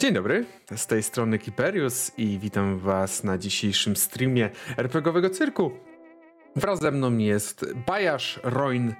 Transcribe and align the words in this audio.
Dzień 0.00 0.14
dobry, 0.14 0.44
z 0.76 0.86
tej 0.86 1.02
strony 1.02 1.38
Kiperius 1.38 2.12
i 2.18 2.38
witam 2.38 2.78
was 2.78 3.24
na 3.24 3.38
dzisiejszym 3.38 3.96
streamie 3.96 4.50
RPGowego 4.76 5.30
Cyrku. 5.30 5.70
Wraz 6.56 6.80
ze 6.80 6.90
mną 6.90 7.18
jest 7.18 7.74
Bajasz, 7.86 8.40
Roin, 8.42 8.94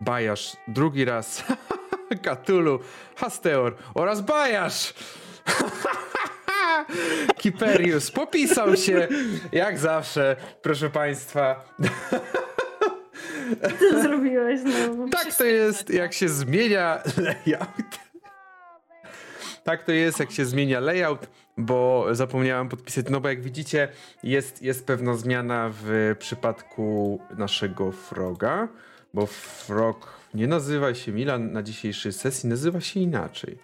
Bajasz 0.00 0.56
drugi 0.68 1.04
raz, 1.04 1.44
Katulu, 2.24 2.78
Hasteor 3.16 3.76
oraz 3.94 4.20
Bajasz! 4.20 4.94
Kiperius 7.42 8.10
popisał 8.10 8.76
się, 8.76 9.08
jak 9.52 9.78
zawsze, 9.78 10.36
proszę 10.62 10.90
państwa. 10.90 11.74
Co 13.80 14.02
zrobiłeś 14.02 14.60
znowu? 14.60 15.08
Tak 15.08 15.34
to 15.34 15.44
jest, 15.44 15.90
jak 15.90 16.12
się 16.12 16.28
zmienia 16.28 17.02
layout. 17.46 18.13
Tak 19.64 19.82
to 19.82 19.92
jest, 19.92 20.20
jak 20.20 20.30
się 20.30 20.44
zmienia 20.44 20.80
layout, 20.80 21.26
bo 21.58 22.06
zapomniałem 22.12 22.68
podpisać, 22.68 23.06
no 23.10 23.20
bo 23.20 23.28
jak 23.28 23.42
widzicie, 23.42 23.88
jest, 24.22 24.62
jest 24.62 24.86
pewna 24.86 25.14
zmiana 25.16 25.70
w 25.82 26.14
przypadku 26.18 27.18
naszego 27.38 27.92
Froga, 27.92 28.68
bo 29.14 29.26
Frog 29.26 30.14
nie 30.34 30.46
nazywa 30.46 30.94
się 30.94 31.12
Milan 31.12 31.52
na 31.52 31.62
dzisiejszej 31.62 32.12
sesji, 32.12 32.48
nazywa 32.48 32.80
się 32.80 33.00
inaczej. 33.00 33.58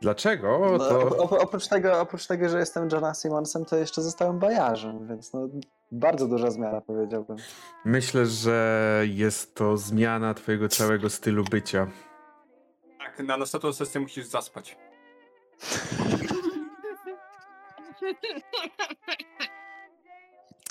Dlaczego? 0.00 0.58
No, 0.72 0.78
To... 0.78 1.00
op- 1.08 1.38
oprócz, 1.42 1.68
tego, 1.68 2.00
oprócz 2.00 2.26
tego, 2.26 2.48
że 2.48 2.58
jestem 2.58 2.88
Johna 2.92 3.14
Simonsem, 3.14 3.64
to 3.64 3.76
jeszcze 3.76 4.02
zostałem 4.02 4.38
bajarzem, 4.38 5.08
więc 5.08 5.32
no, 5.32 5.48
bardzo 5.92 6.28
duża 6.28 6.50
zmiana 6.50 6.80
powiedziałbym. 6.80 7.36
Myślę, 7.84 8.26
że 8.26 9.02
jest 9.08 9.54
to 9.54 9.76
zmiana 9.76 10.34
twojego 10.34 10.68
całego 10.68 11.10
stylu 11.10 11.44
bycia. 11.44 11.86
Tak, 12.98 13.26
na 13.26 13.36
następną 13.36 13.72
sesję 13.72 14.00
musisz 14.00 14.26
zaspać. 14.26 14.76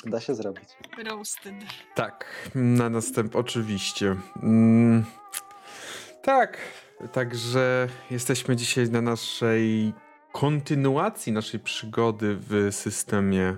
Da 0.05 0.19
się 0.19 0.36
zrobić. 0.36 0.69
Roasted. 1.05 1.55
Tak, 1.95 2.25
na 2.55 2.89
następ 2.89 3.36
oczywiście. 3.36 4.16
Mm, 4.44 5.05
tak, 6.21 6.58
także 7.11 7.88
jesteśmy 8.11 8.55
dzisiaj 8.55 8.89
na 8.89 9.02
naszej 9.02 9.94
kontynuacji 10.31 11.33
naszej 11.33 11.59
przygody 11.59 12.38
w 12.39 12.67
systemie 12.71 13.58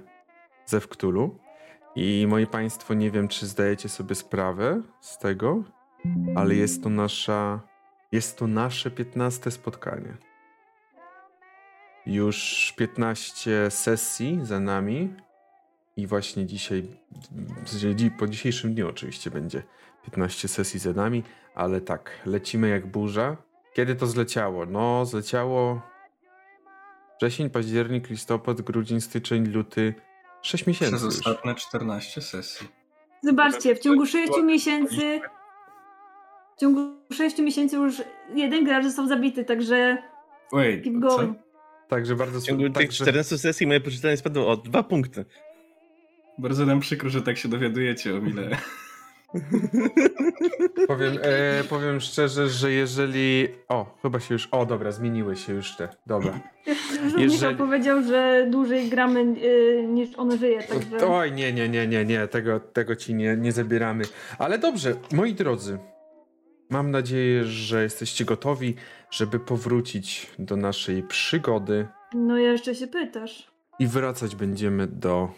Zewktulu. 0.65 1.39
I 1.95 2.25
moi 2.29 2.47
państwo, 2.47 2.93
nie 2.93 3.11
wiem, 3.11 3.27
czy 3.27 3.47
zdajecie 3.47 3.89
sobie 3.89 4.15
sprawę 4.15 4.81
z 5.01 5.17
tego, 5.17 5.63
ale 6.35 6.55
jest 6.55 6.83
to 6.83 6.89
nasza, 6.89 7.59
jest 8.11 8.37
to 8.37 8.47
nasze 8.47 8.91
15 8.91 9.51
spotkanie. 9.51 10.17
Już 12.05 12.73
15 12.77 13.71
sesji 13.71 14.39
za 14.43 14.59
nami 14.59 15.13
i 15.97 16.07
właśnie 16.07 16.45
dzisiaj, 16.45 16.87
w 17.65 17.69
sensie 17.69 17.95
dzi- 17.95 18.11
po 18.11 18.27
dzisiejszym 18.27 18.73
dniu 18.73 18.89
oczywiście 18.89 19.31
będzie 19.31 19.63
15 20.03 20.47
sesji 20.47 20.79
za 20.79 20.93
nami, 20.93 21.23
ale 21.55 21.81
tak, 21.81 22.11
lecimy 22.25 22.69
jak 22.69 22.87
burza. 22.87 23.37
Kiedy 23.73 23.95
to 23.95 24.07
zleciało? 24.07 24.65
No, 24.65 25.05
zleciało 25.05 25.81
wrzesień, 27.19 27.49
październik, 27.49 28.09
listopad, 28.09 28.61
grudzień, 28.61 29.01
styczeń, 29.01 29.45
luty. 29.47 29.93
6 30.41 30.67
miesięcy 30.67 30.91
Przez 30.95 31.03
już. 31.03 31.27
ostatnie 31.27 31.55
14 31.55 32.21
sesji. 32.21 32.67
Zobaczcie, 33.23 33.75
w 33.75 33.79
ciągu 33.79 34.05
6 34.05 34.33
miesięcy. 34.43 35.21
W 36.57 36.59
ciągu 36.59 36.79
6 37.13 37.37
miesięcy 37.39 37.75
już 37.75 38.01
jeden 38.35 38.63
gracz 38.65 38.83
został 38.83 39.07
zabity, 39.07 39.45
także 39.45 39.97
Wait, 40.51 40.83
keep 40.83 40.93
co? 40.93 40.99
going. 41.17 41.37
Także 41.87 42.15
bardzo 42.15 42.39
W 42.39 42.43
ciągu 42.43 42.63
tych 42.63 42.73
także, 42.73 43.03
14 43.03 43.37
sesji 43.37 43.67
moje 43.67 43.81
poczytanie 43.81 44.17
spadło 44.17 44.47
o 44.47 44.57
dwa 44.57 44.83
punkty. 44.83 45.25
Bardzo 46.37 46.65
nam 46.65 46.79
przykro, 46.79 47.09
że 47.09 47.21
tak 47.21 47.37
się 47.37 47.49
dowiadujecie 47.49 48.15
o 48.15 48.21
Mile. 48.21 48.57
powiem, 50.87 51.17
e, 51.21 51.63
powiem 51.63 51.99
szczerze, 51.99 52.49
że 52.49 52.71
jeżeli. 52.71 53.47
O, 53.67 53.97
chyba 54.01 54.19
się 54.19 54.33
już. 54.33 54.47
O, 54.51 54.65
dobra, 54.65 54.91
zmieniły 54.91 55.35
się 55.35 55.53
już 55.53 55.75
te. 55.75 55.89
Dobra. 56.05 56.39
Jeżeli- 57.03 57.25
Michał 57.27 57.55
powiedział, 57.55 58.03
że 58.03 58.47
dłużej 58.51 58.89
gramy 58.89 59.19
y, 59.19 59.85
niż 59.87 60.15
on 60.15 60.37
żyje, 60.37 60.63
także. 60.63 61.07
Oj, 61.07 61.31
nie, 61.31 61.53
nie, 61.53 61.69
nie, 61.69 61.87
nie, 61.87 62.05
nie, 62.05 62.27
tego, 62.27 62.59
tego 62.59 62.95
ci 62.95 63.15
nie, 63.15 63.37
nie 63.37 63.51
zabieramy. 63.51 64.03
Ale 64.37 64.59
dobrze, 64.59 64.95
moi 65.13 65.33
drodzy, 65.33 65.77
mam 66.69 66.91
nadzieję, 66.91 67.43
że 67.45 67.83
jesteście 67.83 68.25
gotowi, 68.25 68.75
żeby 69.11 69.39
powrócić 69.39 70.27
do 70.39 70.55
naszej 70.55 71.03
przygody 71.03 71.87
No 72.13 72.37
jeszcze 72.37 72.75
się 72.75 72.87
pytasz. 72.87 73.51
i 73.79 73.87
wracać 73.87 74.35
będziemy 74.35 74.87
do 74.87 75.29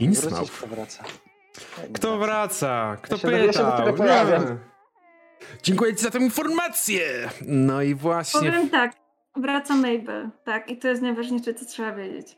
Wrócić, 0.00 0.24
Innsmouth. 0.24 0.50
kto 0.58 0.66
wraca. 0.66 1.04
Kto 1.94 2.18
wraca? 2.18 2.96
Kto 3.02 3.30
Ja 3.30 3.38
ja 3.38 3.52
się 3.52 3.58
pytał? 3.58 3.94
pojawiam. 3.94 4.42
Nie. 4.44 4.56
Dziękuję 5.62 5.96
ci 5.96 6.02
za 6.02 6.10
tę 6.10 6.18
informację! 6.18 7.30
No 7.46 7.82
i 7.82 7.94
właśnie... 7.94 8.40
Powiem 8.50 8.70
tak, 8.70 8.92
wraca 9.36 9.74
Mabel, 9.74 10.30
tak, 10.44 10.70
i 10.70 10.76
to 10.78 10.88
jest 10.88 11.02
najważniejsze, 11.02 11.54
co 11.54 11.64
trzeba 11.66 11.92
wiedzieć. 11.92 12.36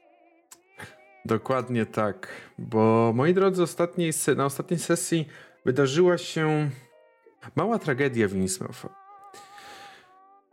Dokładnie 1.25 1.87
tak, 1.87 2.29
bo 2.59 3.13
moi 3.15 3.35
drodzy, 3.35 3.63
ostatniej, 3.63 4.13
na 4.37 4.45
ostatniej 4.45 4.81
sesji 4.81 5.29
wydarzyła 5.65 6.19
się 6.19 6.71
mała 7.57 7.79
tragedia 7.79 8.29
w 8.29 8.35
Innsmouth. 8.35 8.87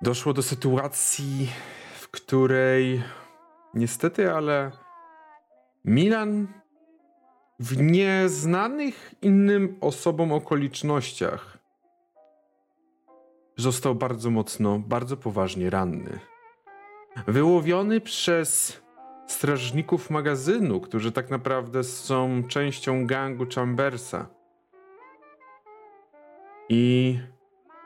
Doszło 0.01 0.33
do 0.33 0.43
sytuacji, 0.43 1.49
w 1.99 2.07
której 2.09 3.03
niestety, 3.73 4.31
ale 4.31 4.71
Milan 5.85 6.47
w 7.59 7.81
nieznanych 7.81 9.13
innym 9.21 9.77
osobom 9.81 10.31
okolicznościach 10.31 11.57
został 13.57 13.95
bardzo 13.95 14.29
mocno, 14.29 14.79
bardzo 14.79 15.17
poważnie 15.17 15.69
ranny. 15.69 16.19
Wyłowiony 17.27 18.01
przez 18.01 18.81
strażników 19.27 20.09
magazynu, 20.09 20.81
którzy 20.81 21.11
tak 21.11 21.29
naprawdę 21.29 21.83
są 21.83 22.43
częścią 22.47 23.07
gangu 23.07 23.45
Chambersa. 23.55 24.36
I 26.69 27.19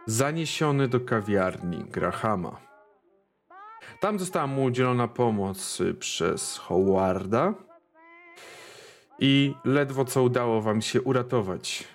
zaniesiony 0.06 0.88
do 0.88 1.00
kawiarni 1.00 1.84
Grahama. 1.84 2.60
Tam 4.00 4.20
została 4.20 4.48
mu 4.48 4.64
udzielona 4.64 5.08
pomoc 5.08 5.82
y, 5.82 5.94
przez 5.94 6.58
Howarda 6.58 7.54
i 9.20 9.56
ledwo 9.66 10.06
co 10.06 10.24
udało 10.24 10.62
wam 10.62 10.82
się 10.82 11.02
uratować 11.02 11.88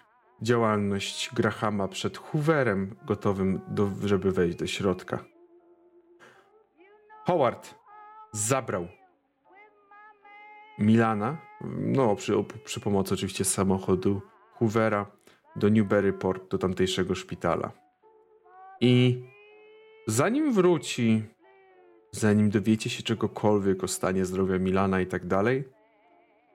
działalność 0.43 1.31
Grahama 1.35 1.89
przed 1.89 2.19
Hooverem, 2.19 2.97
gotowym, 3.07 3.61
do, 3.69 3.91
żeby 4.05 4.33
wejść 4.33 4.57
do 4.57 4.67
środka. 4.67 5.25
Howard 7.27 7.75
zabrał 8.33 8.89
Milana, 10.79 11.37
no 11.79 12.17
przy, 12.17 12.45
przy 12.65 12.81
pomocy 12.81 13.15
oczywiście 13.15 13.45
samochodu 13.45 14.23
Hoovera 14.53 15.16
do 15.57 15.69
Newburyport, 15.69 16.51
do 16.51 16.59
tamtejszego 16.59 17.15
szpitala. 17.15 17.73
I 18.81 19.23
zanim 20.07 20.53
wróci, 20.53 21.23
zanim 22.13 22.51
dowiecie 22.51 22.91
się 22.91 23.03
czegokolwiek 23.03 23.85
o 23.85 23.89
stanie 23.89 24.25
zdrowia 24.25 24.59
Milana 24.59 25.01
i 25.01 25.07
tak 25.07 25.27
dalej, 25.27 25.65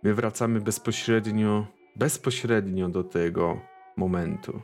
my 0.04 0.14
wracamy 0.14 0.62
bezpośrednio, 0.62 1.68
bezpośrednio 1.96 2.90
do 2.90 3.04
tego 3.04 3.62
momentu. 3.98 4.62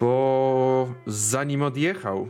Bo 0.00 0.94
zanim 1.06 1.62
odjechał, 1.62 2.28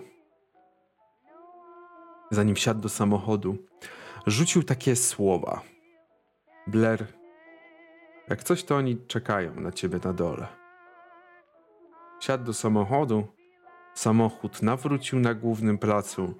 zanim 2.30 2.54
wsiadł 2.54 2.80
do 2.80 2.88
samochodu, 2.88 3.56
rzucił 4.26 4.62
takie 4.62 4.96
słowa. 4.96 5.62
Blair, 6.66 7.06
jak 8.28 8.42
coś 8.42 8.64
to 8.64 8.76
oni 8.76 8.96
czekają 9.06 9.60
na 9.60 9.72
ciebie 9.72 9.98
na 10.04 10.12
dole. 10.12 10.63
Wsiadł 12.24 12.44
do 12.44 12.52
samochodu, 12.52 13.26
samochód 13.94 14.62
nawrócił 14.62 15.20
na 15.20 15.34
głównym 15.34 15.78
placu 15.78 16.34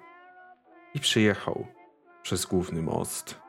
i 0.93 0.99
przyjechał 0.99 1.67
przez 2.21 2.45
główny 2.45 2.81
most. 2.81 3.41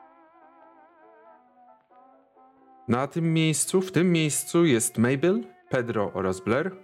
Na 2.87 3.07
tym 3.07 3.33
miejscu, 3.33 3.81
w 3.81 3.91
tym 3.91 4.11
miejscu 4.11 4.65
jest 4.65 4.97
Mabel, 4.97 5.43
Pedro 5.69 6.11
oraz 6.13 6.39
Blair. 6.39 6.75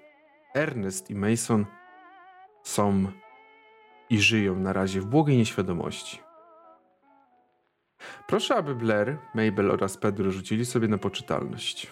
Ernest 0.56 1.10
i 1.10 1.16
Mason 1.16 1.66
są 2.64 3.12
i 4.10 4.20
żyją 4.20 4.56
na 4.56 4.74
razie 4.74 5.02
w 5.02 5.06
błogiej 5.06 5.38
nieświadomości. 5.38 6.22
Proszę, 8.28 8.56
aby 8.56 8.76
Blair, 8.76 9.18
Mabel 9.36 9.72
oraz 9.72 9.98
Pedro 9.98 10.32
rzucili 10.32 10.66
sobie 10.66 10.88
na 10.88 10.98
poczytalność. 10.98 11.92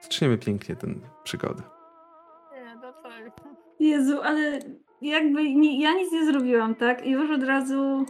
Zaczniemy 0.00 0.38
pięknie 0.38 0.76
tę 0.76 0.86
przygodę. 1.24 1.79
Jezu, 3.80 4.20
ale 4.22 4.58
jakby 5.02 5.42
ni, 5.54 5.80
ja 5.80 5.92
nic 5.94 6.12
nie 6.12 6.26
zrobiłam, 6.26 6.74
tak? 6.74 7.06
I 7.06 7.10
już 7.10 7.30
od 7.30 7.42
razu. 7.42 8.06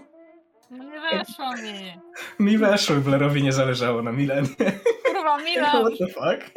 No 0.70 0.84
nie 0.84 1.00
weszło 1.00 1.52
mi. 1.62 1.93
Mi 2.50 2.58
weszło, 2.58 2.96
Blairowi 2.96 3.43
nie 3.43 3.52
zależało 3.52 4.02
na 4.02 4.12
Milenie. 4.12 4.49
Kurwa, 5.05 5.38
Milan. 5.46 5.70
What 5.70 5.99
the 5.99 6.06
fuck? 6.06 6.50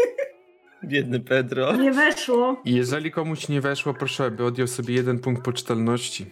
Biedny 0.83 1.19
Pedro. 1.19 1.75
Nie 1.75 1.91
weszło. 1.91 2.61
Jeżeli 2.65 3.11
komuś 3.11 3.49
nie 3.49 3.61
weszło, 3.61 3.93
proszę, 3.93 4.25
aby 4.25 4.45
odjął 4.45 4.67
sobie 4.67 4.93
jeden 4.93 5.19
punkt 5.19 5.43
poczytalności. 5.45 6.25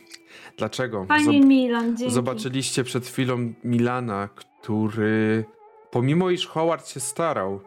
Dlaczego? 0.58 1.06
Fajnie 1.06 1.42
Zob- 1.42 1.46
Milan, 1.46 1.98
dzięki. 1.98 2.14
Zobaczyliście 2.14 2.84
przed 2.84 3.08
chwilą 3.08 3.54
Milana, 3.64 4.30
który 4.36 5.46
pomimo 5.92 6.30
iż 6.30 6.48
Howard 6.48 6.88
się 6.90 7.00
starał, 7.00 7.60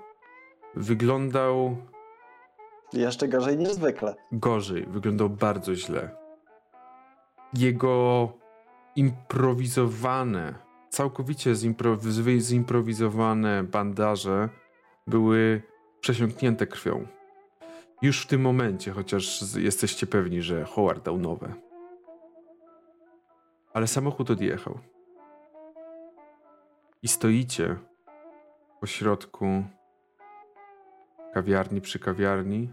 wyglądał 0.75 1.77
Jeszcze 2.95 3.29
gorzej 3.29 3.57
niż 3.59 3.69
zwykle. 3.73 4.15
gorzej, 4.33 4.87
wyglądał 4.87 5.31
bardzo 5.31 5.75
źle. 5.75 6.11
Jego 7.55 8.33
improwizowane, 8.97 10.55
całkowicie 10.91 11.53
zimpro- 11.53 11.97
wy- 11.99 12.41
zimprowizowane 12.41 13.63
bandaże 13.65 14.49
były 15.07 15.63
przesiąknięte 16.01 16.67
krwią. 16.67 17.07
Już 18.03 18.23
w 18.23 18.27
tym 18.27 18.41
momencie, 18.41 18.93
chociaż 18.93 19.43
jesteście 19.57 20.07
pewni, 20.07 20.43
że 20.43 20.65
Howard 20.65 21.05
dał 21.05 21.19
nowe. 21.19 21.55
Ale 23.73 23.87
samochód 23.87 24.31
odjechał. 24.31 24.79
I 27.03 27.09
stoicie 27.09 27.77
pośrodku 28.81 29.47
kawiarni 31.35 31.81
przy 31.81 31.99
kawiarni. 31.99 32.71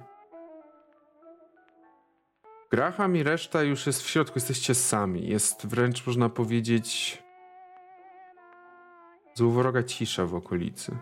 Graham 2.72 3.16
i 3.16 3.24
reszta 3.24 3.64
już 3.64 3.88
jest 3.88 4.04
w 4.04 4.10
środku, 4.10 4.34
jesteście 4.36 4.76
sami. 4.76 5.28
Jest 5.28 5.68
wręcz, 5.68 6.08
można 6.08 6.30
powiedzieć, 6.30 7.18
złowroga 9.34 9.84
cisza 9.84 10.26
w 10.26 10.36
okolicy. 10.36 10.98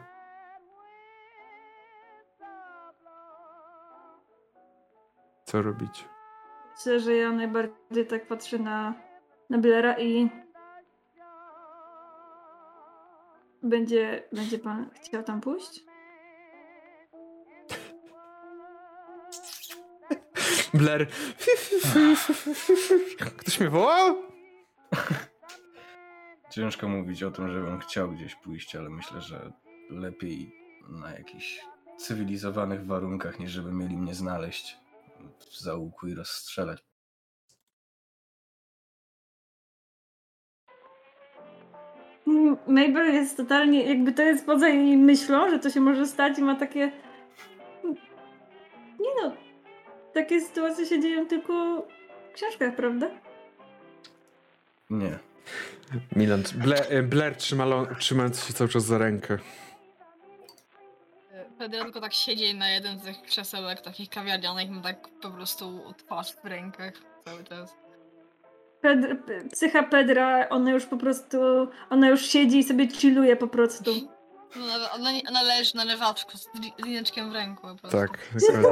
Co 5.46 5.62
robić? 5.62 6.06
Myślę, 6.78 7.00
że 7.00 7.16
ja 7.16 7.32
najbardziej 7.32 8.08
tak 8.08 8.28
patrzę 8.28 8.60
na, 8.60 8.94
na 9.50 9.58
Blaira 9.58 10.00
i 10.00 10.30
będzie, 13.64 14.24
będzie 14.34 14.60
pan 14.60 14.90
chciał 15.02 15.24
tam 15.24 15.42
pójść? 15.42 15.89
Blair. 20.74 21.08
Ktoś 23.38 23.60
mnie 23.60 23.70
wołał? 23.70 24.16
Ciężko 26.50 26.88
mówić 26.88 27.24
o 27.24 27.32
tym, 27.32 27.52
żebym 27.52 27.80
chciał 27.80 28.12
gdzieś 28.12 28.36
pójść, 28.36 28.76
ale 28.76 28.90
myślę, 28.90 29.22
że 29.22 29.52
lepiej 29.90 30.56
na 30.90 31.12
jakichś 31.12 31.66
cywilizowanych 31.98 32.86
warunkach, 32.86 33.40
niż 33.40 33.52
żeby 33.52 33.72
mieli 33.72 33.98
mnie 33.98 34.16
znaleźć 34.16 34.78
w 35.40 35.60
zaułku 35.60 36.08
i 36.08 36.14
rozstrzelać. 36.14 36.80
Mabel 42.68 43.14
jest 43.14 43.38
totalnie, 43.38 43.84
jakby 43.84 44.12
to 44.12 44.22
jest 44.22 44.46
poza 44.46 44.70
jej 44.70 44.98
myślą, 44.98 45.50
że 45.50 45.60
to 45.60 45.70
się 45.70 45.80
może 45.80 46.08
stać 46.08 46.40
i 46.40 46.42
ma 46.42 46.56
takie... 46.56 46.92
Nie 49.00 49.10
no, 49.24 49.49
takie 50.14 50.42
sytuacje 50.42 50.86
się 50.86 51.00
dzieją 51.02 51.28
tylko 51.28 51.88
w 52.32 52.34
książkach, 52.34 52.76
prawda? 52.76 53.10
Nie. 54.90 55.20
Milan, 56.16 56.44
Blair, 56.56 57.04
Blair 57.04 57.36
trzyma, 57.36 57.66
trzymając 58.00 58.46
się 58.46 58.54
cały 58.54 58.70
czas 58.70 58.84
za 58.84 58.98
rękę. 58.98 59.38
Pedro 61.58 61.84
tylko 61.84 62.02
tak 62.02 62.14
siedzi 62.14 62.56
na 62.56 62.70
jeden 62.70 63.00
z 63.00 63.04
tych 63.04 63.22
krzesełek 63.22 63.82
takich 63.82 64.10
kawiarnianych, 64.10 64.70
ma 64.70 64.82
tak 64.82 65.08
po 65.22 65.30
prostu 65.32 65.94
twarz 65.98 66.34
w 66.36 66.46
rękach 66.46 66.94
cały 67.26 67.44
czas. 67.44 67.76
Pedr, 68.82 69.18
p- 69.26 69.46
psycha 69.52 69.84
Pedra, 69.84 70.50
ona 70.50 70.72
już 70.72 70.86
po 70.86 70.98
prostu, 70.98 71.38
ona 71.90 72.10
już 72.10 72.22
siedzi 72.26 72.58
i 72.60 72.64
sobie 72.64 72.88
chilluje 72.88 73.36
po 73.36 73.48
prostu. 73.48 73.92
No, 74.56 74.64
Ona, 74.96 75.10
ona, 75.30 75.42
leży 75.44 75.76
na 75.78 75.84
lewaczku 75.84 76.38
z 76.38 76.48
li- 76.56 76.74
lineczkiem 76.86 77.30
w 77.32 77.34
ręku 77.34 77.62
po 77.68 77.76
prostu. 77.76 77.98
Tak. 77.98 78.18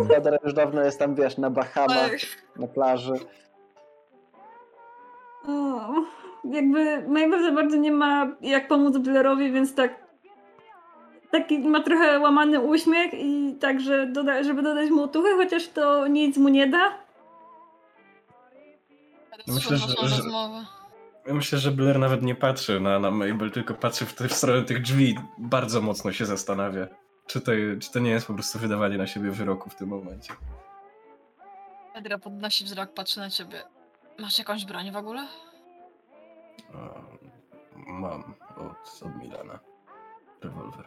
Pedro 0.10 0.38
już 0.44 0.54
dawno 0.54 0.82
jest 0.82 1.00
tam, 1.00 1.16
wiesz, 1.16 1.38
na 1.38 1.50
Bahamach, 1.50 2.12
Tak. 2.12 2.20
na 2.56 2.68
plaży. 2.68 3.14
O, 5.48 5.80
jakby 6.44 7.02
Mabel 7.08 7.44
za 7.44 7.52
bardzo 7.52 7.76
nie 7.78 7.92
ma 7.92 8.28
jak 8.42 8.68
pomóc 8.68 8.98
Blairowi, 8.98 9.52
więc 9.52 9.76
tak 9.76 10.08
taki 11.32 11.60
ma 11.60 11.84
trochę 11.84 12.20
łamany 12.20 12.60
uśmiech 12.60 13.14
i 13.14 13.56
tak, 13.60 13.82
że 13.82 14.08
doda, 14.08 14.44
żeby 14.44 14.62
dodać 14.62 14.90
mu 14.90 15.04
otuchy, 15.04 15.36
chociaż 15.38 15.68
to 15.68 16.08
nic 16.08 16.38
mu 16.38 16.50
nie 16.50 16.68
da. 16.68 16.98
Myślę, 19.48 19.78
że- 19.78 19.88
że- 19.88 20.18
rozmowę. 20.18 20.66
Ja 21.28 21.34
myślę, 21.34 21.60
że 21.60 21.72
Blair 21.72 22.00
nawet 22.00 22.22
nie 22.24 22.36
patrzy 22.36 22.80
na, 22.80 23.00
na 23.00 23.12
Mabel, 23.12 23.52
tylko 23.52 23.74
patrzy 23.74 24.06
w, 24.06 24.16
tę- 24.16 24.28
w 24.28 24.34
stronę 24.34 24.64
tych 24.64 24.82
drzwi. 24.82 25.18
Bardzo 25.38 25.82
mocno 25.82 26.12
się 26.12 26.26
zastanawia. 26.26 26.88
Czy 27.28 27.42
to, 27.42 27.52
czy 27.82 27.92
to 27.92 28.00
nie 28.00 28.10
jest 28.12 28.28
po 28.28 28.34
prostu 28.34 28.60
wydawanie 28.60 28.98
na 28.98 29.08
siebie 29.08 29.32
wyroku 29.32 29.70
w 29.70 29.76
tym 29.76 29.90
momencie? 29.90 30.34
Pedro 31.94 32.20
podnosi 32.20 32.64
wzrok, 32.66 32.94
patrzy 32.94 33.20
na 33.20 33.30
ciebie. 33.30 33.64
Masz 34.20 34.40
jakąś 34.40 34.66
broń 34.66 34.92
w 34.92 34.96
ogóle? 34.98 35.28
Mam 37.76 38.34
od, 38.58 39.02
od 39.04 39.16
Milana. 39.16 39.60
Rewolwer. 40.42 40.86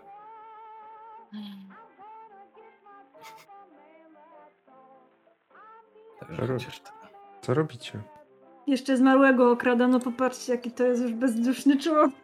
Hmm. 1.33 1.69
Także 6.21 6.47
Rob-. 6.47 6.61
Co 7.43 7.55
robicie? 7.55 8.03
Jeszcze 8.67 8.97
zmarłego 8.97 9.51
okradano, 9.51 10.01
popatrzcie 10.01 10.53
jaki 10.53 10.71
to 10.71 10.85
jest 10.85 11.03
już 11.03 11.13
bezduszny 11.13 11.79
człowiek. 11.79 12.15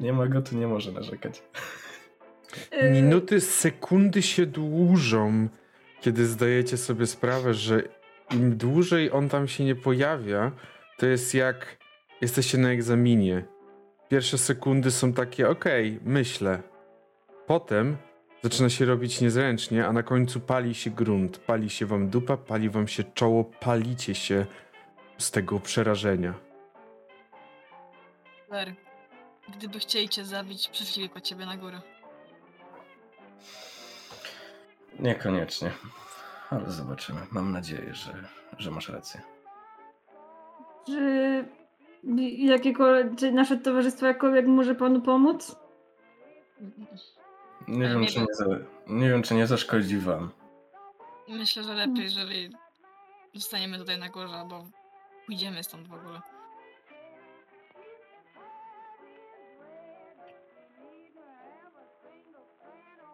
Nie 0.00 0.12
ma 0.12 0.26
go, 0.26 0.42
to 0.42 0.56
nie 0.56 0.66
może 0.66 0.92
narzekać. 0.92 1.42
Yy, 2.72 2.90
Minuty, 2.90 3.40
sekundy 3.40 4.22
się 4.22 4.46
dłużą, 4.46 5.48
kiedy 6.00 6.26
zdajecie 6.26 6.76
sobie 6.76 7.06
sprawę, 7.06 7.54
że 7.54 7.82
im 8.30 8.56
dłużej 8.56 9.12
on 9.12 9.28
tam 9.28 9.48
się 9.48 9.64
nie 9.64 9.74
pojawia, 9.74 10.52
to 10.98 11.06
jest 11.06 11.34
jak 11.34 11.76
jesteście 12.20 12.58
na 12.58 12.70
egzaminie. 12.70 13.44
Pierwsze 14.08 14.38
sekundy 14.38 14.90
są 14.90 15.12
takie, 15.12 15.48
okej, 15.48 16.00
myślę. 16.04 16.62
Potem 17.46 17.96
zaczyna 18.42 18.68
się 18.68 18.84
robić 18.84 19.20
niezręcznie, 19.20 19.86
a 19.86 19.92
na 19.92 20.02
końcu 20.02 20.40
pali 20.40 20.74
się 20.74 20.90
grunt, 20.90 21.38
pali 21.38 21.70
się 21.70 21.86
wam 21.86 22.08
dupa, 22.08 22.36
pali 22.36 22.70
wam 22.70 22.88
się 22.88 23.04
czoło, 23.04 23.44
palicie 23.44 24.14
się 24.14 24.46
z 25.18 25.30
tego 25.30 25.60
przerażenia. 25.60 26.34
Blair, 28.48 28.74
gdyby 29.56 29.78
chcieli 29.78 30.08
cię 30.08 30.24
zabić, 30.24 30.68
przyszliby 30.68 31.14
po 31.14 31.20
ciebie 31.20 31.46
na 31.46 31.56
górę. 31.56 31.80
Niekoniecznie. 34.98 35.70
Ale 36.50 36.70
zobaczymy. 36.70 37.20
Mam 37.30 37.52
nadzieję, 37.52 37.94
że, 37.94 38.12
że 38.58 38.70
masz 38.70 38.88
rację. 38.88 39.20
Czy, 40.86 41.44
jakiekolwiek, 42.38 43.18
czy 43.18 43.32
nasze 43.32 43.56
towarzystwo 43.56 44.06
jakkolwiek 44.06 44.46
może 44.46 44.74
panu 44.74 45.00
pomóc? 45.00 45.56
Nie 47.68 47.88
wiem, 47.88 48.00
nie 48.00 48.06
czy 48.06 48.20
nie, 48.20 48.26
za, 48.34 48.44
nie 48.86 49.08
wiem, 49.08 49.22
czy 49.22 49.34
nie 49.34 49.46
zaszkodzi 49.46 49.98
wam. 49.98 50.30
Myślę, 51.28 51.64
że 51.64 51.74
lepiej, 51.74 52.04
jeżeli 52.04 52.50
zostaniemy 53.34 53.78
tutaj 53.78 53.98
na 53.98 54.08
górze, 54.08 54.46
bo 54.48 54.64
pójdziemy 55.26 55.64
stąd 55.64 55.88
w 55.88 55.92
ogóle. 55.92 56.20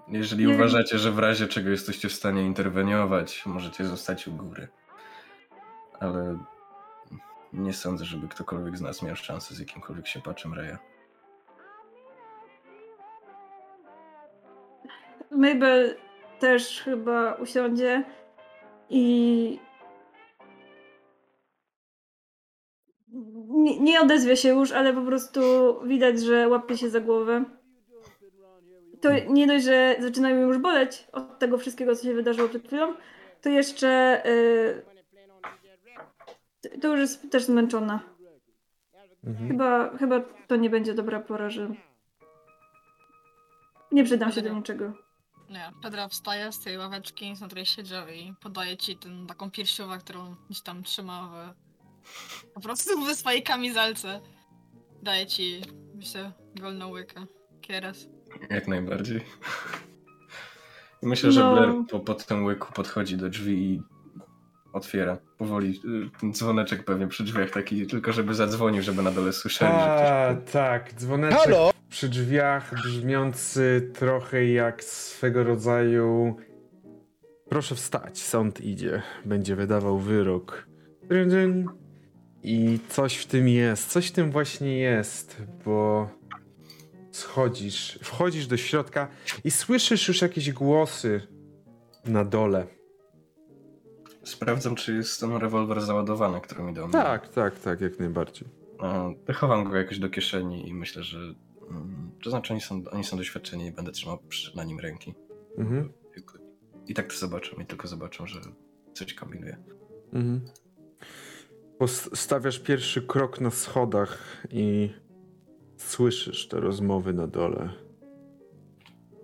Jeżeli 0.08 0.46
Nie. 0.46 0.54
uważacie, 0.54 0.98
że 0.98 1.12
w 1.12 1.18
razie 1.18 1.48
czego 1.48 1.70
jesteście 1.70 2.08
w 2.08 2.12
stanie 2.12 2.42
interweniować, 2.42 3.46
możecie 3.46 3.84
zostać 3.84 4.28
u 4.28 4.32
góry. 4.32 4.68
Ale 6.00 6.38
nie 7.52 7.72
sądzę, 7.72 8.04
żeby 8.04 8.28
ktokolwiek 8.28 8.76
z 8.78 8.80
nas 8.80 9.02
miał 9.02 9.16
szansę 9.16 9.54
z 9.54 9.58
jakimkolwiek 9.58 10.06
siepaczem 10.06 10.54
Reja. 10.54 10.78
Mabel 15.30 15.96
też 16.40 16.82
chyba 16.82 17.34
usiądzie 17.34 18.04
i 18.90 19.58
nie, 23.48 23.80
nie 23.80 24.00
odezwie 24.00 24.36
się 24.36 24.48
już, 24.48 24.72
ale 24.72 24.92
po 24.92 25.02
prostu 25.02 25.40
widać, 25.84 26.20
że 26.20 26.48
łapie 26.48 26.78
się 26.78 26.90
za 26.90 27.00
głowę. 27.00 27.44
to 29.00 29.08
nie 29.28 29.46
dość, 29.46 29.64
że 29.64 29.96
zaczynają 29.98 30.46
już 30.46 30.58
boleć 30.58 31.08
od 31.12 31.38
tego 31.38 31.58
wszystkiego, 31.58 31.96
co 31.96 32.04
się 32.04 32.14
wydarzyło 32.14 32.48
przed 32.48 32.66
chwilą, 32.66 32.94
to 33.42 33.48
jeszcze 33.48 34.22
y, 34.26 34.94
to 36.80 36.88
już 36.88 37.00
jest 37.00 37.30
też 37.30 37.44
zmęczona. 37.44 38.00
Mhm. 39.24 39.48
Chyba, 39.48 39.96
chyba 39.98 40.20
to 40.46 40.56
nie 40.56 40.70
będzie 40.70 40.94
dobra 40.94 41.20
pora, 41.20 41.50
że 41.50 41.74
nie 43.92 44.04
przydam 44.04 44.32
się 44.32 44.42
do 44.42 44.52
niczego. 44.52 44.92
Nie, 45.50 45.72
Pedro 45.82 46.08
wstaje 46.08 46.52
z 46.52 46.60
tej 46.60 46.78
ławeczki, 46.78 47.32
na 47.40 47.46
której 47.46 47.66
siedział 47.66 48.08
i 48.08 48.34
podaje 48.40 48.76
ci 48.76 48.96
ten, 48.96 49.26
taką 49.26 49.50
piersiówę, 49.50 49.98
którą 49.98 50.36
gdzieś 50.50 50.62
tam 50.62 50.82
trzyma 50.82 51.28
w, 51.28 52.44
po 52.54 52.60
prostu 52.60 52.90
w 53.06 53.14
swojej 53.14 53.42
kamizelce. 53.42 54.20
Daje 55.02 55.26
ci, 55.26 55.60
myślę, 55.94 56.32
wolną 56.60 56.90
łykę. 56.90 57.26
Kieres. 57.60 58.08
Jak 58.50 58.68
najbardziej. 58.68 59.20
Myślę, 61.02 61.32
że 61.32 61.40
No. 61.40 61.52
Blair 61.52 61.72
po, 61.90 62.00
po 62.00 62.14
tym 62.14 62.44
łyku 62.44 62.72
podchodzi 62.72 63.16
do 63.16 63.28
drzwi 63.28 63.52
i 63.52 63.82
otwiera. 64.72 65.18
Powoli 65.38 65.80
y, 65.84 66.20
ten 66.20 66.34
dzwoneczek 66.34 66.84
pewnie 66.84 67.06
przy 67.06 67.24
drzwiach 67.24 67.50
taki, 67.50 67.86
tylko 67.86 68.12
żeby 68.12 68.34
zadzwonił, 68.34 68.82
żeby 68.82 69.02
na 69.02 69.10
dole 69.10 69.32
słyszeli, 69.32 69.72
że 69.72 69.92
A, 69.92 70.34
ktoś... 70.34 70.52
tak, 70.52 70.94
dzwoneczek 70.94 71.38
Halo? 71.38 71.70
Przy 71.88 72.08
drzwiach 72.08 72.74
brzmiący 72.74 73.90
trochę 73.94 74.46
jak 74.46 74.84
swego 74.84 75.44
rodzaju 75.44 76.36
proszę 77.48 77.74
wstać, 77.74 78.18
sąd 78.18 78.60
idzie, 78.60 79.02
będzie 79.24 79.56
wydawał 79.56 79.98
wyrok. 79.98 80.66
I 82.42 82.78
coś 82.88 83.16
w 83.16 83.26
tym 83.26 83.48
jest, 83.48 83.88
coś 83.88 84.06
w 84.08 84.12
tym 84.12 84.30
właśnie 84.30 84.78
jest, 84.78 85.42
bo 85.64 86.08
schodzisz, 87.12 87.98
wchodzisz 88.02 88.46
do 88.46 88.56
środka 88.56 89.08
i 89.44 89.50
słyszysz 89.50 90.08
już 90.08 90.22
jakieś 90.22 90.52
głosy 90.52 91.20
na 92.04 92.24
dole. 92.24 92.66
Sprawdzam, 94.24 94.74
czy 94.74 94.94
jest 94.94 95.20
ten 95.20 95.36
rewolwer 95.36 95.80
załadowany, 95.80 96.40
który 96.40 96.62
mi 96.62 96.74
dał. 96.74 96.90
Tak, 96.90 97.28
tak, 97.28 97.58
tak, 97.58 97.80
jak 97.80 97.98
najbardziej. 97.98 98.48
A, 98.78 99.10
Chowam 99.34 99.64
go 99.64 99.76
jakoś 99.76 99.98
do 99.98 100.08
kieszeni 100.08 100.68
i 100.68 100.74
myślę, 100.74 101.02
że... 101.02 101.18
To 102.22 102.30
znaczy, 102.30 102.52
oni 102.52 102.60
są, 102.60 102.82
oni 102.90 103.04
są 103.04 103.16
doświadczeni 103.16 103.66
i 103.66 103.72
będę 103.72 103.92
trzymał 103.92 104.18
na 104.54 104.64
nim 104.64 104.80
ręki. 104.80 105.14
Mhm. 105.58 105.92
I 106.86 106.94
tak 106.94 107.12
to 107.12 107.18
zobaczą, 107.18 107.56
i 107.56 107.66
tylko 107.66 107.88
zobaczą, 107.88 108.26
że 108.26 108.40
coś 108.92 109.14
kombinuje. 109.14 109.56
Mhm. 110.12 110.40
Postawiasz 111.78 112.58
pierwszy 112.58 113.02
krok 113.02 113.40
na 113.40 113.50
schodach 113.50 114.46
i 114.50 114.90
słyszysz 115.76 116.48
te 116.48 116.60
rozmowy 116.60 117.12
na 117.12 117.26
dole. 117.26 117.70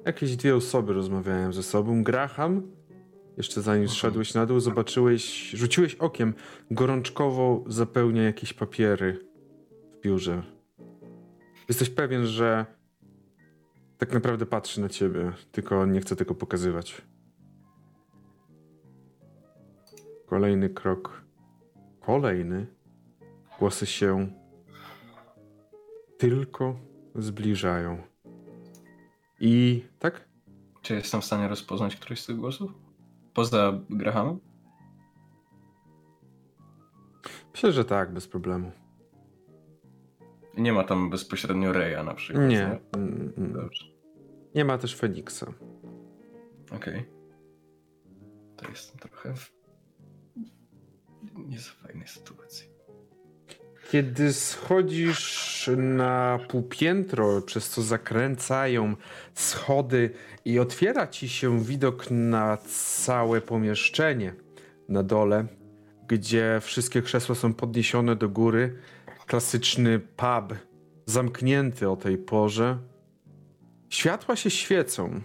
Jakieś 0.07 0.37
dwie 0.37 0.57
osoby 0.57 0.93
rozmawiają 0.93 1.53
ze 1.53 1.63
sobą. 1.63 2.05
Graham, 2.05 2.71
jeszcze 3.37 3.63
zanim 3.63 3.89
zszedłeś 3.89 4.35
na 4.35 4.47
dół, 4.47 4.61
zobaczyłeś, 4.61 5.51
rzuciłeś 5.51 5.95
okiem, 5.95 6.35
gorączkowo 6.71 7.65
zapełnia 7.67 8.23
jakieś 8.23 8.53
papiery 8.53 9.27
w 9.93 10.01
biurze. 10.01 10.60
Jesteś 11.71 11.91
pewien, 11.91 12.27
że 12.27 12.67
tak 13.99 14.13
naprawdę 14.13 14.47
patrzy 14.47 14.81
na 14.81 14.89
ciebie, 14.89 15.33
tylko 15.53 15.87
nie 15.87 16.01
chce 16.01 16.17
tego 16.17 16.35
pokazywać. 16.35 17.03
Kolejny 20.27 20.71
krok. 20.71 21.25
Kolejny. 22.01 22.67
Głosy 23.59 23.87
się 23.87 24.33
tylko 26.19 26.77
zbliżają. 27.15 28.03
I 29.41 29.85
tak? 29.99 30.29
Czy 30.83 30.95
jestem 30.95 31.21
w 31.21 31.25
stanie 31.25 31.49
rozpoznać 31.49 31.97
któryś 31.97 32.21
z 32.21 32.27
tych 32.27 32.37
głosów? 32.37 32.73
Poza 33.35 33.81
Grahamem? 33.91 34.39
Myślę, 37.53 37.73
że 37.73 37.85
tak, 37.85 38.13
bez 38.13 38.29
problemu. 38.29 38.73
Nie 40.61 40.73
ma 40.73 40.85
tam 40.85 41.11
bezpośrednio 41.11 41.73
Reya 41.73 42.05
na 42.05 42.15
przykład. 42.15 42.49
Nie. 42.49 42.79
mm, 42.97 43.33
mm. 43.39 43.53
Dobrze. 43.53 43.85
Nie 44.55 44.65
ma 44.65 44.79
też 44.79 44.97
Feniksa. 44.97 45.53
Okej. 46.71 47.05
To 48.57 48.69
jestem 48.69 48.99
trochę 48.99 49.35
w 49.35 49.53
nie 51.37 51.59
za 51.59 51.71
fajnej 51.71 52.09
sytuacji. 52.09 52.71
Kiedy 53.91 54.33
schodzisz 54.33 55.71
na 55.77 56.39
półpiętro, 56.49 57.43
przez 57.43 57.71
co 57.71 57.83
zakręcają 57.83 58.97
schody 59.35 60.11
i 60.45 60.59
otwiera 60.59 61.07
ci 61.07 61.29
się 61.29 61.61
widok 61.65 62.11
na 62.11 62.57
całe 63.05 63.41
pomieszczenie 63.41 64.35
na 64.89 65.03
dole, 65.03 65.47
gdzie 66.09 66.59
wszystkie 66.63 67.03
krzesła 67.03 67.35
są 67.35 67.55
podniesione 67.55 68.17
do 68.17 68.29
góry, 68.29 68.79
klasyczny 69.31 69.99
pub 69.99 70.59
zamknięty 71.07 71.91
o 71.91 71.97
tej 71.97 72.19
porze. 72.19 72.79
Światła 73.89 74.37
się 74.37 74.51
świecą, 74.51 75.21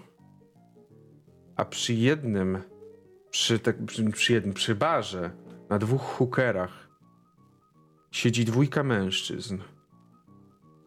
a 1.56 1.66
przy 1.66 1.94
jednym, 1.94 2.58
przy, 3.30 3.60
tak, 3.60 3.86
przy, 3.86 4.10
przy 4.10 4.34
jednym, 4.34 4.54
przy 4.54 4.76
barze, 4.76 5.32
na 5.70 5.80
dwóch 5.80 6.02
hookerach 6.02 6.90
siedzi 8.12 8.46
dwójka 8.46 8.84
mężczyzn. 8.84 9.58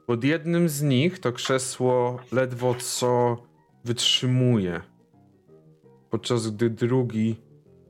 Pod 0.06 0.24
jednym 0.24 0.68
z 0.68 0.82
nich 0.82 1.18
to 1.18 1.32
krzesło 1.32 2.20
ledwo 2.32 2.74
co 2.74 3.36
wytrzymuje, 3.84 4.80
podczas 6.10 6.50
gdy 6.50 6.70
drugi 6.70 7.36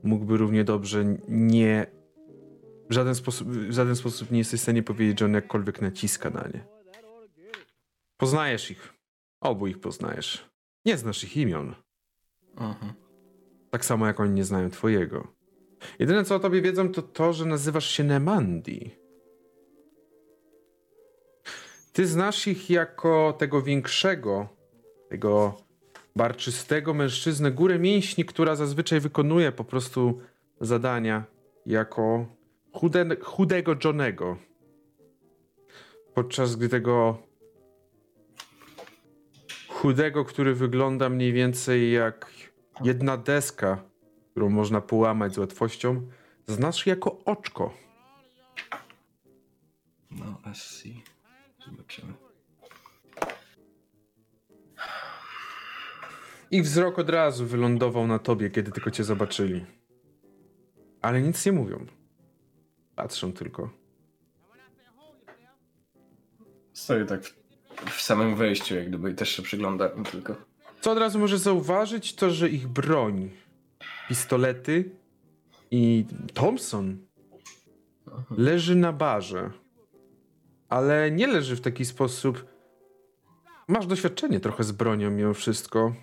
mógłby 0.03 0.37
równie 0.37 0.63
dobrze 0.63 1.05
nie. 1.27 1.98
W 2.89 2.93
żaden 2.93 3.15
sposób, 3.15 3.47
w 3.47 3.71
żaden 3.71 3.95
sposób 3.95 4.31
nie 4.31 4.37
jesteś 4.37 4.59
w 4.59 4.63
stanie 4.63 4.83
powiedzieć, 4.83 5.19
że 5.19 5.25
on 5.25 5.33
jakkolwiek 5.33 5.81
naciska 5.81 6.29
na 6.29 6.47
nie. 6.53 6.65
Poznajesz 8.17 8.71
ich. 8.71 8.93
Obu 9.41 9.67
ich 9.67 9.79
poznajesz. 9.79 10.49
Nie 10.85 10.97
znasz 10.97 11.23
ich 11.23 11.37
imion. 11.37 11.75
Mhm. 12.57 12.93
Tak 13.71 13.85
samo 13.85 14.07
jak 14.07 14.19
oni 14.19 14.33
nie 14.33 14.43
znają 14.43 14.69
twojego. 14.69 15.27
Jedyne 15.99 16.25
co 16.25 16.35
o 16.35 16.39
tobie 16.39 16.61
wiedzą 16.61 16.91
to 16.91 17.01
to, 17.01 17.33
że 17.33 17.45
nazywasz 17.45 17.89
się 17.89 18.03
Nemandi. 18.03 18.91
Ty 21.93 22.07
znasz 22.07 22.47
ich 22.47 22.69
jako 22.69 23.33
tego 23.37 23.61
większego, 23.61 24.47
tego 25.09 25.57
barczystego 26.15 26.93
mężczyznę, 26.93 27.51
górę 27.51 27.79
mięśni, 27.79 28.25
która 28.25 28.55
zazwyczaj 28.55 28.99
wykonuje 28.99 29.51
po 29.51 29.63
prostu 29.63 30.21
zadania 30.61 31.23
jako 31.65 32.25
chude, 32.73 33.15
chudego 33.21 33.75
Johnego. 33.83 34.37
Podczas 36.13 36.55
gdy 36.55 36.69
tego 36.69 37.17
chudego, 39.67 40.25
który 40.25 40.55
wygląda 40.55 41.09
mniej 41.09 41.33
więcej 41.33 41.91
jak 41.91 42.31
jedna 42.83 43.17
deska, 43.17 43.83
którą 44.31 44.49
można 44.49 44.81
połamać 44.81 45.33
z 45.33 45.37
łatwością, 45.37 46.07
znasz 46.47 46.85
jako 46.85 47.23
oczko. 47.25 47.73
No, 50.11 50.53
SC. 50.53 50.83
Zobaczymy. 51.65 52.13
Ich 56.51 56.63
wzrok 56.63 56.99
od 56.99 57.09
razu 57.09 57.45
wylądował 57.45 58.07
na 58.07 58.19
tobie, 58.19 58.49
kiedy 58.49 58.71
tylko 58.71 58.91
cię 58.91 59.03
zobaczyli. 59.03 59.65
Ale 61.01 61.21
nic 61.21 61.45
nie 61.45 61.51
mówią. 61.51 61.98
Patrzą 62.99 63.33
tylko. 63.33 63.69
Stoję 66.73 67.05
tak 67.05 67.23
w, 67.23 67.35
w 67.89 68.01
samym 68.01 68.35
wejściu, 68.35 68.75
jak 68.75 68.87
gdyby 68.87 69.11
i 69.11 69.15
też 69.15 69.29
się 69.29 69.43
przyglądałem 69.43 70.03
tylko. 70.03 70.35
Co 70.81 70.91
od 70.91 70.97
razu 70.97 71.19
możesz 71.19 71.39
zauważyć, 71.39 72.15
to 72.15 72.29
że 72.29 72.49
ich 72.49 72.67
broń, 72.67 73.29
pistolety 74.07 74.91
i 75.71 76.05
Thompson 76.33 76.97
leży 78.31 78.75
na 78.75 78.93
barze. 78.93 79.51
Ale 80.69 81.11
nie 81.11 81.27
leży 81.27 81.55
w 81.55 81.61
taki 81.61 81.85
sposób. 81.85 82.45
Masz 83.67 83.87
doświadczenie 83.87 84.39
trochę 84.39 84.63
z 84.63 84.71
bronią 84.71 85.11
mimo 85.11 85.33
wszystko. 85.33 85.95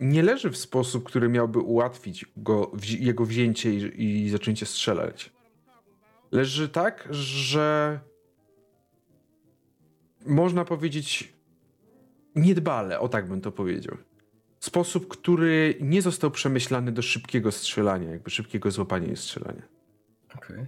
Nie 0.00 0.22
leży 0.22 0.50
w 0.50 0.56
sposób, 0.56 1.04
który 1.04 1.28
miałby 1.28 1.58
ułatwić 1.58 2.26
go, 2.36 2.72
jego 2.98 3.26
wzięcie 3.26 3.74
i, 3.74 4.24
i 4.24 4.30
zaczęcie 4.30 4.66
strzelać. 4.66 5.33
Leży 6.34 6.68
tak, 6.68 7.08
że 7.10 8.00
można 10.26 10.64
powiedzieć 10.64 11.34
niedbale, 12.34 13.00
o 13.00 13.08
tak 13.08 13.28
bym 13.28 13.40
to 13.40 13.52
powiedział. 13.52 13.96
Sposób, 14.60 15.08
który 15.08 15.74
nie 15.80 16.02
został 16.02 16.30
przemyślany 16.30 16.92
do 16.92 17.02
szybkiego 17.02 17.52
strzelania, 17.52 18.10
jakby 18.10 18.30
szybkiego 18.30 18.70
złapania 18.70 19.08
i 19.08 19.16
strzelania. 19.16 19.62
Okej. 20.36 20.66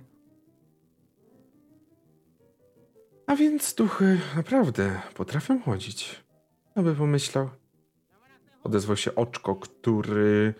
A 3.26 3.36
więc 3.36 3.74
duchy 3.74 4.20
naprawdę 4.36 5.00
potrafią 5.14 5.62
chodzić. 5.62 6.22
Kto 6.70 6.82
by 6.82 6.94
pomyślał? 6.94 7.50
odezwał 8.62 8.96
się 8.96 9.14
Oczko, 9.14 9.56
który 9.56 10.54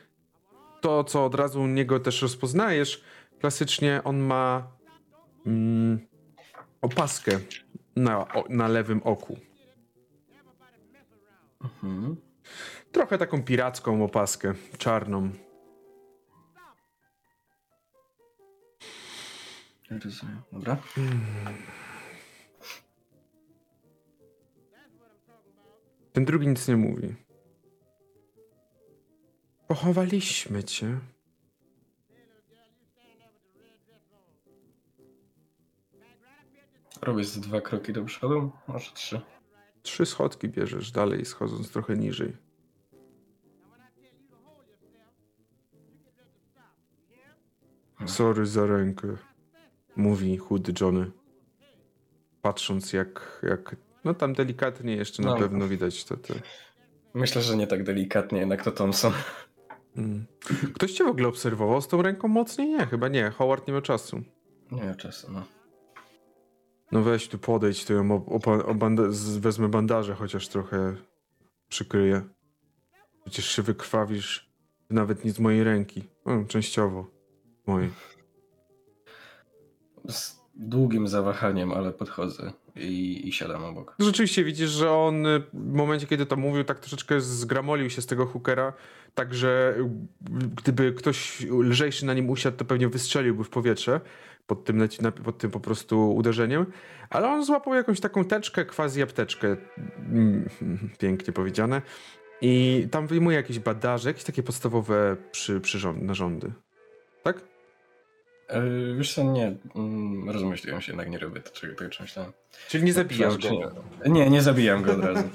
to, 0.80 1.04
co 1.04 1.25
od 1.25 1.34
razu 1.34 1.62
u 1.62 1.66
niego 1.66 2.00
też 2.00 2.22
rozpoznajesz, 2.22 3.04
klasycznie 3.40 4.00
on 4.04 4.18
ma 4.18 4.75
mm, 5.46 6.06
opaskę 6.82 7.38
na, 7.96 8.18
o, 8.34 8.44
na 8.48 8.68
lewym 8.68 9.02
oku. 9.02 9.38
Mhm. 11.64 12.16
Trochę 12.92 13.18
taką 13.18 13.42
piracką 13.42 14.04
opaskę, 14.04 14.54
czarną. 14.78 15.30
Rozumiem. 19.90 20.42
Dobra. 20.52 20.76
Ten 26.12 26.24
drugi 26.24 26.48
nic 26.48 26.68
nie 26.68 26.76
mówi. 26.76 27.14
Pochowaliśmy 29.66 30.64
cię. 30.64 30.98
Robię 37.06 37.25
z 37.25 37.40
dwa 37.40 37.60
kroki 37.60 37.92
do 37.92 38.04
przodu, 38.04 38.52
może 38.68 38.92
trzy. 38.92 39.20
Trzy 39.82 40.06
schodki 40.06 40.48
bierzesz 40.48 40.90
dalej, 40.90 41.25
schodząc 41.25 41.70
trochę 41.70 41.96
niżej. 41.96 42.36
Sorry 48.06 48.46
za 48.46 48.66
rękę, 48.66 49.16
mówi 49.96 50.36
chudy 50.36 50.72
Johnny. 50.80 51.10
Patrząc 52.42 52.92
jak, 52.92 53.40
jak 53.42 53.76
no 54.04 54.14
tam 54.14 54.32
delikatnie 54.34 54.96
jeszcze 54.96 55.22
na 55.22 55.30
No. 55.30 55.36
pewno 55.36 55.68
widać 55.68 56.04
to. 56.04 56.16
to. 56.16 56.34
Myślę, 57.14 57.42
że 57.42 57.56
nie 57.56 57.66
tak 57.66 57.82
delikatnie, 57.84 58.38
jednak 58.38 58.64
to 58.64 58.72
Thompson. 58.72 59.12
Mm. 59.96 60.26
Ktoś 60.75 60.92
cię 60.92 61.04
w 61.04 61.08
ogóle 61.08 61.28
obserwował 61.28 61.80
z 61.80 61.88
tą 61.88 62.02
ręką 62.02 62.28
mocniej? 62.28 62.68
Nie, 62.68 62.86
chyba 62.86 63.08
nie. 63.08 63.30
Howard 63.30 63.66
nie 63.66 63.72
miał 63.72 63.82
czasu. 63.82 64.22
Nie 64.70 64.84
ma 64.84 64.94
czasu, 64.94 65.32
no. 65.32 65.44
No 66.92 67.02
weź 67.02 67.28
tu 67.28 67.38
podejdź, 67.38 67.84
to 67.84 67.92
ją 67.92 68.08
banda- 68.74 69.40
wezmę 69.40 69.68
bandaże, 69.68 70.14
chociaż 70.14 70.48
trochę 70.48 70.96
przykryję. 71.68 72.22
Przecież 73.24 73.50
się 73.50 73.62
wykrwawisz 73.62 74.50
nawet 74.90 75.24
nie 75.24 75.30
z 75.30 75.38
mojej 75.38 75.64
ręki. 75.64 76.04
No, 76.26 76.44
częściowo. 76.48 77.10
Mojej. 77.66 77.90
Z 80.08 80.40
długim 80.54 81.08
zawahaniem, 81.08 81.72
ale 81.72 81.92
podchodzę 81.92 82.52
i, 82.76 83.28
i 83.28 83.32
siadam 83.32 83.64
obok. 83.64 83.94
Rzeczywiście 83.98 84.44
widzisz, 84.44 84.70
że 84.70 84.90
on 84.92 85.26
y, 85.26 85.42
w 85.52 85.72
momencie, 85.72 86.06
kiedy 86.06 86.26
to 86.26 86.36
mówił, 86.36 86.64
tak 86.64 86.80
troszeczkę 86.80 87.20
zgramolił 87.20 87.90
się 87.90 88.02
z 88.02 88.06
tego 88.06 88.26
hookera, 88.26 88.72
tak 89.14 89.34
że 89.34 89.74
y, 89.78 90.48
gdyby 90.62 90.92
ktoś 90.92 91.46
lżejszy 91.50 92.06
na 92.06 92.14
nim 92.14 92.30
usiadł, 92.30 92.56
to 92.56 92.64
pewnie 92.64 92.88
wystrzeliłby 92.88 93.44
w 93.44 93.50
powietrze 93.50 94.00
pod 94.46 94.64
tym, 94.64 94.78
leci- 94.78 95.12
pod 95.24 95.38
tym 95.38 95.50
po 95.50 95.60
prostu 95.60 96.14
uderzeniem, 96.14 96.66
ale 97.10 97.28
on 97.28 97.44
złapał 97.44 97.74
jakąś 97.74 98.00
taką 98.00 98.24
teczkę, 98.24 98.64
quasi 98.64 99.02
apteczkę, 99.02 99.56
pięknie 100.98 101.32
powiedziane, 101.32 101.82
i 102.40 102.88
tam 102.90 103.06
wyjmuje 103.06 103.36
jakieś 103.36 103.58
badaże, 103.58 104.08
jakieś 104.10 104.24
takie 104.24 104.42
podstawowe 104.42 105.16
przy, 105.32 105.60
przyrząd, 105.60 106.02
narządy. 106.02 106.52
Tak? 107.22 107.40
E, 108.48 108.62
wiesz 108.98 109.14
co, 109.14 109.22
nie. 109.22 109.56
Mm, 109.76 110.30
rozmyśliłem 110.30 110.80
się, 110.80 110.92
jednak 110.92 111.10
nie 111.10 111.18
robię 111.18 111.40
to, 111.40 111.50
czego, 111.50 111.74
tego, 111.74 111.90
co 111.90 112.02
myślałem. 112.02 112.32
Czyli 112.68 112.84
nie 112.84 112.92
zabijasz 112.92 113.38
go. 113.38 113.48
Czy 114.04 114.10
Nie, 114.10 114.30
nie 114.30 114.42
zabijam 114.42 114.82
go 114.82 114.92
od 114.92 115.04
razu. 115.04 115.28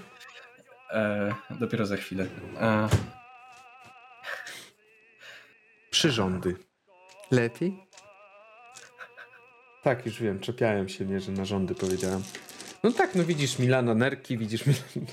E, 0.91 1.36
dopiero 1.60 1.86
za 1.86 1.98
chwilę. 1.98 2.25
E, 2.62 2.88
Przyrządy. 5.89 6.56
Lepiej? 7.32 7.84
Tak, 9.82 10.06
już 10.06 10.22
wiem, 10.22 10.40
czepiałem 10.40 10.90
się 10.90 11.06
mnie, 11.06 11.20
że 11.20 11.32
narządy 11.32 11.75
powiedziałem. 11.75 12.24
No 12.84 12.92
tak, 12.92 13.16
no 13.16 13.24
widzisz 13.24 13.60
Milana 13.60 13.94
nerki, 13.96 14.38
widzisz 14.38 14.66
Milan... 14.66 14.84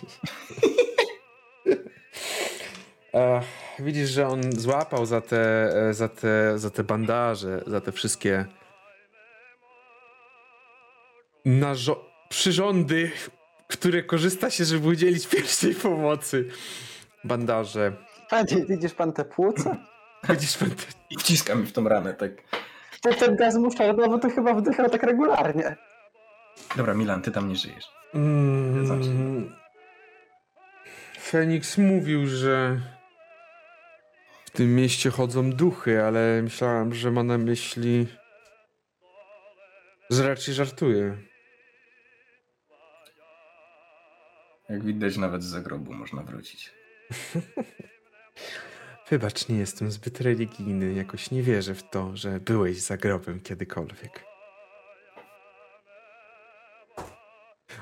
e, 3.15 3.43
widzisz, 3.79 4.11
że 4.11 4.29
on 4.29 4.53
złapał 4.53 5.07
za 5.07 5.21
te, 5.21 5.71
e, 5.89 5.95
za, 5.95 6.09
te, 6.09 6.59
za 6.59 6.71
te 6.71 6.85
bandaże, 6.85 7.65
za 7.67 7.81
te 7.81 7.93
wszystkie 7.93 8.47
narzo- 11.47 12.05
przyrządy, 12.29 13.11
które 13.69 14.03
korzysta 14.03 14.51
się, 14.51 14.65
żeby 14.65 14.89
udzielić 14.89 15.27
pierwszej 15.27 15.75
pomocy. 15.75 16.49
Bandaże. 17.25 17.93
Panie, 18.31 18.67
widzisz 18.69 18.95
pan 18.95 19.13
te 19.13 19.25
płuca? 19.25 19.77
Widzisz 20.29 20.57
pan 20.57 20.71
te 20.71 20.85
I 21.11 21.17
wciska 21.19 21.55
mi 21.55 21.67
w 21.67 21.73
tą 21.73 21.89
ranę, 21.89 22.15
tak. 22.15 22.31
To 23.03 23.15
ten 23.15 23.37
gaz 23.37 23.57
musztardowy 23.57 24.19
to 24.19 24.31
chyba 24.31 24.55
wdychał 24.55 24.91
tak 24.91 25.03
regularnie. 25.03 25.77
Dobra, 26.77 26.95
Milan, 26.95 27.23
ty 27.23 27.31
tam 27.31 27.49
nie 27.49 27.57
żyjesz. 27.57 27.85
Mm, 28.15 29.53
Feniks 31.21 31.79
mówił, 31.79 32.27
że 32.27 32.81
w 34.45 34.51
tym 34.51 34.75
mieście 34.75 35.11
chodzą 35.11 35.53
duchy, 35.53 36.03
ale 36.05 36.43
myślałem, 36.43 36.95
że 36.95 37.11
ma 37.11 37.23
na 37.23 37.39
myśli, 37.39 38.07
że 40.11 40.29
raczej 40.29 40.55
żartuje. 40.55 41.17
Jak 44.69 44.85
widać, 44.85 45.17
nawet 45.17 45.43
z 45.43 45.47
zagrobu 45.47 45.93
można 45.93 46.23
wrócić. 46.23 46.71
Wybacz, 49.11 49.49
nie 49.49 49.59
jestem 49.59 49.91
zbyt 49.91 50.21
religijny, 50.21 50.93
jakoś 50.93 51.31
nie 51.31 51.43
wierzę 51.43 51.75
w 51.75 51.91
to, 51.91 52.17
że 52.17 52.41
byłeś 52.41 52.81
za 52.81 52.97
grobem 52.97 53.41
kiedykolwiek. 53.41 54.25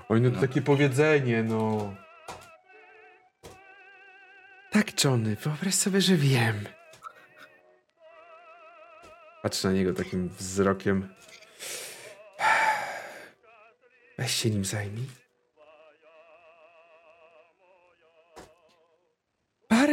Oj, 0.08 0.20
no 0.20 0.30
to 0.30 0.40
takie 0.40 0.62
powiedzenie, 0.62 1.42
no. 1.42 1.94
Tak, 4.70 5.04
Johnny, 5.04 5.36
wyobraź 5.36 5.74
sobie, 5.74 6.00
że 6.00 6.16
wiem. 6.16 6.64
Patrz 9.42 9.64
na 9.64 9.72
niego 9.72 9.94
takim 9.94 10.28
wzrokiem. 10.28 11.14
Weź 14.18 14.34
się 14.34 14.50
nim 14.50 14.64
zajmij. 14.64 15.25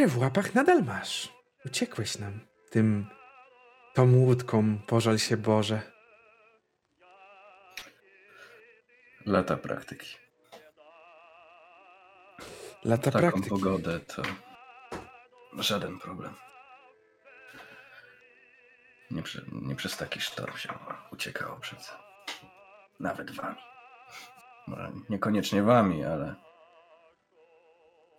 W 0.06 0.18
łapach 0.18 0.54
nadal 0.54 0.82
masz. 0.84 1.32
Uciekłeś 1.66 2.18
nam. 2.18 2.40
Tym... 2.70 3.06
tą 3.94 4.16
łódką, 4.16 4.78
pożal 4.86 5.18
się 5.18 5.36
Boże. 5.36 5.82
Lata 9.26 9.56
praktyki. 9.56 10.16
Lata 12.84 13.10
Taką 13.10 13.18
praktyki. 13.18 13.48
pogodę 13.48 14.00
to 14.00 14.22
żaden 15.58 15.98
problem. 15.98 16.34
Nie, 19.10 19.22
przy, 19.22 19.46
nie 19.52 19.76
przez 19.76 19.96
taki 19.96 20.20
sztorm 20.20 20.56
się 20.56 20.68
uciekało 21.12 21.56
przed 21.56 21.96
nawet 23.00 23.30
wami. 23.30 23.60
Może 24.66 24.92
niekoniecznie 25.08 25.62
wami, 25.62 26.04
ale 26.04 26.34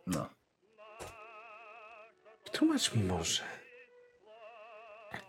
no. 0.08 0.35
Tłumacz 2.56 2.94
mi 2.94 3.04
może. 3.04 3.44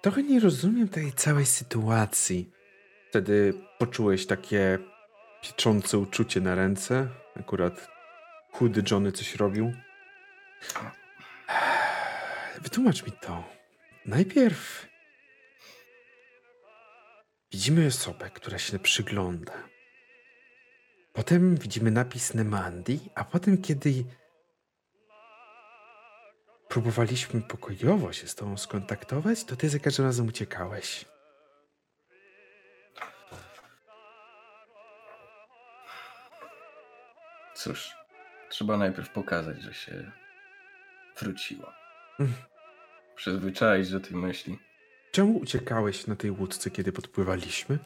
Trochę 0.02 0.22
nie 0.22 0.40
rozumiem 0.40 0.88
tej 0.88 1.12
całej 1.12 1.46
sytuacji. 1.46 2.50
Wtedy 3.08 3.54
poczułeś 3.78 4.26
takie 4.26 4.78
pieczące 5.42 5.98
uczucie 5.98 6.40
na 6.40 6.54
ręce. 6.54 7.08
Akurat 7.36 7.88
chudy 8.52 8.82
Johnny 8.90 9.12
coś 9.12 9.34
robił. 9.34 9.72
Wytłumacz 12.60 13.06
mi 13.06 13.12
to. 13.12 13.44
Najpierw 14.06 14.88
widzimy 17.52 17.86
osobę, 17.86 18.30
która 18.30 18.58
się 18.58 18.78
przygląda. 18.78 19.52
Potem 21.12 21.56
widzimy 21.56 21.90
napis 21.90 22.34
Nemandi, 22.34 23.00
a 23.14 23.24
potem 23.24 23.62
kiedy 23.62 24.04
próbowaliśmy 26.68 27.40
pokojowo 27.40 28.12
się 28.12 28.28
z 28.28 28.34
tobą 28.34 28.56
skontaktować, 28.56 29.44
to 29.44 29.56
ty 29.56 29.68
za 29.68 29.78
każdym 29.78 30.06
razem 30.06 30.28
uciekałeś. 30.28 31.04
Cóż, 37.54 37.90
trzeba 38.48 38.76
najpierw 38.76 39.10
pokazać, 39.10 39.62
że 39.62 39.74
się 39.74 40.12
wróciło. 41.20 41.72
Mm. 42.20 42.32
Przyzwyczaić 43.16 43.90
do 43.90 44.00
tej 44.00 44.16
myśli. 44.16 44.58
Czemu 45.12 45.38
uciekałeś 45.38 46.06
na 46.06 46.16
tej 46.16 46.30
łódce, 46.30 46.70
kiedy 46.70 46.92
podpływaliśmy? 46.92 47.78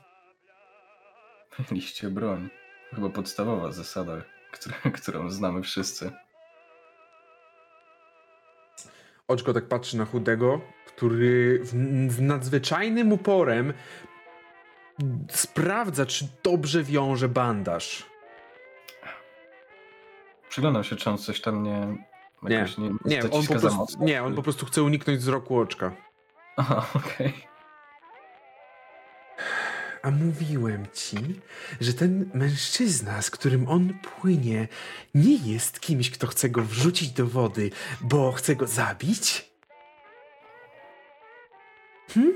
Liście 1.71 2.11
broń. 2.11 2.51
Chyba 2.91 3.11
podstawowa 3.11 3.73
zasada, 3.73 4.23
którą 4.95 5.31
znamy 5.31 5.63
wszyscy. 5.63 6.13
Oczko 9.31 9.53
tak 9.53 9.69
patrzy 9.69 9.97
na 9.97 10.05
chudego, 10.05 10.61
który 10.87 11.61
w, 11.63 11.73
w 12.15 12.23
nadzwyczajnym 12.23 13.13
uporem 13.13 13.73
sprawdza, 15.31 16.07
czy 16.07 16.29
dobrze 16.43 16.83
wiąże 16.83 17.29
bandaż. 17.29 18.07
Przyglądam 20.49 20.85
się, 20.85 20.97
czy 20.97 21.11
on 21.11 21.19
coś 21.19 21.41
tam 21.41 21.63
nie... 21.63 22.07
Nie, 22.43 22.67
nie, 22.79 22.91
Nie, 23.05 23.23
on 23.31 23.47
po 23.47 23.55
prostu, 23.55 23.87
nie, 24.01 24.23
on 24.23 24.35
po 24.35 24.43
prostu 24.43 24.67
chce 24.67 24.83
uniknąć 24.83 25.19
wzroku 25.19 25.59
oczka. 25.59 25.93
Aha, 26.57 26.87
okej. 26.95 27.50
A 30.03 30.11
mówiłem 30.11 30.87
ci, 30.93 31.17
że 31.81 31.95
ten 31.95 32.31
mężczyzna, 32.35 33.23
z 33.23 33.31
którym 33.31 33.69
on 33.69 33.99
płynie, 33.99 34.69
nie 35.15 35.37
jest 35.53 35.81
kimś, 35.81 36.11
kto 36.11 36.27
chce 36.27 36.49
go 36.51 36.63
wrzucić 36.63 37.11
do 37.13 37.27
wody, 37.27 37.71
bo 38.01 38.33
chce 38.33 38.57
go 38.57 38.67
zabić? 38.67 39.51
Hm? 42.15 42.33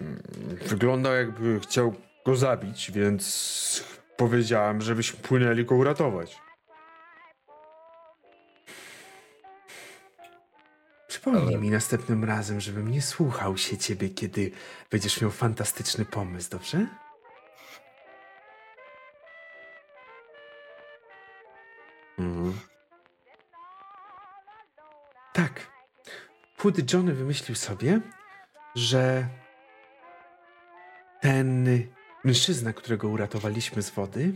Mm, 0.00 0.22
Wygląda 0.66 1.14
jakby 1.16 1.60
chciał 1.60 1.94
go 2.26 2.36
zabić, 2.36 2.90
więc 2.90 3.84
powiedziałem, 4.16 4.80
żebyśmy 4.82 5.20
płynęli 5.20 5.64
go 5.64 5.74
uratować. 5.74 6.38
Przypomnij 11.28 11.54
Ale- 11.54 11.62
mi 11.64 11.70
następnym 11.70 12.24
razem, 12.24 12.60
żebym 12.60 12.90
nie 12.90 13.02
słuchał 13.02 13.56
się 13.56 13.78
ciebie, 13.78 14.08
kiedy 14.08 14.50
będziesz 14.90 15.20
miał 15.20 15.30
fantastyczny 15.30 16.04
pomysł, 16.04 16.50
dobrze? 16.50 16.86
Mhm. 22.18 22.58
Tak. 25.32 25.66
Chudy 26.58 26.82
Johnny 26.92 27.14
wymyślił 27.14 27.56
sobie, 27.56 28.00
że 28.74 29.28
ten 31.20 31.68
mężczyzna, 32.24 32.72
którego 32.72 33.08
uratowaliśmy 33.08 33.82
z 33.82 33.90
wody, 33.90 34.32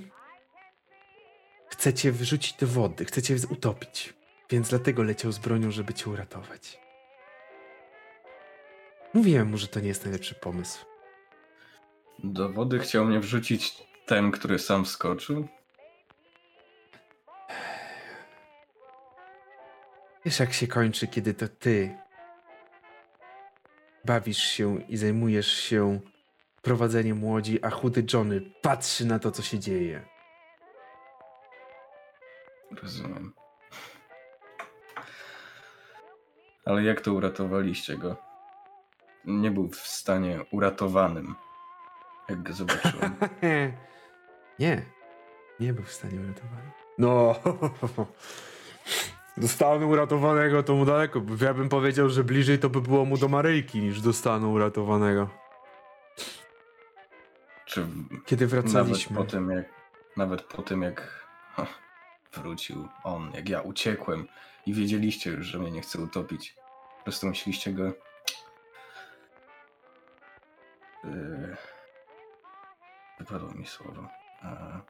chce 1.69 1.95
cię 1.95 2.13
wyrzucić 2.13 2.53
do 2.53 2.67
wody, 2.67 3.05
chce 3.05 3.23
cię 3.23 3.37
utopić. 3.51 4.15
Więc 4.51 4.69
dlatego 4.69 5.03
leciał 5.03 5.33
z 5.33 5.39
bronią, 5.39 5.71
żeby 5.71 5.95
cię 5.95 6.11
uratować. 6.11 6.82
Mówiłem 9.15 9.51
mu, 9.51 9.57
że 9.57 9.69
to 9.69 9.81
nie 9.81 9.89
jest 9.89 10.05
najlepszy 10.05 10.35
pomysł. 10.35 10.85
Do 12.25 12.49
wody 12.49 12.79
chciał 12.79 13.05
mnie 13.05 13.21
wrzucić 13.21 13.75
ten, 14.07 14.31
który 14.31 14.59
sam 14.59 14.87
skoczył. 14.87 15.49
Wiesz, 20.25 20.41
jak 20.41 20.53
się 20.53 20.67
kończy, 20.67 21.07
kiedy 21.09 21.35
to 21.35 21.49
ty 21.49 21.99
bawisz 24.05 24.39
się 24.39 24.81
i 24.89 24.97
zajmujesz 24.97 25.53
się 25.53 26.01
prowadzeniem 26.63 27.25
łodzi, 27.25 27.65
a 27.65 27.71
chudy 27.71 28.05
Johnny 28.13 28.41
patrzy 28.63 29.07
na 29.07 29.19
to, 29.19 29.31
co 29.31 29.43
się 29.43 29.59
dzieje. 29.59 30.09
Rozumiem. 32.83 33.33
Ale 36.65 36.83
jak 36.83 37.01
to 37.01 37.13
uratowaliście 37.13 37.97
go? 37.97 38.32
Nie 39.25 39.51
był 39.51 39.69
w 39.69 39.77
stanie 39.77 40.41
uratowanym, 40.51 41.35
jak 42.29 42.43
go 42.43 42.53
zobaczyłem. 42.53 43.17
nie, 44.59 44.83
nie 45.61 45.73
był 45.73 45.85
w 45.85 45.93
stanie 45.93 46.21
uratowany. 46.21 46.71
No, 46.99 47.35
dostanę 49.37 49.87
uratowanego, 49.87 50.63
to 50.63 50.75
mu 50.75 50.85
daleko. 50.85 51.23
Ja 51.41 51.55
bym 51.55 51.69
powiedział, 51.69 52.09
że 52.09 52.25
bliżej 52.25 52.59
to 52.59 52.71
by 52.71 52.81
było 52.81 53.05
mu 53.05 53.19
do 53.19 53.29
Maryjki, 53.29 53.81
niż 53.81 54.01
dostanę 54.01 54.47
uratowanego. 54.47 55.29
Czy 57.65 57.87
Kiedy 58.27 58.47
nawet 58.47 58.65
wracaliśmy. 58.65 59.17
po 59.17 59.25
tym, 59.25 59.51
jak, 59.51 59.65
nawet 60.17 60.43
po 60.43 60.63
tym, 60.63 60.83
jak 60.83 61.27
ha, 61.53 61.67
wrócił 62.33 62.89
on, 63.05 63.31
jak 63.35 63.49
ja 63.49 63.61
uciekłem 63.61 64.27
i 64.67 64.75
wiedzieliście 64.75 65.31
już, 65.31 65.47
że 65.47 65.59
mnie 65.59 65.71
nie 65.71 65.81
chce 65.81 65.99
utopić. 65.99 66.55
Po 66.99 67.05
prostu 67.05 67.27
musieliście 67.27 67.73
go... 67.73 67.93
Wypadło 73.23 73.55
mi 73.55 73.67
słowo. 73.67 74.09
A... 74.43 74.81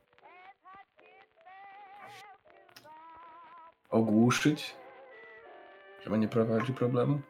Ogłuszyć? 3.91 4.77
Żeby 6.05 6.19
nie 6.19 6.29
prowadził 6.29 6.75
problemu? 6.75 7.21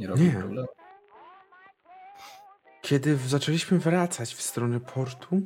Nie 0.00 0.06
robił 0.06 0.26
Nie. 0.26 0.32
problemu? 0.32 0.68
Kiedy 2.82 3.16
zaczęliśmy 3.16 3.78
wracać 3.78 4.34
w 4.34 4.42
stronę 4.42 4.80
portu, 4.80 5.40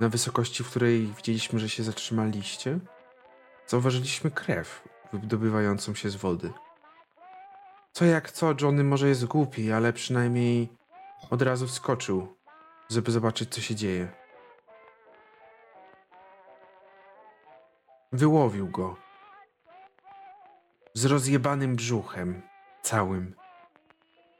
na 0.00 0.08
wysokości, 0.08 0.64
w 0.64 0.70
której 0.70 1.06
widzieliśmy, 1.06 1.58
że 1.58 1.68
się 1.68 1.82
zatrzymaliście, 1.82 2.78
zauważyliśmy 3.66 4.30
krew 4.30 4.88
wydobywającą 5.12 5.94
się 5.94 6.10
z 6.10 6.16
wody. 6.16 6.52
Co 7.92 8.04
jak 8.04 8.32
co, 8.32 8.54
Johnny 8.60 8.84
może 8.84 9.08
jest 9.08 9.24
głupi, 9.24 9.72
ale 9.72 9.92
przynajmniej 9.92 10.68
od 11.30 11.42
razu 11.42 11.66
wskoczył, 11.66 12.37
żeby 12.90 13.10
zobaczyć, 13.10 13.54
co 13.54 13.60
się 13.60 13.74
dzieje. 13.74 14.08
Wyłowił 18.12 18.68
go. 18.68 18.96
Z 20.94 21.04
rozjebanym 21.04 21.76
brzuchem, 21.76 22.42
całym 22.82 23.34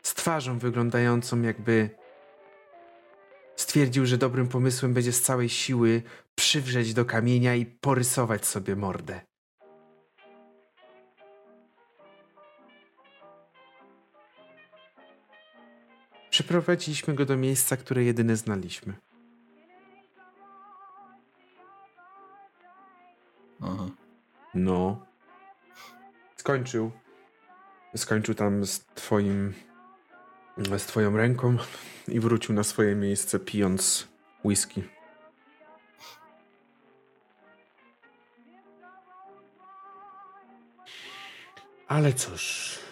z 0.08 0.14
twarzą 0.14 0.58
wyglądającą 0.58 1.42
jakby 1.42 1.90
stwierdził, 3.56 4.06
że 4.06 4.18
dobrym 4.18 4.48
pomysłem 4.48 4.94
będzie 4.94 5.12
z 5.12 5.22
całej 5.22 5.48
siły 5.48 6.02
przywrzeć 6.34 6.94
do 6.94 7.04
kamienia 7.04 7.54
i 7.54 7.66
porysować 7.66 8.46
sobie 8.46 8.76
mordę. 8.76 9.20
Przeprowadziliśmy 16.38 17.14
go 17.14 17.24
do 17.24 17.36
miejsca, 17.36 17.76
które 17.76 18.04
jedyne 18.04 18.36
znaliśmy. 18.36 18.94
Mhm. 23.60 23.90
No. 24.54 25.06
Skończył. 26.36 26.90
Skończył 27.96 28.34
tam 28.34 28.66
z 28.66 28.80
twoim. 28.94 29.54
z 30.78 30.82
twoją 30.86 31.16
ręką 31.16 31.56
i 32.08 32.20
wrócił 32.20 32.54
na 32.54 32.64
swoje 32.64 32.94
miejsce, 32.94 33.38
pijąc 33.38 34.08
whisky. 34.44 34.82
Ale 41.88 42.12
cóż. 42.12 42.87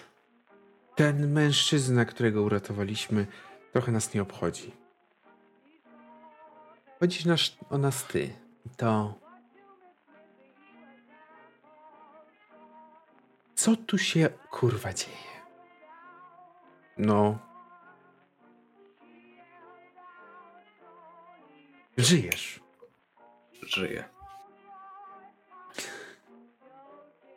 Ten 0.96 1.32
mężczyzna, 1.32 2.04
którego 2.04 2.42
uratowaliśmy, 2.42 3.26
trochę 3.72 3.92
nas 3.92 4.14
nie 4.14 4.22
obchodzi. 4.22 4.72
Chodzi 7.00 7.28
nasz, 7.28 7.56
o 7.70 7.78
nas 7.78 8.04
ty. 8.04 8.32
To 8.76 9.14
Co 13.54 13.76
tu 13.76 13.98
się 13.98 14.28
kurwa 14.50 14.92
dzieje? 14.92 15.16
No. 16.98 17.38
Żyjesz. 21.96 22.60
Żyję. 23.62 24.04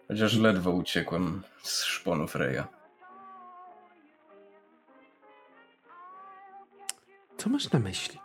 Chociaż 0.08 0.36
ledwo 0.36 0.72
uciekłem 0.72 1.44
z 1.64 1.84
szponu 1.84 2.28
Freya. 2.28 2.79
Co 7.40 7.50
masz 7.50 7.72
na 7.72 7.80
myśli? 7.80 8.20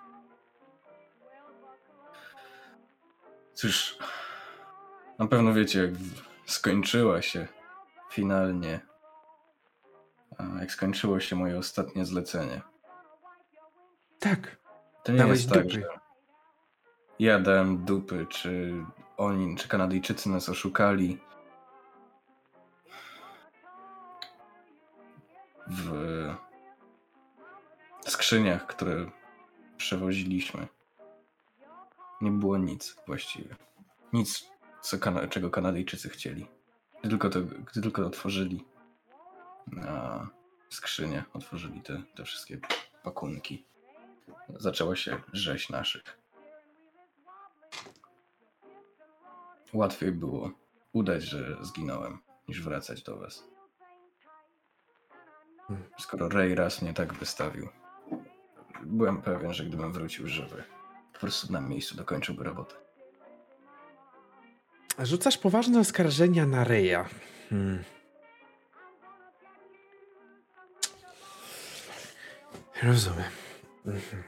Cóż, 3.54 3.98
na 5.18 5.26
pewno 5.26 5.52
wiecie, 5.52 5.82
jak 5.82 5.90
skończyła 6.46 7.22
się 7.22 7.48
finalnie. 8.10 8.80
Jak 10.60 10.72
skończyło 10.72 11.20
się 11.20 11.36
moje 11.36 11.58
ostatnie 11.58 12.04
zlecenie. 12.04 12.62
Tak. 14.18 14.56
To 15.02 15.12
nie 15.12 15.18
Dałeś 15.18 15.38
jest 15.38 15.50
tak, 15.50 15.62
dupy. 15.62 15.74
że 15.74 15.82
ja 17.18 17.38
dałem 17.38 17.84
dupy, 17.84 18.26
czy 18.30 18.84
oni, 19.16 19.56
czy 19.56 19.68
Kanadyjczycy 19.68 20.28
nas 20.28 20.48
oszukali. 20.48 21.20
W 25.66 26.34
skrzyniach, 28.10 28.66
które 28.66 29.10
przewoziliśmy, 29.76 30.66
nie 32.20 32.30
było 32.30 32.58
nic 32.58 32.96
właściwie. 33.06 33.56
Nic, 34.12 34.50
co 34.80 34.98
Kana 34.98 35.28
czego 35.28 35.50
Kanadyjczycy 35.50 36.08
chcieli. 36.08 36.46
Gdy 37.00 37.10
tylko, 37.10 37.30
to, 37.30 37.40
gdy 37.42 37.82
tylko 37.82 38.06
otworzyli 38.06 38.64
a, 39.88 40.26
skrzynię, 40.68 41.24
otworzyli 41.32 41.80
te, 41.80 42.02
te 42.14 42.24
wszystkie 42.24 42.58
pakunki, 43.02 43.64
zaczęła 44.48 44.96
się 44.96 45.22
rzeź 45.32 45.68
naszych. 45.70 46.18
Łatwiej 49.72 50.12
było 50.12 50.50
udać, 50.92 51.22
że 51.22 51.56
zginąłem, 51.60 52.18
niż 52.48 52.62
wracać 52.62 53.02
do 53.02 53.16
was. 53.16 53.44
Skoro 55.98 56.28
Ray 56.28 56.54
raz 56.54 56.82
mnie 56.82 56.94
tak 56.94 57.14
wystawił, 57.14 57.68
byłem 58.86 59.22
pewien, 59.22 59.54
że 59.54 59.64
gdybym 59.64 59.92
wrócił 59.92 60.28
żywy, 60.28 60.64
po 61.12 61.18
prostu 61.18 61.52
na 61.52 61.60
miejscu 61.60 61.96
dokończyłby 61.96 62.44
robotę. 62.44 62.74
Rzucasz 64.98 65.38
poważne 65.38 65.80
oskarżenia 65.80 66.46
na 66.46 66.64
Reja. 66.64 67.08
Hmm. 67.50 67.84
Rozumiem. 72.82 73.30
Mhm. 73.86 74.22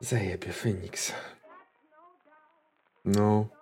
Zajebie 0.00 0.52
Phoenix. 0.52 1.12
No. 3.04 3.55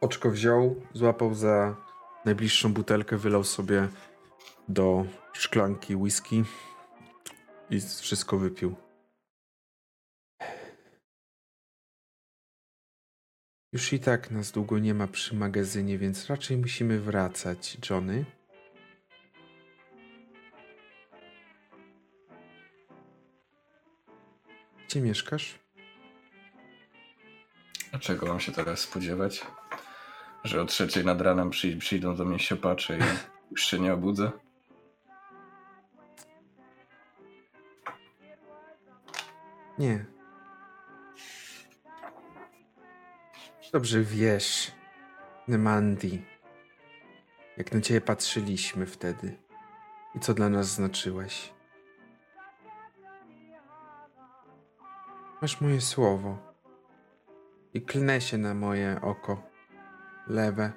Oczko 0.00 0.30
wziął, 0.30 0.82
złapał 0.92 1.34
za 1.34 1.76
najbliższą 2.24 2.72
butelkę, 2.72 3.16
wylał 3.16 3.44
sobie 3.44 3.88
do 4.68 5.06
szklanki 5.32 5.96
whisky 5.96 6.44
i 7.70 7.80
wszystko 7.80 8.38
wypił. 8.38 8.76
Już 13.72 13.92
i 13.92 14.00
tak 14.00 14.30
nas 14.30 14.52
długo 14.52 14.78
nie 14.78 14.94
ma 14.94 15.06
przy 15.06 15.34
magazynie, 15.34 15.98
więc 15.98 16.26
raczej 16.26 16.56
musimy 16.56 17.00
wracać, 17.00 17.78
Johnny. 17.90 18.24
Gdzie 24.88 25.00
mieszkasz? 25.00 25.58
A 27.92 27.98
czego 27.98 28.26
mam 28.26 28.40
się 28.40 28.52
teraz 28.52 28.80
spodziewać? 28.80 29.46
Że 30.46 30.62
o 30.62 30.64
trzeciej 30.64 31.04
nad 31.04 31.20
ranem 31.20 31.50
przyj 31.50 31.76
przyjdą 31.76 32.16
do 32.16 32.24
mnie 32.24 32.38
siopacze 32.38 32.98
i 32.98 33.00
już 33.50 33.66
się 33.66 33.78
nie 33.78 33.94
obudzę? 33.94 34.32
Nie. 39.78 40.04
Dobrze 43.72 44.02
wiesz, 44.02 44.72
Nemandi, 45.48 46.22
jak 47.56 47.72
na 47.72 47.80
ciebie 47.80 48.00
patrzyliśmy 48.00 48.86
wtedy 48.86 49.36
i 50.14 50.20
co 50.20 50.34
dla 50.34 50.48
nas 50.48 50.66
znaczyłeś. 50.66 51.52
Masz 55.42 55.60
moje 55.60 55.80
słowo 55.80 56.38
i 57.74 57.82
klnę 57.82 58.20
się 58.20 58.38
na 58.38 58.54
moje 58.54 59.00
oko 59.02 59.45
lewe. 60.26 60.72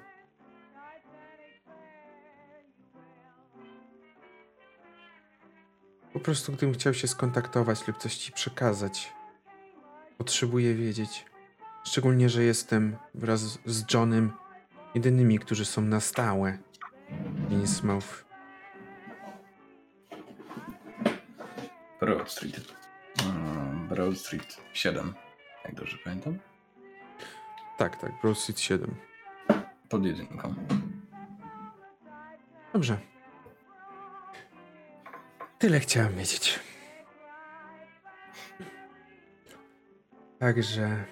Po 6.12 6.20
prostu 6.20 6.52
gdybym 6.52 6.74
chciał 6.74 6.94
się 6.94 7.08
skontaktować 7.08 7.88
lub 7.88 7.96
coś 7.96 8.16
ci 8.16 8.32
przekazać, 8.32 9.12
potrzebuję 10.18 10.74
wiedzieć. 10.74 11.26
Szczególnie, 11.84 12.28
że 12.28 12.42
jestem 12.42 12.96
wraz 13.14 13.40
z 13.66 13.94
Johnem 13.94 14.32
jedynymi, 14.94 15.38
którzy 15.38 15.64
są 15.64 15.82
na 15.82 16.00
stałe. 16.00 16.58
Innsmouth. 17.50 18.24
Broad 22.00 22.30
Street. 22.32 22.74
Mm, 23.24 23.88
Broad 23.88 24.18
Street 24.18 24.60
7, 24.72 25.14
jak 25.64 25.74
dobrze 25.74 25.98
pamiętam. 26.04 26.38
Tak, 27.78 28.00
tak, 28.00 28.12
Broad 28.22 28.38
Street 28.38 28.60
7. 28.60 29.09
Pod 29.90 30.06
jedynką. 30.06 30.54
Dobrze. 32.72 32.98
Tyle 35.58 35.80
chciałem 35.80 36.16
wiedzieć. 36.16 36.60
Także. 40.38 41.04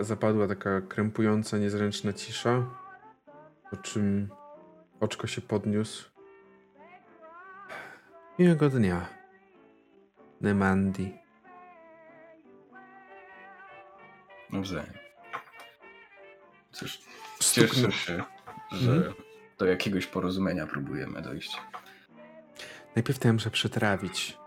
Zapadła 0.00 0.48
taka 0.48 0.80
krępująca, 0.80 1.58
niezręczna 1.58 2.12
cisza, 2.12 2.64
po 3.70 3.76
czym 3.76 4.28
oczko 5.00 5.26
się 5.26 5.40
podniósł. 5.40 6.10
Miłego 8.38 8.70
dnia, 8.70 9.19
Nemandi. 10.40 11.14
Nawzajem. 14.50 14.94
Cóż, 16.72 16.98
cieszę 17.40 17.92
się, 17.92 18.22
że 18.72 18.92
Mhm. 18.92 19.14
do 19.58 19.66
jakiegoś 19.66 20.06
porozumienia 20.06 20.66
próbujemy 20.66 21.22
dojść. 21.22 21.60
Najpierw 22.96 23.18
to 23.18 23.28
ja 23.28 23.32
muszę 23.32 23.50
przetrawić 23.50 24.38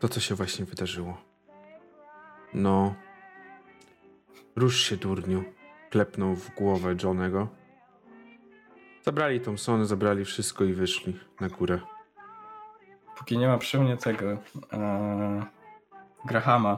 to, 0.00 0.08
co 0.08 0.20
się 0.20 0.34
właśnie 0.34 0.64
wydarzyło. 0.64 1.22
No. 2.54 2.94
Rusz 4.56 4.80
się, 4.80 4.96
durniu. 4.96 5.44
Klepnął 5.90 6.34
w 6.34 6.54
głowę 6.54 6.94
Johnego. 7.02 7.48
Zabrali 9.02 9.40
Thompsony, 9.40 9.86
zabrali 9.86 10.24
wszystko 10.24 10.64
i 10.64 10.72
wyszli 10.72 11.20
na 11.40 11.48
górę. 11.48 11.80
Póki 13.18 13.38
nie 13.38 13.48
ma 13.48 13.58
przy 13.58 13.78
mnie 13.78 13.96
tego 13.96 14.26
e, 14.72 15.46
Grahama, 16.24 16.76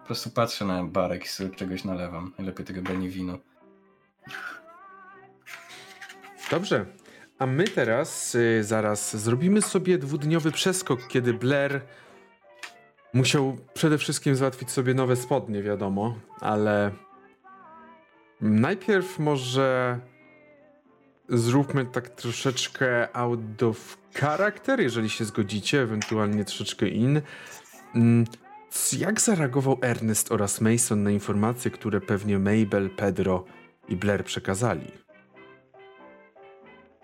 po 0.00 0.06
prostu 0.06 0.30
patrzę 0.30 0.64
na 0.64 0.84
barek 0.84 1.24
i 1.24 1.28
sobie 1.28 1.50
czegoś 1.50 1.84
nalewam. 1.84 2.32
Najlepiej 2.38 2.66
tego 2.66 2.82
beniwinu. 2.82 3.38
Dobrze. 6.50 6.86
A 7.38 7.46
my 7.46 7.64
teraz 7.64 8.34
y, 8.34 8.64
zaraz 8.64 9.16
zrobimy 9.16 9.62
sobie 9.62 9.98
dwudniowy 9.98 10.52
przeskok, 10.52 11.06
kiedy 11.08 11.34
Blair 11.34 11.80
musiał 13.14 13.56
przede 13.74 13.98
wszystkim 13.98 14.36
załatwić 14.36 14.70
sobie 14.70 14.94
nowe 14.94 15.16
spodnie, 15.16 15.62
wiadomo, 15.62 16.14
ale 16.40 16.90
najpierw 18.40 19.18
może 19.18 19.98
zróbmy 21.28 21.86
tak 21.86 22.08
troszeczkę 22.08 23.16
out 23.16 23.62
of 23.62 24.01
character, 24.14 24.80
jeżeli 24.80 25.10
się 25.10 25.24
zgodzicie, 25.24 25.80
ewentualnie 25.82 26.44
troszeczkę 26.44 26.88
in. 26.88 27.20
Mm, 27.94 28.24
Jak 28.98 29.20
zareagował 29.20 29.78
Ernest 29.82 30.32
oraz 30.32 30.60
Mason 30.60 31.02
na 31.02 31.10
informacje, 31.10 31.70
które 31.70 32.00
pewnie 32.00 32.38
Mabel, 32.38 32.90
Pedro 32.90 33.44
i 33.88 33.96
Blair 33.96 34.24
przekazali? 34.24 34.86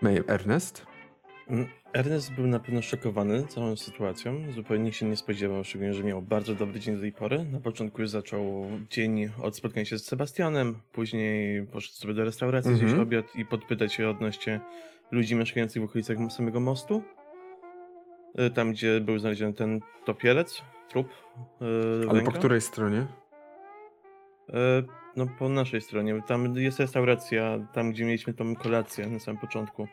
May 0.01 0.23
Ernest? 0.27 0.85
Mm, 1.47 1.67
Ernest 1.93 2.31
był 2.33 2.47
na 2.47 2.59
pewno 2.59 2.81
szokowany 2.81 3.47
całą 3.47 3.75
sytuacją. 3.75 4.51
Zupełnie 4.51 4.93
się 4.93 5.05
nie 5.05 5.15
spodziewał, 5.17 5.63
szczególnie, 5.63 5.93
że 5.93 6.03
miał 6.03 6.21
bardzo 6.21 6.55
dobry 6.55 6.79
dzień 6.79 6.95
do 6.95 7.01
tej 7.01 7.11
pory. 7.11 7.45
Na 7.51 7.59
początku 7.59 8.01
już 8.01 8.09
zaczął 8.09 8.65
dzień 8.89 9.29
od 9.41 9.57
spotkania 9.57 9.85
się 9.85 9.99
z 9.99 10.05
Sebastianem, 10.05 10.75
później 10.91 11.65
poszedł 11.67 11.95
sobie 11.95 12.13
do 12.13 12.23
restauracji 12.23 12.71
Mhm. 12.71 12.89
zjeść 12.89 13.01
obiad 13.01 13.35
i 13.35 13.45
podpytać 13.45 13.93
się 13.93 14.09
odnośnie 14.09 14.59
ludzi 15.11 15.35
mieszkających 15.35 15.81
w 15.81 15.85
okolicach 15.85 16.17
samego 16.29 16.59
mostu. 16.59 17.03
Y, 18.39 18.49
Tam, 18.49 18.71
gdzie 18.71 19.01
był 19.01 19.19
znaleziony 19.19 19.53
ten 19.53 19.79
topielec, 20.05 20.61
trup. 20.89 21.07
y, 21.61 22.09
Ale 22.09 22.21
po 22.21 22.31
której 22.31 22.61
stronie? 22.61 23.07
E, 24.49 24.83
No 25.15 25.27
po 25.39 25.49
naszej 25.49 25.81
stronie. 25.81 26.21
Tam 26.27 26.55
jest 26.55 26.79
restauracja, 26.79 27.59
tam 27.73 27.91
gdzie 27.91 28.05
mieliśmy 28.05 28.33
tą 28.33 28.55
kolację 28.55 29.07
na 29.07 29.19
samym 29.19 29.41
początku. 29.41 29.87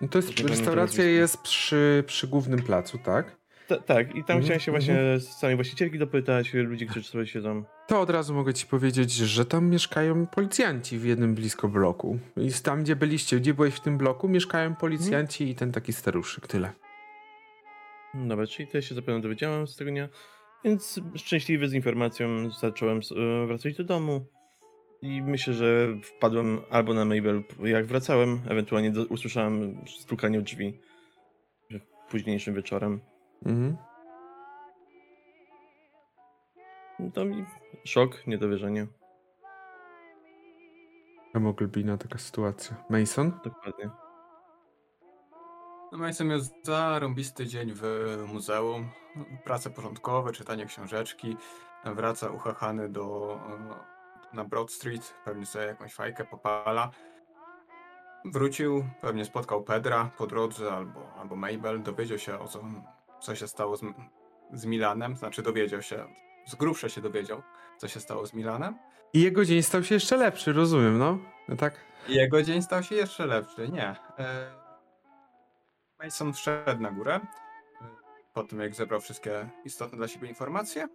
No 0.00 0.08
to 0.08 0.18
jest, 0.18 0.40
restauracja 0.40 1.04
jest 1.04 1.42
przy, 1.42 2.04
przy 2.06 2.28
głównym 2.28 2.62
placu, 2.62 2.98
tak? 2.98 3.36
Ta, 3.68 3.76
tak, 3.76 4.08
i 4.08 4.24
tam 4.24 4.36
Mhm, 4.36 4.42
chciałem 4.42 4.60
się 4.60 4.72
właśnie 4.72 4.94
z 5.18 5.28
samej 5.28 5.56
właścicielki 5.56 5.98
dopytać, 5.98 6.54
ludzi, 6.54 6.86
którzy 6.86 7.08
sobie 7.08 7.26
siedzą. 7.26 7.64
To 7.86 8.00
od 8.00 8.10
razu 8.10 8.34
mogę 8.34 8.54
ci 8.54 8.66
powiedzieć, 8.66 9.12
że 9.12 9.44
tam 9.44 9.70
mieszkają 9.70 10.26
policjanci 10.26 10.98
w 10.98 11.04
jednym 11.04 11.34
blisko 11.34 11.68
bloku. 11.68 12.18
I 12.36 12.50
tam, 12.62 12.82
gdzie 12.82 12.96
byliście, 12.96 13.36
gdzie 13.36 13.54
byłeś 13.54 13.74
w 13.74 13.80
tym 13.80 13.98
bloku, 13.98 14.28
mieszkają 14.28 14.74
policjanci 14.74 15.50
i 15.50 15.54
ten 15.54 15.72
taki 15.72 15.92
staruszek, 15.92 16.46
tyle. 16.46 16.72
Dobra, 18.14 18.46
czyli 18.46 18.68
też 18.68 18.88
się 18.88 18.94
zapewne 18.94 19.20
dowiedziałem 19.20 19.66
z 19.66 19.76
tego 19.76 19.90
dnia. 19.90 20.08
Więc 20.64 21.00
szczęśliwy 21.14 21.68
z 21.68 21.72
informacją 21.72 22.50
zacząłem 22.50 22.98
e, 22.98 23.46
wracać 23.46 23.76
do 23.76 23.84
domu. 23.84 24.26
I 25.02 25.22
myślę, 25.22 25.54
że 25.54 25.88
wpadłem 26.02 26.60
albo 26.70 26.94
na 26.94 27.04
Mabel, 27.04 27.42
jak 27.64 27.86
wracałem, 27.86 28.40
ewentualnie 28.48 28.90
do, 28.90 29.04
usłyszałem 29.06 29.84
stukanie 29.86 30.42
drzwi 30.42 30.80
późniejszym 32.10 32.54
wieczorem. 32.54 33.00
Mhm. 33.46 33.76
To 37.14 37.24
mi 37.24 37.46
szok, 37.84 38.26
niedowierzenie. 38.26 38.86
Hemoglobina, 41.32 41.98
taka 41.98 42.18
sytuacja. 42.18 42.76
Mason? 42.90 43.40
Dokładnie. 43.44 43.90
No 45.92 45.98
Mason 45.98 46.26
miał 46.26 46.38
zarąbisty 46.62 47.46
dzień 47.46 47.72
w 47.74 47.82
muzeum. 48.32 48.88
Prace 49.44 49.70
porządkowe, 49.70 50.32
czytanie 50.32 50.66
książeczki. 50.66 51.36
Wraca 51.84 52.30
uchachany 52.30 52.88
do, 52.88 53.38
e, 54.32 54.36
na 54.36 54.44
Broad 54.44 54.72
Street, 54.72 55.14
pewnie 55.24 55.46
sobie 55.46 55.64
jakąś 55.64 55.94
fajkę 55.94 56.24
popala. 56.24 56.90
Wrócił, 58.24 58.84
pewnie 59.00 59.24
spotkał 59.24 59.62
Pedra 59.62 60.10
po 60.18 60.26
drodze 60.26 60.72
albo, 60.72 61.14
albo 61.18 61.36
Mabel. 61.36 61.82
Dowiedział 61.82 62.18
się 62.18 62.38
o 62.38 62.48
co, 62.48 62.60
co 63.20 63.34
się 63.34 63.48
stało 63.48 63.76
z, 63.76 63.80
z 64.52 64.64
Milanem. 64.66 65.16
Znaczy 65.16 65.42
dowiedział 65.42 65.82
się, 65.82 66.04
z 66.46 66.54
grubsza 66.54 66.88
się 66.88 67.00
dowiedział, 67.00 67.42
co 67.78 67.88
się 67.88 68.00
stało 68.00 68.26
z 68.26 68.34
Milanem. 68.34 68.78
I 69.12 69.20
jego 69.22 69.44
dzień 69.44 69.62
stał 69.62 69.84
się 69.84 69.94
jeszcze 69.94 70.16
lepszy, 70.16 70.52
rozumiem, 70.52 70.98
no? 70.98 71.18
No 71.48 71.56
tak? 71.56 71.74
Jego 72.08 72.42
dzień 72.42 72.62
stał 72.62 72.82
się 72.82 72.94
jeszcze 72.94 73.26
lepszy. 73.26 73.68
Nie. 73.68 73.96
E, 74.18 74.50
Mason 76.02 76.32
wszedł 76.32 76.82
na 76.82 76.90
górę. 76.90 77.14
e, 77.14 77.84
Po 78.34 78.42
tym, 78.44 78.60
jak 78.60 78.74
zebrał 78.74 79.00
wszystkie 79.00 79.48
istotne 79.64 79.98
dla 79.98 80.08
siebie 80.08 80.28
informacje. 80.28 80.82
E, 80.82 80.88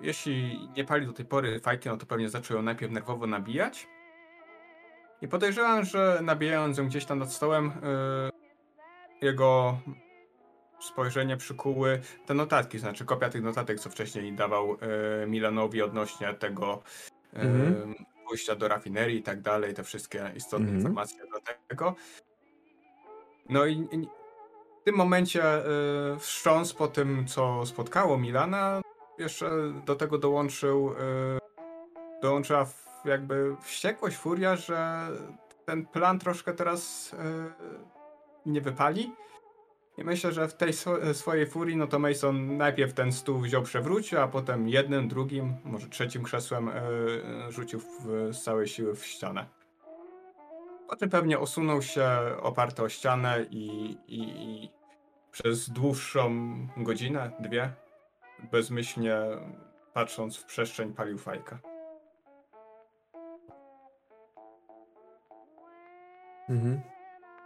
Jeśli 0.00 0.68
nie 0.76 0.84
pali 0.84 1.06
do 1.06 1.12
tej 1.12 1.24
pory 1.26 1.60
fajki, 1.60 1.88
no 1.88 1.96
to 1.96 2.06
pewnie 2.06 2.28
zaczął 2.28 2.56
ją 2.56 2.62
najpierw 2.62 2.92
nerwowo 2.92 3.26
nabijać. 3.26 3.88
I 5.22 5.28
podejrzewam, 5.28 5.84
że 5.84 6.18
nabijając 6.22 6.78
ją 6.78 6.86
gdzieś 6.86 7.04
tam 7.04 7.18
nad 7.18 7.32
stołem, 7.32 7.72
jego 9.22 9.78
spojrzenie 10.80 11.36
przykuły 11.36 12.00
te 12.26 12.34
notatki, 12.34 12.78
znaczy 12.78 13.04
kopia 13.04 13.28
tych 13.28 13.42
notatek, 13.42 13.80
co 13.80 13.90
wcześniej 13.90 14.32
dawał 14.32 14.76
e, 15.22 15.26
Milanowi 15.26 15.82
odnośnie 15.82 16.34
tego 16.34 16.82
e, 17.34 17.40
Mhm. 17.40 17.94
pójścia 18.28 18.56
do 18.56 18.68
rafinerii 18.68 19.18
i 19.18 19.22
tak 19.22 19.40
dalej, 19.40 19.74
te 19.74 19.82
wszystkie 19.84 20.32
istotne 20.36 20.64
Mhm. 20.66 20.76
informacje 20.76 21.18
do 21.26 21.40
tego. 21.68 21.94
No 23.48 23.66
i, 23.66 23.72
i 23.92 24.06
w 24.80 24.84
tym 24.84 24.94
momencie 24.96 25.42
y, 26.14 26.18
wstrząs 26.18 26.74
po 26.74 26.88
tym, 26.88 27.26
co 27.26 27.66
spotkało 27.66 28.18
Milana, 28.18 28.80
jeszcze 29.18 29.50
do 29.86 29.96
tego 29.96 30.18
dołączył, 30.18 30.92
y, 30.92 30.96
dołączyła 32.22 32.64
w, 32.64 33.02
jakby 33.04 33.56
wściekłość, 33.62 34.16
furia, 34.16 34.56
że 34.56 35.08
ten 35.66 35.86
plan 35.86 36.18
troszkę 36.18 36.52
teraz 36.54 37.12
y, 37.12 37.16
nie 38.46 38.60
wypali. 38.60 39.12
I 39.98 40.04
myślę, 40.04 40.32
że 40.32 40.48
w 40.48 40.54
tej 40.54 40.72
swo- 40.72 41.14
swojej 41.14 41.46
furii, 41.46 41.76
no 41.76 41.86
to 41.86 41.98
Mason 41.98 42.56
najpierw 42.56 42.94
ten 42.94 43.12
stół 43.12 43.38
wziął, 43.38 43.62
przewrócił, 43.62 44.20
a 44.20 44.28
potem 44.28 44.68
jednym, 44.68 45.08
drugim, 45.08 45.56
może 45.64 45.88
trzecim 45.88 46.22
krzesłem 46.22 46.68
y, 46.68 46.72
y, 47.48 47.52
rzucił 47.52 47.80
w, 47.80 48.04
z 48.32 48.42
całej 48.42 48.68
siły 48.68 48.94
w 48.94 49.06
ścianę. 49.06 49.46
Potem 50.88 51.10
pewnie 51.10 51.38
osunął 51.38 51.82
się 51.82 52.06
oparty 52.42 52.82
o 52.82 52.88
ścianę 52.88 53.46
i, 53.50 53.96
i, 54.06 54.20
i 54.20 54.70
przez 55.32 55.70
dłuższą 55.70 56.30
godzinę, 56.76 57.32
dwie, 57.40 57.72
bezmyślnie 58.52 59.16
patrząc 59.92 60.36
w 60.36 60.44
przestrzeń 60.44 60.94
palił 60.94 61.18
fajkę. 61.18 61.58
Mhm. 66.48 66.80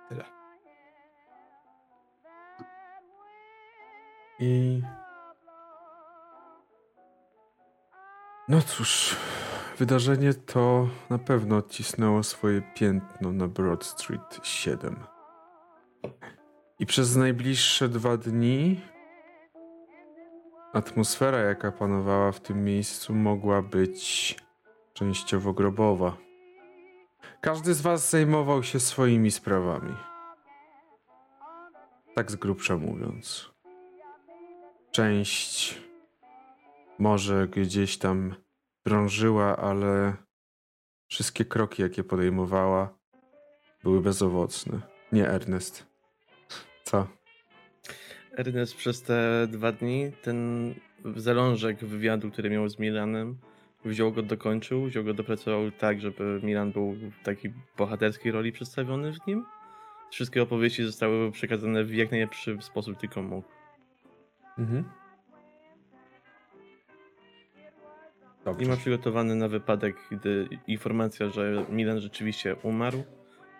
Tyle. 0.09 0.43
I. 4.44 4.83
No 8.48 8.62
cóż, 8.62 9.16
wydarzenie 9.78 10.35
to 10.35 10.88
na 11.11 11.18
pewno 11.18 11.57
odcisnęło 11.57 12.22
swoje 12.22 12.62
piętno 12.74 13.33
na 13.33 13.48
Broad 13.48 13.85
Street 13.85 14.40
7. 14.42 14.96
I 16.78 16.87
przez 16.87 17.16
najbliższe 17.16 17.88
dwa 17.88 18.16
dni 18.16 18.80
atmosfera, 20.72 21.38
jaka 21.38 21.72
panowała 21.72 22.33
w 22.33 22.40
tym 22.40 22.64
miejscu, 22.64 23.14
mogła 23.14 23.62
być 23.62 24.37
częściowo 24.92 25.52
grobowa. 25.52 26.16
Każdy 27.40 27.74
z 27.74 27.80
Was 27.80 28.11
zajmował 28.11 28.62
się 28.62 28.80
swoimi 28.80 29.30
sprawami. 29.30 29.96
Tak 32.14 32.30
z 32.30 32.37
grubsza 32.37 32.76
mówiąc. 32.76 33.53
Część 34.94 35.80
może 36.98 37.48
gdzieś 37.48 37.98
tam 37.98 38.35
drążyła, 38.87 39.57
ale 39.57 40.16
wszystkie 41.09 41.44
kroki, 41.44 41.83
jakie 41.83 42.04
podejmowała, 42.04 42.98
były 43.83 44.00
bezowocne. 44.00 44.80
Nie, 45.12 45.28
Ernest. 45.28 45.87
Co? 46.85 47.07
Ernest 48.37 48.76
przez 48.76 49.02
te 49.02 49.46
dwa 49.50 49.72
dni 49.72 50.12
ten 50.22 50.74
zalążek 51.16 51.85
wywiadu, 51.85 52.30
który 52.30 52.50
miał 52.50 52.68
z 52.68 52.78
Milanem, 52.78 53.38
wziął 53.85 54.12
go, 54.12 54.22
dokończył, 54.22 54.87
wziął 54.87 55.04
go, 55.04 55.14
dopracował 55.14 55.70
tak, 55.70 56.00
żeby 56.00 56.40
Milan 56.42 56.72
był 56.72 56.92
w 56.92 57.24
takiej 57.24 57.52
bohaterskiej 57.78 58.33
roli 58.33 58.52
przedstawiony 58.52 59.12
w 59.12 59.26
nim. 59.26 59.44
Wszystkie 60.11 60.42
opowieści 60.42 60.85
zostały 60.85 61.33
przekazane 61.33 61.85
w 61.85 61.94
jak 61.94 62.11
najlepszy 62.11 62.59
sposób 62.61 62.98
tylko 62.98 63.22
mógł. 63.22 63.53
Mhm. 64.58 64.84
I 68.42 68.44
Dobrze. 68.44 68.68
ma 68.68 68.76
przygotowany 68.76 69.34
na 69.34 69.48
wypadek, 69.48 69.96
gdy 70.10 70.48
informacja, 70.66 71.28
że 71.28 71.64
Milan 71.70 72.00
rzeczywiście 72.00 72.56
umarł, 72.62 73.04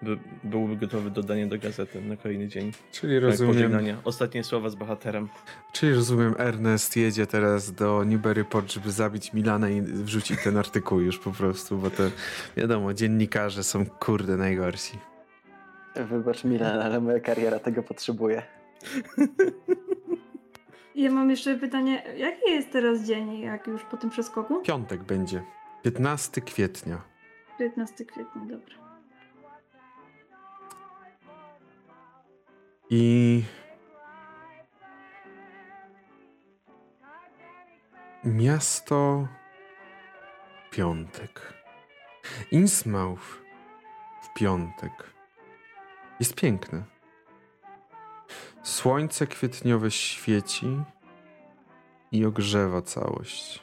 by, 0.03 0.19
byłby 0.45 0.77
gotowy 0.77 1.11
do 1.11 1.23
dania 1.23 1.47
do 1.47 1.59
gazety 1.59 2.01
na 2.01 2.17
kolejny 2.17 2.49
dzień. 2.49 2.73
Czyli 2.93 3.15
Jak 3.15 3.23
rozumiem, 3.23 3.55
pożegnania. 3.55 3.97
Ostatnie 4.05 4.45
słowa 4.45 4.69
z 4.69 4.75
bohaterem. 4.75 5.29
czyli 5.73 5.95
rozumiem, 5.95 6.35
Ernest 6.39 6.97
jedzie 6.97 7.27
teraz 7.27 7.73
do 7.73 8.05
Newburyport, 8.05 8.73
żeby 8.73 8.91
zabić 8.91 9.33
Milana 9.33 9.71
i 9.71 9.83
wrzucić 9.83 10.45
ten 10.45 10.57
artykuł 10.57 11.01
już 11.01 11.19
po 11.19 11.31
prostu, 11.33 11.79
bo 11.79 11.91
to 11.91 12.03
wiadomo, 12.57 12.95
dziennikarze 12.95 13.63
są 13.65 13.87
kurde 13.87 14.37
najgorsi. 14.37 14.99
Wybacz 15.97 16.45
Milan, 16.45 16.81
ale 16.81 17.01
moja 17.01 17.21
kariera 17.21 17.59
tego 17.59 17.83
potrzebuje. 17.83 18.43
Ja 20.95 21.11
mam 21.11 21.31
jeszcze 21.31 21.59
pytanie, 21.59 22.03
jaki 22.17 22.51
jest 22.51 22.71
teraz 22.73 23.03
dzień, 23.03 23.41
jak 23.41 23.67
już 23.67 23.85
po 23.85 23.97
tym 23.97 24.11
przeskoku? 24.11 24.63
Piątek 24.63 25.03
będzie. 25.03 25.43
15 25.83 26.41
kwietnia. 26.41 27.01
15 27.59 28.05
kwietnia, 28.05 28.43
dobra. 28.43 28.75
I 32.91 33.43
miasto 38.25 39.29
piątek. 40.71 41.55
Innsmouth 42.51 43.43
w 44.23 44.35
piątek. 44.35 45.15
Jest 46.21 46.35
piękne. 46.35 46.94
Słońce 48.65 49.27
kwietniowe 49.27 49.91
świeci 49.91 50.67
i 52.13 52.25
ogrzewa 52.25 52.83
całość. 52.83 53.63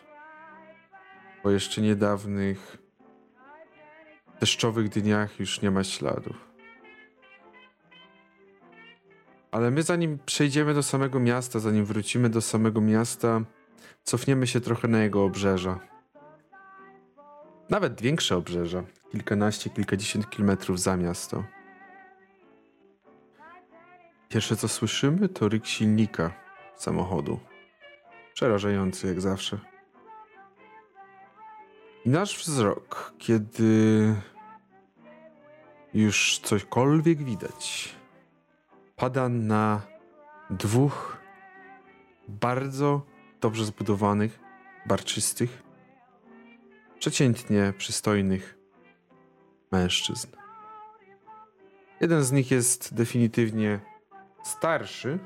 Po 1.44 1.52
jeszcze 1.52 1.82
niedawnych 1.82 2.78
deszczowych 4.40 4.90
dniach 4.90 5.40
już 5.40 5.62
nie 5.62 5.72
ma 5.72 5.84
śladów. 5.84 6.52
Ale 9.52 9.72
my 9.72 9.84
zanim 9.84 10.20
przejdziemy 10.26 10.74
do 10.74 10.84
samego 10.84 11.20
miasta, 11.20 11.60
zanim 11.60 11.86
wrócimy 11.86 12.30
do 12.30 12.42
samego 12.42 12.82
miasta, 12.82 13.42
cofniemy 14.04 14.48
się 14.48 14.62
trochę 14.62 14.88
na 14.88 15.04
jego 15.04 15.24
obrzeża. 15.24 15.80
Nawet 17.70 18.02
większe 18.02 18.38
obrzeża. 18.38 18.84
Kilkanaście, 19.12 19.70
kilkadziesiąt 19.70 20.30
kilometrów 20.30 20.80
za 20.80 20.98
miasto. 20.98 21.44
Pierwsze 24.32 24.56
co 24.56 24.68
słyszymy 24.68 25.30
to 25.30 25.50
ryk 25.50 25.66
silnika 25.66 26.32
samochodu. 26.76 27.40
Przerażający 28.34 29.08
jak 29.08 29.22
zawsze. 29.22 29.60
I 32.06 32.10
nasz 32.10 32.38
wzrok, 32.38 33.14
kiedy 33.18 34.16
już 35.94 36.40
cośkolwiek 36.40 37.24
widać, 37.24 37.96
pada 38.96 39.30
na 39.30 39.82
dwóch 40.50 41.18
bardzo 42.28 43.02
dobrze 43.42 43.66
zbudowanych, 43.66 44.40
barczystych, 44.86 45.64
przeciętnie 47.00 47.74
przystojnych 47.78 48.58
mężczyzn. 49.72 50.28
Jeden 52.02 52.24
z 52.24 52.32
nich 52.32 52.52
jest 52.52 52.94
definitywnie 52.94 53.91
starszy. 54.44 55.20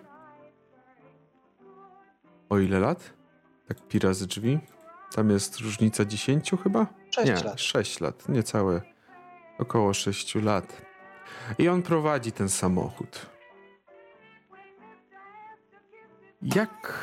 O 2.49 2.59
ile 2.59 2.79
lat? 2.79 3.13
Tak 3.67 3.77
pi 3.87 3.99
razy 3.99 4.27
drzwi. 4.27 4.59
Tam 5.15 5.29
jest 5.29 5.59
różnica 5.59 6.05
10 6.05 6.51
chyba? 6.63 6.87
Sześć 7.11 7.27
Nie, 7.43 7.49
lat. 7.49 7.61
6 7.61 7.99
lat, 7.99 8.29
niecałe. 8.29 8.81
Około 9.59 9.93
6 9.93 10.35
lat. 10.35 10.81
I 11.57 11.69
on 11.69 11.81
prowadzi 11.81 12.31
ten 12.31 12.49
samochód. 12.49 13.25
Jak. 16.41 16.93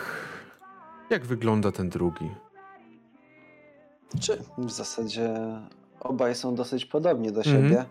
Jak 1.11 1.27
wygląda 1.27 1.73
ten 1.73 1.89
drugi? 1.89 2.31
Czy 4.21 4.39
w 4.59 4.71
zasadzie 4.71 5.35
obaj 6.01 6.35
są 6.35 6.55
dosyć 6.55 6.85
podobni 6.85 7.33
do 7.33 7.41
Mhm. 7.41 7.57
siebie. 7.69 7.85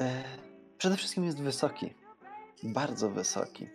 E, 0.00 0.24
przede 0.78 0.96
wszystkim 0.96 1.24
jest 1.24 1.42
wysoki. 1.42 1.94
Bardzo 2.62 3.10
wysoki. 3.10 3.68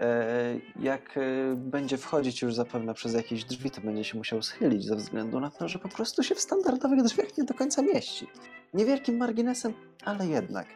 E, 0.00 0.60
jak 0.80 1.16
e, 1.16 1.20
będzie 1.56 1.98
wchodzić 1.98 2.42
już 2.42 2.54
zapewne 2.54 2.94
przez 2.94 3.14
jakieś 3.14 3.44
drzwi, 3.44 3.70
to 3.70 3.80
będzie 3.80 4.04
się 4.04 4.18
musiał 4.18 4.42
schylić 4.42 4.84
ze 4.84 4.96
względu 4.96 5.40
na 5.40 5.50
to, 5.50 5.68
że 5.68 5.78
po 5.78 5.88
prostu 5.88 6.22
się 6.22 6.34
w 6.34 6.40
standardowych 6.40 7.02
drzwiach 7.02 7.38
nie 7.38 7.44
do 7.44 7.54
końca 7.54 7.82
mieści. 7.82 8.26
Niewielkim 8.74 9.16
marginesem, 9.16 9.74
ale 10.04 10.26
jednak. 10.26 10.66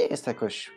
Nie 0.00 0.06
jest 0.06 0.26
jakoś 0.26 0.70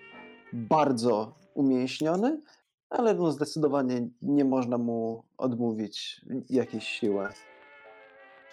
bardzo 0.53 1.33
umięśniony, 1.53 2.41
ale 2.89 3.13
no 3.13 3.31
zdecydowanie 3.31 4.07
nie 4.21 4.45
można 4.45 4.77
mu 4.77 5.23
odmówić 5.37 6.21
jakiejś 6.49 6.87
siły. 6.87 7.27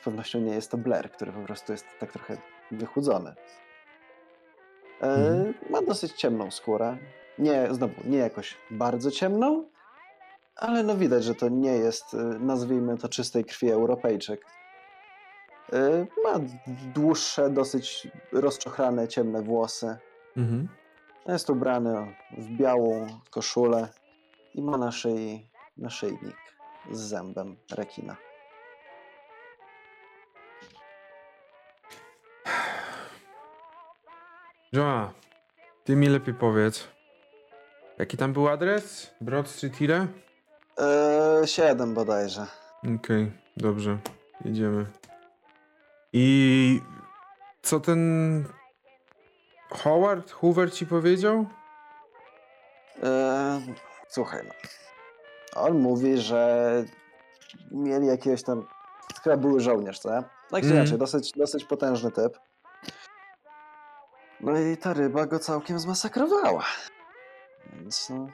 Z 0.01 0.05
pewnością 0.05 0.41
nie 0.41 0.55
jest 0.55 0.71
to 0.71 0.79
Blair, 0.79 1.11
który 1.11 1.33
po 1.33 1.41
prostu 1.41 1.73
jest 1.73 1.85
tak 2.01 2.13
trochę 2.13 2.37
wychudzony. 2.71 3.35
E, 5.01 5.07
Mhm. 5.07 5.55
Ma 5.71 5.83
dosyć 5.83 6.13
ciemną 6.13 6.51
skórę. 6.51 6.97
Nie, 7.39 7.69
znowu, 7.75 7.95
nie 8.05 8.19
jakoś 8.19 8.55
bardzo 8.71 9.11
ciemną, 9.11 9.65
ale 10.57 10.83
no 10.83 10.97
widać, 10.97 11.25
że 11.25 11.35
to 11.35 11.49
nie 11.49 11.73
jest, 11.73 12.15
e, 12.15 12.17
nazwijmy 12.39 12.99
to, 12.99 13.09
czystej 13.09 13.45
krwi 13.45 13.71
Europejczyk. 13.71 14.45
E, 15.73 16.07
Ma 16.25 16.41
dłuższe, 16.95 17.51
dosyć 17.51 18.09
rozczochrane, 18.33 19.09
ciemne 19.09 19.43
włosy. 19.43 19.97
Mhm. 20.37 20.69
Jest 21.27 21.51
ubrany 21.51 22.15
w 22.39 22.49
białą 22.57 23.07
koszulę 23.31 23.89
i 24.55 24.63
ma 24.63 24.79
na 24.79 24.93
szyi 24.93 25.47
naszyjnik 25.77 26.37
z 26.93 27.01
zębem 27.01 27.57
rekina. 27.71 28.17
Joa, 34.73 35.13
ty 35.85 35.97
mi 35.97 36.09
lepiej 36.09 36.35
powiedz. 36.35 36.89
Jaki 37.99 38.17
tam 38.17 38.33
był 38.33 38.49
adres? 38.49 39.11
Broad 39.21 39.49
Street 39.49 39.81
ile? 39.81 40.07
Eee, 40.79 41.47
siedem 41.47 41.95
bodajże. 41.95 42.47
Okej, 42.97 43.33
dobrze. 43.57 43.99
Jedziemy. 44.45 44.87
I 46.13 46.81
co 47.63 47.81
ten 47.81 48.45
Howard 49.71 50.31
Hoover 50.31 50.73
ci 50.73 50.87
powiedział? 50.87 51.47
Eee, 53.03 53.75
słuchaj, 54.09 54.43
no. 54.49 54.55
On 55.63 55.79
mówi, 55.79 56.19
że 56.19 56.85
mieli 57.71 58.07
jakiegoś 58.07 58.43
tam. 58.43 58.67
Chyba 59.25 59.37
były 59.37 59.61
żołnierz, 59.61 59.99
co? 59.99 60.09
Tak 60.09 60.25
czy 60.51 60.57
Mhm. 60.57 60.77
inaczej, 60.77 60.99
dosyć, 60.99 61.33
dosyć 61.33 61.65
potężny 61.65 62.11
typ. 62.13 62.39
No 64.41 64.61
i 64.61 64.77
ta 64.77 64.95
ryba 64.95 65.27
go 65.27 65.39
całkiem 65.39 65.79
zmasakrowała. 65.79 66.65
Więc 67.73 68.11
no, 68.11 68.29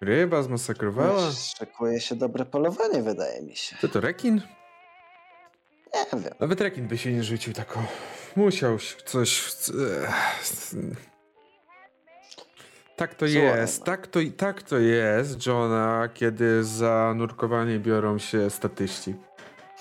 Ryba 0.00 0.42
zmasakrowała? 0.42 1.30
szykuje 1.30 2.00
się 2.00 2.16
dobre 2.16 2.44
polowanie, 2.44 3.02
wydaje 3.02 3.42
mi 3.42 3.56
się. 3.56 3.76
To 3.80 3.88
to 3.88 4.00
rekin? 4.00 4.40
Nie 5.94 6.20
wiem. 6.20 6.34
Nawet 6.40 6.60
rekin 6.60 6.88
by 6.88 6.98
się 6.98 7.12
nie 7.12 7.24
rzucił 7.24 7.52
tak 7.52 7.76
o. 7.76 7.80
Musiał 8.36 8.78
się 8.78 8.96
coś... 9.04 9.54
Tak 12.96 13.14
to 13.14 13.26
jest, 13.26 13.84
tak 13.84 14.06
to, 14.06 14.20
tak 14.36 14.62
to 14.62 14.78
jest, 14.78 15.46
Johna, 15.46 16.08
kiedy 16.14 16.64
za 16.64 17.14
nurkowanie 17.16 17.78
biorą 17.78 18.18
się 18.18 18.50
statyści. 18.50 19.14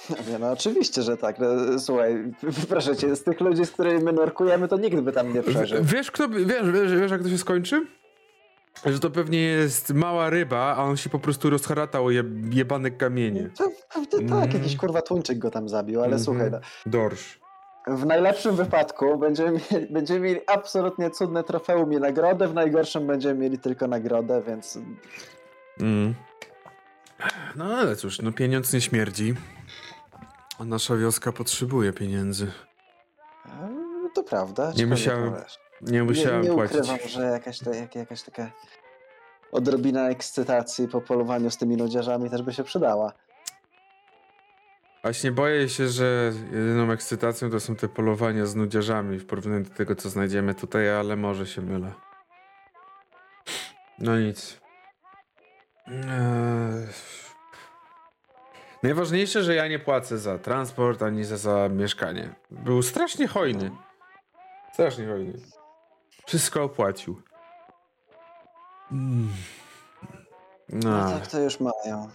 Nie, 0.29 0.39
no 0.39 0.51
oczywiście, 0.51 1.01
że 1.01 1.17
tak. 1.17 1.39
No, 1.39 1.79
słuchaj, 1.79 2.31
proszę 2.69 2.95
cię, 2.97 3.15
z 3.15 3.23
tych 3.23 3.39
ludzi, 3.41 3.65
z 3.65 3.71
którymi 3.71 4.03
my 4.03 4.13
nurkujemy, 4.13 4.67
to 4.67 4.77
nikt 4.77 4.99
by 4.99 5.11
tam 5.11 5.33
nie 5.33 5.41
przeżył. 5.43 5.83
Wiesz, 5.83 6.11
kto, 6.11 6.29
wiesz, 6.29 6.71
wiesz, 6.71 6.93
wiesz, 6.95 7.11
jak 7.11 7.23
to 7.23 7.29
się 7.29 7.37
skończy? 7.37 7.85
Że 8.85 8.99
to 8.99 9.09
pewnie 9.11 9.41
jest 9.41 9.93
mała 9.93 10.29
ryba, 10.29 10.75
a 10.77 10.83
on 10.83 10.97
się 10.97 11.09
po 11.09 11.19
prostu 11.19 11.49
rozharatał 11.49 12.05
o 12.05 12.11
je, 12.11 12.23
jebane 12.51 12.91
kamienie. 12.91 13.49
To 13.57 13.69
pewnie 13.93 14.27
Mm. 14.27 14.41
tak, 14.41 14.53
jakiś 14.53 14.77
kurwa 14.77 15.01
tuńczyk 15.01 15.37
go 15.37 15.51
tam 15.51 15.69
zabił, 15.69 15.99
ale 15.99 16.15
Mhm. 16.15 16.23
słuchaj, 16.23 16.51
no, 16.51 16.59
Dorsz. 16.85 17.39
w 17.87 18.05
najlepszym 18.05 18.55
wypadku 18.55 19.17
będziemy 19.17 19.51
mieli, 19.71 19.87
będziemy 19.93 20.19
mieli 20.19 20.39
absolutnie 20.47 21.09
cudne 21.11 21.43
trofeum 21.43 21.93
i 21.93 21.97
nagrodę, 21.97 22.47
w 22.47 22.53
najgorszym 22.53 23.07
będziemy 23.07 23.35
mieli 23.39 23.59
tylko 23.59 23.87
nagrodę, 23.87 24.41
więc 24.47 24.79
Mm. 25.81 26.13
No 27.55 27.65
ale 27.65 27.95
cóż, 27.95 28.21
no 28.21 28.31
pieniądz 28.31 28.73
nie 28.73 28.81
śmierdzi. 28.81 29.33
A 30.61 30.65
nasza 30.65 30.95
wioska 30.95 31.31
potrzebuje 31.31 31.93
pieniędzy. 31.93 32.51
e, 33.45 34.09
to 34.15 34.23
prawda. 34.23 34.71
Nie 34.77 34.87
musiałem 34.87 35.31
no, 35.81 35.91
Nie 35.91 36.03
musiałem 36.03 36.41
nie, 36.41 36.49
nie 36.49 36.55
płacić. 36.55 36.77
ukrywam, 36.77 36.97
że 37.07 37.21
jakaś, 37.21 37.59
ta, 37.59 37.75
jak, 37.75 37.95
jakaś 37.95 38.21
taka 38.23 38.51
odrobina 39.51 40.09
ekscytacji 40.09 40.87
po 40.87 41.01
polowaniu 41.01 41.51
z 41.51 41.57
tymi 41.57 41.77
nudziarzami 41.77 42.29
też 42.29 42.41
by 42.41 42.53
się 42.53 42.63
przydała. 42.63 43.13
Właśnie 45.03 45.31
boję 45.31 45.69
się, 45.69 45.87
że 45.87 46.31
jedyną 46.45 46.91
ekscytacją 46.91 47.49
to 47.49 47.59
są 47.59 47.75
te 47.75 47.87
polowania 47.87 48.45
z 48.45 48.55
nudziarzami 48.55 49.19
w 49.19 49.25
porównaniu 49.25 49.63
do 49.63 49.69
tego, 49.75 49.95
co 49.95 50.09
znajdziemy 50.09 50.55
tutaj, 50.55 50.89
ale 50.89 51.15
może 51.15 51.47
się 51.47 51.61
mylę. 51.61 51.93
No 53.99 54.19
nic. 54.19 54.61
Eee... 55.87 56.87
Najważniejsze, 58.83 59.43
że 59.43 59.55
ja 59.55 59.67
nie 59.67 59.79
płacę 59.79 60.17
za 60.17 60.37
transport 60.37 61.01
ani 61.01 61.23
za, 61.23 61.37
za 61.37 61.69
mieszkanie. 61.69 62.35
Był 62.51 62.81
strasznie 62.81 63.27
hojny. 63.27 63.71
Strasznie 64.73 65.07
hojny. 65.07 65.33
Wszystko 66.25 66.63
opłacił. 66.63 67.21
Mm. 68.91 69.29
No 70.69 70.89
No. 70.89 71.09
tak 71.19 71.27
to 71.27 71.39
już 71.39 71.57
mają. 71.59 72.09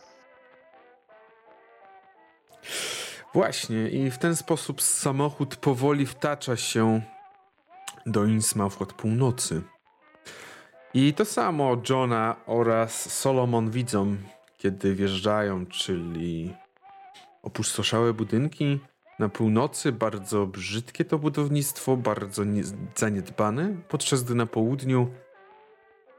Właśnie, 3.35 3.89
i 3.89 4.11
w 4.11 4.19
ten 4.19 4.37
sposób 4.37 4.83
samochód 4.83 5.57
powoli 5.57 6.07
wtacza 6.07 6.57
się 6.57 7.01
do 8.07 8.25
Innsmouth 8.25 8.83
od 8.83 8.93
północy. 8.93 9.62
I 10.95 11.14
to 11.14 11.25
samo 11.25 11.77
Johna 11.91 12.37
oraz 12.47 13.12
Solomon 13.12 13.71
widzą, 13.71 14.17
kiedy 14.57 14.94
wjeżdżają, 14.94 15.66
czyli 15.66 16.54
opustoszałe 17.42 18.12
budynki 18.12 18.80
na 19.18 19.28
północy, 19.28 19.92
bardzo 19.92 20.46
brzydkie 20.46 21.04
to 21.04 21.18
budownictwo, 21.18 21.96
bardzo 21.96 22.44
nie- 22.44 22.62
zaniedbane, 22.96 23.76
podczas 23.88 24.24
gdy 24.24 24.34
na 24.34 24.46
południu 24.46 25.11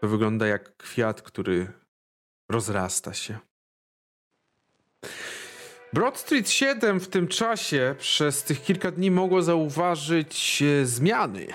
to 0.02 0.08
wygląda 0.08 0.48
jak 0.48 0.78
kwiat, 0.78 1.22
który 1.22 1.68
rozrasta 2.50 3.14
się. 3.14 3.38
Broad 5.94 6.18
Street 6.20 6.50
7 6.50 7.00
w 7.00 7.08
tym 7.08 7.28
czasie 7.28 7.96
przez 8.00 8.44
tych 8.44 8.64
kilka 8.64 8.92
dni 8.92 9.12
mogło 9.12 9.42
zauważyć 9.42 10.62
e, 10.62 10.86
zmiany. 10.86 11.48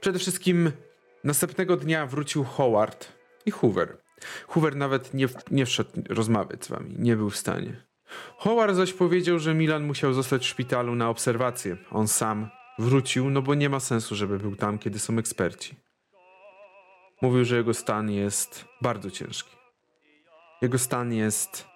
Przede 0.00 0.18
wszystkim 0.18 0.72
następnego 1.24 1.76
dnia 1.76 2.06
wrócił 2.06 2.44
Howard 2.44 3.12
i 3.46 3.50
Hoover. 3.50 3.96
Hoover 4.48 4.76
nawet 4.76 5.14
nie, 5.14 5.26
nie 5.50 5.66
wszedł 5.66 5.90
rozmawiać 6.08 6.64
z 6.64 6.68
wami, 6.68 6.94
nie 6.98 7.16
był 7.16 7.30
w 7.30 7.36
stanie. 7.36 7.88
Howard 8.38 8.76
zaś 8.76 8.92
powiedział, 8.92 9.38
że 9.38 9.54
Milan 9.54 9.84
musiał 9.84 10.12
zostać 10.12 10.42
w 10.42 10.48
szpitalu 10.48 10.94
na 10.94 11.08
obserwację. 11.08 11.76
On 11.90 12.08
sam 12.08 12.48
wrócił, 12.78 13.30
no 13.30 13.42
bo 13.42 13.54
nie 13.54 13.68
ma 13.68 13.80
sensu, 13.80 14.14
żeby 14.14 14.38
był 14.38 14.56
tam, 14.56 14.78
kiedy 14.78 14.98
są 14.98 15.18
eksperci. 15.18 15.76
Mówił, 17.22 17.44
że 17.44 17.56
jego 17.56 17.74
stan 17.74 18.10
jest 18.10 18.64
bardzo 18.82 19.10
ciężki. 19.10 19.56
Jego 20.62 20.78
stan 20.78 21.12
jest 21.12 21.66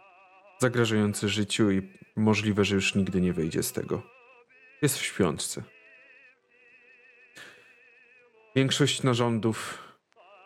zagrażający 0.58 1.28
życiu 1.28 1.70
i 1.70 1.92
możliwe, 2.16 2.64
że 2.64 2.74
już 2.74 2.94
nigdy 2.94 3.20
nie 3.20 3.32
wyjdzie 3.32 3.62
z 3.62 3.72
tego. 3.72 4.02
Jest 4.82 4.98
w 4.98 5.02
śpiączce. 5.04 5.62
Większość 8.56 9.02
narządów 9.02 9.78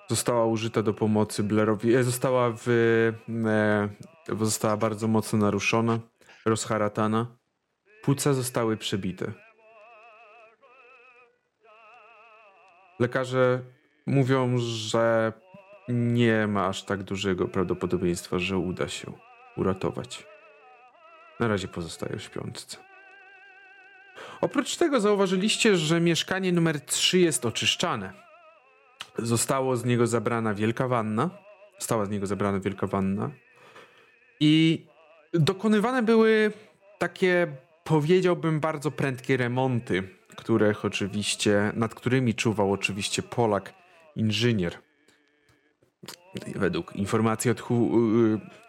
została 0.09 0.47
użyta 0.47 0.83
do 0.83 0.95
pomocy 0.95 1.43
Blairowi, 1.43 1.95
e, 1.95 2.03
została 2.03 2.53
w, 2.57 2.69
e, 4.29 4.37
została 4.37 4.77
bardzo 4.77 5.09
mocno 5.09 5.39
naruszona, 5.39 5.99
rozharatana. 6.45 7.27
Płuca 8.03 8.35
zostały 8.35 8.77
przebite. 8.77 9.33
Lekarze 13.01 13.61
mówią, 14.07 14.59
że 14.59 15.33
nie 15.89 16.47
ma 16.47 16.67
aż 16.67 16.83
tak 16.83 17.03
dużego 17.03 17.49
prawdopodobieństwa, 17.49 18.39
że 18.39 18.59
uda 18.59 18.89
się 18.89 19.13
uratować. 19.57 20.27
Na 21.41 21.49
razie 21.49 21.69
pozostaje 21.69 22.17
w 22.19 22.23
śpiączce. 22.23 22.77
Oprócz 24.41 24.77
tego 24.77 25.01
zauważyliście, 25.01 25.77
że 25.77 26.01
mieszkanie 26.01 26.53
numer 26.53 26.81
3 26.81 27.19
jest 27.19 27.47
oczyszczane. 27.47 28.26
Zostało 29.19 29.77
z 29.77 29.85
niego 29.85 30.07
zabrana 30.07 30.55
wielka 30.55 30.89
wanna. 30.89 31.31
Została 31.79 32.07
z 32.07 32.11
niego 32.11 32.27
zabrana 32.27 32.61
wielka 32.61 32.87
wanna. 32.87 33.31
I 34.41 34.85
dokonywane 35.35 36.03
były 36.03 36.53
takie, 36.99 37.47
powiedziałbym, 37.85 38.61
bardzo 38.61 38.91
prędkie 38.91 39.37
remonty, 39.37 40.03
których 40.37 40.85
oczywiście, 40.85 41.73
nad 41.75 41.95
którymi 41.95 42.35
czuwał 42.35 42.73
oczywiście 42.73 43.23
Polak, 43.23 43.75
inżynier. 44.17 44.79
Według 46.55 46.97
informacji 46.97 47.51
od, 47.51 47.61
Hu, 47.61 47.91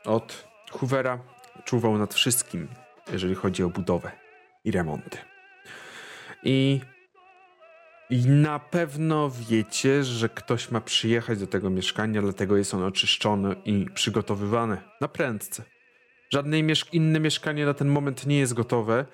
y, 0.06 0.10
od 0.10 0.48
Hoovera 0.72 1.20
czuwał 1.66 1.98
nad 1.98 2.14
wszystkim, 2.14 2.68
jeżeli 3.12 3.36
chodzi 3.36 3.64
o 3.64 3.70
budowę 3.70 4.12
i 4.64 4.72
remonty. 4.72 5.18
I, 6.43 6.82
I 8.10 8.28
na 8.28 8.60
pewno 8.60 9.30
wiecie, 9.49 10.03
że 10.03 10.30
ktoś 10.30 10.72
ma 10.72 10.82
przyjechać 10.82 11.39
do 11.39 11.47
tego 11.47 11.70
mieszkania, 11.70 12.22
dlatego 12.22 12.58
jest 12.58 12.74
ono 12.74 12.86
oczyszczone 12.86 13.55
i 13.66 13.86
przygotowywane 13.93 14.82
na 15.01 15.08
prędce. 15.08 15.64
Żadne 16.30 16.64
mieszk 16.64 16.93
inne 16.93 17.20
mieszkanie 17.20 17.66
na 17.66 17.74
ten 17.74 17.88
moment 17.88 18.26
nie 18.26 18.39
jest 18.39 18.53
gotowe 18.53 19.05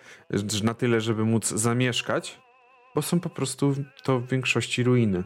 na 0.63 0.73
tyle, 0.73 1.01
żeby 1.01 1.25
móc 1.25 1.47
zamieszkać, 1.47 2.39
bo 2.95 3.01
są 3.01 3.19
po 3.19 3.29
prostu 3.29 3.75
to 4.03 4.19
w 4.19 4.27
większości 4.27 4.83
ruiny. 4.83 5.23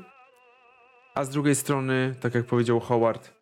A 1.16 1.24
z 1.24 1.30
drugiej 1.30 1.56
strony, 1.56 2.16
tak 2.20 2.36
jak 2.36 2.46
powiedział 2.46 2.80
Howard, 2.80 3.34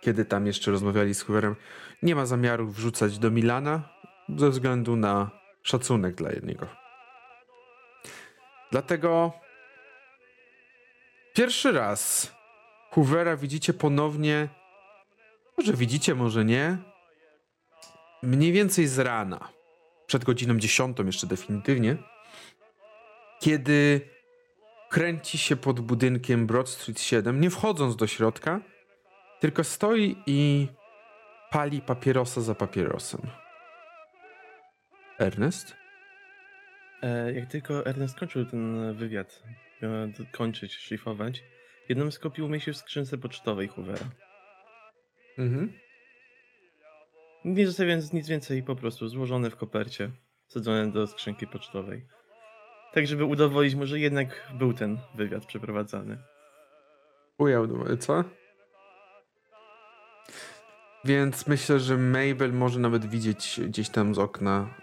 kiedy 0.00 0.24
tam 0.24 0.46
jeszcze 0.46 0.70
rozmawiali 0.70 1.14
z 1.14 1.22
Hooverem, 1.22 1.56
nie 2.02 2.14
ma 2.14 2.26
zamiaru 2.26 2.68
wrzucać 2.68 3.18
do 3.18 3.30
Milana 3.30 3.88
ze 4.36 4.50
względu 4.50 4.96
na 4.96 5.30
szacunek 5.62 6.14
dla 6.14 6.30
jednego. 6.30 6.81
Dlatego 8.72 9.32
pierwszy 11.34 11.72
raz 11.72 12.32
Hoovera 12.90 13.36
widzicie 13.36 13.74
ponownie, 13.74 14.48
może 15.58 15.72
widzicie, 15.72 16.14
może 16.14 16.44
nie, 16.44 16.78
mniej 18.22 18.52
więcej 18.52 18.86
z 18.86 18.98
rana, 18.98 19.48
przed 20.06 20.24
godziną 20.24 20.58
10 20.58 20.98
jeszcze 21.06 21.26
definitywnie, 21.26 21.96
kiedy 23.40 24.00
kręci 24.88 25.38
się 25.38 25.56
pod 25.56 25.80
budynkiem 25.80 26.46
Broad 26.46 26.68
Street 26.68 27.00
7, 27.00 27.40
nie 27.40 27.50
wchodząc 27.50 27.96
do 27.96 28.06
środka, 28.06 28.60
tylko 29.40 29.64
stoi 29.64 30.16
i 30.26 30.68
pali 31.50 31.80
papierosa 31.80 32.40
za 32.40 32.54
papierosem. 32.54 33.20
Ernest? 35.18 35.81
E, 37.02 37.32
jak 37.32 37.50
tylko 37.50 37.86
Ernest 37.86 38.18
kończył 38.18 38.44
ten 38.44 38.94
wywiad, 38.94 39.42
miał 39.82 39.92
kończyć, 40.32 40.74
szlifować, 40.74 41.44
jedną 41.88 42.10
z 42.10 42.18
kopii 42.18 42.42
umieścił 42.42 42.74
w 42.74 42.76
skrzynce 42.76 43.18
pocztowej 43.18 43.68
Hoovera. 43.68 44.06
Mhm. 45.38 45.72
Nie 47.44 47.66
zostawiając 47.66 48.12
nic 48.12 48.28
więcej, 48.28 48.62
po 48.62 48.76
prostu 48.76 49.08
złożone 49.08 49.50
w 49.50 49.56
kopercie, 49.56 50.10
wsadzone 50.46 50.90
do 50.90 51.06
skrzynki 51.06 51.46
pocztowej. 51.46 52.06
Tak, 52.92 53.06
żeby 53.06 53.24
udowodnić 53.24 53.74
mu, 53.74 53.86
że 53.86 53.98
jednak 53.98 54.52
był 54.54 54.72
ten 54.72 54.98
wywiad 55.14 55.46
przeprowadzany. 55.46 56.18
Ujął, 57.38 57.96
co? 57.96 58.24
Więc 61.04 61.46
myślę, 61.46 61.80
że 61.80 61.96
Mabel 61.96 62.52
może 62.52 62.80
nawet 62.80 63.06
widzieć 63.06 63.60
gdzieś 63.66 63.88
tam 63.88 64.14
z 64.14 64.18
okna, 64.18 64.74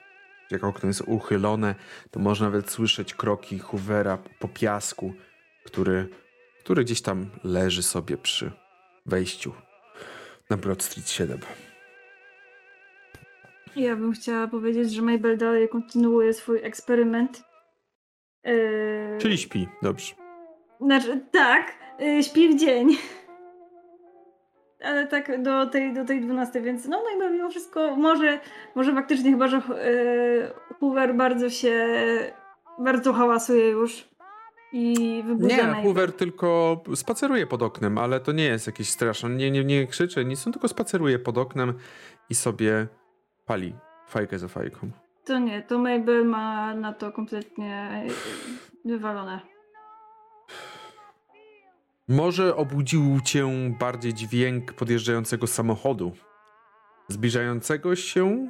jak 0.51 0.63
okno 0.63 0.87
jest 0.87 1.01
uchylone, 1.01 1.75
to 2.11 2.19
może 2.19 2.45
nawet 2.45 2.71
słyszeć 2.71 3.13
kroki 3.13 3.59
Hoovera 3.59 4.17
po 4.39 4.47
piasku, 4.47 5.13
który, 5.65 6.09
który 6.59 6.83
gdzieś 6.83 7.01
tam 7.01 7.29
leży 7.43 7.83
sobie 7.83 8.17
przy 8.17 8.51
wejściu 9.05 9.53
na 10.49 10.57
Broad 10.57 10.83
Street 10.83 11.09
7. 11.09 11.39
Ja 13.75 13.95
bym 13.95 14.13
chciała 14.13 14.47
powiedzieć, 14.47 14.93
że 14.93 15.01
Mabel 15.01 15.37
dalej 15.37 15.69
kontynuuje 15.69 16.33
swój 16.33 16.59
eksperyment. 16.63 17.43
Yy... 18.43 19.17
Czyli 19.19 19.37
śpi, 19.37 19.67
dobrze. 19.81 20.13
Znaczy, 20.81 21.21
tak, 21.31 21.73
yy, 21.99 22.23
śpi 22.23 22.49
w 22.49 22.59
dzień. 22.59 22.97
Ale 24.83 25.07
tak 25.07 25.43
do 25.43 25.67
tej, 25.67 25.93
do 25.93 26.05
tej 26.05 26.21
12, 26.21 26.61
więc 26.61 26.87
no, 26.87 27.03
no 27.19 27.27
i 27.27 27.31
mimo 27.31 27.49
wszystko 27.49 27.95
może, 27.95 28.39
może 28.75 28.93
faktycznie 28.93 29.31
chyba, 29.31 29.47
że 29.47 29.57
yy, 29.57 30.75
Hoover 30.79 31.15
bardzo 31.15 31.49
się, 31.49 31.87
bardzo 32.79 33.13
hałasuje 33.13 33.69
już 33.69 34.09
i 34.71 35.23
Nie. 35.39 35.83
Hoover 35.83 36.13
tylko 36.13 36.81
spaceruje 36.95 37.47
pod 37.47 37.63
oknem, 37.63 37.97
ale 37.97 38.19
to 38.19 38.31
nie 38.31 38.43
jest 38.43 38.67
jakieś 38.67 38.89
straszne. 38.89 39.29
Nie, 39.29 39.51
nie, 39.51 39.63
nie 39.63 39.87
krzyczy, 39.87 40.25
nic, 40.25 40.47
on 40.47 40.53
tylko 40.53 40.67
spaceruje 40.67 41.19
pod 41.19 41.37
oknem 41.37 41.73
i 42.29 42.35
sobie 42.35 42.87
pali 43.45 43.73
fajkę 44.07 44.39
za 44.39 44.47
fajką. 44.47 44.91
To 45.25 45.39
nie, 45.39 45.61
to 45.61 45.79
Mabel 45.79 46.25
ma 46.25 46.73
na 46.73 46.93
to 46.93 47.11
kompletnie 47.11 48.03
wywalone. 48.85 49.39
Może 52.09 52.55
obudził 52.55 53.19
cię 53.25 53.47
bardziej 53.79 54.13
dźwięk 54.13 54.73
podjeżdżającego 54.73 55.47
samochodu, 55.47 56.11
zbliżającego 57.07 57.95
się 57.95 58.49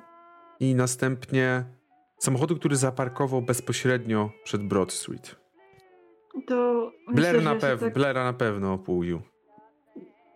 i 0.59 0.75
następnie 0.75 1.63
samochodu, 2.17 2.55
który 2.55 2.75
zaparkował 2.75 3.41
bezpośrednio 3.41 4.29
przed 4.43 4.63
Broad 4.63 4.91
Street. 4.91 5.35
To 6.47 6.91
Blair 7.07 7.35
myślę, 7.35 7.53
na 7.53 7.53
że 7.53 7.55
się 7.55 7.61
pewno, 7.61 7.87
tak, 7.87 7.93
Blaira 7.93 8.23
na 8.23 8.33
pewno 8.33 8.73
opuścił. 8.73 9.21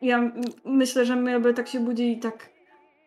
Ja 0.01 0.31
myślę, 0.65 1.05
że 1.05 1.15
Mabel 1.15 1.53
tak 1.53 1.67
się 1.67 1.79
budzi 1.79 2.11
i 2.11 2.19
tak 2.19 2.49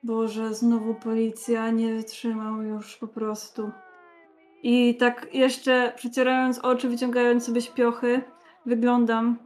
Boże, 0.02 0.54
znowu 0.54 0.94
policja, 0.94 1.70
nie 1.70 1.94
wytrzymał 1.94 2.62
już 2.62 2.96
po 2.96 3.08
prostu. 3.08 3.70
I 4.62 4.96
tak 4.96 5.34
jeszcze 5.34 5.92
przecierając 5.96 6.58
oczy, 6.58 6.88
wyciągając 6.88 7.46
sobie 7.46 7.60
śpiochy, 7.60 8.22
wyglądam. 8.66 9.45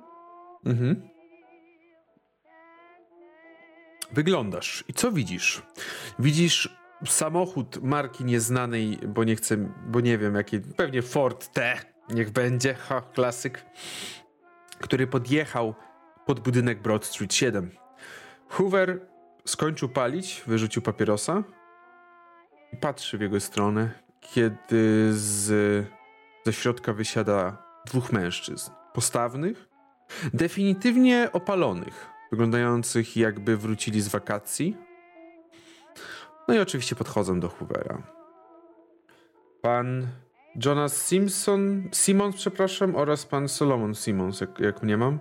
Mhm. 0.64 1.08
Wyglądasz. 4.12 4.84
I 4.88 4.92
co 4.92 5.12
widzisz? 5.12 5.62
Widzisz 6.18 6.80
samochód 7.06 7.82
marki 7.82 8.24
nieznanej, 8.24 8.98
bo 9.08 9.24
nie 9.24 9.36
chcę, 9.36 9.56
bo 9.86 10.00
nie 10.00 10.18
wiem 10.18 10.34
jaki, 10.34 10.60
pewnie 10.60 11.02
Ford 11.02 11.52
T, 11.52 11.78
niech 12.08 12.30
będzie, 12.30 12.74
ha, 12.74 13.00
klasyk, 13.00 13.64
który 14.80 15.06
podjechał 15.06 15.74
pod 16.26 16.40
budynek 16.40 16.82
Broad 16.82 17.04
Street 17.04 17.34
7. 17.34 17.70
Hoover 18.48 19.06
skończył 19.44 19.88
palić, 19.88 20.42
wyrzucił 20.46 20.82
papierosa 20.82 21.42
i 22.72 22.76
patrzy 22.76 23.18
w 23.18 23.20
jego 23.20 23.40
stronę, 23.40 23.90
kiedy 24.20 25.08
z, 25.12 25.86
ze 26.46 26.52
środka 26.52 26.92
wysiada 26.92 27.62
dwóch 27.86 28.12
mężczyzn. 28.12 28.70
Postawnych, 28.92 29.69
definitywnie 30.34 31.28
opalonych, 31.32 32.06
wyglądających 32.30 33.16
jakby 33.16 33.56
wrócili 33.56 34.00
z 34.00 34.08
wakacji. 34.08 34.76
No 36.48 36.54
i 36.54 36.58
oczywiście 36.58 36.96
podchodzą 36.96 37.40
do 37.40 37.48
Hoovera. 37.48 38.02
Pan 39.62 40.06
Jonas 40.64 41.06
Simpson, 41.06 41.88
Simons, 41.92 42.36
przepraszam, 42.36 42.96
oraz 42.96 43.26
pan 43.26 43.48
Solomon 43.48 43.94
Simons, 43.94 44.40
jak, 44.40 44.60
jak 44.60 44.82
mnie 44.82 44.96
mam. 44.96 45.18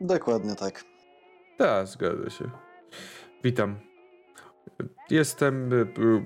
Dokładnie 0.00 0.54
tak. 0.54 0.84
Tak, 1.58 1.86
zgadza 1.86 2.30
się. 2.30 2.50
Witam. 3.44 3.76
Jestem. 5.10 5.72
y, 5.72 5.76
y, 5.76 6.22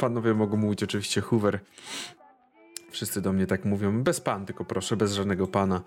Panowie 0.00 0.34
mogą 0.34 0.56
mówić 0.56 0.82
oczywiście 0.82 1.20
Hoover. 1.20 1.60
Wszyscy 2.90 3.20
do 3.20 3.32
mnie 3.32 3.46
tak 3.46 3.64
mówią. 3.64 4.02
Bez 4.02 4.20
pan, 4.20 4.46
tylko 4.46 4.64
proszę, 4.64 4.96
bez 4.96 5.12
żadnego 5.12 5.46
pana. 5.46 5.82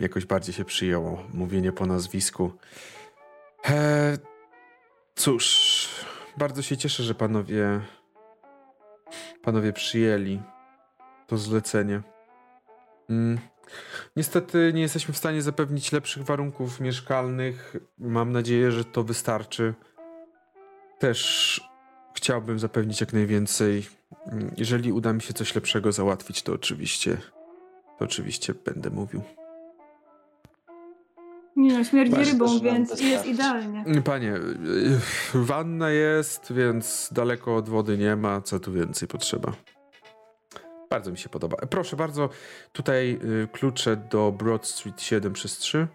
Jakoś 0.00 0.26
bardziej 0.26 0.54
się 0.54 0.64
przyjęło 0.64 1.22
mówienie 1.32 1.72
po 1.72 1.86
nazwisku. 1.86 2.52
E, 3.68 4.18
cóż, 5.14 5.88
bardzo 6.38 6.62
się 6.62 6.76
cieszę, 6.76 7.02
że 7.02 7.14
panowie. 7.14 7.80
Panowie 9.42 9.72
przyjęli 9.72 10.42
to 11.26 11.38
zlecenie. 11.38 12.02
Mm, 13.10 13.38
Niestety 14.16 14.72
nie 14.74 14.82
jesteśmy 14.82 15.14
w 15.14 15.18
stanie 15.18 15.42
zapewnić 15.42 15.92
lepszych 15.92 16.22
warunków 16.22 16.80
mieszkalnych. 16.80 17.76
Mam 17.98 18.32
nadzieję, 18.32 18.72
że 18.72 18.84
to 18.84 19.04
wystarczy. 19.04 19.74
Też 20.98 21.60
chciałbym 22.14 22.58
zapewnić 22.58 23.00
jak 23.00 23.12
najwięcej. 23.12 23.86
Mm, 24.26 24.54
Jeżeli 24.56 24.92
uda 24.92 25.12
mi 25.12 25.22
się 25.22 25.34
coś 25.34 25.54
lepszego 25.54 25.92
załatwić, 25.92 26.42
to 26.42 26.52
oczywiście, 26.52 27.16
to 27.98 28.04
oczywiście 28.04 28.54
będę 28.54 28.90
mówił. 28.90 29.22
Nie 31.56 31.78
no, 31.78 31.84
śmierdzi 31.84 32.16
Myślę, 32.16 32.32
rybą, 32.32 32.48
że 32.48 32.54
nam 32.54 32.62
więc 32.62 32.90
jest 32.90 33.02
wystarczy. 33.02 33.30
idealnie. 33.30 34.02
Panie, 34.02 34.34
wanna 35.34 35.90
jest, 35.90 36.52
więc 36.52 37.08
daleko 37.12 37.56
od 37.56 37.68
wody 37.68 37.98
nie 37.98 38.16
ma. 38.16 38.40
Co 38.40 38.60
tu 38.60 38.72
więcej 38.72 39.08
potrzeba? 39.08 39.52
Bardzo 40.90 41.10
mi 41.10 41.18
się 41.18 41.28
podoba. 41.28 41.56
Proszę 41.70 41.96
bardzo, 41.96 42.28
tutaj 42.72 43.20
y, 43.44 43.48
klucze 43.52 43.96
do 43.96 44.32
Broad 44.32 44.66
Street 44.66 45.02
7 45.02 45.32
przez 45.32 45.58
3. 45.58 45.88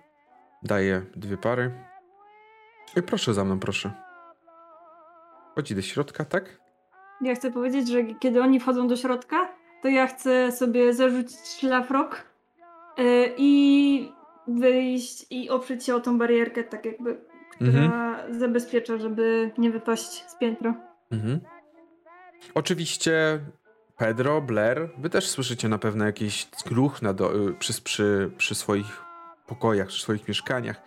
Daję 0.64 1.01
dwie 1.16 1.38
pary. 1.38 1.72
I 2.97 3.01
proszę 3.01 3.34
za 3.34 3.45
mną, 3.45 3.60
proszę. 3.60 3.91
Chodzi 5.55 5.76
do 5.76 5.82
środka, 5.82 6.26
tak? 6.26 6.60
Ja 7.22 7.36
chcę 7.36 7.51
powiedzieć, 7.51 7.88
że 7.88 8.03
kiedy 8.03 8.41
oni 8.41 8.60
wchodzą 8.60 8.88
do 8.88 8.95
środka, 8.95 9.49
to 9.82 9.88
ja 9.88 10.07
chcę 10.07 10.51
sobie 10.51 10.93
zarzucić 10.93 11.39
szlafrok 11.60 12.24
i 13.38 14.12
wyjść 14.58 15.26
i 15.30 15.50
oprzeć 15.50 15.86
się 15.86 15.95
o 15.95 16.00
tą 16.00 16.18
barierkę, 16.18 16.64
tak 16.64 16.86
jakby, 16.86 17.18
która 17.52 18.26
zabezpiecza, 18.32 18.97
żeby 18.97 19.52
nie 19.58 19.72
wypaść 19.72 20.30
z 20.30 20.38
piętra. 20.39 20.76
Mhm. 21.12 21.39
Oczywiście 22.54 23.39
Pedro, 23.97 24.41
Blair, 24.41 24.89
wy 24.97 25.10
też 25.10 25.30
słyszycie 25.30 25.70
na 25.70 25.78
pewno 25.78 26.06
jakiś 26.06 26.47
ruch 26.72 27.02
na 27.02 27.14
do, 27.14 27.50
y, 27.50 27.54
przy, 27.54 27.82
przy, 27.82 28.32
przy 28.38 28.56
swoich 28.56 29.04
pokojach, 29.47 29.88
przy 29.88 30.02
swoich 30.02 30.28
mieszkaniach. 30.28 30.82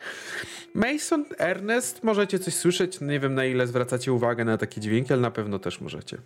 Mason, 0.75 1.25
Ernest, 1.39 2.05
możecie 2.05 2.39
coś 2.39 2.55
słyszeć. 2.55 3.01
Nie 3.01 3.21
wiem 3.21 3.35
na 3.35 3.45
ile 3.45 3.67
zwracacie 3.67 4.13
uwagę 4.13 4.45
na 4.45 4.59
takie 4.59 4.81
dźwięki, 4.81 5.13
ale 5.13 5.23
na 5.23 5.31
pewno 5.31 5.59
też 5.59 5.81
możecie. 5.81 6.19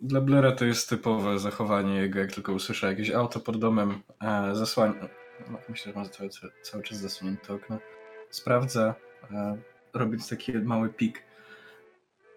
Dla 0.00 0.20
Blera 0.20 0.52
to 0.52 0.64
jest 0.64 0.88
typowe 0.88 1.38
zachowanie 1.38 1.94
jego, 1.94 2.18
jak 2.18 2.32
tylko 2.32 2.52
usłyszę 2.52 2.86
jakieś 2.86 3.10
auto 3.10 3.40
pod 3.40 3.58
domem, 3.58 4.02
e, 4.20 4.54
zasłania. 4.54 5.08
No, 5.50 5.58
myślę, 5.68 5.92
że 5.92 5.98
ma 5.98 6.08
cały, 6.08 6.30
cały 6.62 6.82
czas 6.82 6.98
zasłonięte 6.98 7.54
okno. 7.54 7.78
Sprawdza, 8.30 8.94
e, 9.30 9.58
robiąc 9.94 10.28
taki 10.28 10.52
mały 10.52 10.88
pik 10.88 11.22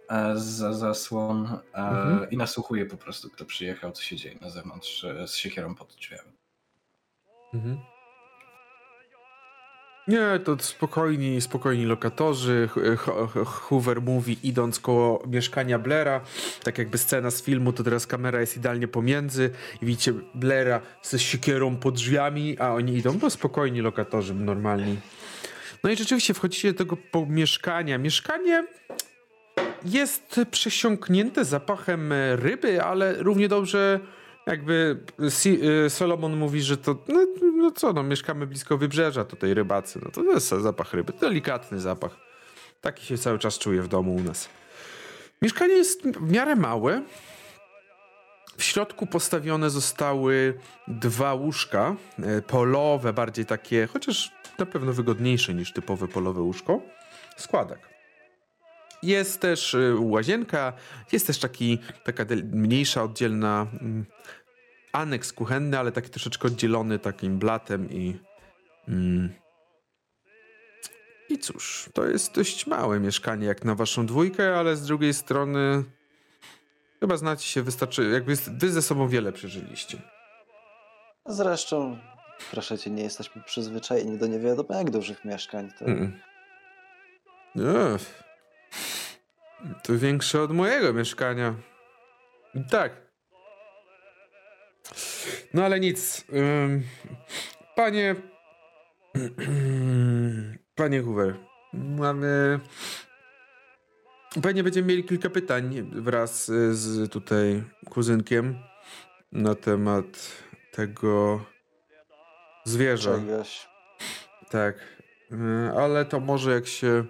e, 0.10 0.34
za 0.38 0.74
zasłon 0.74 1.46
e, 1.46 1.78
Mhm. 1.78 2.30
i 2.30 2.38
nasłuchuje 2.38 2.86
po 2.86 2.98
prostu, 2.98 3.30
kto 3.30 3.46
przyjechał, 3.46 3.92
co 3.92 4.04
się 4.04 4.16
dzieje 4.16 4.36
na 4.42 4.50
zewnątrz 4.50 5.04
e, 5.04 5.28
z 5.28 5.36
siekierą 5.36 5.76
pod 5.76 5.96
drzwiami. 5.96 6.32
Mhm. 7.54 7.78
Nie, 10.08 10.40
to 10.44 10.58
spokojni, 10.60 11.42
spokojni 11.42 11.86
lokatorzy. 11.86 12.70
Hoover 13.46 14.02
mówi, 14.02 14.38
idąc 14.44 14.80
koło 14.80 15.24
mieszkania 15.28 15.80
Blaira, 15.80 16.22
tak 16.64 16.78
jakby 16.78 16.98
scena 16.98 17.32
z 17.32 17.42
filmu, 17.42 17.74
to 17.74 17.84
teraz 17.84 18.08
kamera 18.08 18.40
jest 18.42 18.58
idealnie 18.58 18.88
pomiędzy 18.88 19.50
i 19.82 19.86
widzicie 19.86 20.14
Blaira 20.34 20.82
ze 21.02 21.20
siekierą 21.20 21.76
pod 21.76 21.96
drzwiami, 21.96 22.60
a 22.60 22.74
oni 22.74 22.98
idą, 22.98 23.20
no 23.22 23.30
spokojni 23.30 23.82
lokatorzy, 23.82 24.34
normalni. 24.34 24.98
No 25.84 25.90
i 25.90 25.96
rzeczywiście 25.96 26.34
wchodzicie 26.34 26.72
do 26.72 26.78
tego 26.78 26.98
pomieszkania. 26.98 27.98
Mieszkanie 27.98 28.68
jest 29.86 30.42
przesiąknięte 30.52 31.46
zapachem 31.46 32.14
ryby, 32.36 32.84
ale 32.84 33.14
równie 33.24 33.48
dobrze 33.48 34.00
jakby 34.46 34.98
y, 35.86 35.90
Solomon 35.90 36.38
mówi, 36.38 36.62
że 36.62 36.78
to 36.78 37.04
no, 37.08 37.28
no 37.58 37.72
co, 37.72 37.94
no 37.94 38.04
mieszkamy 38.04 38.48
blisko 38.48 38.78
wybrzeża 38.78 39.26
tutaj 39.26 39.54
rybacy, 39.54 40.00
no 40.04 40.12
to 40.12 40.24
jest 40.24 40.48
zapach 40.48 40.94
ryby, 40.94 41.14
delikatny 41.14 41.80
zapach. 41.80 42.18
Taki 42.82 43.06
się 43.06 43.18
cały 43.18 43.40
czas 43.40 43.60
czuje 43.60 43.82
w 43.82 43.88
domu 43.88 44.16
u 44.16 44.22
nas. 44.22 44.50
Mieszkanie 45.42 45.74
jest 45.74 46.04
w 46.04 46.32
miarę 46.32 46.56
małe. 46.56 47.04
W 48.58 48.64
środku 48.64 49.08
postawione 49.08 49.70
zostały 49.70 50.60
dwa 50.88 51.34
łóżka, 51.34 51.96
e, 52.20 52.42
polowe, 52.42 53.14
bardziej 53.14 53.46
takie, 53.46 53.88
chociaż 53.88 54.32
na 54.60 54.66
pewno 54.66 54.94
wygodniejsze 54.94 55.54
niż 55.54 55.74
typowe 55.74 56.08
polowe 56.08 56.42
łóżko. 56.42 56.82
Składak. 57.38 57.95
Jest 59.04 59.42
też 59.42 59.74
y, 59.74 59.96
łazienka, 60.00 60.74
jest 61.12 61.28
też 61.28 61.40
taki, 61.40 61.80
taka 62.04 62.26
mniejsza, 62.52 63.04
oddzielna 63.04 63.68
mm, 63.82 64.06
aneks 64.92 65.34
kuchenny, 65.34 65.80
ale 65.80 65.92
taki 65.92 66.10
troszeczkę 66.10 66.48
oddzielony 66.48 67.00
takim 67.00 67.40
blatem 67.40 67.92
i 67.92 68.20
mm, 68.88 69.30
i 71.30 71.38
cóż, 71.38 71.90
to 71.94 72.06
jest 72.06 72.36
dość 72.36 72.68
małe 72.68 73.00
mieszkanie 73.00 73.48
jak 73.48 73.66
na 73.66 73.76
waszą 73.76 74.06
dwójkę, 74.06 74.60
ale 74.60 74.76
z 74.76 74.82
drugiej 74.82 75.14
strony 75.14 75.84
chyba 77.00 77.18
znacie 77.18 77.48
się 77.48 77.62
wystarczy, 77.62 78.10
jakby 78.10 78.36
wy 78.48 78.72
ze 78.72 78.82
sobą 78.82 79.08
wiele 79.08 79.32
przeżyliście. 79.32 80.02
Zresztą, 81.26 81.98
proszę 82.52 82.78
cię, 82.78 82.90
nie 82.90 83.04
jesteśmy 83.04 83.44
przyzwyczajeni 83.44 84.18
do 84.18 84.28
nie 84.28 84.40
wiadomo 84.40 84.76
jak 84.76 84.92
dużych 84.92 85.26
mieszkań. 85.26 85.72
To... 85.80 85.86
Mm. 85.86 86.20
Ech. 87.96 88.24
To 89.84 89.98
większe 89.98 90.42
od 90.42 90.52
mojego 90.52 90.94
mieszkania. 90.94 91.56
Tak. 92.70 93.06
No 95.54 95.64
ale 95.64 95.80
nic. 95.80 96.26
Panie. 97.76 98.16
Panie 100.76 101.02
Hoover, 101.02 101.36
mamy. 101.74 102.60
Pewnie 104.44 104.64
będziemy 104.64 104.88
mieli 104.88 105.04
kilka 105.04 105.30
pytań 105.30 105.92
wraz 105.92 106.50
y, 106.50 106.76
z 106.76 107.12
tutaj 107.12 107.64
kuzynkiem 107.90 108.60
na 109.32 109.56
temat 109.56 110.06
tego 110.72 111.46
zwierza. 112.64 113.12
Czegoś. 113.12 113.68
Tak. 114.50 114.76
Y, 115.32 115.80
Ale 115.80 116.06
to 116.06 116.20
może 116.20 116.52
jak 116.54 116.68
się. 116.68 117.06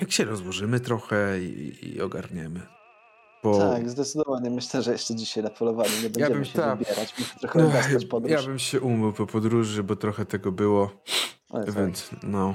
Jak 0.00 0.12
się 0.12 0.24
rozłożymy 0.24 0.80
trochę 0.80 1.40
i, 1.40 1.88
i 1.94 2.00
ogarniemy. 2.00 2.60
Bo 3.42 3.58
Tak, 3.58 3.90
zdecydowanie. 3.90 4.50
Myślę, 4.50 4.82
że 4.82 4.92
jeszcze 4.92 5.14
dzisiaj 5.14 5.44
na 5.44 5.50
polowaniu 5.50 5.90
nie 6.02 6.10
będziemy 6.10 6.30
bym- 6.34 6.44
się 6.44 6.58
tak. 6.58 6.78
wybierać. 6.78 7.14
Muszę 7.18 7.34
trochę 7.40 7.58
no, 7.58 8.00
podróż. 8.10 8.30
ja 8.32 8.42
bym 8.42 8.58
się 8.58 8.80
umył 8.80 9.12
po 9.12 9.26
podróży, 9.26 9.82
bo 9.82 9.96
trochę 9.96 10.24
tego 10.26 10.52
było. 10.52 11.02
Ale 11.50 11.66
tak. 11.66 11.74
Więc 11.74 12.10
no. 12.22 12.54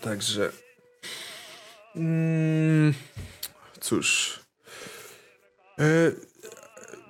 Także. 0.00 0.52
Mm, 1.96 2.94
cóż. 3.80 4.40
E, 5.78 5.84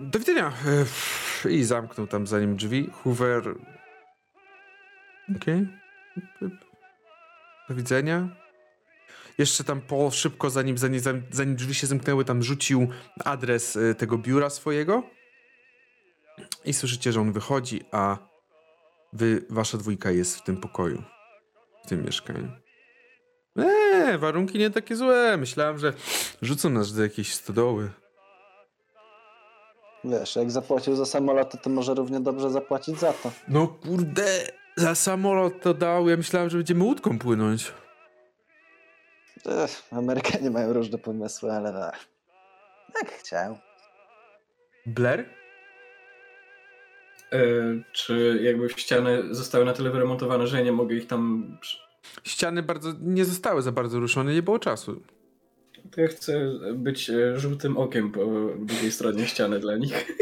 do 0.00 0.18
widzenia. 0.18 0.52
E, 1.44 1.50
I 1.50 1.64
zamknął 1.64 2.06
tam 2.06 2.26
za 2.26 2.40
nim 2.40 2.56
drzwi. 2.56 2.90
Hoover. 3.04 3.54
Okej. 5.36 5.68
Do 7.68 7.74
widzenia. 7.74 8.41
Jeszcze 9.38 9.64
tam 9.64 9.80
po 9.80 10.10
szybko, 10.10 10.50
zanim, 10.50 10.78
zanim, 10.78 11.00
zanim, 11.30 11.56
drzwi 11.56 11.74
się 11.74 11.86
zamknęły, 11.86 12.24
tam 12.24 12.42
rzucił 12.42 12.88
adres 13.24 13.76
e, 13.76 13.94
tego 13.94 14.18
biura 14.18 14.50
swojego. 14.50 15.02
I 16.64 16.72
słyszycie, 16.72 17.12
że 17.12 17.20
on 17.20 17.32
wychodzi, 17.32 17.80
a 17.92 18.16
wy, 19.12 19.44
wasza 19.50 19.78
dwójka 19.78 20.10
jest 20.10 20.36
w 20.36 20.42
tym 20.42 20.56
pokoju, 20.56 21.02
w 21.84 21.88
tym 21.88 22.04
mieszkaniu. 22.04 22.48
Eee, 23.56 24.18
warunki 24.18 24.58
nie 24.58 24.70
takie 24.70 24.96
złe. 24.96 25.36
Myślałem, 25.36 25.78
że 25.78 25.92
rzucą 26.42 26.70
nas 26.70 26.94
do 26.94 27.02
jakiejś 27.02 27.34
stodoły. 27.34 27.90
Wiesz, 30.04 30.36
jak 30.36 30.50
zapłacił 30.50 30.96
za 30.96 31.06
samolot, 31.06 31.50
to, 31.50 31.58
to 31.58 31.70
może 31.70 31.94
równie 31.94 32.20
dobrze 32.20 32.50
zapłacić 32.50 32.98
za 32.98 33.12
to. 33.12 33.32
No 33.48 33.66
kurde, 33.66 34.46
za 34.76 34.94
samolot 34.94 35.62
to 35.62 35.74
dał. 35.74 36.08
Ja 36.08 36.16
myślałem, 36.16 36.50
że 36.50 36.56
będziemy 36.56 36.84
łódką 36.84 37.18
płynąć. 37.18 37.72
Ech, 39.46 39.82
Amerykanie 39.90 40.50
mają 40.50 40.72
różne 40.72 40.98
pomysły, 40.98 41.52
ale 41.52 41.90
ach, 41.92 42.06
jak 43.02 43.12
chciał. 43.12 43.58
Blair? 44.86 45.20
E, 47.32 47.38
czy 47.92 48.38
jakby 48.42 48.68
ściany 48.68 49.34
zostały 49.34 49.64
na 49.64 49.72
tyle 49.72 49.90
wyremontowane, 49.90 50.46
że 50.46 50.58
ja 50.58 50.64
nie 50.64 50.72
mogę 50.72 50.94
ich 50.96 51.06
tam. 51.06 51.56
Ściany 52.24 52.62
bardzo 52.62 52.92
nie 53.00 53.24
zostały 53.24 53.62
za 53.62 53.72
bardzo 53.72 54.00
ruszone, 54.00 54.34
nie 54.34 54.42
było 54.42 54.58
czasu. 54.58 55.02
To 55.90 56.00
ja 56.00 56.08
chcę 56.08 56.52
być 56.74 57.10
e, 57.10 57.38
żółtym 57.38 57.76
okiem 57.78 58.12
po 58.12 58.20
drugiej 58.58 58.92
stronie 58.92 59.26
ściany 59.26 59.58
dla 59.60 59.76
nich. 59.76 60.06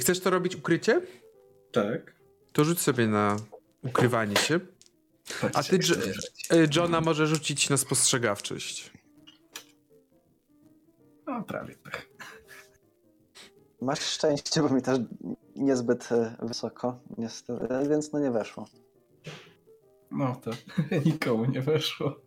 Chcesz 0.00 0.20
to 0.20 0.30
robić 0.30 0.56
ukrycie, 0.56 1.00
Tak. 1.72 2.14
to 2.52 2.64
rzuć 2.64 2.80
sobie 2.80 3.06
na 3.06 3.36
ukrywanie 3.82 4.36
się. 4.36 4.60
A 5.54 5.62
ty, 5.62 5.78
e, 6.50 6.66
Johna, 6.76 7.00
może 7.00 7.26
rzucić 7.26 7.70
na 7.70 7.76
spostrzegawczość. 7.76 8.92
No, 11.26 11.42
prawie 11.42 11.74
tak. 11.74 12.06
Masz 13.80 14.00
szczęście, 14.00 14.62
bo 14.62 14.68
mi 14.68 14.82
też 14.82 14.98
niezbyt 15.56 16.12
e, 16.12 16.36
wysoko, 16.42 17.00
niestety, 17.18 17.88
więc 17.88 18.12
no 18.12 18.18
nie 18.18 18.30
weszło. 18.30 18.66
No 20.10 20.36
to 20.36 20.50
nikomu 21.06 21.44
nie 21.44 21.62
weszło. 21.62 22.20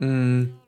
Mm, 0.00 0.58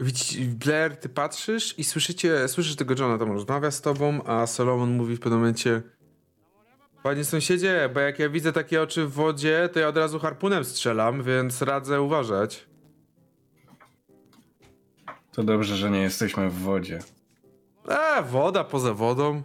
widzisz, 0.00 0.46
Blair, 0.46 0.96
ty 0.96 1.08
patrzysz 1.08 1.78
i 1.78 1.84
słyszycie, 1.84 2.48
słyszysz 2.48 2.76
tego 2.76 2.94
Johna 2.98 3.18
tam 3.18 3.32
rozmawia 3.32 3.70
z 3.70 3.80
tobą, 3.80 4.24
a 4.24 4.46
Solomon 4.46 4.96
mówi 4.96 5.16
w 5.16 5.20
pewnym 5.20 5.40
momencie 5.40 5.82
Panie 7.02 7.24
sąsiedzie, 7.24 7.90
bo 7.94 8.00
jak 8.00 8.18
ja 8.18 8.28
widzę 8.28 8.52
takie 8.52 8.82
oczy 8.82 9.06
w 9.06 9.12
wodzie, 9.12 9.68
to 9.72 9.80
ja 9.80 9.88
od 9.88 9.96
razu 9.96 10.18
harpunem 10.18 10.64
strzelam, 10.64 11.22
więc 11.22 11.62
radzę 11.62 12.02
uważać. 12.02 12.66
To 15.32 15.42
dobrze, 15.42 15.76
że 15.76 15.90
nie 15.90 16.00
jesteśmy 16.00 16.50
w 16.50 16.54
wodzie. 16.54 16.98
A, 17.88 18.22
woda 18.22 18.64
poza 18.64 18.94
wodą. 18.94 19.42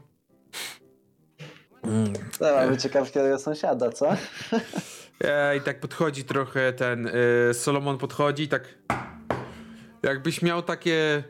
Mm. 1.83 2.13
To 2.39 2.55
mamy 2.55 2.77
ciekawskiego 2.77 3.39
sąsiada, 3.39 3.91
co? 3.91 4.07
E, 5.23 5.57
I 5.57 5.61
tak 5.61 5.79
podchodzi 5.79 6.23
trochę 6.23 6.73
ten. 6.73 7.07
Y, 7.07 7.53
Solomon 7.53 7.97
podchodzi 7.97 8.43
i 8.43 8.47
tak. 8.47 8.77
Jakbyś 10.03 10.41
miał 10.41 10.61
takie. 10.61 11.23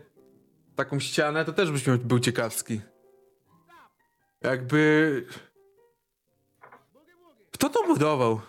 taką 0.76 1.00
ścianę, 1.00 1.46
to 1.46 1.54
też 1.54 1.72
byś 1.72 1.88
miał, 1.88 1.98
był 1.98 2.20
ciekawski. 2.20 2.82
Jakby. 4.42 5.26
Kto 7.58 7.70
to 7.70 7.84
budował? 7.88 8.42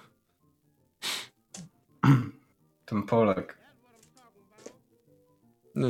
Ten 2.85 3.03
Polak. 3.03 3.59
Y, 5.77 5.81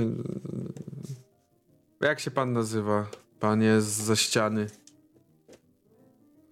Jak 2.01 2.21
się 2.21 2.31
pan 2.31 2.53
nazywa? 2.53 3.07
Panie 3.41 3.81
z 3.81 3.85
za 3.87 4.17
ściany. 4.17 4.67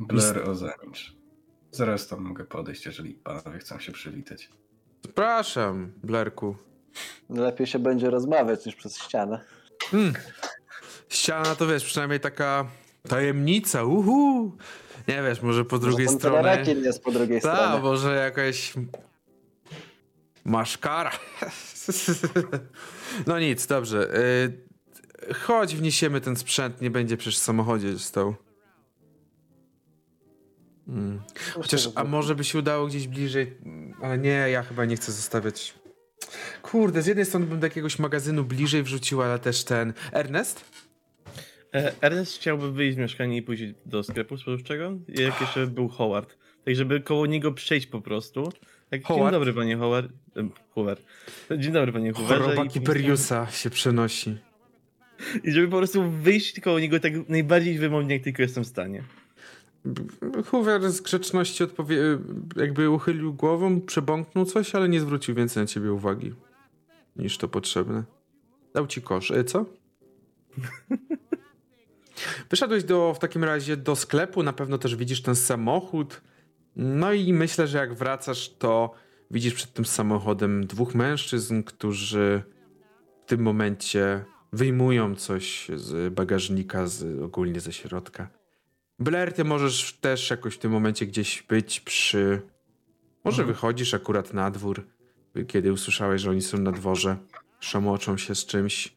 Blair 0.01 0.49
Ozanicz. 0.51 1.17
Zresztą 1.73 2.21
mogę 2.21 2.45
podejść, 2.45 2.87
jeżeli 2.87 3.15
panowie 3.15 3.59
chcą 3.59 3.79
się 3.79 3.93
przywitać. 3.93 4.51
Zapraszam, 5.05 5.93
Blerku. 6.05 6.57
Lepiej 7.31 7.67
się 7.67 7.79
będzie 7.79 8.11
rozmawiać 8.11 8.67
niż 8.67 8.75
przez 8.75 8.99
ścianę. 8.99 9.45
Hmm. 9.91 10.13
Ściana 11.09 11.55
to 11.57 11.67
wiesz, 11.67 11.85
przynajmniej 11.85 12.21
taka 12.21 12.67
tajemnica, 13.09 13.85
uhu. 13.85 14.53
Nie 15.09 15.23
wiesz, 15.23 15.43
może 15.43 15.65
po 15.65 15.79
drugiej 15.79 16.07
Może 16.07 16.19
ten 16.19 16.19
stronie. 16.19 16.37
telerekin 16.43 16.85
jest 16.85 17.03
po 17.03 17.11
drugiej 17.13 17.41
Tak, 17.41 17.57
stronie. 17.57 17.83
może 17.83 18.15
jakaś 18.17 18.73
maszkara. 20.45 21.11
no 23.27 23.39
nic, 23.41 23.67
dobrze. 23.67 24.19
Y, 24.19 24.67
Chodź, 25.35 25.77
wniesiemy 25.77 26.21
ten 26.21 26.37
sprzęt, 26.37 26.81
nie 26.81 26.91
będzie 26.91 27.17
przecież 27.17 27.39
w 27.41 27.43
samochodzie 27.43 27.99
stał. 27.99 28.35
Mm. 30.89 31.21
Chociaż, 31.55 31.89
a 31.95 32.05
może 32.05 32.35
by 32.35 32.45
się 32.45 32.59
udało 32.59 32.87
gdzieś 32.87 33.09
bliżej, 33.09 33.57
ale 34.03 34.19
nie, 34.19 34.31
ja 34.31 34.63
chyba 34.63 34.85
nie 34.85 34.97
chcę 34.97 35.13
zostawiać. 35.13 35.75
Kurde, 36.63 37.03
z 37.03 37.07
jednej 37.07 37.27
strony 37.27 37.47
bym 37.47 37.61
do 37.61 37.67
jakiegoś 37.67 37.99
magazynu 37.99 38.45
bliżej 38.45 38.83
wrzucił, 38.83 39.23
ale 39.23 39.39
też 39.39 39.65
ten. 39.65 39.93
Ernest? 40.13 40.65
E, 41.77 41.93
Ernest 42.01 42.35
chciałby 42.37 42.73
wyjść 42.73 42.97
z 42.97 42.99
mieszkania 42.99 43.37
i 43.37 43.43
pójść 43.43 43.65
do 43.87 44.03
sklepu 44.03 44.37
spożywczego, 44.37 44.93
jak 45.09 45.41
jeszcze 45.41 45.67
był 45.67 45.89
Howard. 45.89 46.37
Tak, 46.65 46.77
żeby 46.77 47.01
koło 47.01 47.27
niego 47.27 47.53
przejść 47.53 47.87
po 47.87 48.01
prostu. 48.01 48.53
Tak, 48.91 49.03
dzień 49.09 49.31
dobry, 49.31 49.53
panie 49.53 49.77
Howard. 49.77 50.13
Em, 50.37 50.51
Hoover. 50.75 50.99
Dzień 51.59 51.73
dobry, 51.73 51.93
panie 51.93 52.13
Hooverze. 52.13 52.43
Choroba 52.43 52.67
Kiperiusa 52.67 53.47
się 53.51 53.71
przenosi. 53.71 54.39
I 55.45 55.53
żeby 55.53 55.69
po 55.69 55.77
prostu 55.77 56.11
wyjść 56.11 56.61
koło 56.61 56.81
niego 56.81 57.01
tak 57.01 57.29
najbardziej 57.29 57.79
wymownie, 57.79 58.15
jak 58.15 58.25
tylko 58.25 58.43
jestem 58.43 58.65
w 58.65 58.67
stanie. 58.67 59.03
Hoover 60.47 60.91
z 60.91 61.01
grzeczności 61.01 61.65
odpowie... 61.65 61.97
jakby 62.57 62.91
uchylił 62.91 63.35
głową, 63.35 63.81
przebąknął 63.81 64.45
coś, 64.45 64.75
ale 64.75 64.89
nie 64.89 65.01
zwrócił 65.01 65.35
więcej 65.35 65.63
na 65.63 65.67
ciebie 65.67 65.93
uwagi 65.93 66.35
niż 67.17 67.39
to 67.39 67.49
potrzebne. 67.49 68.05
Dał 68.75 68.87
ci 68.87 69.03
kosz. 69.03 69.31
E, 69.31 69.45
co? 69.45 69.65
Wyszedłeś 72.51 72.85
do, 72.85 73.15
w 73.15 73.19
takim 73.19 73.45
razie 73.45 73.77
do 73.77 73.97
sklepu, 73.97 74.43
na 74.43 74.53
pewno 74.53 74.79
też 74.79 74.97
widzisz 74.97 75.23
ten 75.23 75.37
samochód. 75.37 76.23
No 76.77 77.13
i 77.13 77.33
myślę, 77.33 77.67
że 77.67 77.79
jak 77.79 77.95
wracasz, 77.95 78.49
to 78.59 78.95
widzisz 79.31 79.55
przed 79.55 79.73
tym 79.73 79.85
samochodem 79.85 80.67
dwóch 80.67 80.95
mężczyzn, 80.95 81.63
którzy 81.63 82.43
w 83.25 83.29
tym 83.29 83.41
momencie 83.43 84.25
wyjmują 84.53 85.15
coś 85.15 85.69
z 85.75 86.15
bagażnika, 86.15 86.87
z, 86.87 87.23
ogólnie 87.23 87.61
ze 87.61 87.73
środka. 87.73 88.31
Blair, 88.99 89.33
ty 89.33 89.45
możesz 89.45 89.93
też 90.01 90.31
jakoś 90.31 90.55
w 90.55 90.59
tym 90.59 90.73
momencie 90.73 91.07
gdzieś 91.07 91.43
być 91.43 91.81
przy... 91.81 92.43
Może 93.25 93.43
Mhm. 93.43 93.55
wychodzisz 93.55 93.95
akurat 93.95 94.35
na 94.35 94.51
dwór, 94.51 94.87
kiedy 95.47 95.73
usłyszałeś, 95.73 96.23
że 96.23 96.31
oni 96.31 96.43
są 96.43 96.59
na 96.59 96.73
dworze, 96.73 97.17
szamoczą 97.61 98.17
się 98.17 98.35
z 98.35 98.47
czymś. 98.47 98.96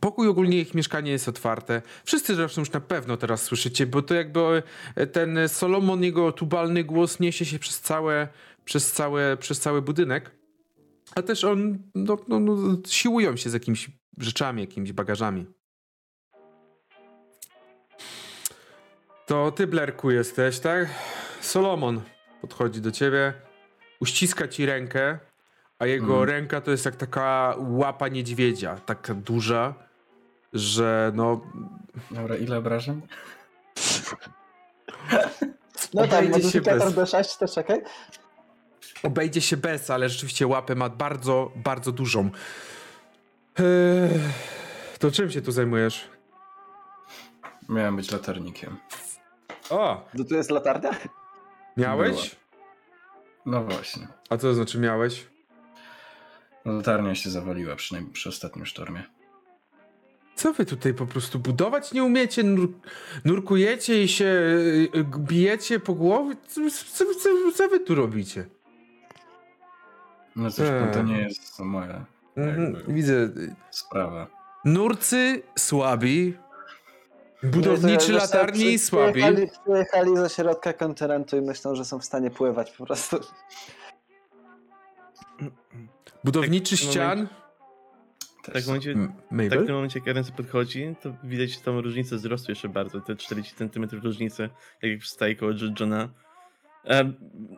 Pokój 0.00 0.28
ogólnie 0.28 0.60
ich 0.60 0.74
mieszkanie 0.74 1.10
jest 1.10 1.28
otwarte. 1.28 1.82
Wszyscy 2.04 2.34
zresztą 2.34 2.60
już 2.60 2.70
na 2.72 2.80
pewno 2.80 3.16
teraz 3.16 3.42
słyszycie, 3.42 3.86
bo 3.86 4.02
to 4.02 4.14
jakby 4.14 4.62
e, 4.94 5.06
ten 5.06 5.38
Solomon, 5.48 6.02
jego 6.02 6.32
tubalny 6.32 6.84
głos 6.84 7.20
niesie 7.20 7.44
się 7.44 7.58
przez 7.58 7.80
całe, 7.80 8.28
przez 8.64 8.92
całe, 8.92 9.36
przez 9.36 9.60
cały 9.60 9.82
budynek. 9.82 10.30
A 11.14 11.22
też 11.22 11.44
on, 11.44 11.78
no, 11.94 12.16
no, 12.28 12.40
no, 12.40 12.56
siłują 12.86 13.36
się 13.36 13.50
z 13.50 13.52
jakimiś 13.52 13.90
rzeczami, 14.18 14.60
jakimiś 14.62 14.92
bagażami. 14.92 15.46
To 19.26 19.52
ty, 19.52 19.66
Blerku, 19.66 20.10
jesteś, 20.10 20.58
tak? 20.60 20.88
Solomon 21.40 22.00
podchodzi 22.40 22.80
do 22.80 22.90
ciebie, 22.90 23.34
uściska 24.00 24.48
ci 24.48 24.66
rękę, 24.66 25.18
a 25.78 25.86
jego 25.86 26.06
Mhm. 26.06 26.28
ręka 26.28 26.60
to 26.60 26.70
jest 26.70 26.84
jak 26.84 26.96
taka 26.96 27.54
łapa 27.58 28.08
niedźwiedzia, 28.08 28.76
taka 28.76 29.14
duża, 29.14 29.74
że 30.54 31.12
no... 31.14 31.40
Dobra, 32.10 32.36
ile 32.36 32.58
obrażeń? 32.58 33.00
No 35.94 36.06
tak, 36.08 36.12
Obejdzie 36.24 36.50
się 36.50 36.58
modyfikator 36.58 36.92
bez. 36.92 37.10
D6, 37.12 37.38
to 37.38 37.48
czekaj. 37.48 37.82
Obejdzie 39.02 39.40
się 39.40 39.56
bez, 39.56 39.90
ale 39.90 40.08
rzeczywiście 40.08 40.46
łapę 40.46 40.74
ma 40.74 40.88
bardzo, 40.88 41.52
bardzo 41.56 41.92
dużą. 41.92 42.30
Eee, 43.58 43.64
to 44.98 45.10
czym 45.10 45.30
się 45.30 45.42
tu 45.42 45.52
zajmujesz? 45.52 46.08
Miałem 47.68 47.96
być 47.96 48.10
latarnikiem. 48.12 48.76
O, 49.70 50.08
To 50.18 50.24
tu 50.24 50.34
jest 50.34 50.50
latarnia? 50.50 50.90
miałeś? 51.76 52.36
No 53.46 53.64
właśnie. 53.64 54.08
A 54.30 54.36
co 54.36 54.42
to 54.48 54.54
znaczy 54.54 54.78
miałeś? 54.78 55.26
Latarnia 56.64 57.14
się 57.14 57.30
zawaliła 57.30 57.76
przynajmniej 57.76 58.12
przy 58.14 58.28
ostatnim 58.28 58.66
sztormie. 58.66 59.02
Co 60.36 60.52
wy 60.52 60.64
tutaj 60.66 60.94
po 60.94 61.06
prostu 61.06 61.38
budować 61.38 61.92
nie 61.92 62.04
umiecie? 62.04 62.42
Nur 62.42 62.68
nurkujecie 63.24 64.02
i 64.02 64.08
się 64.08 64.24
y, 64.24 64.88
y, 64.96 65.04
bijecie 65.18 65.80
po 65.80 65.94
głowie? 65.94 66.34
Co, 66.48 66.60
co, 66.94 67.04
co, 67.14 67.28
co 67.54 67.68
wy 67.68 67.80
tu 67.80 67.94
robicie? 67.94 68.46
No 70.36 70.48
Eee. 70.48 70.86
no 70.86 70.92
to 70.92 71.02
nie 71.02 71.18
jest 71.22 71.58
moja 71.60 72.04
Mhm, 72.36 72.74
Jakby. 72.74 72.92
widzę. 72.92 73.28
sprawa. 73.70 74.26
Nurcy 74.64 75.42
słabi. 75.58 76.36
Budowniczy 77.42 78.06
co, 78.06 78.12
latarni 78.12 78.64
przy- 78.76 78.78
słabi. 78.78 79.12
Przyjechali, 79.12 79.48
przyjechali 79.64 80.16
ze 80.16 80.28
środka 80.30 80.72
kontynentu 80.72 81.36
i 81.36 81.40
myślą, 81.40 81.74
że 81.74 81.84
są 81.84 81.98
w 81.98 82.04
stanie 82.04 82.30
pływać 82.30 82.70
po 82.70 82.86
prostu. 82.86 83.16
Budowniczy 86.24 86.76
Tak, 86.78 86.84
ścian. 86.90 87.28
Tak, 88.52 88.62
w 88.62 88.66
momencie, 88.66 88.94
tak 89.50 89.60
w 89.60 89.66
tym 89.66 89.74
momencie, 89.74 89.98
jak 89.98 90.08
Ernest 90.08 90.32
podchodzi, 90.32 90.94
to 91.02 91.14
widać 91.24 91.58
tą 91.60 91.80
różnicę 91.80 92.16
wzrostu 92.16 92.52
jeszcze 92.52 92.68
bardzo, 92.68 93.00
te 93.00 93.16
40 93.16 93.54
cm 93.54 93.88
różnicy, 94.02 94.48
tak 94.80 94.90
jak 94.90 95.00
wstaje 95.00 95.36
koło 95.36 95.52
Jo- 95.52 95.72
Johna. 95.80 96.08
E, 96.86 97.12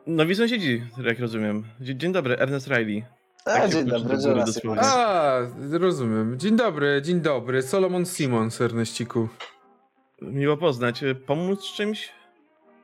nowi 0.07 0.34
sąsiedzi, 0.34 0.82
jak 1.05 1.18
rozumiem. 1.20 1.64
Dzie- 1.80 1.97
Dzień 1.97 2.12
dobry, 2.12 2.37
Ernest 2.39 2.66
Riley. 2.68 3.05
A, 3.45 3.51
Tak 3.51 3.62
się 3.62 3.68
dzień 3.68 3.87
dobry, 3.87 4.16
do 4.18 4.34
góry. 4.64 4.80
A, 4.80 5.39
rozumiem. 5.70 6.39
Dzień 6.39 6.57
dobry, 6.57 7.03
dzień 7.05 7.20
dobry. 7.20 7.62
Solomon 7.62 8.07
Simons, 8.07 8.61
Ernestiku. 8.61 9.28
Miło 10.22 10.57
poznać. 10.57 11.05
Pomóc 11.26 11.72
czymś? 11.72 12.12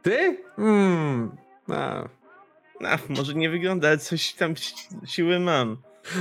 Ty? 0.02 0.36
Hmm. 0.56 1.36
A, 1.68 2.04
A, 2.84 2.98
może 3.08 3.34
nie 3.34 3.50
wygląda, 3.50 3.88
ale 3.88 3.98
coś 3.98 4.32
tam 4.32 4.56
si- 4.56 4.74
siły 5.06 5.40
mam. 5.40 5.76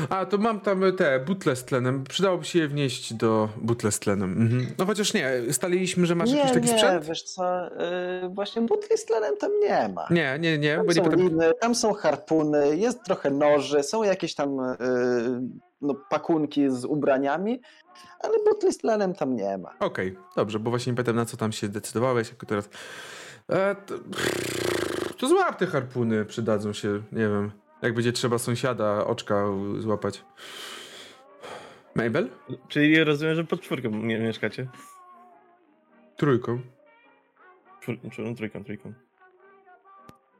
A, 0.09 0.25
to 0.25 0.38
mam 0.38 0.59
tam 0.59 0.84
te 0.97 1.19
butle 1.19 1.55
z 1.55 1.65
tlenem. 1.65 2.03
Przydałoby 2.03 2.45
się 2.45 2.59
je 2.59 2.67
wnieść 2.67 3.13
do 3.13 3.49
butle 3.57 3.91
z 3.91 3.99
tlenem. 3.99 4.32
Mhm. 4.32 4.67
No 4.77 4.86
chociaż 4.86 5.13
nie, 5.13 5.32
ustaliliśmy, 5.49 6.05
że 6.05 6.15
masz 6.15 6.29
nie, 6.29 6.38
jakiś 6.38 6.53
taki 6.53 6.67
nie, 6.67 6.73
sprzęt? 6.73 7.05
wiesz 7.05 7.23
co, 7.23 7.63
yy, 8.23 8.29
właśnie 8.29 8.61
butli 8.61 8.97
z 8.97 9.05
tlenem 9.05 9.38
tam 9.38 9.51
nie 9.59 9.89
ma. 9.95 10.07
Nie, 10.09 10.38
nie, 10.39 10.57
nie, 10.57 10.75
Tam 10.75 10.86
bo 10.86 10.91
nie 10.91 10.97
są 10.97 11.03
potem... 11.03 11.19
liny, 11.19 11.51
tam 11.59 11.75
są 11.75 11.93
harpuny, 11.93 12.77
jest 12.77 13.03
trochę 13.03 13.32
noży, 13.32 13.84
są 13.84 14.03
jakieś 14.03 14.36
tam 14.36 14.57
yy, 14.57 15.41
no, 15.82 15.95
pakunki 16.09 16.69
z 16.69 16.86
ubraniami, 16.86 17.61
ale 18.19 18.34
butli 18.45 18.73
z 18.73 18.77
tlenem 18.77 19.13
tam 19.13 19.36
nie 19.36 19.57
ma. 19.57 19.73
Okej, 19.79 20.17
dobrze, 20.36 20.59
bo 20.59 20.69
właśnie 20.69 20.91
nie 20.91 20.95
pamiętam 20.95 21.15
na 21.15 21.25
co 21.25 21.38
tam 21.38 21.51
się 21.51 21.67
zdecydowałeś, 21.67 22.29
jako 22.29 22.45
teraz... 22.45 22.69
E, 23.49 23.75
to, 23.75 23.95
to 25.17 25.27
złap 25.27 25.59
te 25.59 25.65
harpuny, 25.65 26.25
przydadzą 26.25 26.73
się, 26.73 27.01
nie 27.11 27.27
wiem. 27.29 27.51
Jak 27.82 27.93
będzie 27.93 28.11
trzeba 28.11 28.38
sąsiada 28.38 29.05
oczka 29.05 29.45
złapać. 29.79 30.23
Mabel? 31.95 32.29
Czyli 32.67 33.03
rozumiem, 33.03 33.36
że 33.36 33.43
pod 33.43 33.61
czwórką 33.61 33.89
mie- 33.89 34.19
mieszkacie. 34.19 34.67
Trójką. 36.15 36.59
Czwór, 37.82 37.97
trójką, 38.38 38.63
trójką. 38.63 38.93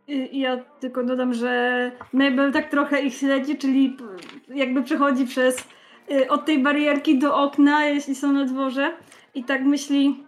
I 0.07 0.39
ja 0.39 0.57
tylko 0.79 1.03
dodam, 1.03 1.33
że 1.33 1.91
Mabel 2.13 2.51
tak 2.51 2.69
trochę 2.69 3.01
ich 3.01 3.13
śledzi, 3.13 3.57
czyli 3.57 3.97
jakby 4.47 4.83
przechodzi 4.83 5.25
przez 5.25 5.67
y, 6.11 6.29
od 6.29 6.45
tej 6.45 6.63
barierki 6.63 7.19
do 7.19 7.35
okna, 7.35 7.85
jeśli 7.85 8.15
są 8.15 8.31
na 8.31 8.45
dworze 8.45 8.93
i 9.35 9.43
tak 9.43 9.61
myśli 9.61 10.23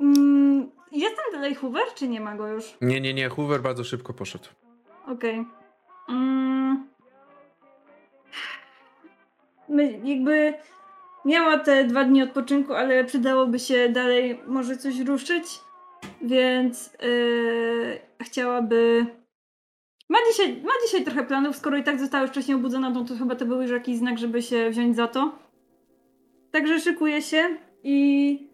mm, 0.00 0.70
jest 0.92 1.16
tam 1.16 1.32
dalej 1.32 1.54
Hoover, 1.54 1.84
czy 1.94 2.08
nie 2.08 2.20
ma 2.20 2.34
go 2.34 2.48
już? 2.48 2.64
Nie, 2.80 3.00
nie, 3.00 3.14
nie, 3.14 3.28
Hoover 3.28 3.62
bardzo 3.62 3.84
szybko 3.84 4.14
poszedł. 4.14 4.48
Okej. 5.06 5.34
Mm. 5.34 5.50
My, 9.68 10.00
jakby 10.04 10.54
miała 11.24 11.58
te 11.58 11.84
dwa 11.84 12.04
dni 12.04 12.22
odpoczynku, 12.22 12.74
ale 12.74 13.04
przydałoby 13.04 13.58
się 13.58 13.88
dalej 13.88 14.40
może 14.46 14.76
coś 14.76 15.00
ruszyć, 15.00 15.44
więc 16.22 16.92
yy, 17.02 17.98
chciałaby. 18.22 19.06
Ma 20.08 20.18
dzisiaj, 20.30 20.62
ma 20.62 20.72
dzisiaj 20.86 21.04
trochę 21.04 21.24
planów, 21.24 21.56
skoro 21.56 21.76
i 21.76 21.82
tak 21.82 22.00
została 22.00 22.22
już 22.22 22.30
wcześniej 22.30 22.56
obudzona, 22.56 23.04
to 23.04 23.14
chyba 23.18 23.34
to 23.34 23.46
był 23.46 23.62
już 23.62 23.70
jakiś 23.70 23.96
znak, 23.96 24.18
żeby 24.18 24.42
się 24.42 24.70
wziąć 24.70 24.96
za 24.96 25.08
to. 25.08 25.38
Także 26.50 26.80
szykuje 26.80 27.22
się 27.22 27.56
i 27.82 28.45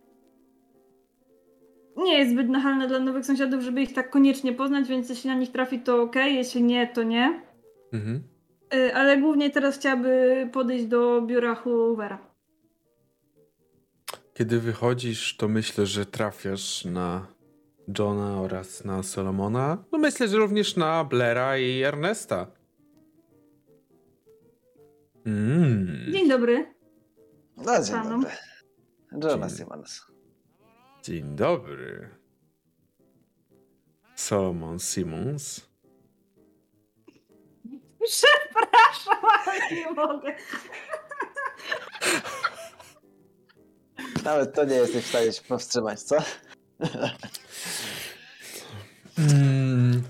nie 1.97 2.19
jest 2.19 2.31
zbyt 2.33 2.49
nachalna 2.49 2.87
dla 2.87 2.99
nowych 2.99 3.27
sąsiadów, 3.27 3.63
żeby 3.63 3.83
ich 3.83 3.93
tak 3.93 4.11
koniecznie 4.11 4.53
poznać, 4.53 4.89
więc 4.89 5.09
jeśli 5.09 5.31
na 5.31 5.37
nich 5.37 5.53
trafi, 5.53 5.81
to 5.81 6.03
ok, 6.03 6.17
jeśli 6.17 6.63
nie, 6.63 6.87
to 6.87 7.03
nie. 7.03 7.43
Mhm. 7.93 8.23
Y, 8.75 8.95
Ale 8.95 9.19
głównie 9.19 9.51
teraz 9.51 9.79
chciałaby 9.79 10.49
podejść 10.53 10.85
do 10.85 11.23
biura 11.23 11.55
Hoovera. 11.55 12.33
Kiedy 14.35 14.61
wychodzisz, 14.61 15.37
to 15.37 15.49
myślę, 15.49 15.87
że 15.87 16.07
trafiasz 16.07 16.85
na 16.85 17.27
Johna 17.99 18.41
oraz 18.41 18.85
na 18.85 19.03
Solomona. 19.03 19.85
No 19.93 19.99
myślę, 19.99 20.29
że 20.29 20.37
również 20.37 20.77
na 20.77 21.05
Blaira 21.05 21.59
i 21.59 21.83
Ernesta. 21.83 22.47
Mm. 25.27 26.13
Dzień 26.13 26.29
dobry. 26.29 26.75
No 27.57 27.83
dzień 27.83 27.95
Panom. 27.95 28.21
dobry. 28.21 28.37
Jonas 29.31 29.57
Simmons. 29.57 30.12
Dzień 31.03 31.37
dobry. 31.37 32.09
Solomon 34.17 34.79
Simmons. 34.79 35.67
Przepraszam, 38.05 39.25
ale 39.47 39.71
nie 39.71 39.91
mogę. 39.91 40.37
Nawet 44.25 44.55
to 44.55 44.65
nie 44.65 44.75
jesteś 44.75 45.05
w 45.05 45.09
stanie 45.09 45.33
się 45.33 45.43
powstrzymać, 45.43 46.03
co? 46.03 46.17
Mm. 49.19 50.03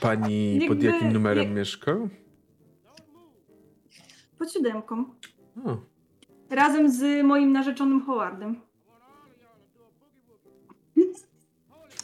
Pani 0.00 0.58
pod 0.68 0.82
Jakby- 0.82 0.86
jakim 0.86 1.12
numerem 1.12 1.44
jak- 1.44 1.54
mieszka? 1.56 1.92
Pod 4.38 4.52
siódemką. 4.52 5.14
O, 5.64 5.76
Razem 6.54 6.92
z 6.92 7.24
moim 7.24 7.52
narzeczonym 7.52 8.06
Howardem. 8.06 8.60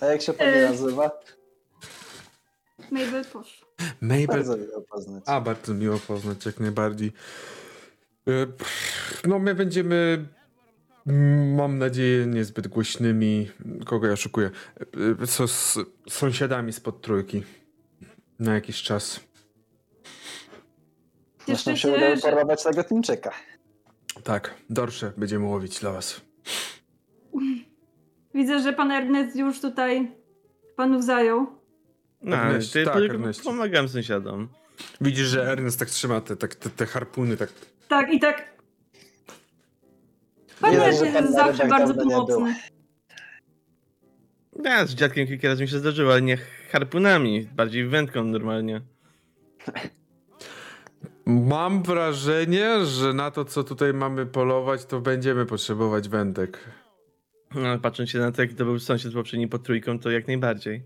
A 0.01 0.07
jak 0.07 0.23
się 0.23 0.33
pani 0.33 0.51
E. 0.51 0.71
nazywa? 0.71 1.11
Mabel 2.91 3.25
poszła. 3.25 3.69
Mabel. 4.01 4.27
Bardzo 4.27 4.57
miło 4.57 4.81
poznać. 4.81 5.23
A, 5.27 5.41
bardzo 5.41 5.75
miło 5.75 5.99
poznać, 5.99 6.47
jak 6.47 6.61
najbardziej. 6.61 7.13
E, 8.29 8.47
No, 9.29 9.39
my 9.39 9.55
będziemy, 9.55 10.27
mm, 11.07 11.55
mam 11.55 11.79
nadzieję, 11.79 12.27
niezbyt 12.27 12.69
głośnymi. 12.69 13.51
Kogo 13.87 14.07
ja 14.07 14.17
szukuję? 14.17 14.51
E, 15.23 15.27
Co 15.27 15.49
z 15.49 15.79
sąsiadami 16.09 16.73
spod 16.73 17.01
trójki. 17.03 17.43
Na 18.39 18.55
jakiś 18.55 18.83
czas. 18.83 19.21
Zresztą 21.47 21.71
Cieszę 21.71 21.77
się 21.83 21.89
się, 21.89 21.97
udało 21.97 22.17
że... 22.17 22.23
porować 22.23 22.63
tego 22.63 22.85
Timczyka. 22.85 23.31
Tak, 24.25 24.55
dorsze 24.71 25.13
będziemy 25.17 25.45
łowić 25.45 25.81
dla 25.81 25.93
was. 25.93 26.21
Widzę, 28.35 28.63
że 28.63 28.73
pan 28.73 28.91
Ernest 28.91 29.37
już 29.37 29.61
tutaj 29.61 30.13
panów 30.77 31.05
zajął. 31.05 31.47
No, 32.23 32.37
Ernest, 32.37 32.73
ty, 32.73 32.85
tak, 32.85 32.95
tylko 32.95 33.15
Erneście. 33.15 33.45
pomagam 33.45 33.89
sąsiadom. 33.89 34.49
Widzisz, 35.01 35.27
że 35.27 35.53
Ernest 35.53 35.79
tak 35.79 35.91
trzyma 35.91 36.21
te, 36.21 36.37
tak, 36.37 36.55
te, 36.55 36.71
te 36.71 36.87
harpuny, 36.87 37.37
tak. 37.37 37.53
Tak, 37.89 38.13
i 38.13 38.21
tak... 38.21 38.51
Pan 40.61 40.75
Ernest 40.75 41.03
jest 41.03 41.33
zawsze 41.33 41.67
bardzo 41.67 41.95
pomocny. 41.95 42.55
Ja 44.65 44.87
z 44.87 44.95
dziadkiem 44.95 45.27
kilka 45.27 45.49
razy 45.49 45.63
mi 45.63 45.69
się 45.69 45.79
zdarzyło, 45.79 46.13
ale 46.13 46.23
nie 46.23 46.39
harpunami, 46.73 47.49
bardziej 47.57 47.87
wędką 47.87 48.25
normalnie. 48.25 48.81
Mam 51.31 51.83
wrażenie, 51.83 52.85
że 52.85 53.13
na 53.13 53.31
to, 53.31 53.45
co 53.45 53.65
tutaj 53.65 53.95
mamy 53.95 54.27
polować, 54.27 54.85
to 54.85 55.01
będziemy 55.01 55.47
potrzebować 55.47 56.09
wędek. 56.09 56.59
No, 57.55 57.79
patrząc 57.79 58.11
się 58.11 58.19
na 58.19 58.33
to, 58.33 58.43
jaki 58.43 58.55
to 58.55 58.65
był 58.65 58.79
sąsiad 58.79 59.13
poprzedni 59.13 59.49
pod 59.49 59.63
trójką, 59.63 59.99
to 59.99 60.11
jak 60.11 60.27
najbardziej. 60.27 60.85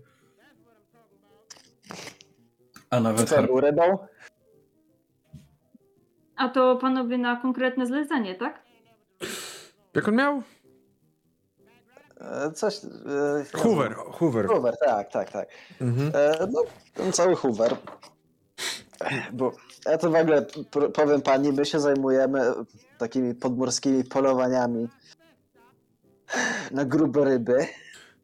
A 2.89 2.99
nawet 2.99 3.29
Co, 3.29 3.43
był 3.43 3.59
rybą? 3.59 3.97
A 6.35 6.49
to 6.49 6.75
panowie 6.75 7.17
na 7.17 7.35
konkretne 7.41 7.85
zlecenie, 7.85 8.35
tak? 8.35 8.61
Jak 9.95 10.07
on 10.07 10.15
miał? 10.15 10.41
E, 12.21 12.51
Coś... 12.51 12.75
e, 12.83 13.57
Hoover, 13.57 13.95
Hoover. 13.95 14.47
Hoover, 14.47 14.77
tak, 14.85 15.11
tak, 15.11 15.31
tak. 15.31 15.49
Mhm. 15.81 16.11
E, 16.13 16.47
no, 16.51 16.61
ten 16.93 17.11
cały 17.11 17.35
Hoover. 17.35 17.77
Bo 19.33 19.51
ja 19.85 19.97
to 19.97 20.09
w 20.11 20.15
ogóle 20.15 20.45
powiem 20.93 21.21
pani, 21.21 21.51
my 21.53 21.65
się 21.65 21.79
zajmujemy 21.79 22.41
takimi 22.97 23.35
podmorskimi 23.35 24.03
polowaniami 24.03 24.87
na 26.71 26.85
grube 26.85 27.25
ryby. 27.25 27.67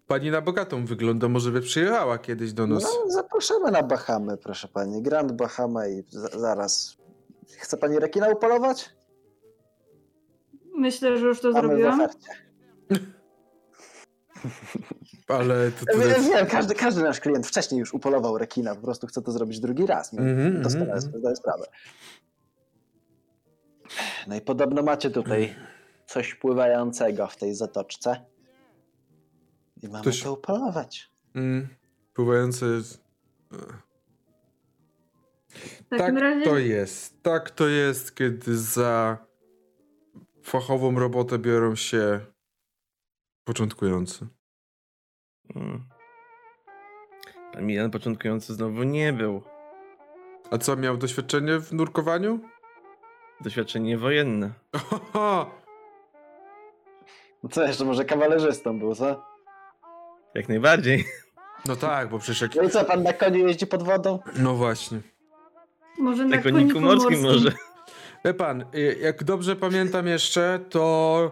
Pani 0.08 0.32
na 0.32 0.42
bogatą 0.42 0.86
wygląda, 0.86 1.28
może 1.30 1.52
by 1.52 1.62
przyjechała 1.62 2.18
kiedyś 2.18 2.54
do 2.54 2.68
nas. 2.68 2.84
No, 2.84 3.12
zapraszamy 3.12 3.72
na 3.72 3.84
Bahamy, 3.84 4.38
proszę 4.38 4.68
pani. 4.68 5.02
Grand 5.02 5.32
Bahama 5.32 5.88
i 5.88 6.04
za- 6.10 6.40
zaraz. 6.40 6.98
Chce 7.60 7.78
pani 7.78 8.00
rekina 8.00 8.30
upolować? 8.30 8.90
Myślę, 10.76 11.18
że 11.18 11.26
już 11.26 11.42
to 11.42 11.52
Mamy 11.52 11.68
zrobiłam. 11.68 12.08
Ale 15.28 15.72
to. 15.72 16.00
Wiem, 16.00 16.24
wiem, 16.24 16.46
każdy, 16.48 16.76
każdy 16.76 17.04
nasz 17.04 17.20
klient 17.20 17.48
wcześniej 17.48 17.80
już 17.80 17.94
upolował 17.94 18.38
rekina, 18.38 18.76
po 18.76 18.82
prostu 18.82 19.08
chce 19.08 19.22
to 19.22 19.32
zrobić 19.32 19.60
drugi 19.60 19.86
raz. 19.86 20.14
No, 20.14 20.22
Mhm, 20.22 20.62
doskonale 20.62 20.94
mhm, 20.94 21.02
sobie 21.02 21.20
zdaję 21.20 21.36
sprawę. 21.36 21.66
No 24.28 24.36
i 24.36 24.42
podobno 24.42 24.84
macie 24.84 25.10
tutaj 25.12 25.56
coś 26.08 26.36
pływającego 26.36 27.28
w 27.28 27.38
tej 27.38 27.56
zatoczce. 27.56 28.26
I 29.84 29.88
mamy 29.88 30.02
Ktoś- 30.02 30.24
to 30.24 30.34
upolować. 30.34 31.12
Mm, 31.36 31.68
pływające. 32.14 32.66
Tak 35.90 36.20
razie 36.20 36.46
to 36.46 36.58
jest. 36.58 37.24
Tak 37.24 37.52
to 37.52 37.68
jest, 37.68 38.16
kiedy 38.16 38.58
za 38.58 39.18
fachową 40.44 41.00
robotę 41.00 41.40
biorą 41.40 41.76
się 41.76 42.20
początkujący. 43.44 44.28
Mm. 45.56 45.84
Pan 47.54 47.66
Milan 47.66 47.92
początkujący 47.92 48.54
znowu 48.54 48.84
nie 48.84 49.14
był. 49.14 49.42
A 50.52 50.58
co, 50.58 50.76
miał 50.76 50.98
doświadczenie 50.98 51.60
w 51.60 51.74
nurkowaniu? 51.74 52.40
Doświadczenie 53.42 53.98
wojenne. 53.98 54.54
Ohoho! 54.74 55.62
No 57.44 57.50
co 57.50 57.64
jeszcze, 57.64 57.86
może 57.86 58.06
kawalerzystą 58.06 58.80
był, 58.80 58.96
co? 58.96 59.26
Jak 60.36 60.50
najbardziej. 60.50 61.06
No 61.66 61.76
tak, 61.76 62.10
bo 62.10 62.20
przecież 62.20 62.42
jak... 62.42 62.56
No 62.56 62.64
i 62.64 62.70
co, 62.70 62.86
pan 62.86 63.04
na 63.04 63.14
koniu 63.14 63.48
jeździ 63.48 63.68
pod 63.68 63.84
wodą? 63.84 64.20
No 64.36 64.54
właśnie. 64.54 65.00
Może 66.00 66.26
na 66.26 66.36
Na 66.36 66.42
koniku 66.42 66.74
koniku 66.74 66.80
morskim 66.80 67.22
może. 67.22 67.52
Wie 68.26 68.34
pan, 68.34 68.66
y, 68.76 68.98
jak 69.02 69.24
dobrze 69.24 69.56
pamiętam 69.56 70.08
jeszcze, 70.08 70.60
to 70.70 71.32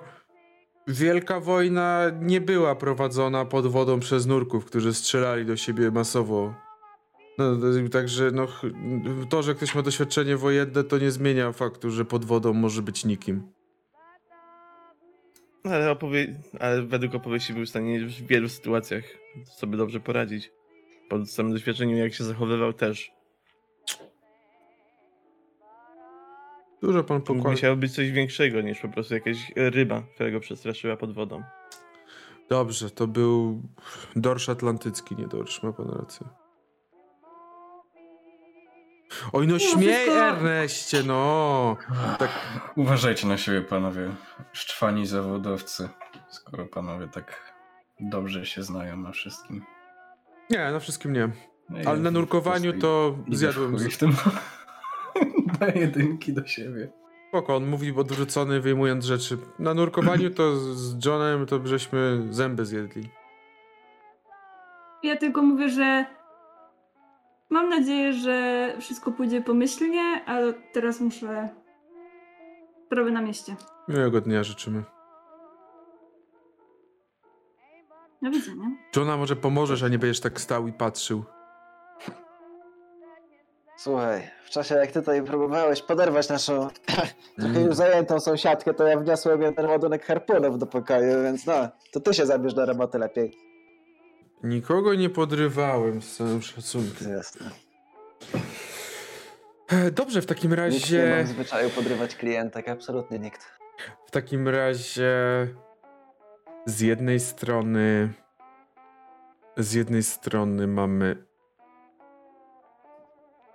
Wielka 0.90 1.40
Wojna 1.40 2.12
nie 2.22 2.42
była 2.42 2.76
prowadzona 2.76 3.46
pod 3.46 3.68
wodą 3.68 4.00
przez 4.00 4.28
nurków, 4.28 4.66
którzy 4.66 4.94
strzelali 4.94 5.46
do 5.46 5.58
siebie 5.58 5.92
masowo. 5.92 6.54
No, 7.38 7.46
także 7.92 8.32
no, 8.32 8.48
to, 9.30 9.44
że 9.44 9.56
ktoś 9.56 9.76
ma 9.76 9.82
doświadczenie 9.82 10.38
wojenne, 10.38 10.84
to 10.84 10.98
nie 10.98 11.12
zmienia 11.12 11.52
faktu, 11.52 11.92
że 11.92 12.06
pod 12.06 12.26
wodą 12.26 12.54
może 12.54 12.82
być 12.82 13.06
nikim. 13.06 13.44
Ale, 15.64 15.92
opowie... 15.92 16.36
Ale 16.60 16.82
według 16.82 17.16
opowieści 17.16 17.54
był 17.54 17.66
w 17.66 17.70
stanie 17.70 18.06
w 18.06 18.28
wielu 18.28 18.50
sytuacjach 18.50 19.04
sobie 19.46 19.78
dobrze 19.78 20.00
poradzić. 20.00 20.52
Po 21.10 21.26
samym 21.26 21.54
doświadczeniu, 21.54 21.98
jak 21.98 22.14
się 22.14 22.24
zachowywał 22.24 22.74
też. 22.74 23.12
Dużo 26.82 27.04
pan 27.04 27.22
Tu 27.22 27.26
pokłada. 27.28 27.50
musiało 27.50 27.76
być 27.76 27.96
coś 27.96 28.12
większego 28.12 28.62
niż 28.62 28.80
po 28.80 28.90
prostu 28.90 29.14
jakaś 29.14 29.52
ryba, 29.56 30.02
która 30.16 30.32
go 30.32 30.40
przestraszyła 30.40 30.98
pod 30.98 31.14
wodą. 31.14 31.44
Dobrze, 32.50 32.90
to 32.90 33.08
był 33.08 33.62
dorsz 34.16 34.50
atlantycki, 34.50 35.16
nie 35.16 35.28
dorsz, 35.28 35.64
ma 35.64 35.74
pan 35.74 35.90
rację. 35.90 36.28
Oj, 39.34 39.48
no 39.48 39.60
śmiej, 39.60 39.94
wszystko- 39.94 40.26
Erneście, 40.28 41.04
no! 41.04 41.78
Tak, 42.20 42.30
Uważajcie 42.76 43.28
na 43.28 43.38
siebie, 43.38 43.62
panowie. 43.62 44.10
Szczwani 44.54 45.06
zawodowcy, 45.08 45.90
skoro 46.30 46.66
panowie 46.66 47.08
tak 47.08 47.54
dobrze 48.00 48.46
się 48.46 48.64
znają 48.64 48.98
na 48.98 49.12
wszystkim. 49.12 49.64
nie, 50.50 50.72
na 50.72 50.80
wszystkim 50.80 51.14
nie. 51.14 51.30
No 51.70 51.90
Ale 51.90 52.00
na 52.00 52.12
nurkowaniu 52.12 52.80
to 52.80 53.18
zjadłem... 53.32 53.78
w 53.90 53.98
tym. 53.98 54.16
Jedynki 55.76 56.34
do 56.34 56.46
siebie. 56.46 56.90
Spoko, 57.30 57.56
on 57.56 57.68
mówi 57.68 57.94
odwrócony, 57.98 58.62
wyjmując 58.62 59.06
rzeczy. 59.06 59.38
Na 59.60 59.74
nurkowaniu 59.74 60.30
to 60.30 60.56
z- 60.56 60.78
z 60.78 61.06
Johnem 61.06 61.46
to 61.46 61.68
żeśmy 61.68 62.28
zęby 62.30 62.66
zjedli. 62.66 63.10
Ja 65.04 65.18
tylko 65.18 65.42
mówię, 65.42 65.70
że 65.70 66.06
mam 67.50 67.70
nadzieję, 67.70 68.14
że 68.14 68.74
wszystko 68.80 69.12
pójdzie 69.12 69.42
pomyślnie, 69.42 70.02
ale 70.26 70.54
teraz 70.54 71.02
muszę 71.02 71.50
sprawy 72.86 73.12
na 73.12 73.22
mieście. 73.22 73.56
Miłego 73.88 74.22
dnia 74.22 74.44
życzymy. 74.44 74.84
Do 78.22 78.32
widzenia. 78.32 78.66
Johna 78.96 79.18
może 79.18 79.36
pomożesz, 79.36 79.84
a 79.84 79.88
nie 79.88 80.00
będziesz 80.00 80.20
tak 80.20 80.42
stał 80.42 80.68
i 80.68 80.74
patrzył. 80.74 81.24
Słuchaj, 83.84 84.32
w 84.46 84.50
czasie 84.50 84.76
jak 84.76 84.92
ty 84.92 85.00
tutaj 85.00 85.24
próbowałeś 85.24 85.82
poderwać 85.82 86.30
naszą 86.30 86.68
trochę 87.40 87.62
już 87.62 87.76
zajętą 87.76 88.20
sąsiadkę, 88.20 88.74
to 88.74 88.88
ja 88.88 89.00
wniosłem 89.00 89.42
jeden 89.42 89.66
ładunek 89.66 90.06
harpunów 90.06 90.60
do 90.60 90.66
pokoju, 90.66 91.24
więc 91.24 91.46
no, 91.46 91.70
to 91.92 92.00
ty 92.00 92.14
się 92.14 92.26
zabierz 92.26 92.54
do 92.54 92.66
roboty 92.66 92.98
lepiej. 92.98 93.38
Nikogo 94.44 94.96
nie 94.96 95.10
podrywałem 95.10 96.02
z 96.02 96.18
całym 96.18 96.42
szacunkiem. 96.42 97.12
Jasne. 97.12 97.50
Dobrze, 99.92 100.22
w 100.22 100.26
takim 100.26 100.52
Nikt 100.52 100.62
nie 100.62 100.66
razie... 100.66 101.16
mam 101.18 101.28
zwyczaju 101.28 101.70
podrywać 101.70 102.16
klientek, 102.16 102.70
absolutnie 102.70 103.20
nikt. 103.20 103.46
W 104.06 104.12
takim 104.12 104.48
razie 104.48 105.14
z 106.66 106.82
jednej 106.82 107.20
strony 107.20 108.14
z 109.58 109.74
jednej 109.74 110.04
strony 110.04 110.68
mamy 110.68 111.29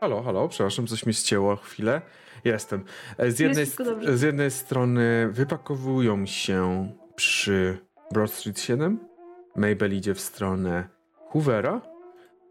Halo, 0.05 0.23
halo, 0.23 0.49
przepraszam, 0.49 0.87
coś 0.87 1.07
mi 1.07 1.15
ścięło 1.15 1.57
chwilę. 1.57 2.03
Jestem. 2.45 2.85
E, 3.19 3.31
Z 3.31 3.41
jednej, 3.41 3.65
wszystko 3.65 3.85
st- 3.85 3.95
dobrze. 3.95 4.17
z 4.19 4.23
jednej 4.23 4.51
strony 4.51 5.29
wypakowują 5.31 6.27
się 6.27 6.89
przy 7.17 7.79
Broad 8.13 8.31
Street 8.31 8.61
7. 8.61 8.99
Mabel 9.57 9.97
idzie 9.97 10.15
w 10.15 10.21
stronę 10.21 10.89
Hoovera, 11.31 11.81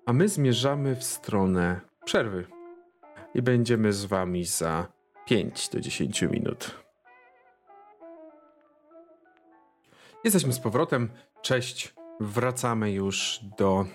a 0.06 0.14
my 0.14 0.28
zmierzamy 0.28 0.95
w 0.95 1.04
stronę 1.04 1.82
przerwy. 2.06 2.45
I 3.34 3.41
będziemy 3.41 3.93
z 3.93 4.06
wami 4.06 4.45
za 4.45 4.88
5 5.26 5.70
do 5.70 5.80
10 5.80 6.22
minut. 6.22 6.84
Jesteśmy 10.24 10.54
z 10.54 10.60
powrotem. 10.60 11.10
Cześć. 11.41 11.93
Wracamy 12.20 12.91
już 12.91 13.39
do 13.58 13.86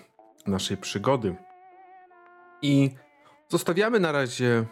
naszej 0.46 0.76
przygody. 0.76 1.36
I 2.62 2.90
zostawiamy 3.48 4.00
na 4.00 4.12
razie 4.12 4.64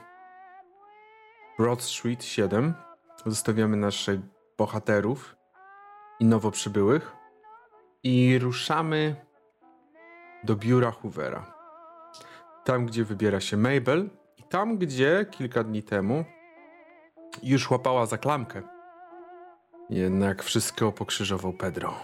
Broad 1.58 1.82
Street 1.82 2.24
7. 2.24 2.74
Zostawiamy 3.26 3.76
naszych 3.76 4.20
bohaterów 4.58 5.36
i 6.20 6.24
nowo 6.24 6.50
przybyłych. 6.50 7.16
I 8.02 8.38
ruszamy 8.38 9.16
do 10.44 10.56
biura 10.56 10.90
Hoovera. 10.90 11.54
Tam, 12.64 12.86
gdzie 12.86 13.04
wybiera 13.04 13.40
się 13.40 13.56
Mabel 13.56 14.10
i 14.36 14.42
tam, 14.42 14.78
gdzie 14.78 15.26
kilka 15.30 15.64
dni 15.64 15.82
temu 15.82 16.24
już 17.42 17.70
łapała 17.70 18.06
za 18.06 18.18
klamkę. 18.18 18.62
Jednak 19.90 20.42
wszystko 20.42 20.92
pokrzyżował 20.92 21.52
Pedro. 21.52 21.94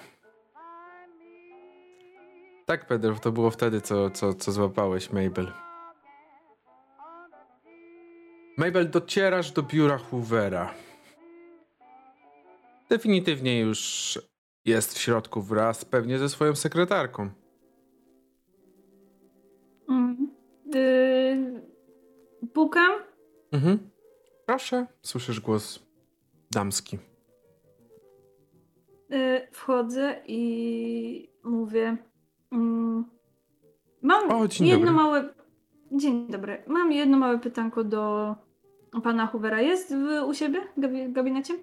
Tak, 2.67 2.87
Pedro, 2.87 3.15
to 3.15 3.33
było 3.33 3.51
wtedy, 3.51 3.81
co, 3.81 4.11
co, 4.11 4.35
co 4.35 4.53
złapałeś 4.53 5.11
Mabel. 5.11 5.53
Mabel, 8.57 8.91
docierasz 8.91 9.53
do 9.53 9.63
biura 9.63 9.99
Hoovera. 9.99 10.75
Definitywnie 12.89 13.61
już 13.61 14.19
jest 14.65 14.95
w 14.95 14.99
środku 15.01 15.43
wraz 15.43 15.85
pewnie 15.85 16.19
ze 16.19 16.29
swoją 16.29 16.55
sekretarką. 16.57 17.31
Mm. 19.89 20.31
Yy, 20.75 21.63
pukam. 22.55 22.93
Mhm. 23.53 23.91
Proszę, 24.47 24.87
słyszysz 25.03 25.41
głos 25.41 25.87
damski. 26.51 26.99
Yy, 29.11 29.49
wchodzę 29.53 30.23
i 30.27 31.33
mówię. 31.45 31.97
Mm, 32.53 33.05
mam 34.03 34.31
O, 34.31 34.45
jedno 34.61 34.77
dobry. 34.77 34.91
małe. 34.91 35.42
Dzień 35.93 36.27
dobry. 36.31 36.63
Mam 36.67 36.93
jedno 36.93 37.19
małe 37.19 37.39
pytanko 37.39 37.85
do 37.85 38.35
pana 39.03 39.27
Hoovera. 39.27 39.61
Jest 39.61 39.95
w, 39.95 40.29
u 40.29 40.35
siebie 40.35 40.61
w 40.77 40.81
gabi- 40.81 41.13
gabinecie? 41.13 41.55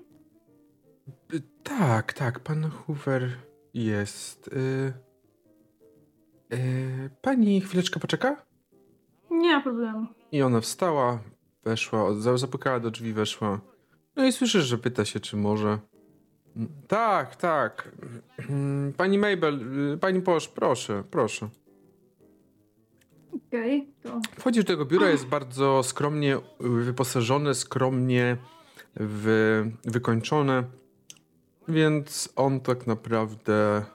Y, 1.33 1.41
Tak, 1.63 2.13
tak, 2.13 2.39
pan 2.39 2.69
Hoover 2.69 3.29
jest. 3.73 4.47
Y... 4.47 4.93
Y... 6.55 7.09
Pani 7.21 7.61
chwileczkę 7.61 7.99
poczeka? 7.99 8.45
Nie 9.31 9.51
ma 9.57 9.61
problemu. 9.61 10.07
I 10.31 10.41
ona 10.41 10.61
wstała, 10.61 11.19
weszła, 11.63 12.13
zapukała 12.35 12.79
do 12.79 12.91
drzwi, 12.91 13.13
weszła. 13.13 13.59
No 14.15 14.25
i 14.25 14.31
słyszysz, 14.31 14.65
że 14.65 14.77
pyta 14.77 15.05
się, 15.05 15.19
czy 15.19 15.37
może. 15.37 15.77
Mm, 16.55 16.69
Tak, 16.87 17.35
tak. 17.35 17.91
Mm, 18.49 18.93
Pani 18.93 19.17
Mabel, 19.17 19.59
pani 20.01 20.21
Posz, 20.21 20.47
proszę, 20.47 21.03
proszę. 21.11 21.49
Okej, 23.49 23.93
to. 24.03 24.21
Wchodzisz 24.39 24.63
do 24.63 24.67
tego 24.67 24.85
biura, 24.85 25.09
jest 25.09 25.25
bardzo 25.25 25.83
skromnie 25.83 26.37
wyposażone, 26.59 27.55
skromnie 27.55 28.37
wy, 28.95 29.71
wykończone, 29.83 30.63
więc 31.67 32.29
on 32.35 32.59
tak 32.59 32.87
naprawdę 32.87 33.85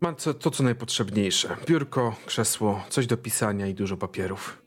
ma 0.00 0.14
co, 0.14 0.34
to, 0.34 0.50
co 0.50 0.62
najpotrzebniejsze. 0.62 1.56
Biurko, 1.66 2.16
krzesło, 2.26 2.84
coś 2.88 3.06
do 3.06 3.16
pisania 3.16 3.66
i 3.66 3.74
dużo 3.74 3.96
papierów. 3.96 4.62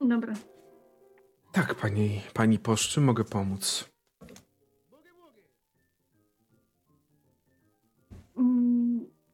Dobra. 0.00 0.34
Tak, 1.52 1.74
pani, 1.74 2.22
pani 2.34 2.58
Posz, 2.58 2.88
czym 2.88 3.04
mogę 3.04 3.24
pomóc? 3.24 3.88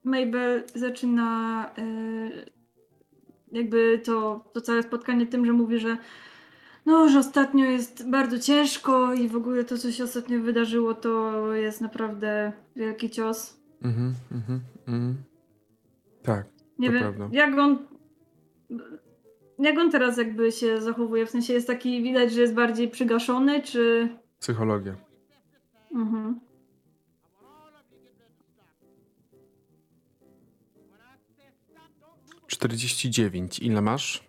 Mabel 0.05 0.63
zaczyna 0.75 1.71
y, 1.79 2.51
jakby 3.53 4.01
to, 4.05 4.45
to 4.53 4.61
całe 4.61 4.83
spotkanie 4.83 5.27
tym, 5.27 5.47
że 5.47 5.53
mówi, 5.53 5.79
że 5.79 5.97
no, 6.87 7.09
że 7.09 7.19
ostatnio 7.19 7.65
jest 7.65 8.11
bardzo 8.11 8.39
ciężko 8.39 9.15
i 9.15 9.29
w 9.29 9.37
ogóle 9.37 9.65
to, 9.65 9.79
co 9.79 9.93
się 9.93 10.05
ostatnio 10.05 10.41
wydarzyło, 10.41 10.95
to 10.95 11.47
jest 11.55 11.81
naprawdę 11.81 12.53
wielki 12.77 13.11
cios. 13.11 13.61
Mhm, 13.83 14.15
mhm, 14.33 14.61
mhm. 14.87 15.17
Tak, 16.23 16.47
Nie 16.79 16.91
wiem, 16.91 17.01
prawda. 17.01 17.29
jak 17.33 17.59
on 17.59 17.79
jak 19.59 19.79
on 19.79 19.91
teraz 19.91 20.19
jakby 20.19 20.53
się 20.53 20.81
zachowuje? 20.81 21.27
W 21.27 21.31
sensie 21.31 21.53
jest 21.53 21.67
taki, 21.67 22.03
widać, 22.03 22.33
że 22.33 22.41
jest 22.41 22.55
bardziej 22.55 22.89
przygaszony, 22.89 23.63
czy... 23.63 24.09
psychologia. 24.39 24.97
Mhm. 25.95 26.41
49. 32.57 33.59
Ile 33.59 33.83
masz? 33.83 34.25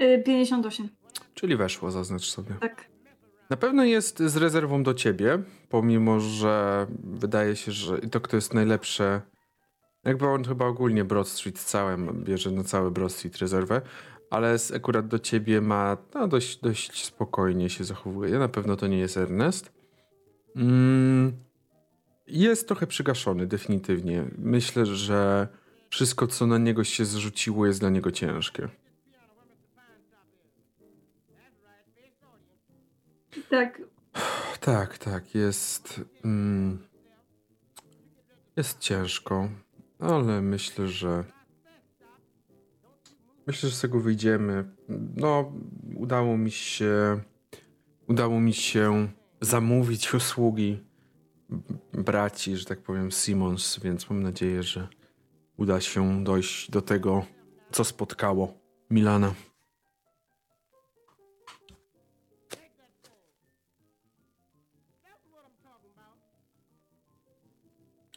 Y, 0.00 0.22
58, 0.26 0.88
Czyli 1.34 1.56
weszło, 1.56 1.90
zaznacz 1.90 2.24
sobie. 2.30 2.54
tak. 2.60 2.88
Na 3.50 3.56
pewno 3.56 3.84
jest 3.84 4.18
z 4.18 4.36
rezerwą 4.36 4.82
do 4.82 4.94
ciebie, 4.94 5.42
pomimo 5.68 6.20
że 6.20 6.86
wydaje 7.04 7.56
się, 7.56 7.72
że 7.72 7.98
to 7.98 8.20
kto 8.20 8.36
jest 8.36 8.54
najlepsze. 8.54 9.20
Jakby 10.04 10.26
on 10.28 10.44
chyba 10.44 10.66
ogólnie 10.66 11.04
Broad 11.04 11.28
Street 11.28 11.58
całym 11.58 12.24
bierze 12.24 12.50
na 12.50 12.64
cały 12.64 12.90
Broad 12.90 13.12
Street 13.12 13.36
rezerwę, 13.36 13.82
ale 14.30 14.58
z, 14.58 14.72
akurat 14.72 15.08
do 15.08 15.18
ciebie 15.18 15.60
ma 15.60 15.96
no, 16.14 16.28
dość, 16.28 16.56
dość 16.60 17.04
spokojnie 17.04 17.70
się 17.70 17.84
zachowuje. 17.84 18.38
Na 18.38 18.48
pewno 18.48 18.76
to 18.76 18.86
nie 18.86 18.98
jest 18.98 19.16
Ernest. 19.16 19.72
Mm, 20.56 21.32
jest 22.26 22.68
trochę 22.68 22.86
przygaszony, 22.86 23.46
definitywnie. 23.46 24.24
Myślę, 24.38 24.86
że 24.86 25.48
wszystko, 25.94 26.26
co 26.26 26.46
na 26.46 26.58
niego 26.58 26.84
się 26.84 27.04
zrzuciło, 27.04 27.66
jest 27.66 27.80
dla 27.80 27.90
niego 27.90 28.10
ciężkie. 28.10 28.68
Tak, 33.50 33.82
Tak, 34.60 34.98
tak, 34.98 35.34
jest. 35.34 36.00
Mm, 36.24 36.78
jest 38.56 38.78
ciężko, 38.78 39.48
ale 39.98 40.42
myślę, 40.42 40.88
że. 40.88 41.24
Myślę, 43.46 43.68
że 43.68 43.76
z 43.76 43.80
tego 43.80 44.00
wyjdziemy. 44.00 44.64
No, 45.16 45.52
udało 45.96 46.38
mi 46.38 46.50
się. 46.50 47.20
Udało 48.08 48.40
mi 48.40 48.52
się 48.52 49.08
zamówić 49.40 50.14
usługi 50.14 50.80
braci, 51.92 52.56
że 52.56 52.64
tak 52.64 52.82
powiem, 52.82 53.10
Simons, 53.10 53.80
więc 53.80 54.10
mam 54.10 54.22
nadzieję, 54.22 54.62
że 54.62 54.88
uda 55.56 55.80
się 55.80 56.24
dojść 56.24 56.70
do 56.70 56.82
tego, 56.82 57.26
co 57.72 57.84
spotkało 57.84 58.54
Milana. 58.90 59.34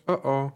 O, 0.07 0.13
o. 0.23 0.51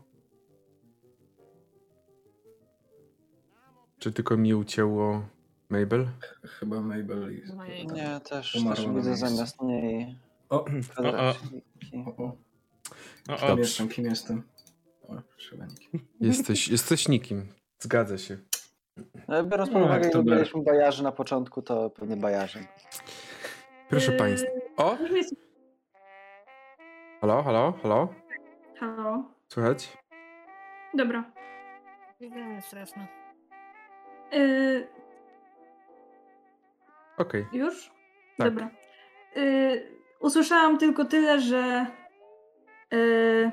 Czy 4.00 4.12
tylko 4.12 4.38
mi 4.38 4.54
ucięło 4.54 5.26
Mabel? 5.70 6.08
Chyba 6.44 6.82
Mabel 6.82 7.36
jest. 7.38 7.54
No 7.56 7.66
Nie, 7.66 8.20
też, 8.20 8.54
też 8.64 8.88
widzę 8.96 9.16
zamiast 9.16 9.62
niej 9.62 10.16
O, 10.50 10.66
kwadratiki. 10.92 11.62
o, 12.06 12.24
o. 12.24 12.38
O, 13.30 13.36
Kim 13.38 13.50
o. 13.54 13.58
jestem, 13.58 13.90
kim 13.90 14.06
jestem? 14.06 14.44
Trzeba 15.38 15.66
nikim. 15.66 16.00
Jesteś, 16.20 16.68
jesteś 16.68 17.08
nikim. 17.08 17.48
Zgadza 17.80 18.18
się. 18.18 18.38
E, 19.30 19.44
Biorąc 19.44 19.70
pod 19.70 19.80
No, 19.80 19.86
uwagę, 19.86 20.10
jak 20.14 20.24
byliśmy 20.24 20.64
bajarzy 20.64 21.04
na 21.04 21.12
początku, 21.12 21.62
to 21.62 21.90
pewnie 21.90 22.18
bajarzy. 22.18 22.60
Proszę 23.90 24.12
Yy, 24.12 24.18
państwa. 24.18 24.50
O! 24.78 24.98
Halo, 27.22 27.44
halo, 27.44 27.74
halo? 27.84 28.14
Halo. 28.80 29.24
Słychać? 29.48 29.98
Dobra. 30.94 31.32
Nie, 32.22 32.62
straszne. 32.62 33.08
Y, 34.34 34.88
Okej. 37.18 37.46
już? 37.54 37.92
Tak. 38.38 38.50
Dobra. 38.50 38.70
Y, 39.38 39.88
usłyszałam 40.20 40.78
tylko 40.78 41.06
tyle, 41.06 41.40
że. 41.40 41.86
Y, 42.94 43.52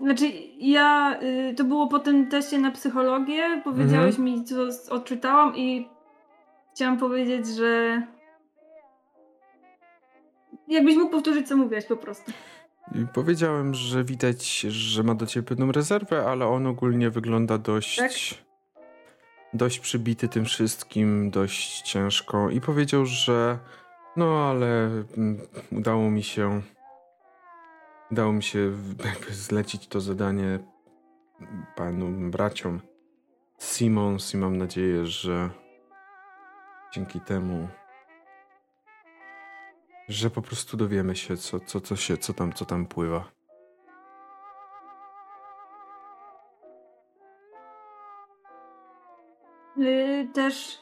znaczy, 0.00 0.24
ja. 0.58 1.18
Y, 1.22 1.54
to 1.54 1.64
było 1.64 1.86
po 1.86 1.98
tym 1.98 2.26
teście 2.26 2.58
na 2.58 2.70
psychologię. 2.70 3.60
Powiedziałeś 3.64 4.18
mi, 4.18 4.44
co 4.44 4.56
odczytałam, 4.94 5.56
i 5.56 5.88
chciałam 6.74 6.98
powiedzieć, 6.98 7.46
że. 7.46 8.02
Jakbyś 10.68 10.96
mógł 10.96 11.10
powtórzyć, 11.10 11.48
co 11.48 11.56
mówiłaś 11.56 11.84
po 11.84 11.96
prostu. 11.96 12.32
Powiedziałem, 13.14 13.74
że 13.74 14.04
widać, 14.04 14.60
że 14.60 15.02
ma 15.02 15.14
do 15.14 15.26
ciebie 15.26 15.46
pewną 15.46 15.72
rezerwę, 15.72 16.26
ale 16.26 16.46
on 16.46 16.66
ogólnie 16.66 17.10
wygląda 17.10 17.58
dość. 17.58 17.96
Tak? 17.96 18.10
Dość 19.54 19.80
przybity 19.80 20.28
tym 20.28 20.44
wszystkim, 20.44 21.30
dość 21.30 21.82
ciężko. 21.82 22.50
I 22.50 22.60
powiedział, 22.60 23.06
że. 23.06 23.58
No, 24.16 24.48
ale 24.50 24.86
mm, 25.16 25.40
udało 25.72 26.10
mi 26.10 26.22
się. 26.22 26.62
Udało 28.12 28.32
mi 28.32 28.42
się 28.42 28.72
zlecić 29.30 29.86
to 29.86 30.00
zadanie 30.00 30.58
panu 31.76 32.30
braciom 32.30 32.80
Simons 33.58 34.34
i 34.34 34.36
mam 34.36 34.56
nadzieję, 34.56 35.06
że 35.06 35.50
dzięki 36.94 37.20
temu 37.20 37.68
że 40.10 40.30
po 40.30 40.42
prostu 40.42 40.76
dowiemy 40.76 41.16
się, 41.16 41.36
co, 41.36 41.60
co, 41.60 41.80
co 41.80 41.96
się, 41.96 42.16
co 42.16 42.32
tam, 42.32 42.52
co 42.52 42.64
tam 42.64 42.86
pływa. 42.86 43.30
Y, 49.78 50.28
też 50.34 50.78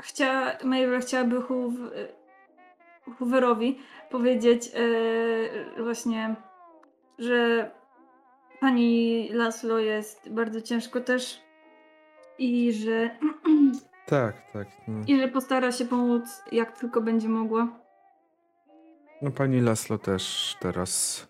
chcia, 0.00 0.58
Mabel 0.64 1.00
chciałaby 1.00 1.36
y, 1.36 1.42
Hooverowi 3.18 3.78
powiedzieć 4.10 4.70
y, 5.78 5.82
właśnie, 5.82 6.36
że 7.18 7.70
pani 8.60 9.28
Laszlo 9.32 9.78
jest 9.78 10.28
bardzo 10.30 10.60
ciężko 10.60 11.00
też 11.00 11.40
i 12.38 12.72
że, 12.72 13.10
Tak, 14.06 14.52
tak. 14.52 14.68
No, 14.88 15.04
i 15.06 15.20
że 15.20 15.28
postara 15.28 15.72
się 15.72 15.84
pomóc 15.84 16.42
jak 16.52 16.78
tylko 16.78 17.00
będzie 17.00 17.28
mogła. 17.28 17.68
no 19.22 19.30
pani 19.30 19.60
Laslo 19.60 19.98
też 19.98 20.56
teraz 20.60 21.26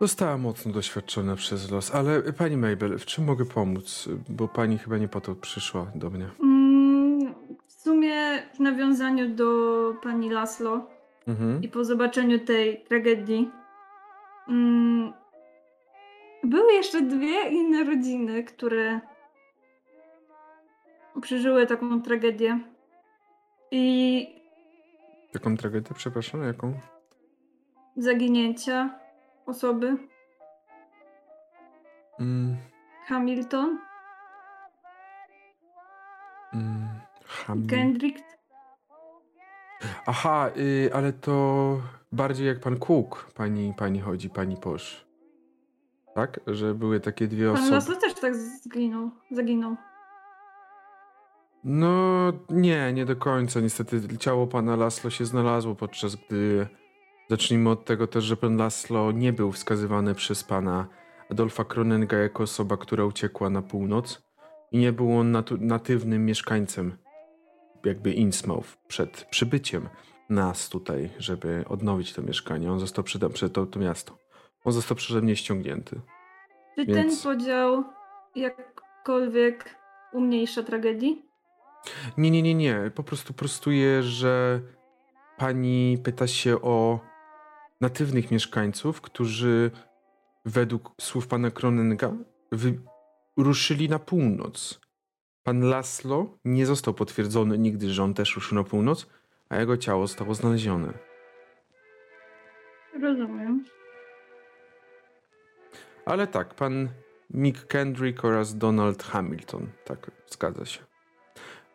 została 0.00 0.38
mocno 0.38 0.72
doświadczona 0.72 1.36
przez 1.36 1.70
los, 1.70 1.94
ale 1.94 2.22
pani 2.32 2.56
Mabel, 2.56 2.98
w 2.98 3.06
czym 3.06 3.24
mogę 3.24 3.44
pomóc? 3.44 4.08
Bo 4.28 4.48
pani 4.48 4.78
chyba 4.78 4.98
nie 4.98 5.08
po 5.08 5.20
to 5.20 5.34
przyszła 5.34 5.86
do 5.94 6.10
mnie. 6.10 6.30
W 7.82 7.84
sumie 7.84 8.14
w 8.54 8.60
nawiązaniu 8.60 9.28
do 9.28 9.48
pani 10.02 10.30
Laszlo 10.30 10.86
Mhm. 11.28 11.62
i 11.62 11.68
po 11.68 11.84
zobaczeniu 11.84 12.38
tej 12.38 12.80
tragedii 12.84 13.50
mm, 14.48 15.12
były 16.44 16.72
jeszcze 16.72 17.02
dwie 17.02 17.48
inne 17.50 17.84
rodziny, 17.84 18.44
które 18.44 19.00
przeżyły 21.20 21.66
taką 21.66 22.02
tragedię. 22.02 22.60
I 23.70 24.26
Jaką 25.34 25.56
tragedię, 25.56 25.90
przepraszam, 25.94 26.42
jaką? 26.42 26.74
zaginięcia 27.96 28.98
osoby. 29.46 29.96
Mm, 32.20 32.56
Hamilton, 33.06 33.78
Ham... 37.32 37.66
Kendrick. 37.66 38.18
Aha, 40.06 40.50
y, 40.56 40.90
ale 40.94 41.12
to 41.12 41.80
bardziej 42.12 42.46
jak 42.46 42.60
pan 42.60 42.76
Cook, 42.78 43.30
pani, 43.34 43.74
pani 43.76 44.00
chodzi, 44.00 44.30
pani 44.30 44.56
Posz. 44.56 45.06
Tak? 46.14 46.40
Że 46.46 46.74
były 46.74 47.00
takie 47.00 47.28
dwie 47.28 47.46
Pan 47.46 47.54
osoby. 47.56 47.70
Laszlo 47.70 47.96
też 47.96 48.14
tak 48.14 48.34
zginął. 48.36 49.10
zaginął. 49.30 49.76
No 51.64 52.32
nie, 52.50 52.92
nie 52.92 53.04
do 53.04 53.16
końca. 53.16 53.60
Niestety 53.60 54.18
ciało 54.18 54.46
pana 54.46 54.76
Laslo 54.76 55.10
się 55.10 55.24
znalazło, 55.26 55.74
podczas 55.74 56.16
gdy 56.16 56.66
zacznijmy 57.30 57.70
od 57.70 57.84
tego 57.84 58.06
też, 58.06 58.24
że 58.24 58.36
pan 58.36 58.56
Laslo 58.56 59.12
nie 59.12 59.32
był 59.32 59.52
wskazywany 59.52 60.14
przez 60.14 60.44
pana 60.44 60.86
Adolfa 61.30 61.64
Kronenga 61.64 62.16
jako 62.16 62.42
osoba, 62.42 62.76
która 62.76 63.04
uciekła 63.04 63.50
na 63.50 63.62
północ 63.62 64.22
i 64.72 64.78
nie 64.78 64.92
był 64.92 65.18
on 65.18 65.32
natu- 65.32 65.60
natywnym 65.60 66.26
mieszkańcem 66.26 66.96
jakby 67.84 68.12
Innsmouth 68.12 68.76
przed 68.88 69.24
przybyciem 69.30 69.88
nas 70.28 70.68
tutaj, 70.68 71.10
żeby 71.18 71.64
odnowić 71.68 72.12
to 72.12 72.22
mieszkanie. 72.22 72.72
On 72.72 72.80
został 72.80 73.04
przed, 73.04 73.32
przed 73.32 73.52
to, 73.52 73.66
to 73.66 73.78
miasto. 73.78 74.18
On 74.64 74.72
został 74.72 74.96
przeze 74.96 75.22
mnie 75.22 75.36
ściągnięty. 75.36 76.00
Czy 76.76 76.86
Więc- 76.86 77.22
ten 77.22 77.32
podział 77.32 77.84
jakkolwiek 78.36 79.76
umniejsza 80.12 80.62
tragedii? 80.62 81.24
Nie, 82.16 82.30
nie, 82.30 82.42
nie, 82.42 82.54
nie. 82.54 82.90
Po 82.94 83.02
prostu 83.02 83.34
prostuję, 83.34 84.02
że 84.02 84.60
pani 85.38 85.98
pyta 86.04 86.26
się 86.26 86.62
o 86.62 87.00
natywnych 87.80 88.30
mieszkańców, 88.30 89.00
którzy 89.00 89.70
według 90.44 90.92
słów 91.00 91.26
pana 91.26 91.50
Kronenga 91.50 92.12
ruszyli 93.36 93.88
na 93.88 93.98
północ. 93.98 94.80
Pan 95.44 95.60
Laslo 95.60 96.38
nie 96.44 96.66
został 96.66 96.94
potwierdzony 96.94 97.58
nigdy, 97.58 97.90
że 97.90 98.02
on 98.02 98.14
też 98.14 98.34
ruszył 98.34 98.58
na 98.58 98.64
północ, 98.64 99.06
a 99.48 99.56
jego 99.56 99.76
ciało 99.76 100.06
zostało 100.06 100.34
znalezione. 100.34 100.92
Rozumiem. 103.02 103.64
Ale 106.04 106.26
tak, 106.26 106.54
pan 106.54 106.88
Mick 107.30 107.66
Kendrick 107.66 108.24
oraz 108.24 108.58
Donald 108.58 109.02
Hamilton. 109.02 109.66
Tak, 109.84 110.10
zgadza 110.28 110.64
się. 110.64 110.80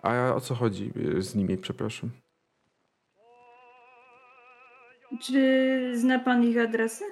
A 0.02 0.34
o 0.35 0.41
co 0.41 0.56
chodzi 0.56 0.91
y, 1.18 1.22
z 1.22 1.35
nimi, 1.35 1.57
przepraszam? 1.57 2.10
Czy 5.22 5.91
zna 5.95 6.19
pan 6.19 6.44
ich 6.44 6.57
adresy? 6.57 7.03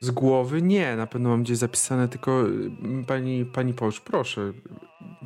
Z 0.00 0.10
głowy? 0.10 0.62
Nie, 0.62 0.96
na 0.96 1.06
pewno 1.06 1.28
mam 1.28 1.42
gdzieś 1.42 1.56
zapisane, 1.56 2.08
tylko 2.08 2.48
y, 2.48 2.70
pani, 3.06 3.44
pani 3.44 3.74
Połcz, 3.74 4.00
proszę, 4.00 4.52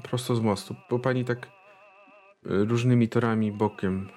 prosto 0.03 0.35
z 0.35 0.41
mostu, 0.41 0.77
bo 0.91 0.99
pani 0.99 1.25
tak 1.25 1.47
y, 1.47 1.51
różnymi 2.65 3.09
torami 3.09 3.53
bokiem. 3.53 4.09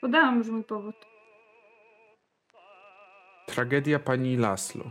Podałam 0.00 0.38
już 0.38 0.48
mój 0.48 0.64
powód. 0.64 0.96
Tragedia 3.46 3.98
pani 3.98 4.36
Laslo. 4.36 4.90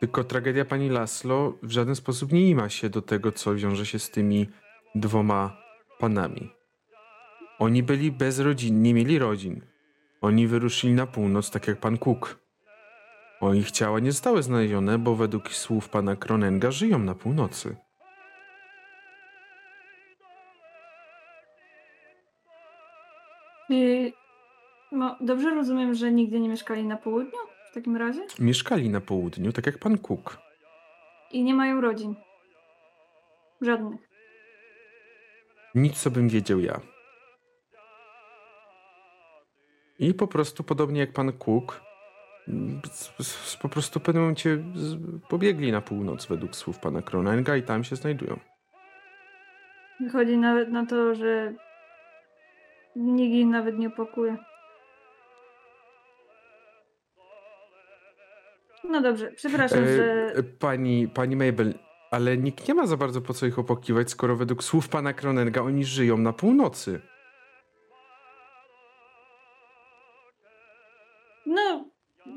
Tylko 0.00 0.24
tragedia 0.24 0.64
pani 0.64 0.88
Laslo 0.88 1.58
w 1.62 1.70
żaden 1.70 1.94
sposób 1.94 2.32
nie 2.32 2.50
ima 2.50 2.68
się 2.68 2.88
do 2.88 3.02
tego, 3.02 3.32
co 3.32 3.54
wiąże 3.54 3.86
się 3.86 3.98
z 3.98 4.10
tymi 4.10 4.48
dwoma 4.94 5.56
panami. 5.98 6.61
Oni 7.62 7.82
byli 7.82 8.12
bez 8.12 8.40
rodzin, 8.40 8.82
nie 8.82 8.94
mieli 8.94 9.18
rodzin. 9.18 9.60
Oni 10.20 10.46
wyruszyli 10.46 10.92
na 10.92 11.06
północ, 11.06 11.50
tak 11.50 11.68
jak 11.68 11.80
pan 11.80 11.98
Cook. 11.98 12.38
O 13.40 13.54
ich 13.54 13.70
ciała 13.70 14.00
nie 14.00 14.12
zostały 14.12 14.42
znalezione, 14.42 14.98
bo 14.98 15.14
według 15.16 15.48
słów 15.48 15.88
pana 15.88 16.16
Kronenga 16.16 16.70
żyją 16.70 16.98
na 16.98 17.14
północy. 17.14 17.76
No, 24.92 25.16
dobrze 25.20 25.50
rozumiem, 25.50 25.94
że 25.94 26.12
nigdy 26.12 26.40
nie 26.40 26.48
mieszkali 26.48 26.84
na 26.84 26.96
południu 26.96 27.38
w 27.70 27.74
takim 27.74 27.96
razie? 27.96 28.26
Mieszkali 28.38 28.90
na 28.90 29.00
południu, 29.00 29.52
tak 29.52 29.66
jak 29.66 29.78
pan 29.78 29.98
Cook. 29.98 30.38
I 31.32 31.44
nie 31.44 31.54
mają 31.54 31.80
rodzin. 31.80 32.14
Żadnych. 33.60 34.00
Nic 35.74 36.02
co 36.02 36.10
bym 36.10 36.28
wiedział 36.28 36.60
ja. 36.60 36.91
I 40.02 40.14
po 40.14 40.26
prostu, 40.26 40.64
podobnie 40.64 41.00
jak 41.00 41.12
pan 41.12 41.32
Cook, 41.32 41.82
po 43.62 43.68
prostu 43.68 44.00
w 44.00 44.02
pewnym 44.02 44.22
momencie 44.22 44.58
pobiegli 45.28 45.72
na 45.72 45.80
północ 45.80 46.26
według 46.26 46.56
słów 46.56 46.78
pana 46.78 47.02
Kronenga 47.02 47.56
i 47.56 47.62
tam 47.62 47.84
się 47.84 47.96
znajdują. 47.96 48.38
Wychodzi 50.00 50.38
nawet 50.38 50.68
na 50.68 50.86
to, 50.86 51.14
że 51.14 51.54
nikt 52.96 53.34
ich 53.34 53.46
nawet 53.46 53.78
nie 53.78 53.88
opakuje. 53.88 54.36
No 58.84 59.00
dobrze, 59.00 59.32
przepraszam, 59.32 59.84
E, 59.84 59.96
że... 59.96 60.32
pani, 60.58 61.08
pani 61.08 61.36
Mabel, 61.36 61.74
ale 62.10 62.36
nikt 62.36 62.68
nie 62.68 62.74
ma 62.74 62.86
za 62.86 62.96
bardzo 62.96 63.20
po 63.20 63.34
co 63.34 63.46
ich 63.46 63.58
opakiwać, 63.58 64.10
skoro 64.10 64.36
według 64.36 64.64
słów 64.64 64.88
pana 64.88 65.12
Kronenga 65.12 65.60
oni 65.60 65.84
żyją 65.84 66.18
na 66.18 66.32
północy. 66.32 67.11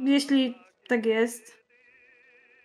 Jeśli 0.07 0.56
tak 0.88 1.06
jest. 1.06 1.65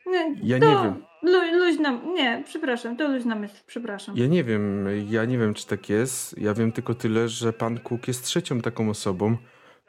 Nie, 0.07 0.37
Ja 0.43 0.59
to 0.59 0.67
nie 0.67 0.83
wiem. 0.85 1.05
Lu, 1.23 1.59
luźna... 1.59 2.01
Nie, 2.15 2.43
przepraszam, 2.47 2.97
to 2.97 3.09
luźna 3.09 3.35
myśl, 3.35 3.55
przepraszam. 3.67 4.17
Ja 4.17 4.27
nie 4.27 4.45
wiem, 4.45 4.87
ja 5.09 5.25
nie 5.25 5.39
wiem, 5.39 5.55
czy 5.55 5.67
tak 5.67 5.89
jest. 5.89 6.39
Ja 6.39 6.55
wiem 6.55 6.73
tylko 6.73 6.95
tyle, 6.95 7.29
że 7.29 7.53
pan 7.53 7.79
Cook 7.79 8.09
jest 8.09 8.25
trzecią 8.25 8.61
taką 8.61 8.91
osobą, 8.91 9.37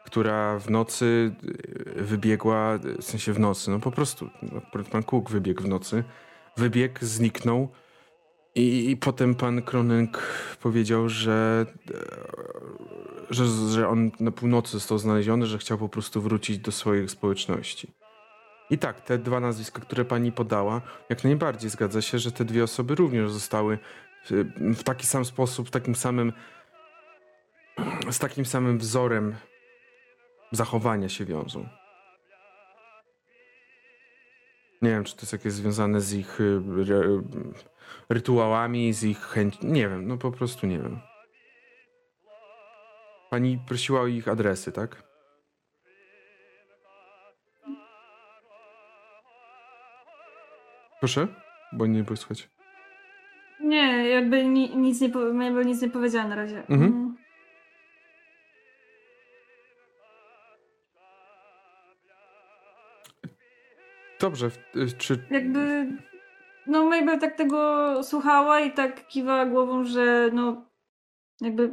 która 0.05 0.59
w 0.59 0.69
nocy 0.69 1.31
y, 1.97 2.03
wybiegła, 2.03 2.77
w 2.77 3.03
sensie 3.03 3.33
w 3.33 3.39
nocy, 3.39 3.71
no 3.71 3.79
po 3.79 3.91
prostu, 3.91 4.29
akurat 4.67 4.87
pan 4.87 5.03
Cook 5.03 5.29
wybiegł 5.29 5.63
w 5.63 5.67
nocy, 5.67 6.03
wybiegł, 6.57 6.99
zniknął 7.01 7.69
i, 8.55 8.89
i 8.89 8.97
potem 8.97 9.35
pan 9.35 9.61
Kronenk 9.61 10.21
powiedział, 10.61 11.09
że, 11.09 11.65
e, 11.93 11.95
że, 13.31 13.45
że 13.69 13.87
on 13.87 14.11
na 14.19 14.31
północy 14.31 14.71
został 14.71 14.97
znaleziony, 14.97 15.45
że 15.45 15.57
chciał 15.57 15.77
po 15.77 15.89
prostu 15.89 16.21
wrócić 16.21 16.57
do 16.59 16.71
swoich 16.71 17.11
społeczności. 17.11 17.91
I 18.69 18.77
tak, 18.77 19.01
te 19.01 19.17
dwa 19.17 19.39
nazwiska, 19.39 19.81
które 19.81 20.05
pani 20.05 20.31
podała, 20.31 20.81
jak 21.09 21.23
najbardziej 21.23 21.69
zgadza 21.69 22.01
się, 22.01 22.19
że 22.19 22.31
te 22.31 22.45
dwie 22.45 22.63
osoby 22.63 22.95
również 22.95 23.31
zostały 23.31 23.79
w, 24.25 24.45
w 24.75 24.83
taki 24.83 25.05
sam 25.05 25.25
sposób, 25.25 25.67
w 25.67 25.71
takim 25.71 25.95
samym 25.95 26.33
z 28.11 28.19
takim 28.19 28.45
samym 28.45 28.77
wzorem 28.77 29.35
zachowania 30.51 31.09
się 31.09 31.25
wiążą. 31.25 31.69
Nie 34.81 34.89
wiem, 34.89 35.03
czy 35.03 35.15
to 35.15 35.21
jest 35.21 35.33
jakieś 35.33 35.53
związane 35.53 36.01
z 36.01 36.13
ich 36.13 36.41
y, 36.41 36.61
ry- 36.85 37.23
rytuałami, 38.09 38.93
z 38.93 39.03
ich 39.03 39.19
chęć. 39.19 39.57
Nie 39.63 39.89
wiem, 39.89 40.07
no 40.07 40.17
po 40.17 40.31
prostu 40.31 40.67
nie 40.67 40.79
wiem. 40.79 41.10
Pani 43.31 43.59
prosiła 43.67 44.01
o 44.01 44.07
ich 44.07 44.27
adresy, 44.27 44.71
tak? 44.71 45.03
Proszę? 50.99 51.27
Bo 51.73 51.85
nie 51.85 52.03
było 52.03 52.17
słychać. 52.17 52.49
Nie, 53.59 54.09
jakby 54.09 54.45
ni, 54.45 54.77
nic, 54.77 55.01
nie, 55.01 55.09
jakby 55.43 55.65
nic 55.65 55.81
nie 55.81 55.89
powiedziała 55.89 56.27
na 56.27 56.35
razie. 56.35 56.59
Mhm. 56.59 56.83
Mm. 56.83 57.15
Dobrze, 64.19 64.51
y, 64.75 64.97
czy 64.97 65.27
Jakby... 65.31 65.87
No 66.67 66.83
Mabel 66.83 67.19
tak 67.19 67.35
tego 67.35 68.03
słuchała 68.03 68.59
i 68.59 68.73
tak 68.73 69.07
kiwała 69.07 69.45
głową, 69.45 69.83
że 69.83 70.29
no... 70.33 70.65
Jakby 71.41 71.71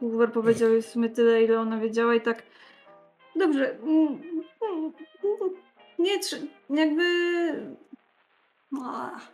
Hoover 0.00 0.32
powiedział 0.32 0.72
jej 0.72 0.82
w 0.82 0.86
sumie 0.86 1.08
tyle, 1.08 1.42
ile 1.42 1.60
ona 1.60 1.78
wiedziała 1.78 2.14
i 2.14 2.20
tak... 2.20 2.42
Dobrze. 3.36 3.78
mm, 3.78 4.22
mm, 4.62 4.92
Nie, 5.98 6.18
trze- 6.18 6.46
jakby... 6.70 7.04
Ach. 8.84 9.32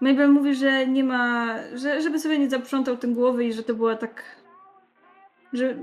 Mabel 0.00 0.32
mówi, 0.32 0.54
że 0.54 0.86
nie 0.86 1.04
ma... 1.04 1.54
Że, 1.74 2.02
żeby 2.02 2.18
sobie 2.18 2.38
nie 2.38 2.50
zaprzątał 2.50 2.96
tym 2.96 3.14
głowy 3.14 3.44
i 3.44 3.52
że 3.52 3.62
to 3.62 3.74
była 3.74 3.96
tak... 3.96 4.22
Że 5.52 5.76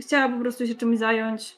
chciała 0.00 0.28
po 0.28 0.40
prostu 0.40 0.66
się 0.66 0.74
czymś 0.74 0.98
zająć. 0.98 1.56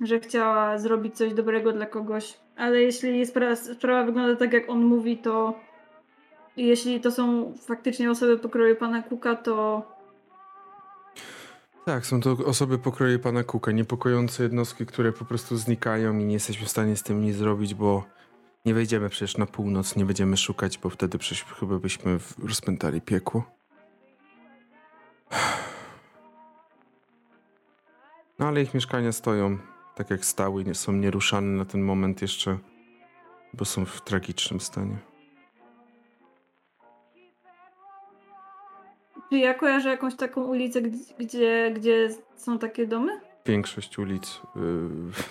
Że 0.00 0.20
chciała 0.20 0.78
zrobić 0.78 1.16
coś 1.16 1.34
dobrego 1.34 1.72
dla 1.72 1.86
kogoś. 1.86 2.38
Ale 2.56 2.82
jeśli 2.82 3.26
sprawa, 3.26 3.56
sprawa 3.56 4.04
wygląda 4.04 4.36
tak, 4.36 4.52
jak 4.52 4.70
on 4.70 4.84
mówi, 4.84 5.18
to... 5.18 5.60
Jeśli 6.56 7.00
to 7.00 7.10
są 7.10 7.54
faktycznie 7.66 8.10
osoby 8.10 8.38
pokroju 8.38 8.76
pana 8.76 9.02
Kuka, 9.02 9.36
to 9.36 9.82
Tak, 11.84 12.06
są 12.06 12.20
to 12.20 12.32
osoby 12.32 12.78
pokroju 12.78 13.18
pana 13.18 13.44
Kuka, 13.44 13.72
niepokojące 13.72 14.42
jednostki, 14.42 14.86
które 14.86 15.12
po 15.12 15.24
prostu 15.24 15.56
znikają 15.56 16.18
i 16.18 16.24
nie 16.24 16.34
jesteśmy 16.34 16.66
w 16.66 16.70
stanie 16.70 16.96
z 16.96 17.02
tym 17.02 17.20
nic 17.20 17.36
zrobić, 17.36 17.74
bo 17.74 18.04
nie 18.64 18.74
wejdziemy 18.74 19.08
przecież 19.08 19.36
na 19.36 19.46
północ, 19.46 19.96
nie 19.96 20.04
będziemy 20.04 20.36
szukać, 20.36 20.78
bo 20.78 20.90
wtedy 20.90 21.18
przecież 21.18 21.44
chyba 21.44 21.78
byśmy 21.78 22.18
rozpętali 22.42 23.00
piekło. 23.00 23.44
No 28.38 28.46
ale 28.46 28.62
ich 28.62 28.74
mieszkania 28.74 29.12
stoją 29.12 29.58
tak 29.94 30.10
jak 30.10 30.24
stały, 30.24 30.64
nie 30.64 30.74
są 30.74 30.92
nieruszane 30.92 31.46
na 31.46 31.64
ten 31.64 31.82
moment 31.82 32.22
jeszcze, 32.22 32.58
bo 33.54 33.64
są 33.64 33.84
w 33.84 34.00
tragicznym 34.00 34.60
stanie. 34.60 35.13
Czy 39.34 39.38
ja 39.38 39.54
kojarzę 39.54 39.88
jakąś 39.88 40.14
taką 40.14 40.44
ulicę, 40.44 40.82
gdzie, 41.18 41.72
gdzie, 41.74 42.08
są 42.36 42.58
takie 42.58 42.86
domy? 42.86 43.20
Większość 43.46 43.98
ulic, 43.98 44.40
yy, 44.56 44.62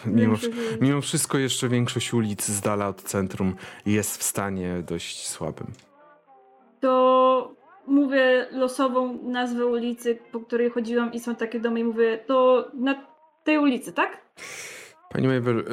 mimo, 0.14 0.36
Większość. 0.36 0.58
Mimo 0.82 1.02
wszystko 1.02 1.38
jeszcze 1.38 1.70
większość 1.70 2.14
ulic 2.14 2.46
z 2.46 2.62
dala 2.62 2.88
od 2.88 3.02
centrum 3.02 3.56
jest 3.86 4.18
w 4.18 4.24
stanie 4.24 4.84
dość 4.88 5.28
słabym. 5.28 5.68
To 6.80 7.56
mówię 7.88 8.48
losową 8.52 9.20
nazwę 9.24 9.66
ulicy, 9.66 10.18
po 10.32 10.40
której 10.40 10.70
chodziłam 10.70 11.14
i 11.14 11.20
są 11.20 11.36
takie 11.36 11.60
domy 11.60 11.80
i 11.80 11.84
mówię, 11.84 12.18
to 12.28 12.68
na 12.74 12.96
tej 13.44 13.58
ulicy, 13.58 13.94
tak? 13.94 14.22
Pani 15.10 15.28
Mabel, 15.28 15.60
y, 15.60 15.64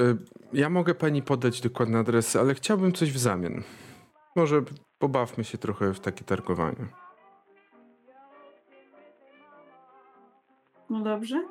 ja 0.52 0.70
mogę 0.70 0.94
pani 0.94 1.23
podać 1.23 1.61
dokładne 1.61 1.98
adresy, 1.98 2.40
ale 2.40 2.55
chciałbym 2.55 2.93
coś 2.93 3.12
w 3.12 3.19
zamian. 3.19 3.62
Może 4.36 4.62
pobawmy 4.98 5.44
się 5.44 5.59
trochę 5.59 5.94
w 5.94 6.01
takie 6.01 6.24
targowanie. 6.24 7.01
No 10.90 11.00
dobrze. 11.00 11.48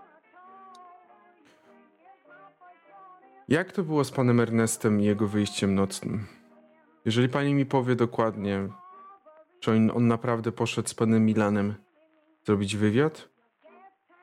Jak 3.48 3.72
to 3.72 3.84
było 3.84 4.04
z 4.04 4.12
panem 4.12 4.40
Ernestem 4.40 5.02
i 5.02 5.04
jego 5.04 5.28
wyjściem 5.28 5.76
nocnym? 5.76 6.28
Jeżeli 7.06 7.30
pani 7.30 7.54
mi 7.54 7.66
powie 7.66 7.96
dokładnie, 7.96 8.68
czy 9.60 9.72
on, 9.72 9.92
on 9.96 10.08
naprawdę 10.08 10.52
poszedł 10.52 10.90
z 10.90 10.94
panem 10.94 11.26
Milanem 11.26 11.74
zrobić 12.46 12.76
wywiad? 12.76 13.30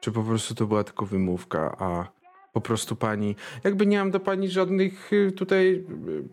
czy 0.06 0.12
po 0.12 0.22
prostu 0.22 0.54
to 0.54 0.66
była 0.66 0.84
tylko 0.84 1.06
wymówka, 1.06 1.76
a 1.78 2.08
po 2.52 2.60
prostu 2.60 2.96
pani, 2.96 3.36
jakby 3.64 3.86
nie 3.86 3.98
mam 3.98 4.10
do 4.10 4.20
pani 4.20 4.48
żadnych 4.48 5.12
y, 5.12 5.32
tutaj, 5.32 5.84
y, 6.06 6.24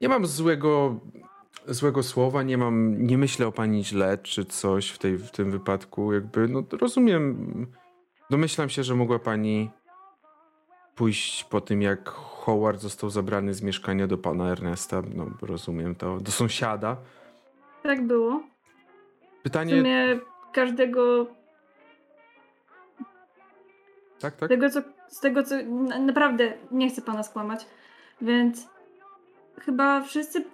nie 0.00 0.08
mam 0.08 0.26
złego, 0.26 1.00
złego 1.66 2.02
słowa, 2.02 2.42
nie 2.42 2.58
mam, 2.58 3.06
nie 3.06 3.18
myślę 3.18 3.46
o 3.46 3.52
pani 3.52 3.84
źle, 3.84 4.18
czy 4.18 4.44
coś 4.44 4.90
w, 4.90 4.98
tej, 4.98 5.18
w 5.18 5.30
tym 5.30 5.50
wypadku, 5.50 6.12
jakby, 6.12 6.48
no 6.48 6.62
rozumiem, 6.72 7.66
domyślam 8.30 8.68
się, 8.68 8.82
że 8.84 8.94
mogła 8.94 9.18
pani 9.18 9.70
pójść 10.94 11.44
po 11.44 11.60
tym, 11.60 11.82
jak 11.82 12.08
Howard 12.08 12.80
został 12.80 13.10
zabrany 13.10 13.54
z 13.54 13.62
mieszkania 13.62 14.06
do 14.06 14.18
pana 14.18 14.44
Ernesta, 14.50 15.02
no 15.14 15.26
rozumiem 15.42 15.94
to, 15.94 16.20
do 16.20 16.30
sąsiada. 16.32 16.96
Tak 17.82 18.06
było. 18.06 18.42
W 19.40 19.42
Pytanie, 19.42 19.76
sumie 19.78 20.20
każdego 20.52 21.26
tak, 24.20 24.34
Z 24.34 24.38
tak? 24.38 24.48
tego, 24.48 24.70
co, 24.70 24.80
z 25.08 25.20
tego, 25.20 25.42
co 25.42 25.54
na- 25.62 25.98
naprawdę 25.98 26.52
nie 26.70 26.88
chcę 26.90 27.02
pana 27.02 27.22
skłamać, 27.22 27.66
więc 28.20 28.66
chyba 29.60 30.00
wszyscy 30.02 30.44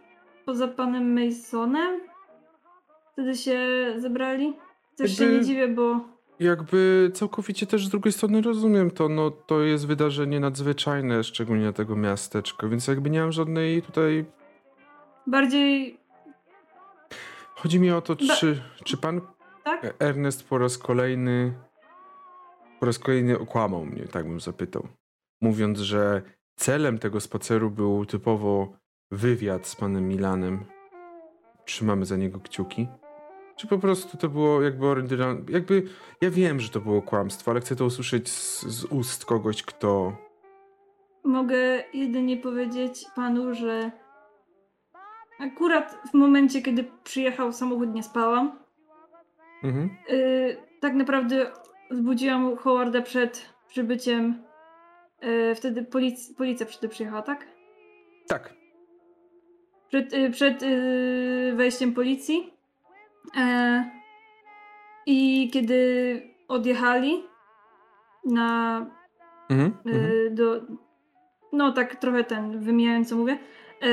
poza 0.51 0.69
panem 0.69 1.15
Masonem 1.15 2.01
wtedy 3.13 3.37
się 3.37 3.59
zebrali. 3.99 4.57
Też 4.97 5.17
się 5.17 5.25
Jakby- 5.25 5.39
nie 5.39 5.45
dziwię, 5.45 5.69
bo 5.69 6.01
Jakby 6.41 7.11
całkowicie 7.15 7.67
też 7.67 7.87
z 7.87 7.89
drugiej 7.91 8.13
strony 8.13 8.43
rozumiem 8.43 8.91
to, 8.91 9.09
no 9.09 9.31
to 9.31 9.61
jest 9.61 9.87
wydarzenie 9.87 10.41
nadzwyczajne, 10.41 11.25
szczególnie 11.25 11.65
na 11.65 11.73
tego 11.73 11.97
miasteczka, 11.97 12.69
więc 12.69 12.87
jakby 12.87 13.11
nie 13.11 13.21
mam 13.21 13.33
żadnej 13.33 13.83
tutaj... 13.83 14.25
bardziej, 15.27 16.01
Chodzi 17.55 17.81
mi 17.81 17.91
o 17.91 18.01
to, 18.01 18.17
Ba- 18.17 18.37
czy, 18.37 18.63
czy 18.85 18.97
pan 18.97 19.21
tak? 19.65 19.95
Ernest 19.99 20.49
po 20.49 20.59
raz 20.59 20.79
kolejny 20.79 21.53
po 22.81 22.87
raz 22.87 22.99
kolejny 22.99 23.39
okłamał 23.39 23.87
mnie, 23.87 24.03
tak 24.03 24.27
bym 24.29 24.41
zapytał. 24.41 24.89
Mówiąc, 25.41 25.79
że 25.79 26.23
celem 26.57 26.99
tego 26.99 27.21
spaceru 27.21 27.71
był 27.71 28.07
typowo 28.07 28.80
wywiad 29.11 29.67
z 29.67 29.77
panem 29.77 30.09
Milanem. 30.09 30.65
Trzymamy 31.65 32.07
za 32.07 32.17
niego 32.17 32.41
kciuki. 32.41 32.89
Czy 33.57 33.67
po 33.67 33.79
prostu 33.79 34.17
to 34.17 34.29
było 34.29 34.63
jakby 34.63 34.87
jakby 35.49 35.83
ja 36.21 36.31
wiem, 36.31 36.61
że 36.61 36.69
to 36.69 36.81
było 36.81 37.03
kłamstwo, 37.03 37.51
ale 37.51 37.61
chcę 37.61 37.77
to 37.77 37.85
usłyszeć 37.85 38.29
z, 38.29 38.63
z 38.67 38.85
ust 38.85 39.25
kogoś, 39.25 39.63
kto 39.63 40.13
Mogę 41.25 41.85
jedynie 41.95 42.37
powiedzieć 42.37 43.07
panu, 43.17 43.55
że 43.55 43.91
akurat 45.41 45.99
w 46.11 46.15
momencie, 46.15 46.63
kiedy 46.63 46.85
przyjechał 47.05 47.53
samochód, 47.53 47.95
nie 47.95 48.03
spałam. 48.03 48.59
mhm. 49.65 49.91
Yy, 50.09 50.57
tak 50.81 50.95
naprawdę 50.95 51.51
zbudziłam 51.91 52.57
Howarda 52.57 53.03
przed 53.03 53.55
przybyciem. 53.69 54.43
Yy, 55.23 55.55
wtedy 55.55 55.83
polic- 55.83 56.37
policja 56.37 56.67
wtedy 56.67 56.89
przyjechała, 56.89 57.23
tak? 57.23 57.47
tak. 58.29 58.60
Przed, 59.91 60.13
yy, 60.13 60.31
przed 60.31 60.63
yy, 60.63 61.53
wejściem 61.57 61.95
policji. 61.95 62.55
E, 63.37 63.91
I 65.07 65.51
kiedy 65.53 66.23
odjechali 66.49 67.25
na. 68.25 68.79
Mhm. 69.51 69.73
Mhm. 69.87 70.05
Yy, 70.13 70.31
do, 70.31 70.61
no 71.53 71.73
tak 71.73 71.97
trochę 71.97 72.25
ten, 72.25 72.61
wymijając 72.61 73.09
co 73.09 73.17
mówię. 73.17 73.39
E, 73.83 73.87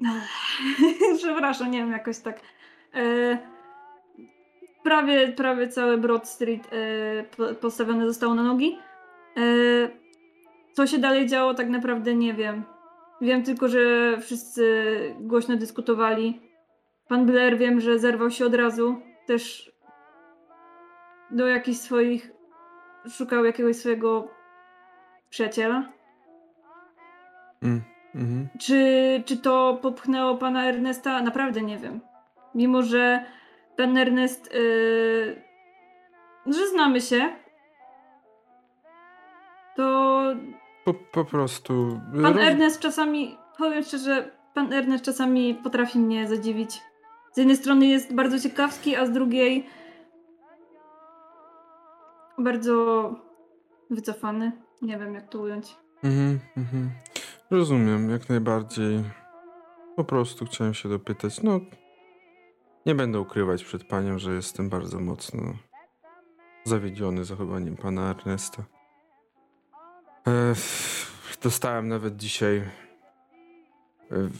Przepraszam, 1.18 1.70
nie 1.70 1.78
wiem, 1.78 1.92
jakoś 1.92 2.18
tak. 2.18 2.40
E, 2.94 3.38
prawie, 4.82 5.28
prawie 5.28 5.68
cały 5.68 5.98
Broad 5.98 6.28
Street 6.28 6.68
e, 6.72 7.22
po- 7.22 7.54
postawione 7.54 8.06
zostało 8.06 8.34
na 8.34 8.42
nogi. 8.42 8.78
E, 9.36 9.40
co 10.78 10.86
się 10.86 10.98
dalej 10.98 11.26
działo, 11.26 11.54
tak 11.54 11.68
naprawdę 11.68 12.14
nie 12.14 12.34
wiem. 12.34 12.64
Wiem 13.20 13.42
tylko, 13.42 13.68
że 13.68 14.16
wszyscy 14.20 14.64
głośno 15.20 15.56
dyskutowali. 15.56 16.40
Pan 17.08 17.26
Blair 17.26 17.58
wiem, 17.58 17.80
że 17.80 17.98
zerwał 17.98 18.30
się 18.30 18.46
od 18.46 18.54
razu. 18.54 19.00
Też 19.26 19.72
do 21.30 21.46
jakichś 21.46 21.78
swoich. 21.78 22.30
Szukał 23.08 23.44
jakiegoś 23.44 23.76
swojego 23.76 24.28
przyjaciela. 25.30 25.92
Mm, 27.62 27.82
mhm. 28.14 28.48
Czy, 28.58 28.82
czy 29.26 29.36
to 29.36 29.78
popchnęło 29.82 30.36
pana 30.36 30.64
Ernesta? 30.64 31.22
Naprawdę 31.22 31.62
nie 31.62 31.78
wiem. 31.78 32.00
Mimo, 32.54 32.82
że 32.82 33.24
pan 33.76 33.96
Ernest. 33.96 34.54
Yy, 34.54 35.42
że 36.46 36.68
znamy 36.68 37.00
się. 37.00 37.36
To 39.76 40.22
Po, 40.88 40.94
po 40.94 41.24
prostu. 41.24 42.00
pan 42.22 42.36
roz- 42.36 42.46
Ernest 42.46 42.80
czasami. 42.80 43.36
Powiem 43.58 43.82
szczerze, 43.84 44.30
pan 44.54 44.72
Ernest 44.72 45.04
czasami 45.04 45.54
potrafi 45.54 45.98
mnie 45.98 46.28
zadziwić. 46.28 46.82
Z 47.32 47.36
jednej 47.36 47.56
strony 47.56 47.86
jest 47.86 48.14
bardzo 48.14 48.40
ciekawski, 48.40 48.96
a 48.96 49.06
z 49.06 49.12
drugiej. 49.12 49.66
bardzo 52.38 53.14
wycofany. 53.90 54.52
Nie 54.82 54.98
wiem, 54.98 55.14
jak 55.14 55.28
to 55.28 55.38
ująć. 55.38 55.76
Mhm, 56.02 56.40
mhm. 56.56 56.90
Rozumiem, 57.50 58.10
jak 58.10 58.28
najbardziej. 58.28 59.04
Po 59.96 60.04
prostu 60.04 60.44
chciałem 60.44 60.74
się 60.74 60.88
dopytać. 60.88 61.42
No, 61.42 61.60
nie 62.86 62.94
będę 62.94 63.20
ukrywać 63.20 63.64
przed 63.64 63.84
panią, 63.84 64.18
że 64.18 64.34
jestem 64.34 64.68
bardzo 64.68 65.00
mocno 65.00 65.42
zawiedziony 66.64 67.24
zachowaniem 67.24 67.76
pana 67.76 68.10
Ernesta. 68.10 68.77
E, 70.28 70.54
dostałem 71.42 71.88
nawet 71.88 72.16
dzisiaj 72.16 72.56
e, 72.56 72.70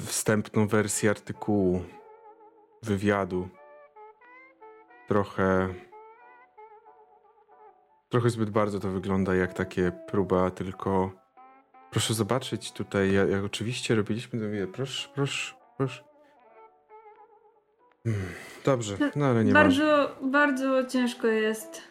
wstępną 0.07 0.69
wersję 0.69 1.11
artykułu, 1.11 1.85
wywiadu. 2.83 3.49
Trochę. 5.09 5.75
Trochę 8.09 8.31
zbyt 8.31 8.51
bardzo 8.51 8.81
to 8.81 8.89
wygląda 8.89 9.35
jak 9.35 9.53
takie 9.55 9.93
próba 10.07 10.51
tylko. 10.51 11.13
Proszę 11.91 12.15
zobaczyć 12.15 12.73
tutaj, 12.73 13.13
jak, 13.13 13.31
jak 13.31 13.45
oczywiście 13.45 13.95
robiliśmy 13.95 14.39
to. 14.41 14.67
Proszę, 14.67 15.09
proszę, 15.15 15.55
proszę. 15.77 16.05
Hmm, 18.05 18.27
Dobrze, 18.65 18.97
no 19.17 19.27
ale 19.27 19.45
nie 19.45 19.53
ważne. 19.53 19.85
bardzo, 19.85 20.17
bardzo 20.23 20.85
ciężko 20.85 21.27
jest 21.27 21.83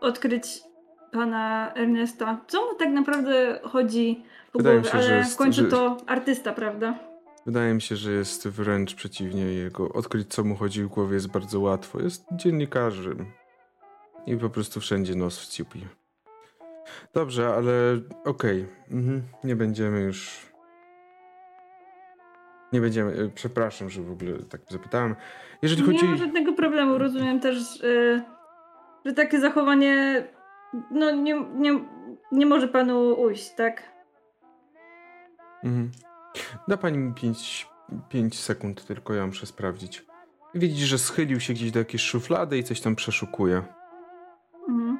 odkryć 0.00 0.67
pana 1.12 1.72
Ernesta. 1.74 2.40
Co 2.46 2.66
mu 2.66 2.74
tak 2.78 2.88
naprawdę 2.90 3.60
chodzi 3.62 4.22
po 4.52 4.58
Wydaje 4.58 4.80
głowie, 4.80 4.90
się, 4.92 5.02
że 5.02 5.08
ale 5.08 5.18
jest- 5.18 5.34
w 5.34 5.36
końcu 5.36 5.62
że- 5.62 5.68
to 5.68 5.96
artysta, 6.06 6.52
prawda? 6.52 6.98
Wydaje 7.46 7.74
mi 7.74 7.82
się, 7.82 7.96
że 7.96 8.12
jest 8.12 8.48
wręcz 8.48 8.94
przeciwnie. 8.94 9.42
Jego 9.44 9.88
odkryć, 9.92 10.28
co 10.28 10.44
mu 10.44 10.56
chodzi 10.56 10.82
w 10.82 10.88
głowie, 10.88 11.14
jest 11.14 11.30
bardzo 11.30 11.60
łatwo. 11.60 12.00
Jest 12.02 12.24
dziennikarzem. 12.32 13.26
I 14.26 14.36
po 14.36 14.50
prostu 14.50 14.80
wszędzie 14.80 15.14
nos 15.14 15.38
wciupi. 15.40 15.86
Dobrze, 17.14 17.48
ale 17.54 17.72
okej. 18.24 18.66
Mhm. 18.90 19.22
Nie 19.44 19.56
będziemy 19.56 20.00
już. 20.00 20.46
Nie 22.72 22.80
będziemy. 22.80 23.12
e, 23.12 23.28
Przepraszam, 23.28 23.90
że 23.90 24.02
w 24.02 24.12
ogóle 24.12 24.32
tak 24.50 24.60
zapytałem. 24.68 25.16
Jeżeli 25.62 25.82
Nie 25.82 25.86
chodzi. 25.86 26.04
ma 26.04 26.16
żadnego 26.16 26.52
problemu. 26.52 26.98
Rozumiem 26.98 27.40
też, 27.40 27.82
że 29.04 29.12
takie 29.12 29.40
zachowanie 29.40 30.24
no 30.90 31.10
nie, 31.10 31.44
nie, 31.54 31.84
nie 32.32 32.46
może 32.46 32.68
panu 32.68 33.20
ujść, 33.20 33.54
tak? 33.54 33.82
Mhm. 35.64 35.90
Da 36.68 36.76
pani 36.76 36.98
mi 36.98 37.14
5 38.08 38.40
sekund, 38.40 38.86
tylko 38.86 39.14
ja 39.14 39.26
muszę 39.26 39.46
sprawdzić. 39.46 40.06
Widzisz, 40.54 40.88
że 40.88 40.98
schylił 40.98 41.40
się 41.40 41.52
gdzieś 41.52 41.70
do 41.70 41.78
jakiejś 41.78 42.02
szuflady 42.02 42.58
i 42.58 42.64
coś 42.64 42.80
tam 42.80 42.96
przeszukuje. 42.96 43.62
Mhm. 44.68 44.98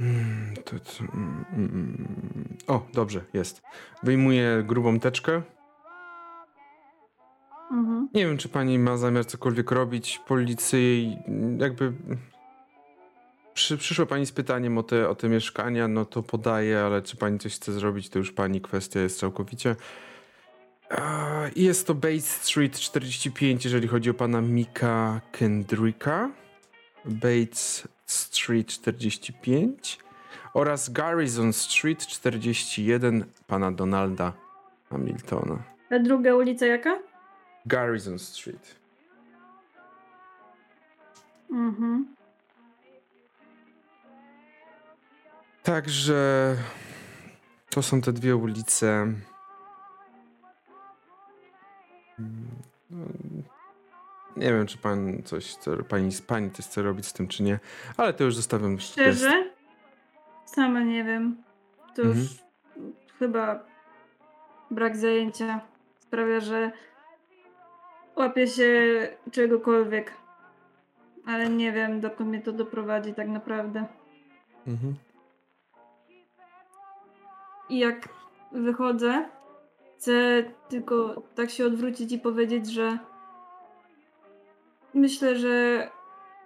Mm, 0.00 0.54
to, 0.64 0.70
to, 0.70 1.04
mm, 1.14 1.44
mm, 1.52 1.70
mm. 1.70 2.56
O, 2.66 2.86
dobrze, 2.92 3.20
jest. 3.32 3.62
Wyjmuję 4.02 4.62
grubą 4.66 5.00
teczkę. 5.00 5.42
Mhm. 7.70 8.08
Nie 8.14 8.26
wiem, 8.26 8.38
czy 8.38 8.48
pani 8.48 8.78
ma 8.78 8.96
zamiar 8.96 9.26
cokolwiek 9.26 9.70
robić. 9.70 10.20
Policji, 10.26 11.18
jakby. 11.58 11.92
Przy, 13.56 13.78
przyszła 13.78 14.06
pani 14.06 14.26
z 14.26 14.32
pytaniem 14.32 14.78
o 14.78 14.82
te, 14.82 15.08
o 15.08 15.14
te 15.14 15.28
mieszkania, 15.28 15.88
no 15.88 16.04
to 16.04 16.22
podaję, 16.22 16.80
ale 16.80 17.02
czy 17.02 17.16
pani 17.16 17.38
coś 17.38 17.54
chce 17.54 17.72
zrobić, 17.72 18.08
to 18.08 18.18
już 18.18 18.32
pani 18.32 18.60
kwestia 18.60 19.00
jest 19.00 19.18
całkowicie. 19.18 19.76
I 21.54 21.64
Jest 21.64 21.86
to 21.86 21.94
Bates 21.94 22.42
Street 22.42 22.78
45, 22.78 23.64
jeżeli 23.64 23.88
chodzi 23.88 24.10
o 24.10 24.14
pana 24.14 24.40
Mika 24.40 25.20
Kendricka. 25.32 26.30
Bates 27.04 27.88
Street 28.06 28.66
45 28.66 29.98
oraz 30.54 30.90
Garrison 30.90 31.52
Street 31.52 32.06
41 32.06 33.24
pana 33.46 33.72
Donalda 33.72 34.32
Hamiltona. 34.90 35.62
A 35.90 35.98
druga 35.98 36.34
ulica 36.34 36.66
jaka? 36.66 36.98
Garrison 37.66 38.18
Street. 38.18 38.76
Mhm. 41.50 42.15
Także 45.66 46.56
to 47.70 47.82
są 47.82 48.00
te 48.00 48.12
dwie 48.12 48.36
ulice. 48.36 48.86
Mm, 52.18 52.48
no, 52.90 53.06
Nie 54.36 54.52
wiem, 54.52 54.66
czy 54.66 54.78
pan 54.78 55.22
coś 55.24 55.54
chce, 55.56 55.82
pani, 55.82 56.10
pani 56.26 56.50
coś 56.50 56.64
chce 56.66 56.82
robić 56.82 57.06
z 57.06 57.12
tym, 57.12 57.28
czy 57.28 57.42
nie, 57.42 57.58
ale 57.96 58.12
to 58.14 58.24
już 58.24 58.36
zostawiam. 58.36 58.78
Szczerze? 58.80 59.50
Sama 60.44 60.80
nie 60.80 61.04
wiem. 61.04 61.36
To 61.94 62.02
Mhm. 62.02 62.18
już 62.20 62.28
chyba 63.18 63.64
brak 64.70 64.96
zajęcia 64.96 65.60
sprawia, 65.98 66.40
że 66.40 66.72
łapię 68.16 68.46
się 68.46 68.72
czegokolwiek. 69.32 70.12
Ale 71.26 71.48
nie 71.48 71.72
wiem, 71.72 72.00
dokąd 72.00 72.30
mnie 72.30 72.40
to 72.40 72.52
doprowadzi 72.52 73.14
tak 73.14 73.28
naprawdę. 73.28 73.86
Mhm. 74.66 74.94
I 77.68 77.78
jak 77.78 78.08
wychodzę, 78.52 79.28
chcę 79.96 80.44
tylko 80.68 81.22
tak 81.34 81.50
się 81.50 81.66
odwrócić 81.66 82.12
i 82.12 82.18
powiedzieć, 82.18 82.72
że 82.72 82.98
myślę, 84.94 85.36
że 85.38 85.88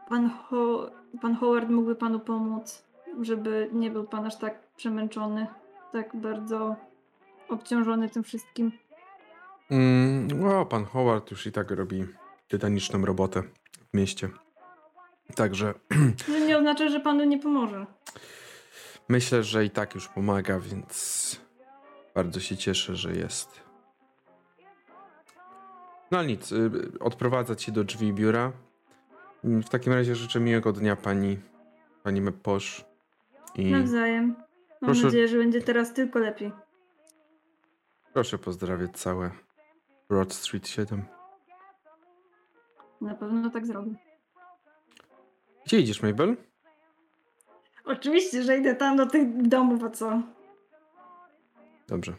pan, 0.09 0.31
Ho- 0.31 0.91
pan 1.21 1.37
Howard 1.37 1.69
mógłby 1.71 1.95
panu 1.95 2.21
pomóc, 2.21 2.85
żeby 3.21 3.69
nie 3.73 3.91
był 3.91 4.05
pan 4.05 4.27
aż 4.27 4.37
tak 4.39 4.67
przemęczony, 4.77 5.47
tak 5.93 6.17
bardzo 6.17 6.77
obciążony 7.49 8.09
tym 8.09 8.23
wszystkim. 8.23 8.73
Mm, 9.71 10.45
o, 10.47 10.67
pan 10.67 10.85
Howard 10.85 11.31
już 11.31 11.47
i 11.47 11.53
tak 11.53 11.71
robi 11.71 12.07
tytaniczną 12.49 13.05
robotę 13.05 13.43
w 13.91 13.97
mieście. 13.97 14.29
Także 15.37 15.75
To 16.27 16.39
nie 16.47 16.59
oznacza, 16.59 16.89
że 16.89 17.01
panu 17.01 17.25
nie 17.25 17.39
pomoże. 17.39 17.87
Myślę, 19.11 19.43
że 19.43 19.65
i 19.65 19.71
tak 19.71 19.95
już 19.95 20.09
pomaga, 20.09 20.61
więc 20.61 21.41
bardzo 22.15 22.41
się 22.41 22.57
cieszę, 22.57 22.97
że 22.97 23.13
jest. 23.13 23.61
No 26.11 26.19
ale 26.19 26.27
nic, 26.27 26.53
y, 26.53 26.71
odprowadzać 27.01 27.63
się 27.63 27.73
do 27.73 27.85
drzwi 27.85 28.13
biura. 28.13 28.53
W 29.45 29.69
takim 29.69 29.93
razie 29.93 30.15
życzę 30.15 30.41
miłego 30.41 30.73
dnia 30.73 30.97
pani, 30.97 31.39
pani 32.03 32.21
Meposz. 32.21 32.85
I 33.55 33.71
Nawzajem. 33.71 34.27
Mam 34.27 34.37
Proszę- 34.81 35.05
nadzieję, 35.05 35.29
że 35.29 35.39
będzie 35.39 35.63
teraz 35.63 35.95
tylko 35.95 36.19
lepiej. 36.19 36.53
proszę 38.13 38.39
pozdrawiać 38.39 38.91
całe 38.99 39.31
Broad 40.09 40.33
Street 40.33 40.69
7. 40.69 41.05
Na 43.01 43.15
pewno 43.15 43.51
tak 43.51 43.67
zrobię. 43.67 43.95
Gdzie 45.67 45.79
idziesz, 45.81 46.03
Mabel? 46.03 46.37
Oczywiście, 47.85 48.43
że 48.43 48.57
idę 48.59 48.75
tam 48.75 48.97
do 48.97 49.07
tych 49.07 49.43
domów, 49.49 49.85
a 49.85 49.91
co? 49.91 50.23
Dobrze. 51.89 52.13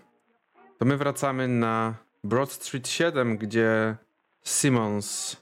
To 0.78 0.86
my 0.86 0.98
wracamy 0.98 1.48
na 1.48 1.96
Broad 2.24 2.52
Street 2.52 2.88
7, 2.88 3.38
gdzie 3.38 3.96
Simons, 4.44 5.38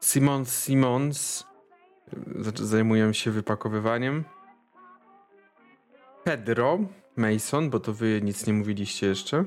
Simons 0.00 0.64
Simons 0.64 1.44
y, 2.12 2.16
zac- 2.42 2.62
zajmują 2.64 3.12
się 3.12 3.30
wypakowywaniem. 3.30 4.24
Pedro 6.24 6.78
Mason, 7.16 7.70
bo 7.70 7.80
to 7.80 7.92
wy 7.92 8.20
nic 8.22 8.46
nie 8.46 8.52
mówiliście 8.52 9.06
jeszcze. 9.06 9.44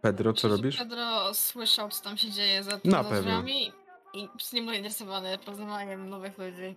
Pedro, 0.00 0.32
co 0.32 0.48
robisz? 0.48 0.76
Pedro 0.78 1.34
słyszał, 1.34 1.88
co 1.88 2.04
tam 2.04 2.16
się 2.16 2.30
dzieje 2.30 2.62
za, 2.62 2.80
Na 2.84 3.04
pewno. 3.04 3.20
drzwiami 3.20 3.72
i 4.14 4.28
jest 4.38 4.52
nie 4.52 4.60
był 4.62 4.70
zainteresowany 4.70 5.38
poznawaniem 5.38 6.08
nowych 6.08 6.38
ludzi. 6.38 6.76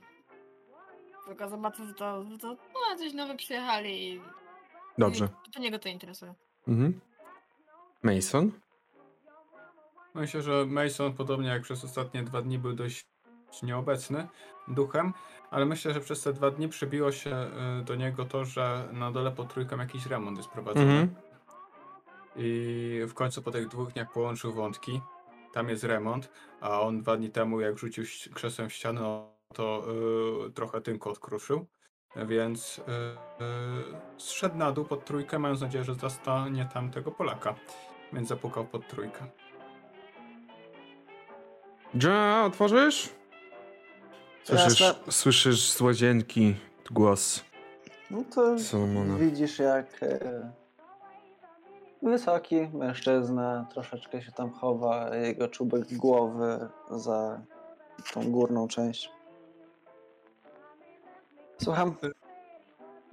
Tylko 1.26 1.49
zobaczył, 1.49 1.85
że 1.85 1.93
to, 1.93 2.23
że 2.23 2.38
to 2.38 2.47
no, 2.47 2.97
coś 2.97 3.14
nowe 3.14 3.35
przyjechali 3.35 4.14
i 4.14 4.22
Dobrze. 4.97 5.30
i 5.47 5.52
to 5.52 5.60
niego 5.60 5.80
to 5.80 5.89
interesuje. 5.89 6.34
Mhm. 6.68 6.99
Mason? 8.03 8.52
Myślę, 10.14 10.41
że 10.41 10.65
Mason, 10.65 11.14
podobnie 11.14 11.49
jak 11.49 11.61
przez 11.61 11.84
ostatnie 11.84 12.23
dwa 12.23 12.41
dni, 12.41 12.60
był 12.60 12.73
dość 12.73 13.06
nieobecny 13.64 14.27
duchem, 14.68 15.14
ale 15.52 15.65
myślę, 15.65 15.93
że 15.93 15.99
przez 15.99 16.22
te 16.22 16.34
dwa 16.34 16.52
dni 16.52 16.69
przybiło 16.69 17.11
się 17.11 17.49
y, 17.81 17.84
do 17.84 17.95
niego 17.95 18.26
to, 18.26 18.45
że 18.45 18.89
na 18.91 19.11
dole 19.11 19.31
pod 19.31 19.53
trójką 19.53 19.77
jakiś 19.77 20.06
remont 20.06 20.38
jest 20.38 20.49
prowadzony. 20.49 20.91
Mhm. 20.91 21.15
I 22.35 23.02
w 23.07 23.14
końcu 23.14 23.41
po 23.41 23.52
tych 23.52 23.68
dwóch 23.68 23.91
dniach 23.91 24.11
połączył 24.11 24.53
wątki. 24.53 25.02
Tam 25.53 25.69
jest 25.69 25.84
remont, 25.84 26.30
a 26.61 26.81
on 26.81 27.02
dwa 27.02 27.18
dni 27.18 27.30
temu, 27.30 27.61
jak 27.61 27.77
rzucił 27.77 28.03
krzesłem 28.34 28.69
w 28.69 28.73
ścianę, 28.73 29.34
to 29.56 29.84
y, 30.48 30.52
trochę 30.52 30.82
tynko 30.82 31.10
odkruszył. 31.10 31.65
Więc 32.15 32.77
y, 32.80 32.82
y, 32.82 32.86
zszedł 34.18 34.57
na 34.57 34.72
dół 34.72 34.86
pod 34.86 35.06
trójkę, 35.06 35.40
mając 35.40 35.61
nadzieję, 35.61 35.84
że 35.84 35.95
zastanie 35.95 36.69
tam 36.73 36.91
tego 36.91 37.11
Polaka. 37.11 37.56
Więc 38.14 38.27
zapukał 38.27 38.65
pod 38.65 38.88
trójkę. 38.88 39.26
John, 42.03 42.45
otworzysz? 42.45 43.10
Słyszysz, 44.44 44.80
Jasne. 44.80 45.11
słyszysz 45.11 45.69
z 45.72 45.82
łazienki 45.82 46.56
głos 46.91 47.44
No 48.11 48.23
to 48.36 48.60
Solomona. 48.60 49.18
widzisz 49.18 49.60
jak 49.60 50.03
e, 50.03 50.52
wysoki 52.02 52.68
mężczyzna 52.73 53.68
troszeczkę 53.73 54.22
się 54.22 54.32
tam 54.32 54.52
chowa, 54.52 55.15
jego 55.15 55.48
czubek 55.48 55.94
głowy 55.94 56.68
za 56.91 57.41
tą 58.14 58.32
górną 58.32 58.68
część. 58.68 59.11
Słucham? 61.64 61.95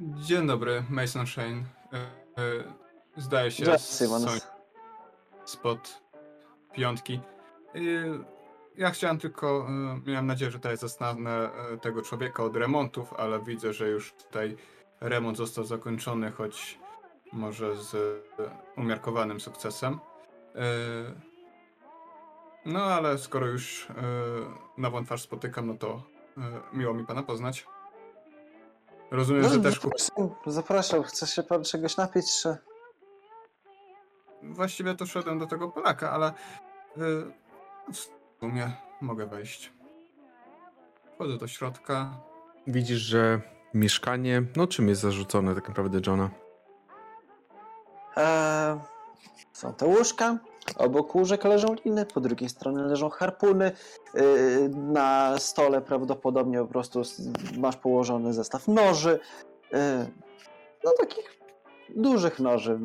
Dzień 0.01 0.47
dobry, 0.47 0.85
Mason 0.90 1.27
Shane. 1.27 1.64
Y, 2.36 2.40
y, 2.43 2.64
Zdaje 3.16 3.51
się, 3.51 3.64
są 3.78 4.31
spod 5.44 6.02
piątki. 6.73 7.20
Y, 7.77 8.19
Ja 8.77 8.90
chciałem 8.90 9.19
tylko, 9.19 9.66
miałem 10.06 10.27
nadzieję, 10.27 10.51
że 10.51 10.59
tutaj 10.59 10.77
zastanę 10.77 11.51
tego 11.82 12.02
człowieka 12.02 12.43
od 12.43 12.56
remontów, 12.56 13.12
ale 13.14 13.40
widzę, 13.40 13.73
że 13.73 13.89
już 13.89 14.12
tutaj 14.12 14.56
remont 15.01 15.36
został 15.36 15.64
zakończony, 15.64 16.31
choć 16.31 16.78
może 17.32 17.77
z 17.77 17.97
umiarkowanym 18.77 19.40
sukcesem. 19.40 19.98
No 22.64 22.85
ale 22.85 23.19
skoro 23.19 23.47
już 23.47 23.89
nową 24.78 25.05
twarz 25.05 25.23
spotykam, 25.23 25.66
no 25.66 25.74
to 25.74 26.02
miło 26.73 26.94
mi 26.94 27.06
pana 27.06 27.23
poznać. 27.23 27.66
Rozumiem, 29.12 29.48
że 29.48 29.60
też 29.60 29.80
kup... 29.80 29.94
zapraszam, 30.47 31.02
chce 31.02 31.26
się 31.26 31.43
pan 31.43 31.64
czegoś 31.64 31.97
napić, 31.97 32.43
czy... 32.43 32.56
Właściwie 34.43 34.94
to 34.94 35.06
szedłem 35.06 35.39
do 35.39 35.47
tego 35.47 35.68
Polaka, 35.68 36.10
ale 36.10 36.28
y, 36.28 36.32
w 37.93 38.10
sumie 38.40 38.72
mogę 39.01 39.26
wejść. 39.26 39.72
Wchodzę 41.14 41.39
do 41.39 41.47
środka. 41.47 42.20
Widzisz, 42.66 42.98
że 42.98 43.40
mieszkanie, 43.74 44.43
no 44.56 44.66
czym 44.66 44.89
jest 44.89 45.01
zarzucone 45.01 45.55
tak 45.55 45.68
naprawdę 45.68 46.01
Johna? 46.06 46.30
Eee, 48.16 48.78
są 49.52 49.74
te 49.74 49.86
łóżka, 49.86 50.38
obok 50.76 51.14
łóżek 51.14 51.44
leżą 51.44 51.74
liny, 51.84 52.06
po 52.06 52.20
drugiej 52.20 52.48
stronie 52.48 52.78
leżą 52.82 53.08
harpuny, 53.08 53.72
yy, 54.14 54.22
na 54.68 55.38
stole 55.38 55.80
prawdopodobnie 55.80 56.58
po 56.58 56.66
prostu 56.66 57.02
masz 57.58 57.76
położony 57.76 58.32
zestaw 58.34 58.68
noży, 58.68 59.20
yy, 59.72 59.78
no 60.84 60.92
takich 61.00 61.38
dużych 61.96 62.40
noży, 62.40 62.78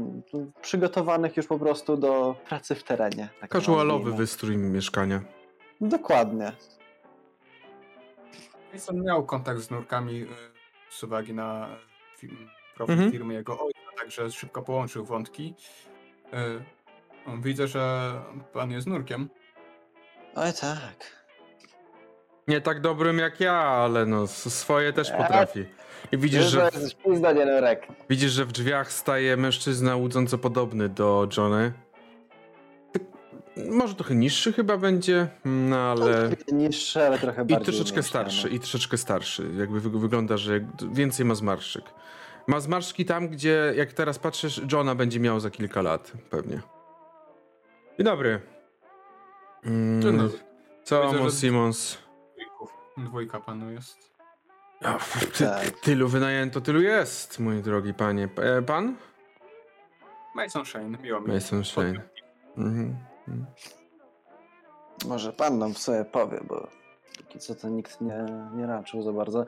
przygotowanych 0.61 1.37
już 1.37 1.47
po 1.47 1.59
prostu 1.59 1.97
do 1.97 2.35
pracy 2.49 2.75
w 2.75 2.83
terenie. 2.83 3.29
tak 3.41 3.51
Casualowy 3.51 4.11
wystrój 4.13 4.57
mieszkania. 4.57 5.21
Dokładnie. 5.81 6.51
Mason 8.73 9.03
miał 9.03 9.25
kontakt 9.25 9.59
z 9.59 9.71
nurkami 9.71 10.21
y, 10.21 10.27
z 10.89 11.03
uwagi 11.03 11.33
na 11.33 11.67
film, 12.17 12.49
profil 12.75 12.93
Mhm. 12.93 13.11
firmy 13.11 13.33
jego 13.33 13.59
ojca, 13.59 13.79
także 13.99 14.31
szybko 14.31 14.61
połączył 14.61 15.05
wątki. 15.05 15.53
Y, 16.33 17.37
widzę, 17.41 17.67
że 17.67 18.11
pan 18.53 18.71
jest 18.71 18.87
nurkiem. 18.87 19.29
Oj 20.35 20.49
tak. 20.61 21.17
Nie 22.47 22.61
tak 22.61 22.81
dobrym 22.81 23.19
jak 23.19 23.39
ja, 23.39 23.53
ale 23.53 24.05
no 24.05 24.27
swoje 24.27 24.93
też 24.93 25.11
potrafi. 25.11 25.65
I 26.11 26.17
widzisz, 26.17 26.45
że, 26.45 26.69
norek. 27.45 27.87
widzisz, 28.09 28.31
że 28.31 28.45
w 28.45 28.51
drzwiach 28.51 28.91
staje 28.91 29.37
mężczyzna 29.37 29.95
łudząco 29.95 30.37
podobny 30.37 30.89
do 30.89 31.27
Johnny. 31.37 31.73
Może 33.69 33.95
trochę 33.95 34.15
niższy 34.15 34.53
chyba 34.53 34.77
będzie, 34.77 35.27
no 35.45 35.77
ale... 35.77 36.29
Niższy, 36.51 37.03
ale 37.07 37.19
trochę 37.19 37.41
I 37.41 37.45
bardziej 37.45 37.65
troszeczkę 37.65 37.93
umieśniony. 37.93 38.03
starszy, 38.29 38.49
i 38.49 38.59
troszeczkę 38.59 38.97
starszy. 38.97 39.49
Jakby 39.57 39.79
wy- 39.79 39.99
wygląda, 39.99 40.37
że 40.37 40.59
więcej 40.91 41.25
ma 41.25 41.35
zmarszczyk. 41.35 41.83
Ma 42.47 42.59
zmarszczki 42.59 43.05
tam, 43.05 43.27
gdzie 43.29 43.73
jak 43.75 43.93
teraz 43.93 44.19
patrzysz, 44.19 44.61
Johna 44.71 44.95
będzie 44.95 45.19
miał 45.19 45.39
za 45.39 45.49
kilka 45.49 45.81
lat, 45.81 46.11
pewnie. 46.29 46.61
Dzień 47.97 48.05
dobry. 48.05 48.41
Mm, 49.65 50.01
Dzień 50.01 50.17
dobry. 50.17 50.39
Co, 50.83 51.11
Widzę, 51.13 51.31
Simons? 51.31 51.97
dwójka 52.97 53.39
panu 53.39 53.71
jest. 53.71 53.97
A, 54.83 54.97
ty, 55.37 55.45
Tak. 55.45 55.79
tylu 55.81 56.07
wynajęto, 56.07 56.61
tylu 56.61 56.81
jest, 56.81 57.39
mój 57.39 57.61
drogi 57.61 57.93
panie. 57.93 58.29
E, 58.37 58.61
Pan? 58.61 58.95
Mason 60.35 60.65
Shane, 60.65 60.97
miło 60.97 61.19
mi. 61.19 61.27
Mason 61.33 61.63
Shane. 61.65 62.01
Mhm. 62.57 62.95
mhm. 63.27 63.45
Może 65.05 65.33
pan 65.33 65.57
nam 65.57 65.73
sobie 65.73 66.05
powie, 66.05 66.39
bo 66.47 66.67
póki 67.17 67.39
co 67.39 67.55
to 67.55 67.69
nikt 67.69 68.01
nie, 68.01 68.25
nie 68.55 68.67
raczył 68.67 69.01
za 69.01 69.11
bardzo. 69.13 69.45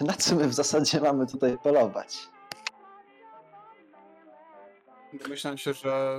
Na 0.00 0.12
co 0.12 0.34
my 0.36 0.48
w 0.48 0.54
zasadzie 0.54 1.00
mamy 1.00 1.26
tutaj 1.26 1.58
polować? 1.58 2.28
Domyślam 5.22 5.58
się, 5.58 5.72
że 5.72 6.18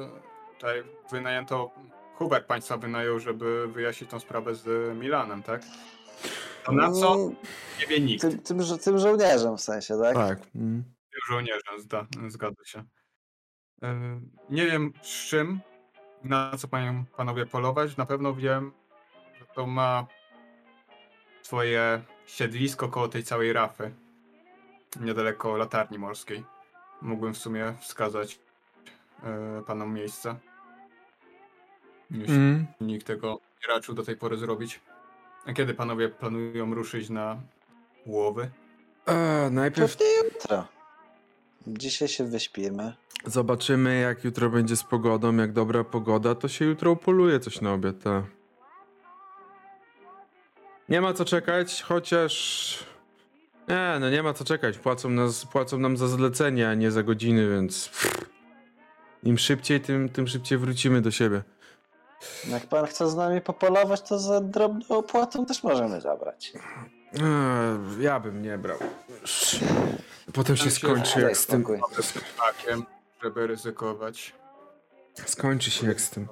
tutaj 0.54 0.84
wynajęto, 1.12 1.72
Hubert 2.16 2.48
państwa 2.48 2.78
wynajął, 2.78 3.20
żeby 3.20 3.68
wyjaśnić 3.68 4.10
tą 4.10 4.20
sprawę 4.20 4.56
z 4.56 4.98
Milanem, 4.98 5.44
tak? 5.44 5.62
To 6.64 6.72
na 6.72 6.92
co? 6.92 7.14
Mm, 7.16 7.36
Nie 7.80 7.88
wie 7.88 8.00
nikt. 8.00 8.22
Tym, 8.22 8.40
tym, 8.40 8.62
żo- 8.62 8.78
tym 8.78 9.00
żołnierzem 9.00 9.58
w 9.58 9.62
sensie, 9.62 9.94
tak? 10.02 10.14
Tak. 10.16 10.38
mhm. 10.56 10.84
Tym 11.12 11.22
żołnierzem, 11.30 11.80
zda, 11.80 12.06
zgadza 12.28 12.66
się. 12.66 12.84
E, 13.84 14.20
Nie 14.50 14.66
wiem 14.66 14.94
z 15.02 15.28
czym, 15.30 15.60
na 16.24 16.52
co 16.58 16.68
mają 16.72 17.06
panowie 17.18 17.46
polować. 17.46 17.98
Na 17.98 18.06
pewno 18.06 18.34
wiem, 18.34 18.72
że 19.40 19.46
to 19.56 19.68
ma 19.68 20.08
swoje 21.42 22.02
siedlisko 22.26 22.88
koło 22.90 23.08
tej 23.08 23.24
całej 23.24 23.54
rafy. 23.54 23.92
Niedaleko 25.02 25.58
latarni 25.58 25.98
morskiej. 26.00 26.44
Mógłbym 27.02 27.34
w 27.34 27.38
sumie 27.38 27.74
wskazać 27.82 28.40
e, 29.24 29.62
panom 29.68 29.94
miejsce. 29.94 30.36
Jeśli 32.12 32.34
Mhm. 32.36 32.66
nikt 32.82 33.08
tego 33.08 33.40
nie 33.62 33.74
raczył 33.74 33.96
do 33.96 34.04
tej 34.04 34.18
pory 34.18 34.38
zrobić. 34.38 34.80
A 35.46 35.54
kiedy 35.54 35.74
panowie 35.74 36.10
planują 36.10 36.74
ruszyć 36.74 37.10
na 37.10 37.38
łowy? 38.06 38.50
E, 39.06 39.50
najpierw 39.52 39.98
Pewnie 39.98 40.14
jutro. 40.24 40.68
Dzisiaj 41.68 42.08
się 42.08 42.24
wyśpimy. 42.24 42.94
zobaczymy, 43.26 44.00
jak 44.00 44.24
jutro 44.24 44.50
będzie 44.50 44.76
z 44.76 44.84
pogodą. 44.84 45.36
Jak 45.36 45.52
dobra 45.54 45.84
pogoda, 45.84 46.36
to 46.36 46.48
się 46.48 46.66
jutro 46.66 46.92
upoluje 46.92 47.40
coś 47.40 47.62
na 47.62 47.74
obiad. 47.74 47.96
Ta. 48.04 48.24
Nie 50.90 51.02
ma 51.02 51.14
co 51.14 51.26
czekać, 51.26 51.82
chociaż. 51.82 52.86
Nie, 53.68 53.98
no 54.00 54.10
nie 54.10 54.24
ma 54.24 54.34
co 54.34 54.44
czekać. 54.44 54.78
Płacą, 54.78 55.10
nas, 55.10 55.46
płacą 55.46 55.78
nam 55.78 55.98
za 55.98 56.08
zlecenie, 56.08 56.70
a 56.70 56.74
nie 56.74 56.92
za 56.92 57.04
godziny, 57.04 57.50
więc. 57.50 57.90
Im 59.24 59.38
szybciej, 59.38 59.82
tym, 59.82 60.10
tym 60.10 60.28
szybciej 60.28 60.58
wrócimy 60.58 61.02
do 61.02 61.12
siebie. 61.12 61.42
Jak 62.48 62.68
pan 62.68 62.86
chce 62.86 63.10
z 63.10 63.16
nami 63.16 63.42
popolować, 63.42 64.02
to 64.02 64.20
za 64.20 64.42
drobną 64.42 64.88
opłatą 64.98 65.46
też 65.46 65.64
możemy 65.64 66.02
zabrać. 66.02 66.54
Eee, 67.14 67.22
ja 68.04 68.20
bym 68.20 68.42
nie 68.42 68.58
brał. 68.58 68.78
Potem 70.34 70.58
się 70.58 70.72
skończy 70.72 71.14
Daj 71.16 71.24
jak 71.24 71.38
z 71.38 71.46
tym. 71.48 71.62
spokój. 71.62 71.80
Takiem, 72.38 72.84
żeby 73.24 73.48
ryzykować. 73.48 74.34
Skończy 75.26 75.72
się 75.72 75.88
jak 75.88 76.02
z 76.02 76.10
tym. 76.10 76.28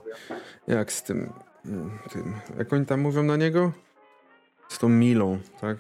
Jak 0.68 0.92
z 0.92 1.04
tym. 1.04 1.34
mm, 1.66 2.00
tym. 2.14 2.36
Jak 2.58 2.74
oni 2.74 2.86
tam 2.86 3.00
mówią 3.02 3.24
na 3.24 3.38
niego? 3.38 3.72
Z 4.72 4.78
tą 4.78 4.90
Milą, 4.90 5.40
tak? 5.62 5.78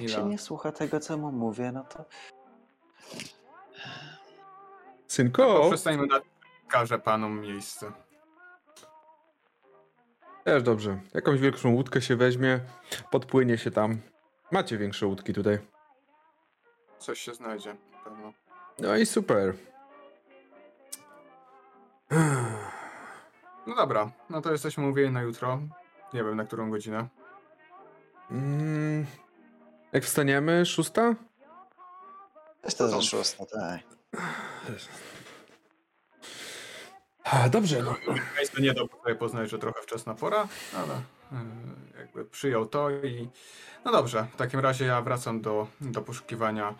Jak 0.00 0.10
się 0.10 0.24
nie 0.24 0.38
słucha 0.38 0.72
tego, 0.72 1.00
co 1.00 1.16
mu 1.18 1.32
mówię, 1.32 1.72
no 1.72 1.84
to 1.84 2.04
Synko! 5.08 5.68
Przestańmy 5.68 6.06
na 6.06 6.20
każę 6.68 6.98
panom 6.98 7.40
miejsce. 7.40 7.92
Też 10.44 10.62
dobrze. 10.62 11.00
Jakąś 11.14 11.40
większą 11.40 11.70
łódkę 11.74 12.02
się 12.02 12.16
weźmie, 12.16 12.60
podpłynie 13.10 13.58
się 13.58 13.70
tam. 13.70 13.98
Macie 14.50 14.78
większe 14.78 15.06
łódki 15.06 15.32
tutaj. 15.32 15.58
Coś 16.98 17.20
się 17.20 17.34
znajdzie. 17.34 17.74
na 17.92 17.98
Pewno. 18.04 18.32
No 18.78 18.96
i 18.96 19.06
super. 19.06 19.54
No 23.66 23.74
dobra, 23.76 24.10
no 24.30 24.42
to 24.42 24.52
jesteśmy 24.52 24.84
mówieni 24.84 25.10
na 25.12 25.22
jutro. 25.22 25.60
Nie 26.14 26.24
wiem 26.24 26.36
na 26.36 26.44
którą 26.44 26.70
godzinę. 26.70 27.08
Mm, 28.32 29.06
jak 29.92 30.04
wstaniemy? 30.04 30.66
Szósta? 30.66 31.14
jest 32.64 32.78
to 32.78 32.88
za 32.88 33.02
szósta, 33.02 33.46
tak. 33.46 33.80
A, 37.24 37.48
Dobrze. 37.48 37.82
No. 37.82 37.94
Nie 38.60 38.74
dał 38.74 38.88
sobie 39.02 39.14
poznać, 39.14 39.50
że 39.50 39.58
trochę 39.58 39.82
wczesna 39.82 40.14
pora, 40.14 40.48
ale 40.76 40.94
yy, 41.32 41.98
jakby 41.98 42.24
przyjął 42.24 42.66
to 42.66 42.90
i 42.90 43.28
no 43.84 43.92
dobrze, 43.92 44.26
w 44.32 44.36
takim 44.36 44.60
razie 44.60 44.84
ja 44.84 45.02
wracam 45.02 45.40
do, 45.40 45.66
do 45.80 46.02
poszukiwania 46.02 46.74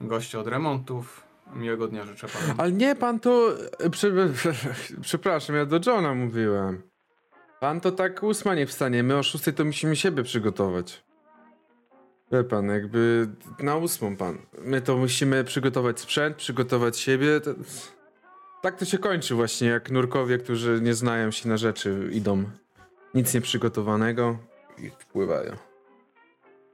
gości 0.00 0.36
od 0.36 0.46
remontów. 0.46 1.24
Miłego 1.52 1.88
dnia 1.88 2.04
życzę 2.04 2.28
panu. 2.28 2.54
Ale 2.58 2.72
nie, 2.72 2.96
pan 2.96 3.20
to... 3.20 3.48
Prze, 3.90 4.12
przepraszam, 5.00 5.56
ja 5.56 5.66
do 5.66 5.80
Johna 5.86 6.14
mówiłem. 6.14 6.82
Pan 7.64 7.80
to 7.80 7.92
tak 7.92 8.22
ósma 8.22 8.54
nie 8.54 8.66
wstanie, 8.66 9.02
my 9.02 9.16
o 9.16 9.22
szóstej 9.22 9.54
to 9.54 9.64
musimy 9.64 9.96
siebie 9.96 10.22
przygotować. 10.22 11.04
Wie 12.32 12.44
pan, 12.44 12.68
jakby 12.68 13.28
na 13.58 13.76
ósmą 13.76 14.16
pan. 14.16 14.38
My 14.58 14.80
to 14.80 14.96
musimy 14.96 15.44
przygotować 15.44 16.00
sprzęt, 16.00 16.36
przygotować 16.36 16.98
siebie. 16.98 17.40
Tak 18.62 18.78
to 18.78 18.84
się 18.84 18.98
kończy 18.98 19.34
właśnie, 19.34 19.68
jak 19.68 19.90
nurkowie, 19.90 20.38
którzy 20.38 20.80
nie 20.82 20.94
znają 20.94 21.30
się 21.30 21.48
na 21.48 21.56
rzeczy, 21.56 22.08
idą 22.12 22.44
nic 23.14 23.34
nieprzygotowanego 23.34 24.38
i 24.78 24.90
wpływają. 24.90 25.52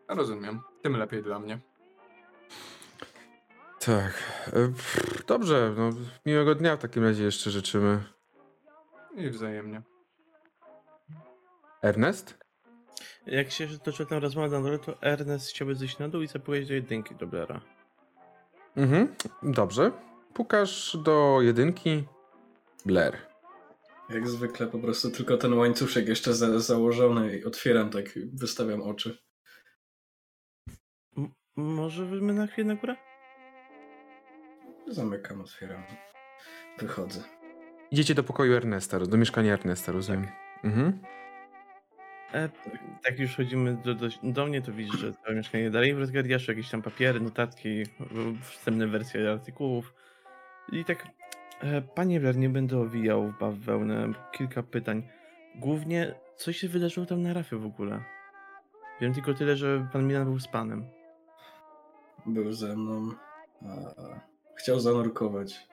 Rozumiem. 0.08 0.60
Tym 0.82 0.96
lepiej 0.96 1.22
dla 1.22 1.38
mnie. 1.38 1.58
Tak. 3.78 4.12
E, 4.52 4.72
Dobrze, 5.26 5.74
no, 5.76 5.90
miłego 6.26 6.54
dnia 6.54 6.76
w 6.76 6.80
takim 6.80 7.04
razie 7.04 7.24
jeszcze 7.24 7.50
życzymy. 7.50 8.02
I 9.16 9.30
wzajemnie. 9.30 9.89
Ernest? 11.82 12.38
Jak 13.26 13.50
się 13.50 13.68
toczy 13.78 14.06
tę 14.06 14.20
rozmowę 14.20 14.48
na 14.58 14.62
dole, 14.64 14.78
to 14.78 15.02
Ernest 15.02 15.48
chciałby 15.50 15.74
zejść 15.74 15.98
na 15.98 16.08
dół 16.08 16.22
i 16.22 16.26
zapytać 16.26 16.68
do 16.68 16.74
jedynki 16.74 17.14
do 17.14 17.26
Blera. 17.26 17.60
Mhm, 18.76 19.14
dobrze. 19.42 19.92
Pukasz 20.34 20.96
do 21.04 21.38
jedynki. 21.42 22.04
Blair. 22.86 23.16
Jak 24.10 24.28
zwykle 24.28 24.66
po 24.66 24.78
prostu 24.78 25.10
tylko 25.10 25.36
ten 25.36 25.54
łańcuszek 25.54 26.08
jeszcze 26.08 26.34
za, 26.34 26.58
założony 26.60 27.38
i 27.38 27.44
otwieram 27.44 27.90
tak, 27.90 28.04
wystawiam 28.34 28.82
oczy. 28.82 29.18
M- 31.16 31.32
może 31.56 32.04
my 32.04 32.32
na 32.32 32.46
chwilę 32.46 32.74
na 32.74 32.80
górę? 32.80 32.96
Zamykam, 34.86 35.40
otwieram. 35.40 35.82
Wychodzę. 36.78 37.20
Idziecie 37.90 38.14
do 38.14 38.22
pokoju 38.24 38.54
Ernesta, 38.56 38.98
do 38.98 39.16
mieszkania 39.16 39.52
Ernesta, 39.52 39.92
rozumiem. 39.92 40.28
Mhm. 40.64 41.02
E, 42.34 42.48
tak 43.02 43.18
już 43.18 43.36
chodzimy 43.36 43.76
do, 43.84 43.94
do, 43.94 44.08
do 44.22 44.46
mnie, 44.46 44.62
to 44.62 44.72
widzisz, 44.72 45.00
że 45.00 45.12
całe 45.12 45.36
mieszkanie 45.36 45.70
dalej 45.70 45.94
w 45.94 45.98
rozgardiaszu, 45.98 46.50
jakieś 46.50 46.70
tam 46.70 46.82
papiery, 46.82 47.20
notatki, 47.20 47.82
wstępne 48.42 48.86
wersje 48.86 49.32
artykułów. 49.32 49.94
I 50.72 50.84
tak, 50.84 51.06
e, 51.60 51.82
panie 51.82 52.20
Blair, 52.20 52.36
nie 52.36 52.48
będę 52.48 52.78
owijał 52.78 53.28
w 53.28 53.38
bawełnę, 53.38 54.12
kilka 54.32 54.62
pytań. 54.62 55.08
Głównie, 55.54 56.14
co 56.36 56.52
się 56.52 56.68
wydarzyło 56.68 57.06
tam 57.06 57.22
na 57.22 57.32
rafie 57.32 57.56
w 57.56 57.66
ogóle? 57.66 58.04
Wiem 59.00 59.14
tylko 59.14 59.34
tyle, 59.34 59.56
że 59.56 59.88
pan 59.92 60.06
Milan 60.06 60.24
był 60.24 60.40
z 60.40 60.48
panem. 60.48 60.84
Był 62.26 62.52
ze 62.52 62.76
mną. 62.76 63.10
Chciał 64.54 64.80
zanurkować 64.80 65.68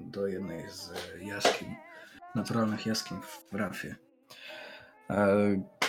do 0.00 0.26
jednej 0.26 0.70
z 0.70 0.92
jaskiń, 1.20 1.74
naturalnych 2.34 2.86
jaskiń 2.86 3.18
w 3.52 3.54
Rafie. 3.54 3.96
E, 5.10 5.36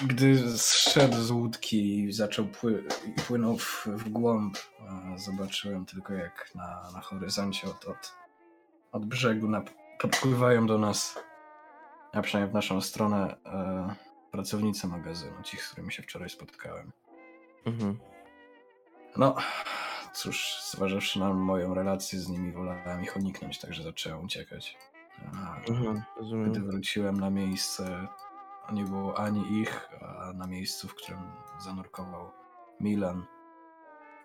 Gdy 0.08 0.58
zszedł 0.58 1.16
z 1.22 1.32
łódki 1.32 2.00
i 2.04 2.14
zaczął 2.14 2.46
pły 2.46 2.84
i 3.08 3.22
płynął 3.22 3.58
w, 3.58 3.88
w 3.88 4.10
głąb, 4.10 4.58
a, 4.90 5.18
zobaczyłem 5.18 5.86
tylko 5.86 6.14
jak 6.14 6.50
na, 6.56 6.92
na 6.94 7.02
horyzoncie 7.02 7.68
od, 7.68 7.86
od, 7.86 8.14
od 8.92 9.06
brzegu 9.06 9.48
nap- 9.48 9.70
podpływają 10.00 10.68
do 10.68 10.78
nas, 10.78 11.20
a 12.14 12.22
przynajmniej 12.22 12.52
w 12.52 12.54
naszą 12.54 12.82
stronę, 12.82 13.36
e, 13.46 13.96
pracownicy 14.32 14.88
magazynu, 14.88 15.44
ci, 15.44 15.58
z 15.58 15.68
którymi 15.70 15.92
się 15.92 16.04
wczoraj 16.04 16.30
spotkałem. 16.30 16.92
Mhm. 17.66 18.00
No, 19.18 19.36
cóż, 20.14 20.62
zważywszy 20.72 21.20
na 21.20 21.34
moją 21.34 21.74
relację 21.74 22.20
z 22.20 22.30
nimi, 22.30 22.52
wolałem 22.52 23.04
ich 23.04 23.16
uniknąć, 23.16 23.60
także 23.60 23.84
zacząłem 23.84 24.26
uciekać. 24.26 24.78
A, 25.34 25.56
Mhm, 25.70 26.02
Gdy 26.52 26.60
wróciłem 26.60 27.20
na 27.20 27.30
miejsce, 27.30 28.08
nie 28.72 28.84
było 28.84 29.20
ani 29.20 29.62
ich, 29.62 29.90
a 30.02 30.34
na 30.34 30.48
miejscu, 30.48 30.88
w 30.88 30.96
którym 30.96 31.32
zanurkował 31.60 32.32
Milan, 32.80 33.26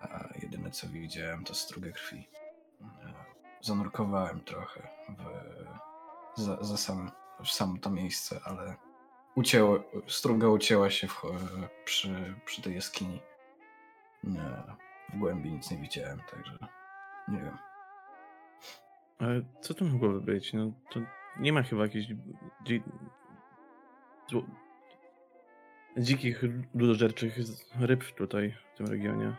a 0.01 0.25
jedyne 0.43 0.71
co 0.71 0.89
widziałem 0.89 1.45
to 1.45 1.55
strugę 1.55 1.93
krwi. 1.93 2.29
E, 2.81 3.37
Zanurkowałem 3.61 4.41
trochę 4.41 4.89
w, 5.09 6.41
za, 6.41 6.65
za 6.65 6.77
sam, 6.77 7.11
w 7.45 7.49
samo 7.49 7.79
to 7.79 7.91
miejsce, 7.91 8.41
ale 8.45 8.77
ucięło, 9.35 9.79
struga 10.07 10.49
ucięła 10.49 10.91
się 10.91 11.09
w, 11.09 11.23
przy, 11.85 12.35
przy 12.45 12.63
tej 12.63 12.75
jaskini. 12.75 13.21
Nie, 14.25 14.63
w 15.13 15.19
głębi 15.19 15.53
nic 15.53 15.71
nie 15.71 15.79
widziałem, 15.79 16.21
także 16.31 16.59
nie 17.29 17.39
wiem. 17.39 17.59
Ale 19.19 19.43
co 19.61 19.75
to 19.75 19.85
mogłoby 19.85 20.21
być? 20.21 20.53
No 20.53 20.73
to 20.91 21.01
nie 21.39 21.53
ma 21.53 21.63
chyba 21.63 21.85
zło... 21.87 22.81
dzikich, 25.99 26.43
ludożerczych 26.75 27.37
ryb 27.81 28.05
tutaj, 28.15 28.55
w 28.75 28.77
tym 28.77 28.87
regionie. 28.87 29.37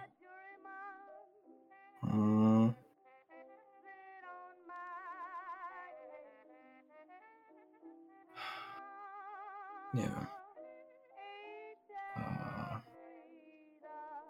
Nie 9.94 10.04
wiem. 10.04 10.26
A, 12.16 12.82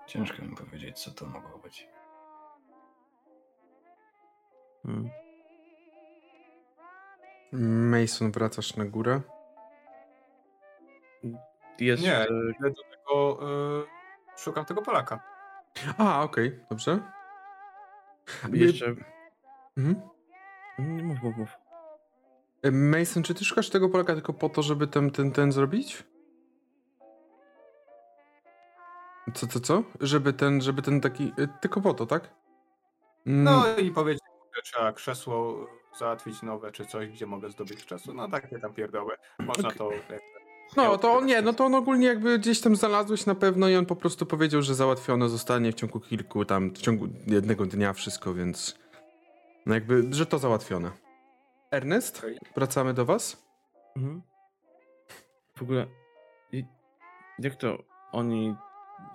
Ciężko 0.07 0.45
mi 0.45 0.55
powiedzieć, 0.55 0.99
co 0.99 1.11
to 1.11 1.25
mogło 1.25 1.59
być. 1.59 1.87
Hmm. 4.83 5.09
Mason, 7.91 8.31
wracasz 8.31 8.75
na 8.75 8.85
górę? 8.85 9.21
Jest, 11.79 12.03
Nie, 12.03 12.17
e, 12.19 12.27
idę 12.59 12.69
do 12.71 12.83
tego, 12.83 13.39
y, 13.83 14.39
szukam 14.39 14.65
tego 14.65 14.81
Polaka. 14.81 15.19
A, 15.97 16.23
okej, 16.23 16.59
dobrze. 16.69 16.99
jeszcze... 18.53 18.85
Mhm. 19.77 20.01
Nie 20.79 21.03
mów, 21.03 21.23
mów, 21.23 21.37
mów. 21.37 21.49
E, 22.63 22.71
Mason, 22.71 23.23
czy 23.23 23.33
ty 23.33 23.45
szukasz 23.45 23.69
tego 23.69 23.89
Polaka 23.89 24.13
tylko 24.13 24.33
po 24.33 24.49
to, 24.49 24.61
żeby 24.63 24.87
ten, 24.87 25.11
ten, 25.11 25.31
ten 25.31 25.51
zrobić? 25.51 26.03
Co, 29.33 29.47
co, 29.47 29.59
co? 29.59 29.83
Żeby 30.01 30.33
ten, 30.33 30.61
żeby 30.61 30.81
ten 30.81 31.01
taki... 31.01 31.33
e, 31.37 31.47
Tylko 31.61 31.81
po 31.81 31.93
to, 31.93 32.05
tak? 32.05 32.29
Mm, 33.25 33.43
No 33.43 33.77
i 33.77 33.91
powiedzieć, 33.91 34.23
że 34.55 34.61
trzeba 34.61 34.93
krzesło 34.93 35.67
załatwić 35.97 36.41
nowe, 36.41 36.71
czy 36.71 36.85
coś, 36.85 37.07
gdzie 37.09 37.25
mogę 37.25 37.49
zdobyć 37.49 37.85
krzesło. 37.85 38.13
No 38.13 38.27
takie 38.29 38.59
tam 38.59 38.73
pierdoły. 38.73 39.15
Można 39.39 39.71
to... 39.71 39.89
No, 40.75 40.97
to 40.97 41.13
on 41.13 41.25
nie, 41.25 41.41
no 41.41 41.53
to 41.53 41.65
on 41.65 41.75
ogólnie 41.75 42.07
jakby 42.07 42.39
gdzieś 42.39 42.61
tam 42.61 42.75
znalazłeś 42.75 43.25
na 43.25 43.35
pewno 43.35 43.69
i 43.69 43.75
on 43.75 43.85
po 43.85 43.95
prostu 43.95 44.25
powiedział, 44.25 44.61
że 44.61 44.75
załatwione 44.75 45.29
zostanie 45.29 45.71
w 45.71 45.75
ciągu 45.75 45.99
kilku 45.99 46.45
tam, 46.45 46.69
w 46.71 46.77
ciągu 46.77 47.07
jednego 47.27 47.65
dnia 47.65 47.93
wszystko, 47.93 48.33
więc 48.33 48.79
no 49.65 49.73
jakby, 49.73 50.13
że 50.13 50.25
to 50.25 50.37
załatwione. 50.37 50.91
Ernest, 51.71 52.25
wracamy 52.55 52.93
do 52.93 53.05
was? 53.05 53.47
Mhm. 53.95 54.21
W 55.55 55.61
ogóle, 55.61 55.87
jak 57.39 57.55
to 57.55 57.77
oni 58.11 58.55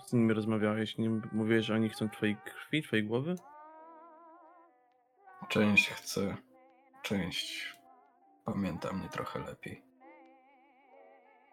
z 0.06 0.12
nimi 0.12 0.32
rozmawiałeś? 0.32 0.98
Nie 0.98 1.10
mówiłeś, 1.32 1.66
że 1.66 1.74
oni 1.74 1.88
chcą 1.88 2.08
twojej 2.10 2.36
krwi, 2.36 2.82
twojej 2.82 3.04
głowy? 3.04 3.34
Część 5.48 5.90
chce, 5.90 6.36
część 7.02 7.76
pamięta 8.44 8.92
mnie 8.92 9.08
trochę 9.08 9.38
lepiej. 9.38 9.91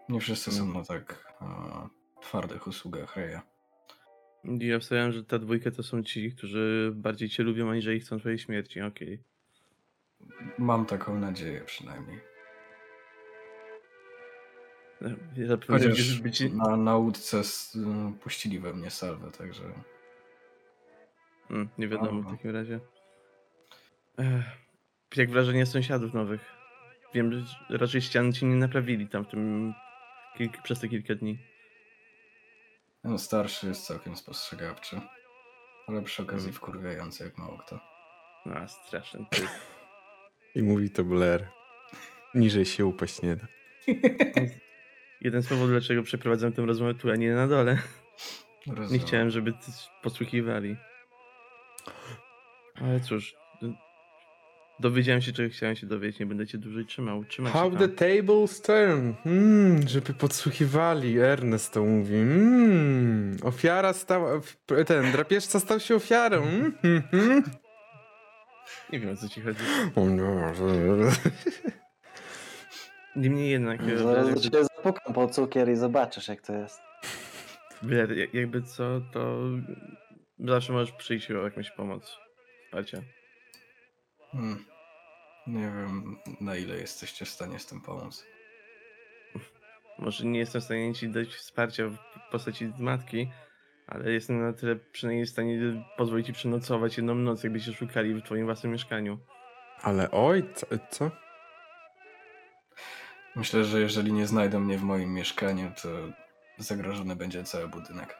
Nie 0.09 0.19
wszyscy 0.19 0.51
są 0.51 0.73
na 0.73 0.85
tak 0.85 1.33
a, 1.39 1.89
twardych 2.21 2.67
usługach 2.67 3.15
Reja. 3.15 3.41
Ja 4.43 4.79
wstawiam, 4.79 5.11
że 5.11 5.23
ta 5.23 5.39
dwójka 5.39 5.71
to 5.71 5.83
są 5.83 6.03
ci, 6.03 6.31
którzy 6.31 6.91
bardziej 6.95 7.29
cię 7.29 7.43
lubią, 7.43 7.69
aniżeli 7.69 7.99
chcą 7.99 8.19
twojej 8.19 8.39
śmierci, 8.39 8.81
okej. 8.81 9.23
Mam 10.57 10.85
taką 10.85 11.19
nadzieję 11.19 11.61
przynajmniej. 11.61 12.19
Okay. 15.01 15.17
Będziesz 15.37 15.59
Chociaż 15.67 16.19
być... 16.21 16.41
na 16.51 16.77
nauce 16.77 17.39
s- 17.39 17.77
puścili 18.23 18.59
we 18.59 18.73
mnie 18.73 18.89
salwę, 18.89 19.31
także 19.31 19.63
Mm, 21.51 21.69
nie 21.77 21.87
wiadomo 21.87 22.21
w 22.21 22.31
takim 22.31 22.51
razie. 22.51 22.79
Ech, 24.17 24.45
jak 25.15 25.29
wrażenie 25.29 25.65
sąsiadów 25.65 26.13
nowych? 26.13 26.41
Wiem, 27.13 27.31
że 27.31 27.45
raczej 27.77 28.01
ścian 28.01 28.33
ci 28.33 28.45
nie 28.45 28.55
naprawili 28.55 29.07
tam 29.07 29.25
w 29.25 29.27
tym 29.27 29.73
kilk, 30.39 30.61
przez 30.63 30.79
te 30.79 30.87
kilka 30.87 31.15
dni. 31.15 31.37
ten 33.03 33.19
starszy 33.19 33.67
jest 33.67 33.85
całkiem 33.85 34.15
spostrzegawczy. 34.15 35.01
Ale 35.87 36.01
przy 36.01 36.23
okazji 36.23 36.53
wkurwiający 36.53 37.23
jak 37.23 37.37
mało 37.37 37.57
kto. 37.57 37.79
No, 38.45 38.67
straszny 38.67 39.25
typ. 39.31 39.45
I 40.55 40.63
mówi 40.63 40.89
to 40.89 41.03
Blair. 41.03 41.47
Niżej 42.35 42.65
się 42.65 42.85
upaść 42.85 43.21
nie 43.21 43.35
da. 43.35 43.47
Jeden 45.21 45.41
z 45.43 45.47
powodów, 45.47 45.69
dlaczego 45.69 46.03
przeprowadzam 46.03 46.51
tę 46.53 46.65
rozmowę 46.65 46.93
tu, 46.95 47.11
a 47.11 47.15
nie 47.15 47.33
na 47.33 47.47
dole. 47.47 47.77
Nie 48.67 48.75
Rozumiem. 48.75 49.05
chciałem, 49.05 49.29
żeby 49.29 49.53
podsłuchiwali. 50.03 50.75
Ale 52.75 52.99
cóż, 52.99 53.35
dowiedziałem 54.79 55.21
się, 55.21 55.31
czego 55.31 55.49
chciałem 55.49 55.75
się 55.75 55.87
dowiedzieć. 55.87 56.19
Nie 56.19 56.25
będę 56.25 56.47
cię 56.47 56.57
dłużej 56.57 56.85
trzymał. 56.85 57.25
Trzymaj 57.25 57.51
How 57.51 57.71
się 57.71 57.77
the 57.77 57.89
tables 57.89 58.61
turn. 58.61 59.13
Mm, 59.25 59.87
żeby 59.87 60.13
podsłuchiwali. 60.13 61.19
Ernest 61.19 61.73
to 61.73 61.83
mówi. 61.83 62.15
Mm, 62.15 63.37
ofiara 63.43 63.93
stała... 63.93 64.41
Ten 64.85 65.11
drapieżca 65.11 65.59
stał 65.59 65.79
się 65.79 65.95
ofiarą. 65.95 66.43
Mm, 66.43 66.73
mm, 66.83 67.03
mm. 67.13 67.43
Nie 68.93 68.99
wiem, 68.99 69.13
o 69.13 69.15
co 69.15 69.29
ci 69.29 69.41
chodzi. 69.41 69.59
Niemniej 73.15 73.51
jednak, 73.51 73.81
e, 73.81 73.97
Zaraz 73.97 74.27
jakby, 74.27 74.41
ciebie 74.41 74.63
zapukam 74.63 75.13
po 75.13 75.27
cukier 75.27 75.69
i 75.69 75.75
zobaczysz 75.75 76.27
jak 76.27 76.41
to 76.41 76.53
jest. 76.53 76.81
Jakby 78.33 78.61
co, 78.61 79.01
to 79.13 79.39
zawsze 80.39 80.73
możesz 80.73 80.91
przyjść 80.91 81.31
o 81.31 81.43
jakąś 81.43 81.71
pomoc. 81.71 82.17
Wsparcie. 82.65 83.01
Hmm. 84.31 84.65
Nie 85.47 85.61
wiem, 85.61 86.17
na 86.41 86.55
ile 86.55 86.77
jesteście 86.77 87.25
w 87.25 87.29
stanie 87.29 87.59
z 87.59 87.65
tym 87.65 87.81
pomóc. 87.81 88.25
Może 89.99 90.25
nie 90.25 90.39
jestem 90.39 90.61
w 90.61 90.63
stanie 90.63 90.93
ci 90.93 91.09
dać 91.09 91.27
wsparcia 91.27 91.89
w 91.89 91.97
postaci 92.31 92.71
matki, 92.79 93.31
ale 93.87 94.11
jestem 94.11 94.41
na 94.41 94.53
tyle 94.53 94.75
przynajmniej 94.75 95.25
w 95.25 95.29
stanie 95.29 95.85
pozwolić 95.97 96.27
ci 96.27 96.33
przenocować 96.33 96.97
jedną 96.97 97.15
noc, 97.15 97.43
jakbyście 97.43 97.73
szukali 97.73 98.13
w 98.13 98.23
twoim 98.23 98.45
własnym 98.45 98.71
mieszkaniu. 98.71 99.19
Ale 99.81 100.11
oj, 100.11 100.43
co? 100.89 101.11
Myślę, 103.35 103.63
że 103.63 103.79
jeżeli 103.79 104.13
nie 104.13 104.27
znajdą 104.27 104.59
mnie 104.59 104.77
w 104.77 104.83
moim 104.83 105.13
mieszkaniu, 105.13 105.71
to 105.81 105.89
zagrożony 106.57 107.15
będzie 107.15 107.43
cały 107.43 107.67
budynek. 107.67 108.17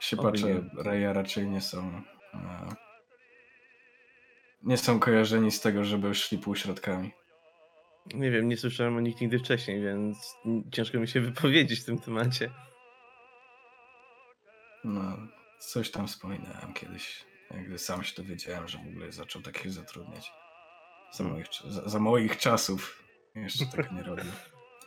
Się 0.00 0.16
Oby 0.16 0.30
patrzę, 0.30 0.46
nie. 0.46 0.82
Reja 0.82 1.12
raczej 1.12 1.48
nie 1.48 1.60
są. 1.60 2.02
Nie 4.62 4.76
są 4.76 5.00
kojarzeni 5.00 5.50
z 5.50 5.60
tego, 5.60 5.84
żeby 5.84 6.14
szli 6.14 6.38
półśrodkami. 6.38 7.12
Nie 8.14 8.30
wiem, 8.30 8.48
nie 8.48 8.56
słyszałem 8.56 8.96
o 8.96 9.00
nich 9.00 9.20
nigdy 9.20 9.38
wcześniej, 9.38 9.82
więc 9.82 10.36
ciężko 10.72 10.98
mi 10.98 11.08
się 11.08 11.20
wypowiedzieć 11.30 11.80
w 11.80 11.84
tym 11.84 11.98
temacie. 11.98 12.50
No, 14.84 15.16
coś 15.58 15.90
tam 15.90 16.06
wspominałem 16.06 16.72
kiedyś, 16.74 17.24
gdy 17.66 17.78
sam 17.78 18.04
się 18.04 18.22
dowiedziałem, 18.22 18.68
że 18.68 18.78
w 18.78 18.88
ogóle 18.88 19.12
zaczął 19.12 19.42
takich 19.42 19.72
zatrudniać. 19.72 20.32
Za 21.12 21.24
moich, 21.24 21.46
cza- 21.48 21.70
za, 21.70 21.88
za 21.88 21.98
moich 21.98 22.36
czasów 22.36 23.04
jeszcze 23.34 23.66
tak 23.66 23.92
nie 23.92 24.02
robił. 24.02 24.32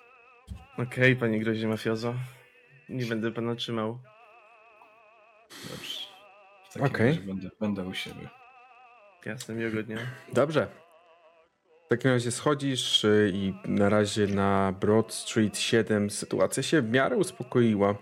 Okej, 0.88 1.16
panie 1.16 1.40
groźnie 1.40 1.68
mafiozo. 1.68 2.14
Nie 2.90 3.06
będę 3.06 3.32
pana 3.32 3.56
trzymał. 3.56 4.00
Dobrze. 5.70 6.00
W 6.70 6.74
takim 6.74 6.88
Okej. 6.88 7.08
razie 7.08 7.22
będę, 7.22 7.50
będę 7.60 7.84
u 7.84 7.94
siebie. 7.94 8.30
Jasne, 9.26 9.56
miłego 9.56 9.84
dnia. 9.84 9.98
Dobrze. 10.34 10.68
W 11.86 11.90
takim 11.90 12.12
razie 12.12 12.32
schodzisz 12.32 13.04
y, 13.04 13.32
i 13.34 13.54
na 13.66 13.90
razie 13.90 14.28
na 14.28 14.74
Broad 14.80 15.14
Street 15.14 15.58
7 15.58 16.10
sytuacja 16.10 16.64
się 16.64 16.82
w 16.82 16.92
miarę 16.92 17.18
uspokoiła. 17.18 17.96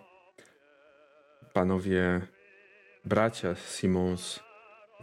Panowie 1.54 2.22
bracia 3.06 3.56
Simons 3.56 4.40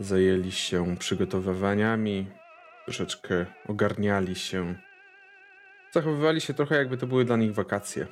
zajęli 0.01 0.53
się 0.53 0.97
przygotowywaniami, 0.97 2.27
troszeczkę 2.85 3.47
ogarniali 3.69 4.35
się. 4.35 4.74
Zachowywali 5.93 6.41
się 6.41 6.55
trochę 6.55 6.77
jakby 6.77 6.97
to 6.97 7.07
były 7.07 7.24
dla 7.24 7.36
nich 7.36 7.55
wakacje. 7.55 8.07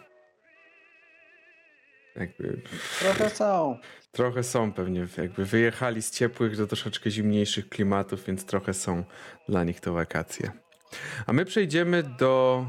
Jakby 2.16 2.62
Trochę 3.00 3.30
są. 3.30 3.78
Trochę 4.12 4.42
są 4.42 4.72
pewnie, 4.72 5.06
jakby 5.18 5.44
wyjechali 5.44 6.02
z 6.02 6.10
ciepłych 6.10 6.56
do 6.56 6.66
troszeczkę 6.66 7.10
zimniejszych 7.10 7.68
klimatów, 7.68 8.24
więc 8.24 8.44
trochę 8.44 8.74
są 8.74 9.04
dla 9.48 9.64
nich 9.64 9.80
to 9.80 9.92
wakacje. 9.92 10.52
A 11.26 11.32
my 11.32 11.44
przejdziemy 11.44 12.02
do 12.02 12.66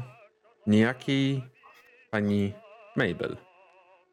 niejakiej 0.66 1.42
pani 2.10 2.52
Mabel, 2.96 3.36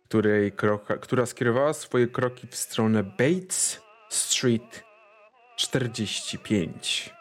której 0.08 0.52
kroka, 0.52 0.98
która 0.98 1.26
skierowała 1.26 1.74
swoje 1.74 2.08
kroki 2.08 2.48
w 2.48 2.56
stronę 2.56 3.04
Bates 3.04 3.82
Street 4.10 4.84
45. 5.56 7.14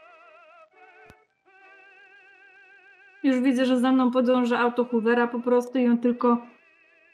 Już 3.23 3.41
widzę, 3.41 3.67
że 3.67 3.81
za 3.81 3.93
mną 3.93 4.11
podąża 4.11 4.59
auto 4.59 4.85
Hoovera 4.85 5.27
po 5.27 5.41
prostu 5.41 5.79
i 5.79 5.89
on 5.89 5.99
tylko... 5.99 6.47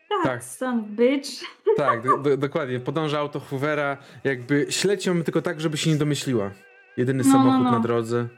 Tak, 0.08 0.44
Tak. 0.58 0.76
bitch. 0.84 1.28
Tak, 1.76 2.02
do, 2.04 2.18
do, 2.18 2.36
dokładnie. 2.36 2.80
Podąża 2.80 3.18
auto 3.18 3.40
Hoovera, 3.40 3.96
jakby 4.24 4.66
śledź 4.70 5.06
ją 5.06 5.22
tylko 5.22 5.42
tak, 5.42 5.60
żeby 5.60 5.76
się 5.76 5.90
nie 5.90 5.96
domyśliła. 5.96 6.50
Jedyny 6.96 7.24
No, 7.24 7.28
no, 7.28 7.32
samochód 7.38 7.64
no. 7.64 7.72
na 7.72 7.80
drodze. 7.80 8.28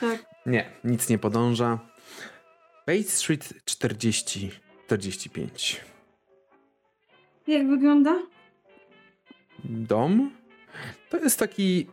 Tak. 0.00 0.24
Nie, 0.46 0.70
nic 0.84 1.08
nie 1.08 1.18
podąża. 1.18 1.78
Bay 2.86 3.02
Street 3.02 3.54
40, 3.64 4.50
45. 4.86 5.80
Jak 7.46 7.68
wygląda? 7.68 8.18
Dom 9.64 10.30
to 11.10 11.18
jest 11.18 11.38
taki 11.38 11.86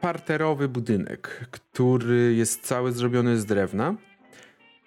parterowy 0.00 0.68
budynek, 0.68 1.48
który 1.50 2.34
jest 2.34 2.62
cały 2.66 2.92
zrobiony 2.92 3.38
z 3.38 3.44
drewna 3.46 3.94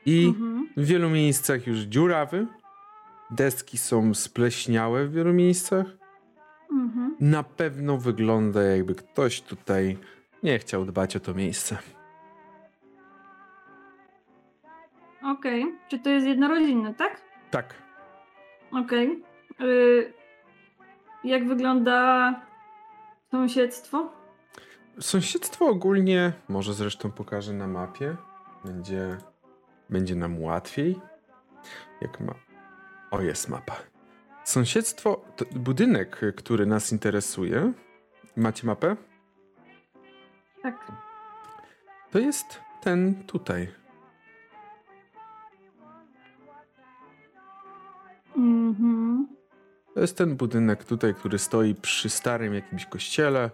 i 0.05 0.25
Mhm. 0.25 0.69
w 0.77 0.85
wielu 0.85 1.09
miejscach 1.09 1.67
już 1.67 1.79
dziurawy. 1.79 2.47
Deski 3.31 3.77
są 3.77 4.13
spleśniałe 4.13 5.05
w 5.05 5.11
wielu 5.11 5.33
miejscach. 5.33 5.85
Mhm. 6.71 7.15
Na 7.19 7.43
pewno 7.43 7.97
wygląda 7.97 8.63
jakby 8.63 8.95
ktoś 8.95 9.41
tutaj 9.41 9.97
nie 10.43 10.59
chciał 10.59 10.85
dbać 10.85 11.15
o 11.15 11.19
to 11.19 11.33
miejsce. 11.33 11.77
Okej. 15.23 15.75
Czy 15.87 15.99
to 15.99 16.09
jest 16.09 16.27
jednorodzinne, 16.27 16.93
tak? 16.93 17.21
Tak. 17.51 17.73
Okej. 18.71 19.23
Y, 19.61 20.13
jak 21.23 21.47
wygląda 21.47 22.33
sąsiedztwo? 23.31 24.11
Sąsiedztwo 24.99 25.65
ogólnie, 25.65 26.33
może 26.49 26.73
zresztą 26.73 27.11
pokażę 27.11 27.53
na 27.53 27.67
mapie. 27.67 28.15
Będzie, 28.65 29.17
będzie 29.89 30.15
nam 30.15 30.41
łatwiej. 30.41 30.99
Jak 32.01 32.19
ma. 32.19 32.33
O, 33.13 33.21
jest 33.21 33.49
mapa. 33.49 33.75
Sąsiedztwo, 34.43 35.25
budynek, 35.51 36.21
który 36.35 36.65
nas 36.65 36.91
interesuje. 36.91 37.73
Macie 38.35 38.67
mapę? 38.67 38.95
Tak. 40.61 40.91
To 42.11 42.19
jest 42.19 42.61
ten 42.81 43.23
tutaj. 43.23 43.67
Mhm. 48.37 49.27
To 49.93 49.99
jest 49.99 50.17
ten 50.17 50.35
budynek 50.35 50.83
tutaj, 50.83 51.15
który 51.15 51.39
stoi 51.39 51.75
przy 51.75 52.09
starym 52.09 52.53
jakimś 52.53 52.85
kościele, 52.85 53.49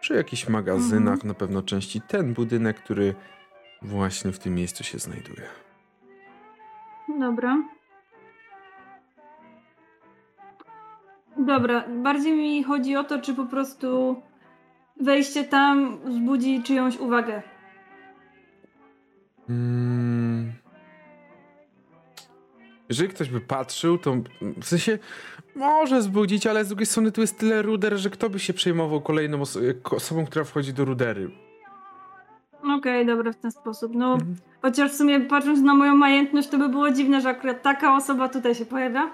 przy 0.00 0.14
jakichś 0.14 0.48
magazynach, 0.48 1.24
na 1.24 1.34
pewno 1.34 1.62
części 1.62 2.00
ten 2.00 2.34
budynek, 2.34 2.80
który 2.80 3.14
właśnie 3.82 4.32
w 4.32 4.38
tym 4.38 4.54
miejscu 4.54 4.84
się 4.84 4.98
znajduje. 4.98 5.48
Dobra. 7.20 7.74
Dobra, 11.36 11.84
bardziej 12.02 12.32
mi 12.32 12.64
chodzi 12.64 12.96
o 12.96 13.04
to, 13.04 13.20
czy 13.20 13.34
po 13.34 13.44
prostu 13.46 14.22
wejście 15.00 15.44
tam 15.44 15.98
wzbudzi 16.04 16.62
czyjąś 16.62 16.96
uwagę. 16.96 17.42
Mm. 19.48 20.52
Jeżeli 22.88 23.08
ktoś 23.08 23.28
by 23.30 23.40
patrzył, 23.40 23.98
to 23.98 24.16
w 24.56 24.64
sensie 24.64 24.98
może 25.56 26.02
zbudzić, 26.02 26.46
ale 26.46 26.64
z 26.64 26.68
drugiej 26.68 26.86
strony 26.86 27.12
tu 27.12 27.20
jest 27.20 27.38
tyle 27.38 27.62
ruder, 27.62 27.96
że 27.98 28.10
kto 28.10 28.30
by 28.30 28.38
się 28.38 28.52
przejmował 28.52 29.00
kolejną 29.00 29.38
oso- 29.38 29.94
osobą, 29.96 30.26
która 30.26 30.44
wchodzi 30.44 30.72
do 30.72 30.84
rudery. 30.84 31.30
Okej, 32.78 33.06
dobra, 33.06 33.32
w 33.32 33.36
ten 33.36 33.50
sposób. 33.52 33.92
No, 33.94 34.12
Mhm. 34.12 34.36
chociaż 34.62 34.92
w 34.92 34.96
sumie 34.96 35.20
patrząc 35.20 35.60
na 35.60 35.74
moją 35.74 35.96
majętność, 35.96 36.48
to 36.48 36.58
by 36.58 36.68
było 36.68 36.90
dziwne, 36.90 37.20
że 37.20 37.28
akurat 37.28 37.62
taka 37.62 37.96
osoba 37.96 38.28
tutaj 38.28 38.54
się 38.54 38.66
pojawia. 38.66 39.10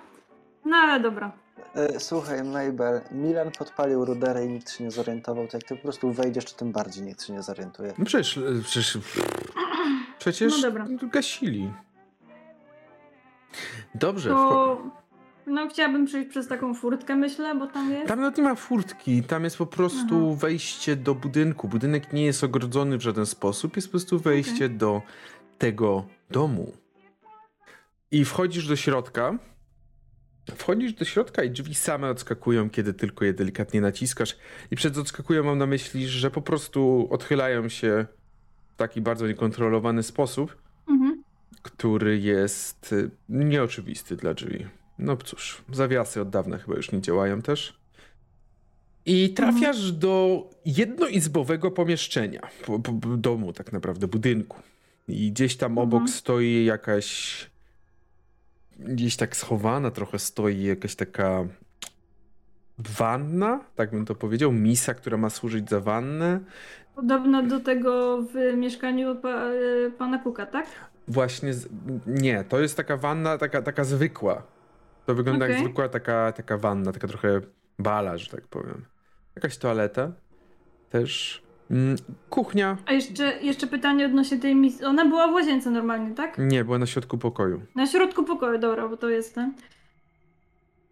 No 0.65 0.77
ale 0.77 1.01
dobra. 1.01 1.33
E, 1.75 2.01
Słuchaj, 2.01 2.45
Mabel, 2.45 3.01
Milan 3.13 3.51
podpalił 3.59 4.05
ruderę 4.05 4.47
i 4.47 4.49
nikt 4.49 4.71
się 4.71 4.85
nie 4.85 4.91
zorientował, 4.91 5.47
to 5.49 5.57
jak 5.57 5.67
ty 5.67 5.77
po 5.77 5.83
prostu 5.83 6.13
wejdziesz, 6.13 6.45
to 6.45 6.59
tym 6.59 6.73
bardziej 6.73 7.05
nikt 7.05 7.23
się 7.27 7.33
nie 7.33 7.43
zorientuje. 7.43 7.95
No 7.99 8.05
przecież, 8.05 8.39
e, 8.39 8.43
przecież, 8.63 8.99
przecież 10.19 10.53
No 10.63 10.69
dobra. 10.69 10.87
gasili. 11.13 11.73
Dobrze, 13.95 14.31
wcho- 14.31 14.49
To... 14.49 14.83
No 15.47 15.69
chciałabym 15.69 16.07
przejść 16.07 16.31
przez 16.31 16.49
taką 16.49 16.75
furtkę, 16.75 17.17
myślę, 17.17 17.55
bo 17.55 17.67
tam 17.67 17.91
jest. 17.93 18.09
tam 18.09 18.21
nawet 18.21 18.37
nie 18.39 18.43
ma 18.45 18.55
furtki, 18.55 19.23
tam 19.23 19.45
jest 19.45 19.59
po 19.59 19.67
prostu 19.67 20.27
Aha. 20.31 20.41
wejście 20.41 20.97
do 20.97 21.15
budynku. 21.15 21.69
Budynek 21.69 22.13
nie 22.13 22.25
jest 22.25 22.45
ogrodzony 22.45 22.99
w 22.99 23.01
żaden 23.03 23.27
sposób, 23.27 23.77
jest 23.77 23.89
po 23.89 23.91
prostu 23.91 24.19
wejście 24.19 24.69
do 24.69 25.03
tego 25.59 26.05
domu. 26.31 26.73
I 28.11 28.25
wchodzisz 28.25 28.69
do 28.69 28.77
środka. 28.77 29.39
Wchodzisz 30.57 30.93
do 30.93 31.05
środka 31.05 31.43
i 31.45 31.51
drzwi 31.51 31.75
same 31.75 32.11
odskakują, 32.11 32.71
kiedy 32.71 32.95
tylko 32.95 33.25
je 33.25 33.33
delikatnie 33.33 33.81
naciskasz. 33.81 34.37
I 34.71 34.77
przed 34.77 34.97
odskakują 34.99 35.45
mam 35.45 35.59
na 35.59 35.67
myśli, 35.67 36.09
że 36.09 36.31
po 36.31 36.43
prostu 36.43 37.09
odchylają 37.11 37.69
się 37.69 38.07
w 38.75 38.77
taki 38.77 39.01
bardzo 39.01 39.27
niekontrolowany 39.29 40.03
sposób, 40.03 40.57
Mhm. 40.89 41.23
który 41.63 42.19
jest 42.19 42.93
y, 42.93 43.11
nieoczywisty 43.29 44.17
dla 44.17 44.35
drzwi. 44.35 44.67
No 44.99 45.17
cóż, 45.17 45.63
zawiasy 45.73 46.21
od 46.21 46.31
dawna 46.31 46.59
chyba 46.59 46.77
już 46.77 46.93
nie 46.93 47.01
działają 47.01 47.43
też. 47.43 47.81
I 49.07 49.31
trafiasz 49.35 49.93
do 49.93 50.45
jednoizbowego 50.65 51.71
pomieszczenia, 51.71 52.41
po, 52.67 52.79
po, 52.79 52.93
domu 53.17 53.53
tak 53.53 53.73
naprawdę, 53.73 54.07
budynku. 54.09 54.57
I 55.09 55.33
gdzieś 55.33 55.57
tam 55.57 55.79
obok 55.79 56.01
Mhm. 56.01 56.19
stoi 56.19 56.65
jakaś, 56.65 57.37
gdzieś 58.81 59.17
tak 59.17 59.37
schowana 59.37 59.91
trochę 59.91 60.19
stoi 60.19 60.63
jakaś 60.63 60.95
taka 60.95 61.45
wanna, 62.79 63.61
tak 63.75 63.91
bym 63.91 64.05
to 64.05 64.15
powiedział, 64.15 64.53
misa, 64.53 64.95
która 64.95 65.17
ma 65.17 65.31
służyć 65.31 65.71
za 65.71 65.81
wannę. 65.81 66.41
Podobno 66.95 67.43
do 67.43 67.61
tego 67.61 68.23
w 68.23 68.57
mieszkaniu 68.57 69.17
pa, 69.17 69.45
e, 69.45 69.91
pana 69.99 70.19
Kuka, 70.19 70.47
tak? 70.47 70.67
Właśnie, 71.09 71.55
z... 71.55 71.69
nie, 72.07 72.45
to 72.45 72.61
jest 72.61 72.77
taka 72.77 72.97
wanna, 72.97 73.39
taka, 73.39 73.63
taka 73.63 73.85
zwykła. 73.85 74.43
To 75.07 75.15
wygląda 75.15 75.47
jak 75.47 75.55
Okej. 75.55 75.65
zwykła 75.65 75.89
taka, 75.89 76.33
taka 76.33 76.59
wanna, 76.59 76.93
taka 76.93 77.09
trochę 77.09 77.41
bala, 77.79 78.19
że 78.19 78.31
tak 78.31 78.49
powiem. 78.49 78.85
Jakaś 79.37 79.59
toaleta 79.59 80.13
też. 80.91 81.43
Mm, 81.71 81.97
kuchnia. 82.31 82.77
A 82.87 82.93
jeszcze, 82.93 83.39
jeszcze 83.43 83.67
pytanie 83.67 84.07
odnośnie 84.07 84.39
tej 84.39 84.55
misji. 84.55 84.85
Ona 84.85 85.05
była 85.05 85.29
w 85.29 85.33
łazience 85.33 85.71
normalnie, 85.71 86.15
tak? 86.15 86.39
Nie, 86.39 86.65
była 86.65 86.79
na 86.79 86.87
środku 86.87 87.19
pokoju. 87.19 87.61
Na 87.75 87.87
środku 87.87 88.25
pokoju, 88.25 88.59
dobra, 88.59 88.89
bo 88.89 88.97
to 88.97 89.09
jest 89.09 89.35
ten. 89.35 89.55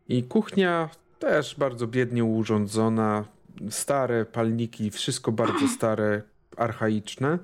I 0.09 0.23
kuchnia 0.23 0.89
też 1.19 1.55
bardzo 1.59 1.87
biednie 1.87 2.25
urządzona. 2.25 3.25
Stare 3.71 4.25
palniki, 4.25 4.91
wszystko 4.91 5.33
bardzo 5.33 5.69
stare, 5.77 6.23
archaiczne. 6.57 7.39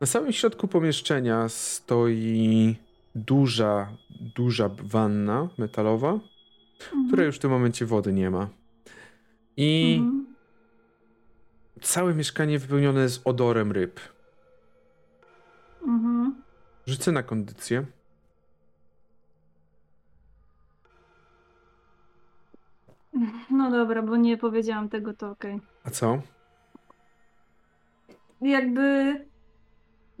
Na 0.00 0.06
samym 0.06 0.32
środku 0.32 0.68
pomieszczenia 0.68 1.48
stoi 1.48 2.76
duża, 3.14 3.88
duża 4.36 4.70
wanna 4.82 5.48
metalowa, 5.58 6.18
Mhm. 6.92 7.06
której 7.08 7.26
już 7.26 7.36
w 7.36 7.38
tym 7.38 7.50
momencie 7.50 7.86
wody 7.86 8.12
nie 8.12 8.30
ma. 8.30 8.48
I 9.56 9.96
Mhm. 10.00 10.26
Całe 11.78 12.14
mieszkanie 12.14 12.58
wypełnione 12.58 13.00
jest 13.00 13.26
odorem 13.26 13.72
ryb. 13.72 14.00
Mhm. 15.82 16.42
Rzucę 16.86 17.12
na 17.12 17.22
kondycję. 17.22 17.84
No 23.50 23.70
dobra, 23.70 24.02
bo 24.02 24.16
nie 24.16 24.36
powiedziałam 24.36 24.88
tego, 24.88 25.14
to 25.14 25.30
okej. 25.30 25.60
A 25.84 25.90
co? 25.90 26.18
Jakby 28.40 29.16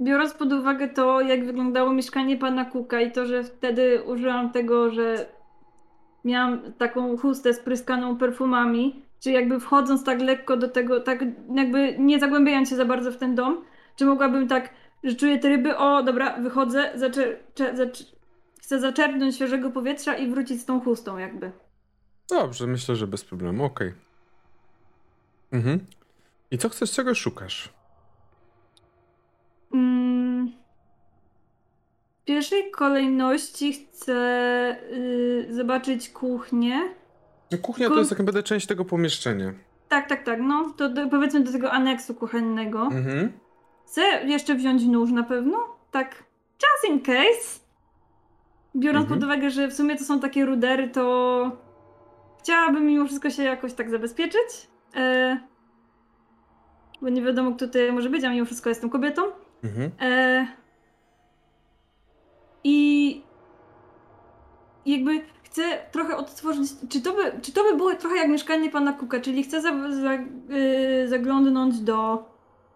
biorąc 0.00 0.34
pod 0.34 0.52
uwagę 0.52 0.88
to, 0.88 1.20
jak 1.20 1.46
wyglądało 1.46 1.92
mieszkanie 1.92 2.36
pana 2.36 2.64
Kuka 2.64 3.00
i 3.00 3.12
to, 3.12 3.26
że 3.26 3.44
wtedy 3.44 4.02
użyłam 4.02 4.52
tego, 4.52 4.90
że 4.90 5.26
miałam 6.24 6.72
taką 6.72 7.18
chustę 7.18 7.54
spryskaną 7.54 8.16
perfumami, 8.16 9.02
czy 9.20 9.30
jakby 9.30 9.60
wchodząc 9.60 10.04
tak 10.04 10.20
lekko 10.20 10.56
do 10.56 10.68
tego, 10.68 11.00
tak 11.00 11.24
jakby 11.54 11.96
nie 11.98 12.18
zagłębiając 12.20 12.70
się 12.70 12.76
za 12.76 12.84
bardzo 12.84 13.12
w 13.12 13.16
ten 13.16 13.34
dom, 13.34 13.64
czy 13.96 14.04
mogłabym 14.04 14.48
tak, 14.48 14.70
że 15.04 15.14
czuję 15.14 15.38
te 15.38 15.48
ryby, 15.48 15.76
o 15.76 16.02
dobra, 16.02 16.36
wychodzę, 16.40 16.92
zaczer- 16.96 17.36
cze- 17.54 17.74
zacz- 17.74 18.12
chcę 18.62 18.80
zaczerpnąć 18.80 19.34
świeżego 19.34 19.70
powietrza 19.70 20.14
i 20.16 20.30
wrócić 20.30 20.60
z 20.60 20.64
tą 20.64 20.80
chustą 20.80 21.18
jakby. 21.18 21.52
Dobrze, 22.30 22.66
myślę, 22.66 22.96
że 22.96 23.06
bez 23.06 23.24
problemu. 23.24 23.64
Okej. 23.64 23.94
Mhm. 25.52 25.86
I 26.50 26.58
co 26.58 26.68
chcesz, 26.68 26.92
czego 26.92 27.14
szukasz? 27.14 27.72
Mm. 29.74 30.52
W 32.22 32.24
pierwszej 32.24 32.70
kolejności 32.70 33.72
chcę 33.72 34.16
y, 34.92 35.46
zobaczyć 35.50 36.08
kuchnię. 36.10 36.80
No, 37.52 37.58
Kuchnia 37.58 37.86
to 37.88 37.92
Ku- 37.92 37.98
jest 37.98 38.10
tak 38.10 38.18
naprawdę 38.18 38.42
część 38.42 38.66
tego 38.66 38.84
pomieszczenia. 38.84 39.52
Tak, 39.88 40.08
tak, 40.08 40.22
tak, 40.24 40.40
no. 40.40 40.72
To 40.76 40.88
do, 40.88 41.08
powiedzmy 41.08 41.40
do 41.40 41.52
tego 41.52 41.72
aneksu 41.72 42.14
kuchennego. 42.14 42.82
Mhm. 42.82 43.32
Chcę 43.86 44.02
jeszcze 44.26 44.54
wziąć 44.54 44.84
nóż 44.84 45.10
na 45.10 45.22
pewno. 45.22 45.76
Tak, 45.90 46.24
just 46.62 46.92
in 46.94 47.00
case, 47.00 47.60
biorąc 48.76 49.02
Mhm. 49.04 49.20
pod 49.20 49.24
uwagę, 49.28 49.50
że 49.50 49.68
w 49.68 49.74
sumie 49.74 49.96
to 49.96 50.04
są 50.04 50.20
takie 50.20 50.44
rudery, 50.44 50.88
to 50.88 51.50
chciałabym 52.38 52.86
mimo 52.86 53.04
wszystko 53.06 53.30
się 53.30 53.42
jakoś 53.42 53.72
tak 53.74 53.90
zabezpieczyć. 53.90 54.68
E, 54.96 55.40
bo 57.02 57.08
nie 57.08 57.22
wiadomo, 57.22 57.50
kto 57.56 57.66
tutaj 57.66 57.92
może 57.92 58.10
być, 58.10 58.24
a 58.24 58.30
mimo 58.30 58.46
wszystko 58.46 58.68
jestem 58.68 58.90
kobietą. 58.90 59.22
Mhm. 59.64 59.90
E, 60.00 60.46
I 62.64 63.22
jakby 64.86 65.20
chcę 65.50 65.62
trochę 65.92 66.16
odtworzyć. 66.16 66.68
Czy 66.88 67.00
to, 67.00 67.12
by, 67.12 67.22
czy 67.42 67.52
to 67.52 67.62
by 67.64 67.76
było 67.76 67.94
trochę 67.94 68.16
jak 68.16 68.28
mieszkanie 68.28 68.70
pana 68.70 68.92
Kuka? 68.92 69.20
Czyli 69.20 69.42
chcę 69.42 69.60
za, 69.62 69.70
za, 70.02 70.14
y, 70.14 71.08
zaglądnąć 71.08 71.80
do 71.80 72.24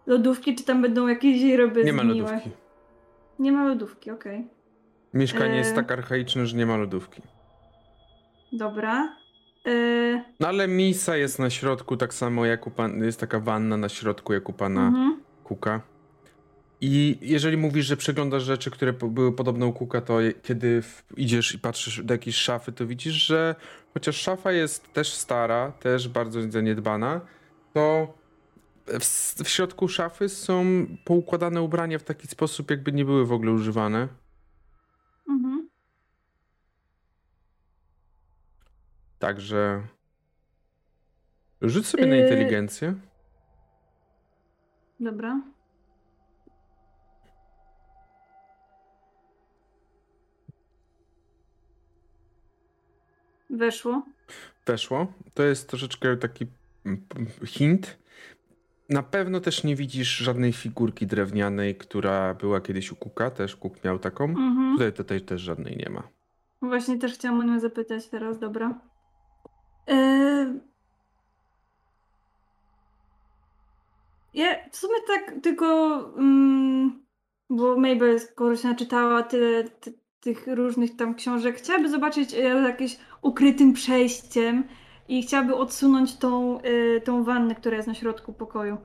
lodówki, 0.05 0.55
czy 0.55 0.63
tam 0.63 0.81
będą 0.81 1.07
jakieś 1.07 1.43
ryby 1.55 1.83
Nie 1.83 1.93
ma 1.93 2.03
zgniłe? 2.03 2.27
lodówki. 2.31 2.49
Nie 3.39 3.51
ma 3.51 3.65
lodówki, 3.67 4.11
okej. 4.11 4.47
Mieszkanie 5.13 5.55
jest 5.55 5.71
E. 5.71 5.75
tak 5.75 5.91
archaiczne, 5.91 6.45
że 6.47 6.57
nie 6.57 6.65
ma 6.65 6.77
lodówki. 6.77 7.21
Dobra. 8.53 9.15
E, 9.65 10.23
No 10.39 10.47
ale 10.47 10.67
misa 10.67 11.17
jest 11.17 11.39
na 11.39 11.49
środku, 11.49 11.97
tak 11.97 12.13
samo 12.13 12.45
jak 12.45 12.67
u 12.67 12.71
pan, 12.71 13.03
jest 13.03 13.19
taka 13.19 13.39
wanna 13.39 13.77
na 13.77 13.89
środku 13.89 14.33
jak 14.33 14.49
u 14.49 14.53
pana 14.53 14.87
mhm. 14.87 15.19
Kuka. 15.43 15.81
I 16.85 17.17
jeżeli 17.21 17.57
mówisz, 17.57 17.85
że 17.85 17.97
przeglądasz 17.97 18.43
rzeczy, 18.43 18.71
które 18.71 18.93
były 18.93 19.35
podobne 19.35 19.65
u 19.65 19.73
Kuka, 19.73 20.01
to 20.01 20.17
kiedy 20.41 20.83
idziesz 21.17 21.53
i 21.53 21.59
patrzysz 21.59 22.03
do 22.03 22.13
jakiejś 22.13 22.35
szafy, 22.35 22.71
to 22.71 22.87
widzisz, 22.87 23.13
że 23.13 23.55
chociaż 23.93 24.15
szafa 24.15 24.51
jest 24.51 24.93
też 24.93 25.13
stara, 25.13 25.71
też 25.71 26.07
bardzo 26.07 26.51
zaniedbana, 26.51 27.21
to 27.73 28.13
w, 29.43 29.49
środku 29.49 29.87
szafy 29.87 30.29
są 30.29 30.85
poukładane 31.05 31.61
ubrania 31.61 31.99
w 31.99 32.03
taki 32.03 32.27
sposób, 32.27 32.71
jakby 32.71 32.91
nie 32.91 33.05
były 33.05 33.25
w 33.25 33.31
ogóle 33.31 33.51
używane. 33.51 34.07
Mhm. 35.29 35.69
Także 39.19 39.81
rzuć 41.61 41.87
sobie 41.87 42.05
na 42.05 42.15
Yy. 42.15 42.23
inteligencję. 42.23 42.95
Dobra. 44.99 45.52
Weszło. 53.53 54.03
weszło. 54.65 55.07
To 55.33 55.43
jest 55.43 55.69
troszeczkę 55.69 56.17
taki 56.17 56.45
mm, 56.85 57.05
hint. 57.45 57.97
Na 58.89 59.03
pewno 59.03 59.39
też 59.39 59.63
nie 59.63 59.75
widzisz 59.75 60.17
żadnej 60.17 60.53
figurki 60.53 61.07
drewnianej, 61.07 61.75
która 61.75 62.33
była 62.33 62.61
kiedyś 62.61 62.91
u 62.91 62.95
Kuka, 62.95 63.31
też 63.31 63.55
Kuk 63.55 63.83
miał 63.83 63.99
taką. 63.99 64.23
Mhm. 64.23 64.73
Tutaj, 64.73 64.93
tutaj 64.93 65.21
też 65.21 65.41
żadnej 65.41 65.77
nie 65.77 65.89
ma. 65.89 66.03
Właśnie 66.61 66.97
też 66.97 67.13
chciałam 67.13 67.39
o 67.39 67.43
nią 67.43 67.59
zapytać 67.59 68.07
teraz, 68.07 68.39
dobra. 68.39 68.79
Eee... 69.87 70.59
Ja 74.33 74.69
w 74.71 74.77
sumie 74.77 74.95
tak 75.07 75.35
tylko, 75.43 75.97
mm, 76.17 77.05
bo 77.49 77.77
Mabel 77.77 78.19
skoro 78.19 78.55
się 78.55 78.67
naczytała 78.67 79.23
tyle 79.23 79.63
ty, 79.63 79.93
tych 80.23 80.47
różnych 80.47 80.95
tam 80.95 81.15
książek, 81.15 81.57
chciałaby 81.57 81.89
zobaczyć 81.89 82.33
e, 82.33 82.37
jakieś 82.37 82.97
ukrytym 83.21 83.73
przejściem 83.73 84.63
i 85.07 85.23
chciałaby 85.23 85.55
odsunąć 85.55 86.15
tą, 86.15 86.61
e, 86.61 87.01
tą 87.01 87.23
wannę, 87.23 87.55
która 87.55 87.75
jest 87.75 87.87
na 87.87 87.93
środku 87.93 88.33
pokoju. 88.33 88.77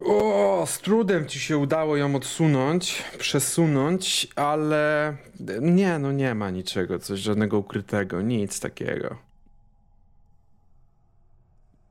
O, 0.00 0.64
z 0.66 0.78
trudem 0.78 1.26
ci 1.26 1.40
się 1.40 1.58
udało 1.58 1.96
ją 1.96 2.14
odsunąć, 2.14 3.04
przesunąć, 3.18 4.28
ale 4.36 5.16
nie, 5.60 5.98
no 5.98 6.12
nie 6.12 6.34
ma 6.34 6.50
niczego, 6.50 6.98
coś 6.98 7.20
żadnego 7.20 7.58
ukrytego, 7.58 8.22
nic 8.22 8.60
takiego. 8.60 9.16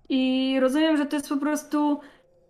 I 0.10 0.58
rozumiem, 0.62 0.98
że 0.98 1.06
to 1.06 1.16
jest 1.16 1.30
po 1.30 1.38
prostu 1.38 2.00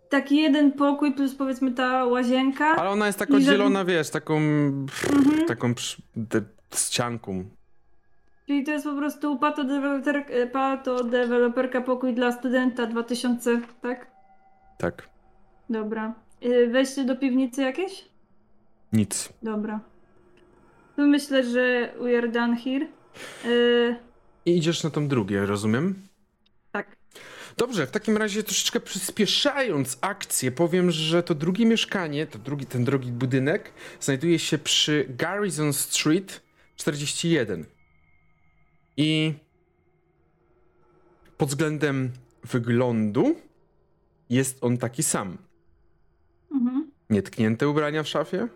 taki 0.09 0.37
jeden 0.37 0.71
pokój 0.71 1.11
plus 1.13 1.35
powiedzmy 1.35 1.71
ta 1.71 2.05
łazienka. 2.05 2.65
Ale 2.65 2.89
ona 2.89 3.07
jest 3.07 3.19
żadne- 3.19 3.37
oddzielona, 3.37 3.85
wiesz, 3.85 4.09
taką, 4.09 4.37
Mhm. 4.37 5.45
taką 5.47 5.73
de- 6.15 6.41
ścianką. 6.75 7.43
Czyli 8.47 8.63
to 8.63 8.71
jest 8.71 8.85
po 8.85 8.95
prostu 8.95 9.37
patodeweloper, 9.39 10.25
e, 10.29 10.47
patodeweloperka 10.47 11.81
pokój 11.81 12.13
dla 12.13 12.31
studenta 12.31 12.85
2000, 12.85 13.61
tak? 13.81 14.07
Tak, 14.77 15.09
Dobra. 15.69 16.13
E, 16.41 16.67
Wejście 16.67 17.03
do 17.05 17.15
piwnicy 17.15 17.61
jakieś? 17.61 18.05
nic. 18.93 19.29
Dobra. 19.43 19.79
To 20.95 21.01
myślę, 21.01 21.43
że 21.43 21.89
we 22.01 22.17
are 22.17 22.27
done 22.27 22.55
here. 22.55 22.85
E, 23.45 23.49
I 24.45 24.57
idziesz 24.57 24.83
na 24.83 24.89
tą 24.89 25.07
drugie, 25.07 25.45
rozumiem? 25.45 25.95
Dobrze, 27.57 27.87
w 27.87 27.91
takim 27.91 28.17
razie 28.17 28.43
troszeczkę 28.43 28.79
przyspieszając 28.79 29.97
akcję, 30.01 30.51
powiem, 30.51 30.91
że 30.91 31.23
to 31.23 31.35
drugie 31.35 31.65
mieszkanie, 31.65 32.27
to 32.27 32.39
drugi, 32.39 32.65
ten 32.65 32.83
drugi 32.85 33.11
budynek 33.11 33.71
znajduje 33.99 34.39
się 34.39 34.57
przy 34.57 35.05
Garrison 35.09 35.73
Street 35.73 36.41
41. 36.75 37.65
I 38.97 39.33
pod 41.37 41.49
względem 41.49 42.11
wyglądu 42.43 43.35
jest 44.29 44.57
on 44.63 44.77
taki 44.77 45.03
sam. 45.03 45.37
Mhm. 46.51 46.91
Nietknięte 47.09 47.67
ubrania 47.67 48.03
w 48.03 48.07
szafie, 48.07 48.47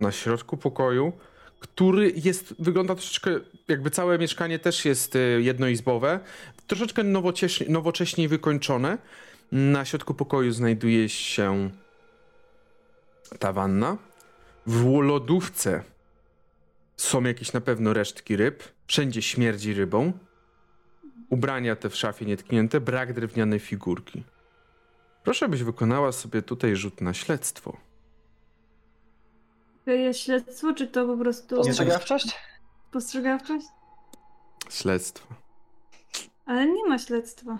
na 0.00 0.12
środku 0.12 0.56
pokoju, 0.56 1.12
który 1.60 2.12
jest, 2.16 2.54
wygląda 2.58 2.94
troszeczkę, 2.94 3.30
jakby 3.68 3.90
całe 3.90 4.18
mieszkanie 4.18 4.58
też 4.58 4.84
jest 4.84 5.16
y, 5.16 5.40
jednoizbowe, 5.42 6.20
troszeczkę 6.66 7.04
nowocześnie, 7.04 7.66
nowocześniej 7.68 8.28
wykończone. 8.28 8.98
Na 9.52 9.84
środku 9.84 10.14
pokoju 10.14 10.52
znajduje 10.52 11.08
się 11.08 11.70
ta 13.38 13.52
wanna. 13.52 13.96
W 14.66 15.00
lodówce 15.02 15.82
są 16.96 17.22
jakieś 17.22 17.52
na 17.52 17.60
pewno 17.60 17.92
resztki 17.92 18.36
ryb. 18.36 18.62
Wszędzie 18.86 19.22
śmierdzi 19.22 19.74
rybą. 19.74 20.12
Ubrania 21.30 21.76
te 21.76 21.90
w 21.90 21.96
szafie 21.96 22.26
nietknięte, 22.26 22.80
brak 22.80 23.12
drewnianej 23.12 23.58
figurki. 23.58 24.22
Proszę, 25.24 25.48
byś 25.48 25.62
wykonała 25.62 26.12
sobie 26.12 26.42
tutaj 26.42 26.76
rzut 26.76 27.00
na 27.00 27.14
śledztwo. 27.14 27.87
To 29.88 29.92
jest 29.92 30.20
śledztwo, 30.20 30.72
czy 30.74 30.86
to 30.86 31.06
po 31.06 31.16
prostu 31.16 31.60
Ostrzegawczość? 31.60 32.36
postrzegawczość? 32.92 33.66
Śledztwo. 34.70 35.26
Ale 36.46 36.66
nie 36.66 36.84
ma 36.88 36.98
śledztwa. 36.98 37.58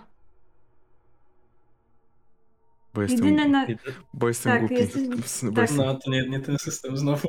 Bo 2.93 3.01
jestem, 3.01 3.25
Jedyne 3.25 3.47
na... 3.47 3.67
bo 4.13 4.27
jestem 4.27 4.51
tak, 4.51 4.59
głupi. 4.61 4.75
jesteś- 4.75 5.07
Bo 5.51 5.51
tak. 5.51 5.61
jestem... 5.69 5.85
No, 5.85 5.95
to 5.95 6.11
nie, 6.11 6.29
nie 6.29 6.39
ten 6.39 6.57
system 6.57 6.97
znowu. 6.97 7.27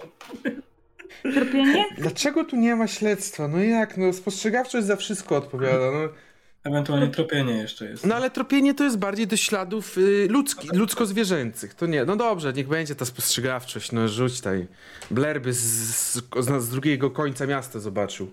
Tropienie? 1.34 1.84
Dlaczego 1.98 2.44
tu 2.44 2.56
nie 2.56 2.76
ma 2.76 2.86
śledztwa? 2.86 3.48
No 3.48 3.58
jak? 3.58 3.96
No 3.96 4.12
spostrzegawczość 4.12 4.86
za 4.86 4.96
wszystko 4.96 5.36
odpowiada. 5.36 5.90
No, 5.90 6.08
Ewentualnie 6.64 7.08
tropienie 7.08 7.52
jeszcze 7.52 7.84
jest. 7.84 8.06
no 8.06 8.14
ale 8.14 8.30
tropienie 8.30 8.74
to 8.74 8.84
jest 8.84 8.98
bardziej 8.98 9.26
do 9.26 9.36
śladów 9.36 9.98
y, 9.98 10.28
ludzki, 10.30 10.68
ludzko-zwierzęcych. 10.72 11.74
To 11.74 11.86
nie. 11.86 12.04
No 12.04 12.16
dobrze, 12.16 12.52
niech 12.52 12.68
będzie 12.68 12.94
ta 12.94 13.04
spostrzegawczość. 13.04 13.92
No 13.92 14.08
rzuć 14.08 14.36
tutaj. 14.36 14.66
Blair 15.10 15.40
by 15.42 15.52
z, 15.52 15.58
z, 15.60 16.14
z, 16.36 16.62
z 16.62 16.68
drugiego 16.70 17.10
końca 17.10 17.46
miasta 17.46 17.78
zobaczył. 17.78 18.30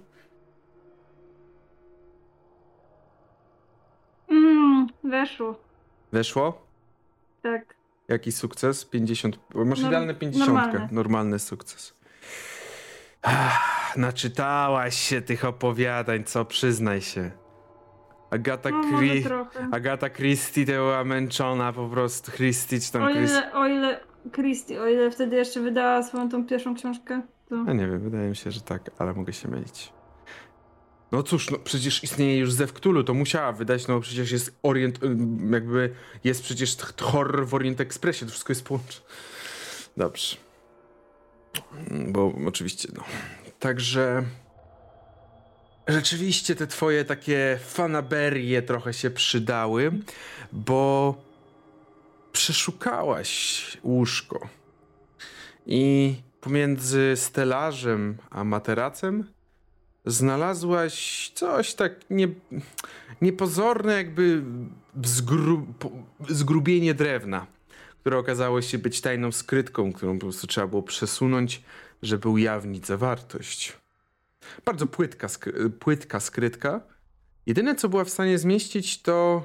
Mm, 4.30 4.88
weszło. 5.04 5.60
Weszło? 6.12 6.68
Tak. 7.44 7.76
Jaki 8.08 8.32
sukces? 8.32 8.86
50. 8.86 9.40
Masz 9.56 9.80
Norm- 9.80 9.88
idealne 9.88 10.14
50. 10.14 10.48
normalne. 10.54 10.90
Normalny 10.91 11.40
sukces. 11.40 11.94
Ach, 13.22 13.98
naczytałaś 13.98 14.98
się 14.98 15.22
tych 15.22 15.45
opowiadań, 15.45 16.24
co? 16.24 16.45
Przyznaj 16.45 17.02
się. 17.02 17.32
Agata 18.30 18.70
No. 18.70 19.48
Agata 19.72 20.10
Christie 20.10 20.66
to 20.66 20.72
była 20.72 21.04
męczona 21.04 21.74
po 21.74 21.90
prostu. 21.90 22.32
Christie 22.32 22.80
czy 22.80 22.91
tam 22.91 23.04
O 23.04 23.12
Christie. 23.14 23.38
ile, 23.38 23.54
o 23.54 23.68
ile 23.68 23.99
Christie, 24.32 24.82
o 24.82 24.88
ile 24.88 25.12
wtedy 25.12 25.36
jeszcze 25.36 25.60
wydała 25.62 26.04
swoją 26.04 26.30
tą 26.30 26.45
pierwszą 26.45 26.76
książkę, 26.76 27.22
to... 27.49 27.56
Ja 27.68 27.74
nie 27.74 27.88
wiem, 27.88 27.99
wydaje 27.99 28.30
mi 28.30 28.36
się, 28.36 28.52
że 28.52 28.62
tak, 28.62 28.82
ale 28.98 29.14
mogę 29.14 29.34
się 29.34 29.48
mylić. 29.48 29.94
No 31.12 31.24
cóż, 31.24 31.49
no 31.52 31.58
przecież 31.64 32.04
istnieje 32.04 32.38
już 32.38 32.52
Zew 32.52 32.74
Cthulhu, 32.74 33.04
to 33.04 33.14
musiała 33.14 33.52
wydać, 33.52 33.88
no 33.88 33.99
przecież 33.99 34.32
jest 34.32 34.60
Orient, 34.64 34.99
jakby 35.52 35.94
jest 36.24 36.44
przecież 36.44 36.78
horror 37.02 37.48
w 37.48 37.54
Orient 37.54 37.82
Expressie, 37.82 38.26
to 38.26 38.32
wszystko 38.32 38.52
jest 38.52 38.66
połączone. 38.66 39.06
Dobrze. 39.98 40.38
Bo 42.08 42.34
oczywiście, 42.48 42.90
no. 42.95 43.04
Także 43.60 44.24
rzeczywiście 45.88 46.55
te 46.55 46.68
twoje 46.68 47.05
takie 47.05 47.59
fanaberie 47.64 48.61
trochę 48.61 48.93
się 48.93 49.09
przydały, 49.09 49.91
bo 50.51 51.15
przeszukałaś 52.31 53.77
łóżko 53.84 54.49
I 55.65 56.15
pomiędzy 56.41 57.14
stelażem 57.15 58.18
a 58.30 58.43
materacem 58.43 59.23
znalazłaś 60.05 61.31
coś 61.35 61.73
tak 61.73 61.93
nie, 62.09 62.27
niepozorne, 63.22 63.93
jakby 63.93 64.43
zgru, 65.03 65.68
zgrubienie 66.30 66.93
drewna, 66.93 67.47
które 67.99 68.18
okazało 68.18 68.61
się 68.61 68.77
być 68.77 69.01
tajną 69.01 69.31
skrytką, 69.31 69.93
którą 69.93 70.14
po 70.14 70.26
prostu 70.26 70.47
trzeba 70.47 70.68
było 70.68 70.84
przesunąć, 70.84 71.61
żeby 72.01 72.30
ujawnić 72.30 72.88
zawartość. 72.88 73.77
Bardzo 74.65 74.88
płytka, 74.88 75.28
skry- 75.28 75.69
płytka 75.69 76.19
skrytka. 76.19 76.82
Jedyne, 77.45 77.76
co 77.76 77.90
była 77.90 78.03
w 78.03 78.10
stanie 78.10 78.38
zmieścić, 78.38 79.02
to 79.02 79.44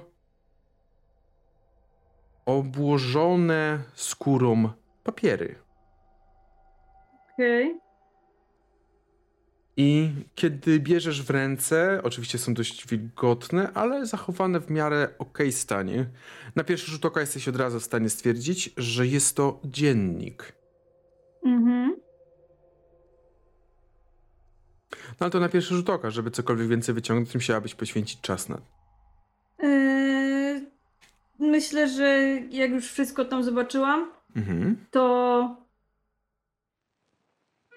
obłożone 2.47 3.83
skórą 3.95 4.71
papiery. 5.05 5.55
Okej. 7.33 7.81
I 9.77 10.11
kiedy 10.35 10.81
bierzesz 10.81 11.23
w 11.23 11.31
ręce, 11.31 12.01
oczywiście 12.03 12.39
są 12.39 12.55
dość 12.55 12.87
wilgotne, 12.87 13.73
ale 13.75 14.07
zachowane 14.07 14.61
w 14.61 14.71
miarę 14.71 15.09
okej 15.19 15.53
stanie. 15.53 16.07
Na 16.57 16.65
pierwszy 16.65 16.91
rzut 16.91 17.05
oka 17.05 17.21
jesteś 17.21 17.49
od 17.49 17.57
razu 17.57 17.81
w 17.81 17.85
stanie 17.85 18.11
stwierdzić, 18.11 18.71
że 18.77 19.07
jest 19.07 19.37
to 19.37 19.61
dziennik. 19.65 20.53
Mhm. 21.45 21.97
Ale 25.23 25.31
to 25.31 25.41
na 25.41 25.49
pierwszy 25.49 25.75
rzut 25.75 25.91
oka, 25.91 26.11
żeby 26.11 26.31
cokolwiek 26.31 26.69
więcej 26.69 26.95
wyciągnąć, 26.95 27.35
musiałabyś 27.35 27.75
poświęcić 27.75 28.21
czas 28.21 28.49
na. 28.49 28.59
Yy, 29.63 30.67
myślę, 31.39 31.89
że 31.89 32.19
jak 32.51 32.71
już 32.71 32.93
wszystko 32.93 33.25
tam 33.25 33.45
zobaczyłam, 33.45 34.13
Mhm. 34.37 34.87
to 34.91 35.57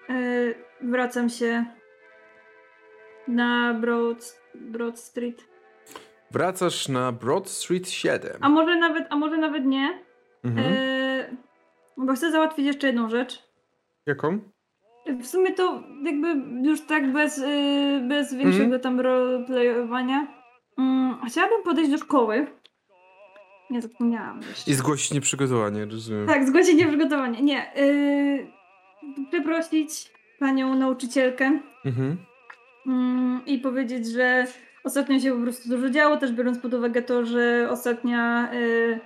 yy, 0.08 0.54
wracam 0.82 1.28
się 1.28 1.64
na 3.28 3.74
Broad, 3.74 4.40
Broad 4.54 4.98
Street. 4.98 5.44
Wracasz 6.30 6.88
na 6.88 7.12
Broad 7.12 7.48
Street 7.48 7.88
7. 7.88 8.32
A 8.40 8.48
może 8.48 8.76
nawet, 8.76 9.06
a 9.10 9.16
może 9.16 9.36
nawet 9.38 9.64
nie. 9.64 10.04
Mhm. 10.44 10.74
Yy, 10.74 12.04
bo 12.06 12.14
chcę 12.14 12.30
załatwić 12.32 12.66
jeszcze 12.66 12.86
jedną 12.86 13.08
rzecz. 13.10 13.42
Jaką? 14.06 14.38
W 15.20 15.26
sumie 15.26 15.52
to 15.52 15.82
jakby 16.04 16.28
już 16.68 16.80
tak 16.80 17.12
bez, 17.12 17.38
yy, 17.38 18.00
bez 18.08 18.34
większego 18.34 18.64
Mhm. 18.64 18.80
tam 18.82 19.00
roleplayowania. 19.00 20.26
Mm, 20.78 21.16
chciałabym 21.28 21.62
podejść 21.64 21.90
do 21.90 21.98
szkoły. 21.98 22.46
Nie 23.70 23.82
zapomniałam 23.82 24.40
jeszcze. 24.48 24.70
I 24.70 24.74
zgłosić 24.74 25.12
nieprzygotowanie, 25.14 25.84
rozumiem. 25.84 26.26
Tak, 26.26 26.46
zgłosić 26.46 26.74
nieprzygotowanie. 26.74 27.42
Nie. 27.42 27.72
Yy, 27.76 28.46
przeprosić 29.30 30.10
panią 30.40 30.74
nauczycielkę 30.74 31.58
Mhm. 31.84 32.16
mm, 32.86 33.40
i 33.46 33.58
powiedzieć, 33.58 34.06
że 34.06 34.46
ostatnio 34.84 35.18
się 35.18 35.36
po 35.36 35.42
prostu 35.42 35.68
dużo 35.68 35.90
działo, 35.90 36.16
też 36.16 36.32
biorąc 36.32 36.58
pod 36.58 36.74
uwagę 36.74 37.02
to, 37.02 37.24
że 37.24 37.68
ostatnia 37.70 38.48
yy, 38.52 39.00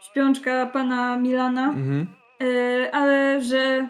śpiączka 0.00 0.66
pana 0.66 1.16
Milana, 1.16 1.64
Mhm. 1.68 2.06
yy, 2.40 2.92
ale 2.92 3.40
że 3.42 3.88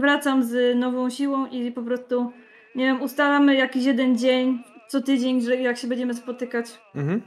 wracam 0.00 0.42
z 0.44 0.76
nową 0.78 1.10
siłą 1.10 1.46
i 1.46 1.72
po 1.72 1.82
prostu, 1.82 2.32
nie 2.74 2.84
wiem, 2.86 3.02
ustalamy 3.02 3.54
jakiś 3.56 3.84
jeden 3.84 4.18
dzień 4.18 4.62
co 4.88 5.00
tydzień, 5.00 5.40
że 5.42 5.56
jak 5.56 5.78
się 5.78 5.86
będziemy 5.88 6.14
spotykać 6.14 6.66
Mhm. 6.94 7.22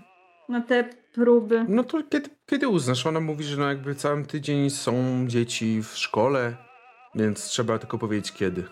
na 0.50 0.62
te 0.62 0.84
próby. 1.14 1.66
No 1.68 1.84
to 1.84 2.04
kiedy, 2.10 2.30
kiedy 2.46 2.68
uznasz? 2.68 3.06
Ona 3.06 3.20
mówi, 3.20 3.44
że 3.44 3.58
no 3.58 3.68
jakby 3.68 3.96
cały 3.96 4.26
tydzień 4.26 4.70
są 4.70 4.94
dzieci 5.28 5.82
w 5.84 5.98
szkole, 5.98 6.54
więc 7.16 7.46
trzeba 7.46 7.80
tylko 7.80 7.98
powiedzieć 7.98 8.32
kiedy. 8.32 8.64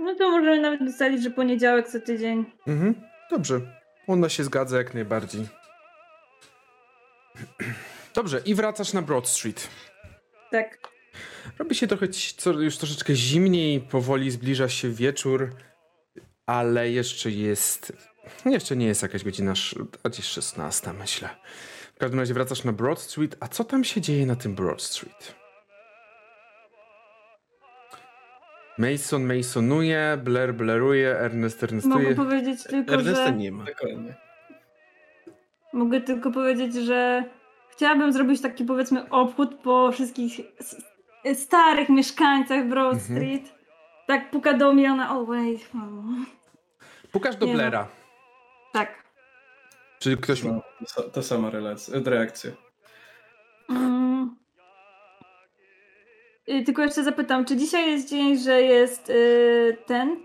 No 0.00 0.14
to 0.14 0.30
możemy 0.30 0.60
nawet 0.60 0.80
ustalić, 0.80 1.22
że 1.22 1.30
poniedziałek 1.30 1.88
co 1.88 2.00
tydzień. 2.00 2.44
Mhm. 2.66 2.94
Dobrze. 3.30 3.60
Ona 4.06 4.28
się 4.28 4.44
zgadza 4.44 4.78
jak 4.78 4.94
najbardziej. 4.94 5.46
Dobrze, 8.14 8.40
i 8.46 8.54
wracasz 8.54 8.92
na 8.92 9.02
Broad 9.02 9.28
Street. 9.28 9.68
Tak. 10.50 10.78
Robi 11.58 11.74
się 11.74 11.86
trochę 11.86 12.08
co, 12.36 12.52
już 12.52 12.78
troszeczkę 12.78 13.14
zimniej, 13.14 13.80
powoli 13.80 14.30
zbliża 14.30 14.68
się 14.68 14.90
wieczór, 14.90 15.54
ale 16.46 16.90
jeszcze 16.90 17.30
jest. 17.30 17.92
Jeszcze 18.46 18.76
nie 18.76 18.86
jest 18.86 19.02
jakaś 19.02 19.24
godzina, 19.24 19.52
gdzieś 20.04 20.24
16, 20.24 20.92
myślę. 20.92 21.28
W 21.94 21.98
każdym 21.98 22.20
razie 22.20 22.34
wracasz 22.34 22.64
na 22.64 22.72
Broad 22.72 23.00
Street. 23.00 23.36
A 23.40 23.48
co 23.48 23.64
tam 23.64 23.84
się 23.84 24.00
dzieje 24.00 24.26
na 24.26 24.36
tym 24.36 24.54
Broad 24.54 24.82
Street? 24.82 25.34
Mason 28.78 29.36
Masonuje, 29.36 30.18
Blair 30.24 30.54
Blairuje, 30.54 31.18
Ernest 31.18 31.62
Mogę 31.62 31.68
Ernestuje. 31.68 32.14
powiedzieć 32.14 32.62
tylko, 32.62 32.94
Ernesta 32.94 33.26
że... 33.26 33.32
nie 33.32 33.52
ma. 33.52 33.64
Dokładnie. 33.64 34.14
Mogę 35.72 36.00
tylko 36.00 36.30
powiedzieć, 36.30 36.74
że 36.74 37.24
chciałabym 37.70 38.12
zrobić 38.12 38.40
taki 38.40 38.64
powiedzmy 38.64 39.10
obchód 39.10 39.54
po 39.54 39.92
wszystkich 39.92 40.40
starych 41.34 41.88
mieszkańcach 41.88 42.68
Broad 42.68 42.92
Mhm. 42.94 43.16
Street. 43.16 43.54
Tak 44.06 44.30
puka 44.30 44.52
do 44.52 44.72
mnie, 44.72 44.92
ona, 44.92 45.18
o 45.18 45.24
wait, 45.24 45.70
oh. 45.74 46.04
Pukasz 47.12 47.36
do 47.36 47.46
Nie 47.46 47.56
no. 47.70 47.86
Tak. 48.72 49.04
Czy 49.98 50.16
ktoś. 50.16 50.42
No, 50.44 50.62
to, 50.78 50.84
sa- 50.84 51.10
to 51.10 51.22
sama 51.22 51.50
relacja, 51.50 51.94
reakcja. 52.04 52.50
Mm. 53.70 54.36
Y, 56.48 56.62
Tylko 56.64 56.82
jeszcze 56.82 57.04
zapytam, 57.04 57.44
czy 57.44 57.56
dzisiaj 57.56 57.90
jest 57.90 58.08
dzień, 58.08 58.38
że 58.38 58.62
jest 58.62 59.10
y, 59.10 59.76
ten, 59.86 60.16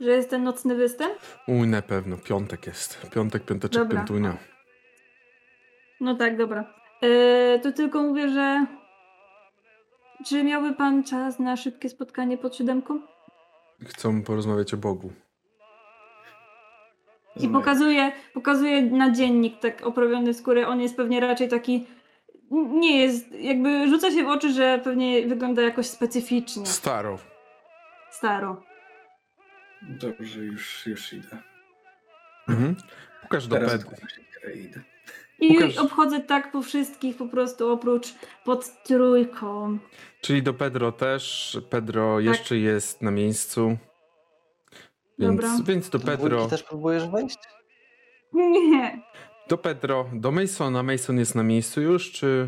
że 0.00 0.10
jest 0.10 0.30
ten 0.30 0.42
nocny 0.44 0.74
występ? 0.74 1.12
Uj, 1.46 1.66
na 1.68 1.82
pewno. 1.82 2.16
Piątek 2.16 2.66
jest. 2.66 3.10
Piątek, 3.10 3.44
piąteczek, 3.44 3.82
Dobra. 3.82 3.98
piątunia. 3.98 4.36
No 6.00 6.14
tak, 6.14 6.36
dobra. 6.36 6.74
Y, 7.04 7.60
to 7.62 7.72
tylko 7.72 8.02
mówię, 8.02 8.28
że 8.28 8.66
czy 10.26 10.44
miałby 10.44 10.74
pan 10.74 11.04
czas 11.04 11.38
na 11.38 11.56
szybkie 11.56 11.88
spotkanie 11.88 12.38
pod 12.38 12.56
siódemką? 12.56 13.00
Chcą 13.86 14.22
porozmawiać 14.22 14.74
o 14.74 14.76
Bogu. 14.76 15.12
I 17.36 17.48
pokazuje, 17.48 18.12
pokazuje 18.34 18.82
na 18.82 19.10
dziennik 19.10 19.60
tak 19.60 19.86
oprawiony 19.86 20.32
w 20.32 20.36
skórę. 20.36 20.68
On 20.68 20.80
jest 20.80 20.96
pewnie 20.96 21.20
raczej 21.20 21.48
taki. 21.48 21.86
Nie 22.50 23.00
jest, 23.00 23.32
jakby 23.32 23.88
rzuca 23.88 24.10
się 24.10 24.24
w 24.24 24.28
oczy, 24.28 24.52
że 24.52 24.80
pewnie 24.84 25.26
wygląda 25.26 25.62
jakoś 25.62 25.86
specyficznie. 25.86 26.66
Staro. 26.66 27.18
Staro. 28.10 28.62
Dobrze, 29.82 30.40
już, 30.40 30.86
już 30.86 31.12
idę. 31.12 31.38
Mhm. 32.48 32.76
Pukasz 33.22 33.46
do 33.46 33.56
Teraz 33.56 33.84
idę. 34.54 34.80
I 35.40 35.48
Łukasz- 35.58 35.78
obchodzę 35.78 36.20
tak 36.20 36.52
po 36.52 36.62
wszystkich, 36.62 37.16
po 37.16 37.26
prostu 37.26 37.72
oprócz 37.72 38.14
pod 38.44 38.82
trójką. 38.82 39.78
Czyli 40.20 40.42
do 40.42 40.54
Pedro 40.54 40.92
też. 40.92 41.56
Pedro 41.70 42.20
jeszcze 42.20 42.56
jest 42.56 43.02
na 43.02 43.10
miejscu. 43.10 43.76
Więc, 45.18 45.32
Dobra. 45.36 45.48
więc 45.64 45.90
do 45.90 46.00
Pedro. 46.00 46.28
dwójki 46.28 46.50
też 46.50 46.62
próbujesz 46.62 47.08
wejść? 47.08 47.38
Nie. 48.32 49.02
Do 49.48 49.58
Pedro, 49.58 50.06
do 50.12 50.30
Masona. 50.32 50.82
Mason 50.82 51.18
jest 51.18 51.34
na 51.34 51.42
miejscu 51.42 51.80
już, 51.80 52.12
czy. 52.12 52.46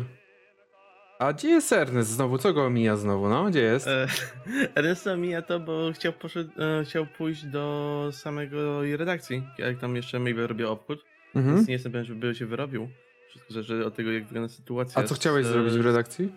A 1.19 1.33
gdzie 1.33 1.47
jest 1.49 1.73
Ernest 1.73 2.09
znowu? 2.09 2.37
Co 2.37 2.53
go 2.53 2.69
mija 2.69 2.95
znowu? 2.97 3.29
No, 3.29 3.43
gdzie 3.45 3.61
jest? 3.61 3.87
E, 3.87 4.07
Ernesta 4.75 5.15
mija 5.15 5.41
to, 5.41 5.59
bo 5.59 5.91
chciał, 5.93 6.13
poszedł, 6.13 6.49
e, 6.61 6.83
chciał 6.85 7.05
pójść 7.17 7.43
do 7.45 8.09
samego 8.11 8.83
jej 8.83 8.97
redakcji, 8.97 9.43
jak 9.57 9.79
tam 9.79 9.95
jeszcze 9.95 10.19
Mabel 10.19 10.47
robiła 10.47 10.69
obchód. 10.71 11.05
Mhm. 11.35 11.55
Więc 11.55 11.67
nie 11.67 11.73
jestem 11.73 11.91
pewien, 11.91 12.05
żeby 12.05 12.35
się 12.35 12.45
wyrobił. 12.45 12.89
Wszystko 13.29 13.53
zależy 13.53 13.85
od 13.85 13.95
tego, 13.95 14.11
jak 14.11 14.25
wygląda 14.25 14.49
sytuacja. 14.53 15.01
A 15.01 15.05
co 15.05 15.15
z- 15.15 15.17
chciałeś 15.19 15.45
e, 15.45 15.49
zrobić 15.49 15.73
w 15.73 15.85
redakcji? 15.85 16.31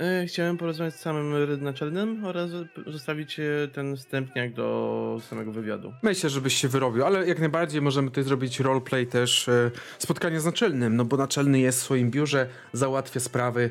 E, 0.00 0.26
Chciałem 0.26 0.56
porozmawiać 0.58 0.94
z 0.94 1.00
samym 1.00 1.62
naczelnym 1.62 2.24
oraz 2.24 2.50
zostawić 2.86 3.40
e, 3.40 3.44
ten 3.72 3.96
wstępniak 3.96 4.52
do 4.54 5.18
samego 5.28 5.52
wywiadu. 5.52 5.92
Myślę, 6.02 6.30
żebyś 6.30 6.54
się 6.54 6.68
wyrobił, 6.68 7.04
ale 7.04 7.28
jak 7.28 7.38
najbardziej 7.38 7.82
możemy 7.82 8.08
tutaj 8.08 8.24
zrobić 8.24 8.60
roleplay 8.60 9.06
też 9.06 9.50
spotkanie 9.98 10.40
z 10.40 10.44
naczelnym, 10.44 10.96
no 10.96 11.04
bo 11.04 11.16
naczelny 11.16 11.58
jest 11.60 11.80
w 11.80 11.82
swoim 11.82 12.10
biurze, 12.10 12.46
załatwia 12.72 13.20
sprawy. 13.20 13.70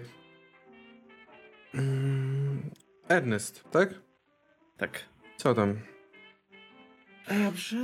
Mm, 1.73 2.69
Ernest, 3.09 3.63
tak? 3.71 3.93
Tak. 4.77 4.99
Co 5.37 5.53
tam? 5.53 5.79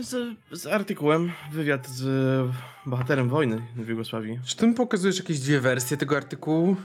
Z, 0.01 0.37
z 0.51 0.67
artykułem, 0.67 1.31
wywiad 1.51 1.87
z 1.87 2.05
e, 2.05 2.89
bohaterem 2.89 3.29
wojny 3.29 3.61
w 3.75 3.89
Jugosławii. 3.89 4.39
Czy 4.45 4.55
ty 4.57 4.67
mi 4.67 4.73
pokazujesz 4.73 5.17
jakieś 5.19 5.39
dwie 5.39 5.59
wersje 5.59 5.97
tego 5.97 6.17
artykułu? 6.17 6.75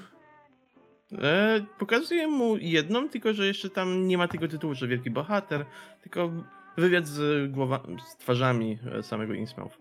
E, 1.22 1.64
pokazuję 1.78 2.26
mu 2.28 2.56
jedną, 2.56 3.08
tylko 3.08 3.32
że 3.34 3.46
jeszcze 3.46 3.70
tam 3.70 4.06
nie 4.08 4.18
ma 4.18 4.28
tego 4.28 4.48
tytułu, 4.48 4.74
że 4.74 4.88
wielki 4.88 5.10
bohater, 5.10 5.64
tylko 6.02 6.30
wywiad 6.76 7.06
z, 7.06 7.50
głowa, 7.52 7.80
z 8.08 8.16
twarzami 8.16 8.78
e, 8.98 9.02
samego 9.02 9.34
Innsmouth. 9.34 9.78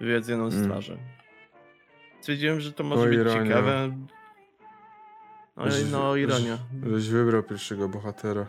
Wywiad 0.00 0.24
z 0.24 0.28
jedną 0.28 0.50
z 0.50 0.54
Mm. 0.54 0.68
twarzy. 0.70 0.98
Stwierdziłem, 2.20 2.60
że 2.60 2.72
to 2.72 2.84
może 2.84 3.02
O 3.02 3.06
być 3.06 3.14
ironia. 3.14 3.42
ciekawe. 3.44 3.96
No, 5.56 5.64
no 5.92 6.16
ironia. 6.16 6.58
Żeś 6.92 7.08
wybrał 7.08 7.42
pierwszego 7.42 7.88
bohatera. 7.88 8.46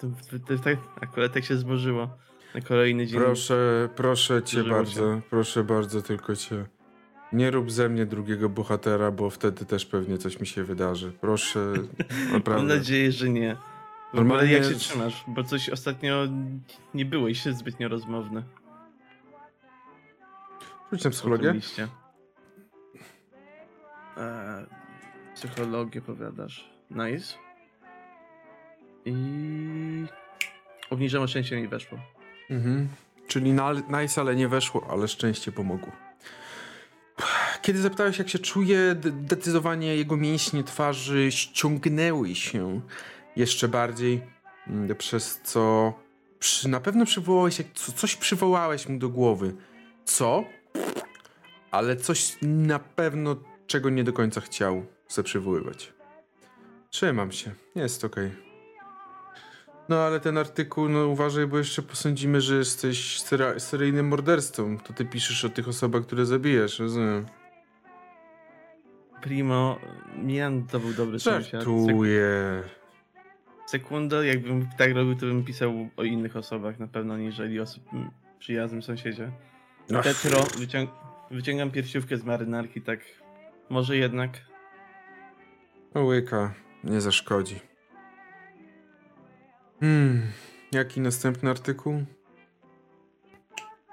To, 0.00 0.58
tak, 0.64 0.78
akurat 1.00 1.32
tak 1.32 1.44
się 1.44 1.56
złożyło. 1.56 2.10
Na 2.54 2.60
kolejny 2.60 3.06
dzień. 3.06 3.20
Proszę, 3.20 3.88
proszę 3.96 4.42
cię 4.42 4.64
bardzo, 4.64 5.20
proszę 5.30 5.64
bardzo, 5.64 6.02
tylko 6.02 6.36
cię. 6.36 6.66
Nie 7.32 7.50
rób 7.50 7.70
ze 7.70 7.88
mnie 7.88 8.06
drugiego 8.06 8.48
bohatera, 8.48 9.10
bo 9.10 9.30
wtedy 9.30 9.64
też 9.64 9.86
pewnie 9.86 10.18
coś 10.18 10.40
mi 10.40 10.46
się 10.46 10.64
wydarzy. 10.64 11.12
Proszę, 11.20 11.72
Mam 12.24 12.32
naprawdę. 12.32 12.74
nadzieję, 12.76 13.12
że 13.12 13.28
nie. 13.28 13.56
Normalnie- 14.14 14.52
jak 14.52 14.64
się 14.64 14.74
trzymasz? 14.74 15.24
Bo 15.28 15.44
coś 15.44 15.68
ostatnio 15.68 16.24
nie 16.94 17.04
byłeś 17.04 17.44
zbytnio 17.44 17.88
rozmowny. 17.88 18.42
Rzuć 20.92 21.04
na 21.04 21.10
psychologię. 21.10 21.54
Eee, 24.16 24.66
psychologię 25.34 26.00
powiadasz. 26.02 26.70
Nice. 26.90 27.34
I... 29.04 29.12
Obniżam 30.90 31.28
szczęście 31.28 31.56
mi 31.56 31.68
weszło. 31.68 31.98
Mhm. 32.50 32.88
Czyli 33.26 33.52
na, 33.52 33.72
nice, 33.72 34.20
ale 34.20 34.36
nie 34.36 34.48
weszło, 34.48 34.86
ale 34.90 35.08
szczęście 35.08 35.52
pomogło. 35.52 35.92
Kiedy 37.62 37.78
zapytałeś, 37.78 38.18
jak 38.18 38.28
się 38.28 38.38
czuje, 38.38 38.94
d- 38.94 39.10
zdecydowanie 39.10 39.96
jego 39.96 40.16
mięśnie 40.16 40.64
twarzy 40.64 41.32
ściągnęły 41.32 42.34
się 42.34 42.80
jeszcze 43.36 43.68
bardziej, 43.68 44.22
mm, 44.68 44.96
przez 44.96 45.40
co 45.44 45.92
przy, 46.38 46.68
na 46.68 46.80
pewno 46.80 47.04
przywołałeś, 47.06 47.62
coś 47.74 48.16
przywołałeś 48.16 48.88
mu 48.88 48.98
do 48.98 49.08
głowy. 49.08 49.54
Co? 50.04 50.44
Ale 51.70 51.96
coś 51.96 52.36
na 52.42 52.78
pewno, 52.78 53.36
czego 53.66 53.90
nie 53.90 54.04
do 54.04 54.12
końca 54.12 54.40
chciał 54.40 54.86
se 55.08 55.22
przywoływać. 55.22 55.92
Trzymam 56.90 57.32
się, 57.32 57.50
jest 57.74 58.04
okej. 58.04 58.49
No 59.90 59.98
ale 59.98 60.20
ten 60.20 60.38
artykuł, 60.38 60.88
no 60.88 61.06
uważaj, 61.06 61.46
bo 61.46 61.58
jeszcze 61.58 61.82
posądzimy, 61.82 62.40
że 62.40 62.56
jesteś 62.56 63.22
seryjnym 63.58 64.08
mordercą. 64.08 64.78
To 64.78 64.92
ty 64.92 65.04
piszesz 65.04 65.44
o 65.44 65.48
tych 65.48 65.68
osobach, 65.68 66.02
które 66.02 66.26
zabijesz, 66.26 66.78
rozumiem. 66.78 67.26
Primo, 69.22 69.78
Mian 70.22 70.66
to 70.66 70.80
był 70.80 70.92
dobry 70.92 71.20
sąsiad. 71.20 71.52
Żartuję. 71.52 72.62
sekunda, 73.66 74.24
jakbym 74.24 74.68
tak 74.78 74.94
robił, 74.94 75.14
to 75.14 75.20
bym 75.20 75.44
pisał 75.44 75.88
o 75.96 76.04
innych 76.04 76.36
osobach 76.36 76.78
na 76.78 76.86
pewno, 76.86 77.18
niżeli 77.18 77.60
o 77.60 77.64
przyjaznym 78.38 78.82
sąsiedzie. 78.82 79.32
Ach. 79.94 80.04
Petro, 80.04 80.42
wyciąg 80.58 80.90
wyciągam 81.30 81.70
piersiówkę 81.70 82.16
z 82.16 82.24
marynarki, 82.24 82.82
tak 82.82 83.00
może 83.70 83.96
jednak. 83.96 84.30
Łyka, 85.94 86.54
nie 86.84 87.00
zaszkodzi. 87.00 87.69
Hmm, 89.80 90.22
jaki 90.72 91.00
następny 91.00 91.50
artykuł? 91.50 92.04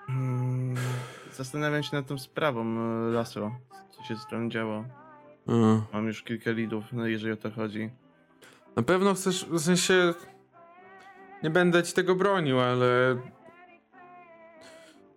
Hmm, 0.07 0.75
zastanawiam 1.33 1.83
się 1.83 1.95
nad 1.95 2.07
tą 2.07 2.17
sprawą 2.17 2.61
e, 2.61 3.11
Lasro, 3.11 3.59
co 3.91 4.03
się 4.03 4.15
z 4.15 4.27
tą 4.27 4.49
działo. 4.49 4.85
A, 5.47 5.51
Mam 5.93 6.07
już 6.07 6.23
kilka 6.23 6.51
lidów, 6.51 6.83
no 6.91 7.07
jeżeli 7.07 7.33
o 7.33 7.37
to 7.37 7.51
chodzi. 7.51 7.89
na 8.75 8.83
pewno 8.83 9.13
chcesz, 9.13 9.45
w 9.45 9.59
sensie... 9.59 10.13
Nie 11.43 11.49
będę 11.49 11.83
ci 11.83 11.93
tego 11.93 12.15
bronił, 12.15 12.59
ale... 12.59 13.17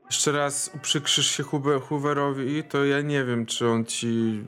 Jeszcze 0.06 0.32
raz 0.32 0.70
uprzykrzysz 0.74 1.30
się 1.30 1.42
Hooverowi, 1.88 2.64
to 2.64 2.84
ja 2.84 3.00
nie 3.00 3.24
wiem, 3.24 3.46
czy 3.46 3.68
on 3.68 3.84
ci... 3.84 4.44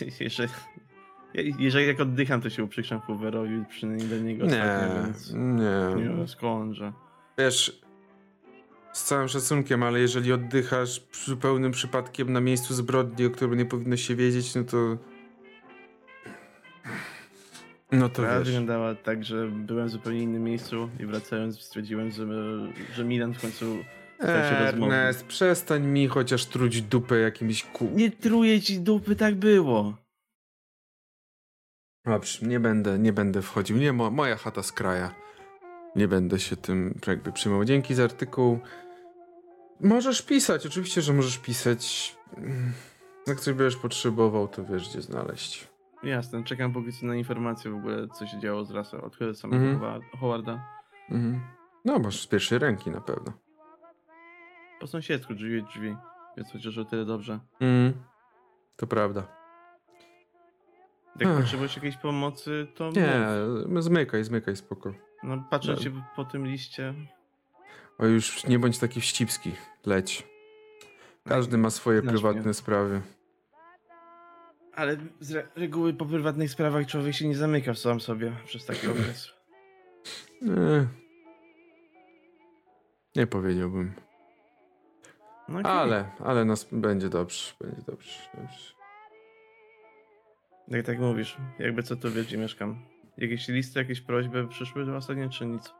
Jeżeli, 0.20 0.48
jeżeli 1.58 1.86
jak 1.86 2.00
oddycham, 2.00 2.40
to 2.40 2.50
się 2.50 2.64
uprzykrzam 2.64 3.00
Hooverowi, 3.00 3.64
przynajmniej 3.68 4.08
do 4.08 4.18
niego 4.18 4.46
Nie, 4.46 4.62
ostatnio, 4.62 5.02
więc 5.02 5.32
nie. 5.34 6.18
nie 6.18 6.28
skądże. 6.28 6.92
Wiesz, 7.38 7.80
z 8.92 9.04
całym 9.04 9.28
szacunkiem, 9.28 9.82
ale 9.82 10.00
jeżeli 10.00 10.32
oddychasz 10.32 11.02
zupełnym 11.24 11.72
przypadkiem 11.72 12.32
na 12.32 12.40
miejscu 12.40 12.74
zbrodni, 12.74 13.26
o 13.26 13.30
którym 13.30 13.58
nie 13.58 13.64
powinno 13.64 13.96
się 13.96 14.16
wiedzieć, 14.16 14.54
no 14.54 14.64
to... 14.64 14.96
No 17.92 18.08
to 18.08 18.14
Sprawa 18.14 18.38
wiesz. 18.38 18.48
wyglądała 18.48 18.94
tak, 18.94 19.24
że 19.24 19.48
byłem 19.48 19.88
w 19.88 19.90
zupełnie 19.90 20.22
innym 20.22 20.42
miejscu 20.44 20.88
i 21.00 21.06
wracając 21.06 21.60
stwierdziłem, 21.60 22.10
że, 22.10 22.26
że 22.94 23.04
Milan 23.04 23.34
w 23.34 23.40
końcu. 23.40 23.76
Ernest, 24.20 25.26
przestań 25.26 25.86
mi 25.86 26.08
chociaż 26.08 26.46
truć 26.46 26.82
dupę 26.82 27.18
jakimś 27.18 27.64
ku... 27.64 27.90
Nie 27.94 28.10
truję 28.10 28.60
ci 28.60 28.80
dupy, 28.80 29.16
tak 29.16 29.34
było. 29.34 29.94
Dobrze, 32.08 32.46
nie 32.46 32.60
będę, 32.60 32.98
nie 32.98 33.12
będę 33.12 33.42
wchodził. 33.42 33.76
Nie, 33.76 33.92
mo 33.92 34.10
moja 34.10 34.36
chata 34.36 34.62
z 34.62 34.72
kraja. 34.72 35.14
Nie 35.96 36.08
będę 36.08 36.38
się 36.38 36.56
tym 36.56 36.98
jakby 37.06 37.32
przejmował. 37.32 37.64
Dzięki 37.64 37.94
za 37.94 38.04
artykuł. 38.04 38.58
Możesz 39.80 40.22
pisać, 40.22 40.66
oczywiście, 40.66 41.02
że 41.02 41.12
możesz 41.12 41.38
pisać. 41.38 42.16
Jak 43.26 43.40
coś 43.40 43.54
będziesz 43.54 43.76
potrzebował, 43.76 44.48
to 44.48 44.64
wiesz, 44.64 44.88
gdzie 44.88 45.02
znaleźć. 45.02 45.68
Jasne, 46.02 46.44
czekam 46.44 46.72
póki 46.72 46.92
co 46.92 47.06
na 47.06 47.14
informacje 47.16 47.70
w 47.70 47.74
ogóle, 47.76 48.08
co 48.08 48.26
się 48.26 48.38
działo 48.40 48.64
z 48.64 48.70
rasą 48.70 49.00
od 49.00 49.16
samego. 49.38 49.78
Howa- 49.78 50.00
Howarda. 50.20 50.66
Mhm. 51.10 51.40
No, 51.84 51.98
masz 51.98 52.20
z 52.22 52.26
pierwszej 52.26 52.58
ręki 52.58 52.90
na 52.90 53.00
pewno. 53.00 53.32
Po 54.80 54.86
sąsiedzku 54.86 55.34
drzwi, 55.34 55.62
drzwi, 55.62 55.96
więc 56.36 56.52
chociaż 56.52 56.78
o 56.78 56.84
tyle 56.84 57.04
dobrze. 57.04 57.40
Mhm. 57.60 57.92
To 58.76 58.86
prawda. 58.86 59.37
Jak 61.20 61.28
Ech. 61.30 61.36
potrzebujesz 61.40 61.76
jakiejś 61.76 61.96
pomocy, 61.96 62.66
to 62.74 62.90
Nie, 62.90 63.26
mów. 63.68 63.82
zmykaj, 63.84 64.24
zmykaj, 64.24 64.56
spoko. 64.56 64.92
No 65.22 65.44
patrzę 65.50 65.72
No. 65.72 65.78
cię 65.78 65.92
po 66.16 66.24
tym 66.24 66.46
liście. 66.46 66.94
O 67.98 68.06
już 68.06 68.46
nie 68.46 68.58
bądź 68.58 68.78
taki 68.78 69.00
wścibski. 69.00 69.52
Leć. 69.86 70.26
Każdy 71.24 71.58
ma 71.58 71.70
swoje 71.70 72.00
Znasz 72.00 72.12
prywatne 72.12 72.42
mnie. 72.42 72.54
sprawy. 72.54 73.00
Ale 74.74 74.96
z 75.20 75.30
re- 75.32 75.48
reguły 75.56 75.94
po 75.94 76.06
prywatnych 76.06 76.50
sprawach 76.50 76.86
człowiek 76.86 77.14
się 77.14 77.28
nie 77.28 77.36
zamyka 77.36 77.72
w 77.72 77.78
sam 77.78 78.00
sobie 78.00 78.32
przez 78.46 78.66
taki 78.66 78.86
okres. 78.92 79.28
Nie. 80.42 80.86
Nie 83.16 83.26
powiedziałbym. 83.26 83.92
No 85.48 85.58
okej. 85.60 85.72
Ale, 85.72 86.10
ale 86.24 86.44
nas 86.44 86.68
będzie 86.72 87.08
dobrze, 87.08 87.52
będzie 87.60 87.82
dobrze, 87.82 88.12
dobrze. 88.34 88.77
Jak 90.70 90.86
tak 90.86 90.98
mówisz, 90.98 91.36
jakby 91.58 91.82
co 91.82 91.96
to 91.96 92.10
wiesz, 92.10 92.26
gdzie 92.26 92.38
mieszkam. 92.38 92.82
Jakieś 93.18 93.48
listy, 93.48 93.78
jakieś 93.78 94.00
prośby 94.00 94.48
przyszły 94.48 94.96
ostatnio, 94.96 95.28
czy 95.28 95.46
nic? 95.46 95.74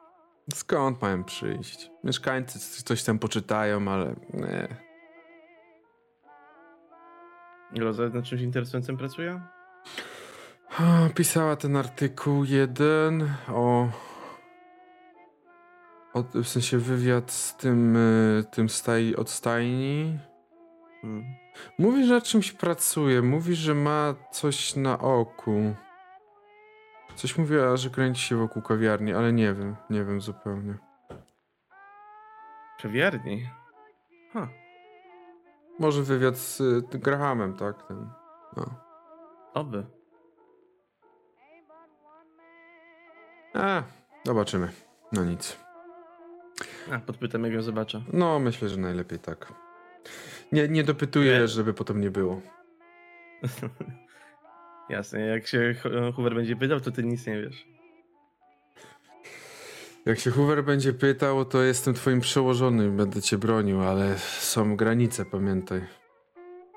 Skąd 0.55 1.03
mają 1.03 1.25
przyjść? 1.25 1.91
Mieszkańcy 2.05 2.83
coś 2.85 3.05
tam 3.05 3.19
poczytają, 3.19 3.89
ale 3.89 4.15
nie. 4.35 4.89
Roza 7.77 8.09
nad 8.09 8.25
czymś 8.25 8.43
interesującym 8.43 8.97
pracuje? 8.97 9.41
Pisała 11.15 11.57
ten 11.57 11.77
artykuł 11.77 12.45
jeden 12.45 13.31
o, 13.49 13.89
o 16.13 16.23
w 16.23 16.49
sensie 16.49 16.79
wywiad 16.79 17.31
z 17.31 17.57
tym, 17.57 17.97
y, 17.97 18.45
tym 18.51 18.69
staj, 18.69 19.15
od 19.15 19.31
stajni. 19.31 20.19
Hmm. 21.03 21.25
Mówi, 21.79 22.07
że 22.07 22.15
nad 22.15 22.25
czymś 22.25 22.53
pracuje, 22.53 23.23
mówi, 23.23 23.55
że 23.55 23.75
ma 23.75 24.15
coś 24.33 24.77
na 24.77 24.99
oku. 24.99 25.75
Coś 27.15 27.39
mówiła, 27.39 27.77
że 27.77 27.91
kręci 27.91 28.23
się 28.23 28.37
wokół 28.37 28.63
kawiarni, 28.63 29.15
ale 29.15 29.33
nie 29.33 29.55
wiem, 29.55 29.77
nie 29.91 30.05
wiem 30.05 30.21
zupełnie. 30.21 30.75
Kawiarni? 32.83 33.49
Ha, 34.33 34.49
Może 35.79 36.03
wywiad 36.03 36.37
z 36.37 36.61
y, 36.61 36.83
Grahamem, 36.99 37.57
tak? 37.57 37.83
Ten. 37.89 38.11
No. 38.57 38.65
oby. 39.55 39.87
A, 43.55 43.83
zobaczymy. 44.25 44.69
No 45.13 45.25
nic. 45.25 45.59
A, 46.93 46.99
podpytam, 46.99 47.45
jak 47.45 47.53
ją 47.53 47.63
zobaczę. 47.63 48.03
No, 48.13 48.39
myślę, 48.39 48.69
że 48.69 48.77
najlepiej 48.77 49.19
tak. 49.19 49.53
Nie, 50.53 50.69
nie 50.69 50.85
dopytuję, 50.85 51.39
Nie. 51.41 51.49
żeby 51.49 51.75
potem 51.75 52.01
nie 52.01 52.11
było. 52.11 52.41
Jasne, 54.91 55.21
jak 55.21 55.47
się 55.47 55.75
Ho- 55.83 56.13
Hoover 56.13 56.35
będzie 56.35 56.57
pytał, 56.57 56.81
to 56.81 56.91
ty 56.91 57.05
nic 57.05 57.27
nie 57.27 57.43
wiesz. 57.43 57.67
Jak 60.07 60.19
się 60.19 60.31
Hoover 60.31 60.65
będzie 60.65 60.93
pytał, 60.93 61.45
to 61.45 61.63
jestem 61.63 61.95
twoim 61.95 62.21
przełożonym, 62.21 62.97
będę 62.97 63.23
cię 63.23 63.39
bronił, 63.39 63.83
ale 63.83 64.19
są 64.19 64.77
granice, 64.77 65.25
pamiętaj. 65.25 65.81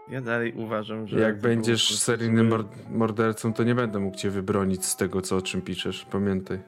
Ja 0.09 0.21
dalej 0.21 0.53
uważam, 0.53 1.07
że... 1.07 1.19
Jak 1.19 1.39
będziesz 1.41 1.99
seryjnym 1.99 2.53
mordercą, 2.89 3.53
to 3.53 3.63
nie 3.63 3.75
będę 3.75 3.99
mógł 3.99 4.17
cię 4.17 4.29
wybronić 4.29 4.85
z 4.85 4.95
tego, 4.95 5.21
co 5.21 5.37
o 5.37 5.41
czym 5.41 5.61
piszesz. 5.61 6.05
Pamiętaj. 6.11 6.59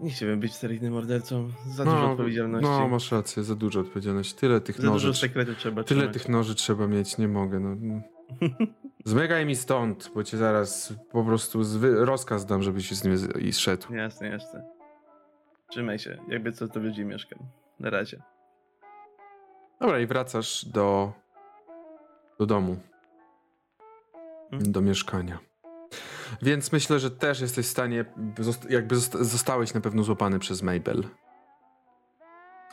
Nie 0.00 0.10
chciałbym 0.10 0.40
być 0.40 0.54
seryjnym 0.54 0.92
mordercą. 0.92 1.48
Za 1.66 1.84
dużo 1.84 2.10
odpowiedzialności. 2.10 2.68
No, 2.70 2.88
masz 2.88 3.12
rację, 3.12 3.42
za 3.44 3.54
dużo 3.54 3.80
odpowiedzialności. 3.80 4.34
Tyle 4.38 4.60
tych 4.60 4.76
Za 4.76 4.82
dużo 4.92 5.08
noży. 5.08 5.20
sekretów 5.20 5.56
trzeba 5.56 5.84
Tyle 5.84 6.00
trzymać. 6.00 6.12
tych 6.14 6.28
noży 6.28 6.54
trzeba 6.54 6.86
mieć, 6.86 7.18
nie 7.18 7.28
mogę. 7.28 7.60
No. 7.60 8.00
Zmykaj 9.04 9.46
mi 9.46 9.56
stąd, 9.56 10.10
bo 10.14 10.24
cię 10.24 10.36
zaraz 10.36 10.94
po 11.12 11.24
prostu 11.24 11.62
zwy- 11.62 12.04
rozkaz 12.04 12.46
dam, 12.46 12.62
żebyś 12.62 12.88
się 12.88 12.94
z 12.94 13.04
nim 13.04 13.16
i 13.40 13.52
zszedł. 13.52 13.94
Jasne, 13.94 14.28
jasne. 14.28 14.64
Trzymaj 15.70 15.98
się, 15.98 16.18
jakby 16.28 16.52
co 16.52 16.68
to 16.68 16.80
będzie 16.80 17.04
mieszkam. 17.04 17.38
Na 17.80 17.90
razie. 17.90 18.22
Dobra, 19.80 20.00
i 20.00 20.06
wracasz 20.06 20.64
do, 20.64 21.12
do 22.38 22.46
domu. 22.46 22.76
Mhm. 24.52 24.72
Do 24.72 24.80
mieszkania. 24.80 25.38
Więc 26.42 26.72
myślę, 26.72 26.98
że 26.98 27.10
też 27.10 27.40
jesteś 27.40 27.66
w 27.66 27.70
stanie, 27.70 28.04
jakby 28.68 28.94
zosta- 28.96 29.24
zostałeś 29.24 29.74
na 29.74 29.80
pewno 29.80 30.02
złapany 30.02 30.38
przez 30.38 30.62
Mabel. 30.62 31.04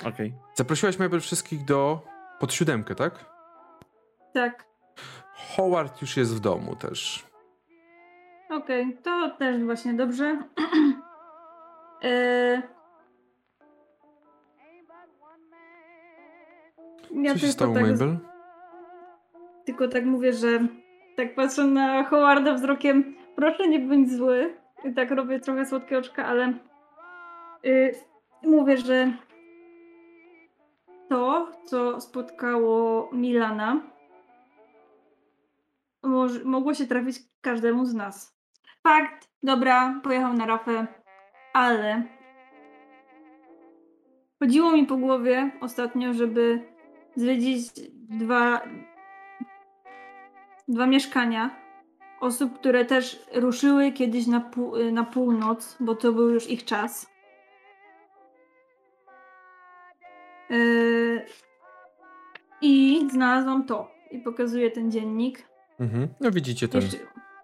Okej. 0.05 0.33
Zaprosiłaś 0.55 0.99
Mabel 0.99 1.19
wszystkich 1.21 1.65
do 1.65 2.01
pod 2.39 2.53
siódemkę, 2.53 2.95
tak? 2.95 3.25
Tak. 4.33 4.65
Howard 5.55 6.01
już 6.01 6.17
jest 6.17 6.35
w 6.35 6.39
domu 6.39 6.75
też. 6.75 7.25
Okej, 8.49 8.97
to 9.03 9.35
też 9.39 9.63
właśnie 9.63 9.93
dobrze. 9.93 10.39
e... 12.03 12.61
Ja 17.11 17.33
Co 17.33 17.39
się 17.39 17.47
tylko 17.47 17.53
stało, 17.53 17.73
tak, 17.73 17.83
Mabel? 17.83 18.17
tylko 19.65 19.87
tak 19.87 20.05
mówię, 20.05 20.33
że 20.33 20.59
tak 21.17 21.35
patrzę 21.35 21.63
na 21.63 22.03
Howarda 22.03 22.53
wzrokiem, 22.53 23.15
proszę 23.35 23.67
nie 23.67 23.79
bądź 23.79 24.11
zły. 24.11 24.57
I 24.83 24.93
tak 24.93 25.11
robię 25.11 25.39
trochę 25.39 25.65
słodkie 25.65 25.97
oczka, 25.97 26.25
ale 26.25 26.53
y, 27.65 27.95
mówię, 28.43 28.77
że 28.77 29.13
to, 31.09 31.51
co 31.65 32.01
spotkało 32.01 33.09
Milana, 33.13 33.81
może, 36.03 36.43
mogło 36.43 36.73
się 36.73 36.87
trafić 36.87 37.17
każdemu 37.41 37.85
z 37.85 37.93
nas. 37.93 38.37
Fakt, 38.83 39.29
dobra, 39.43 40.01
pojechał 40.03 40.33
na 40.33 40.45
rafę, 40.45 40.87
ale 41.53 42.03
chodziło 44.39 44.71
mi 44.71 44.85
po 44.85 44.97
głowie 44.97 45.51
ostatnio, 45.61 46.13
żeby 46.13 46.61
zwiedzić 47.15 47.71
dwa, 48.09 48.61
dwa 50.67 50.87
mieszkania 50.87 51.49
osób, 52.19 52.59
które 52.59 52.85
też 52.85 53.25
ruszyły 53.33 53.91
kiedyś 53.91 54.27
na, 54.27 54.39
pół, 54.41 54.91
na 54.91 55.03
północ, 55.03 55.77
bo 55.79 55.95
to 55.95 56.11
był 56.11 56.29
już 56.29 56.49
ich 56.49 56.65
czas. 56.65 57.07
Yy, 60.49 61.25
I 62.61 63.07
znalazłam 63.11 63.65
to. 63.65 63.91
I 64.11 64.19
pokazuję 64.19 64.71
ten 64.71 64.91
dziennik. 64.91 65.49
Mhm. 65.79 66.07
No 66.19 66.31
widzicie 66.31 66.67
ten, 66.67 66.81
Jeszcze, 66.81 66.97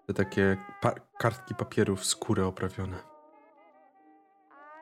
te 0.06 0.14
takie 0.14 0.56
pa- 0.80 0.94
kartki 1.18 1.54
papieru 1.54 1.96
w 1.96 2.04
skórę 2.04 2.46
oprawione. 2.46 2.96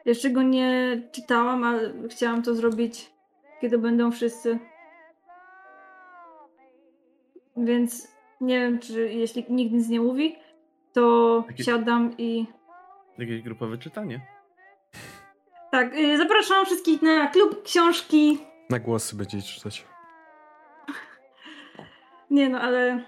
jeszcze 0.05 0.31
go 0.31 0.43
nie 0.43 1.02
czytałam, 1.12 1.64
ale 1.64 1.93
chciałam 2.09 2.43
to 2.43 2.55
zrobić, 2.55 3.12
kiedy 3.60 3.78
będą 3.78 4.10
wszyscy. 4.10 4.59
Więc 7.56 8.09
nie 8.43 8.60
wiem, 8.60 8.78
czy 8.78 9.12
jeśli 9.12 9.44
nikt 9.48 9.73
nic 9.73 9.89
nie 9.89 10.01
mówi, 10.01 10.36
to 10.93 11.44
siadam 11.64 12.14
i. 12.19 12.47
Jakieś 13.19 13.43
grupowe 13.43 13.78
czytanie. 13.78 14.20
Tak, 15.70 15.94
yy, 15.94 16.19
zapraszam 16.19 16.66
wszystkich 16.66 17.02
na 17.02 17.27
klub 17.27 17.62
książki. 17.62 18.39
Na 18.70 18.78
głosy 18.78 19.16
będziecie 19.16 19.48
czytać. 19.48 19.86
Nie 22.31 22.48
no, 22.48 22.60
ale 22.60 23.05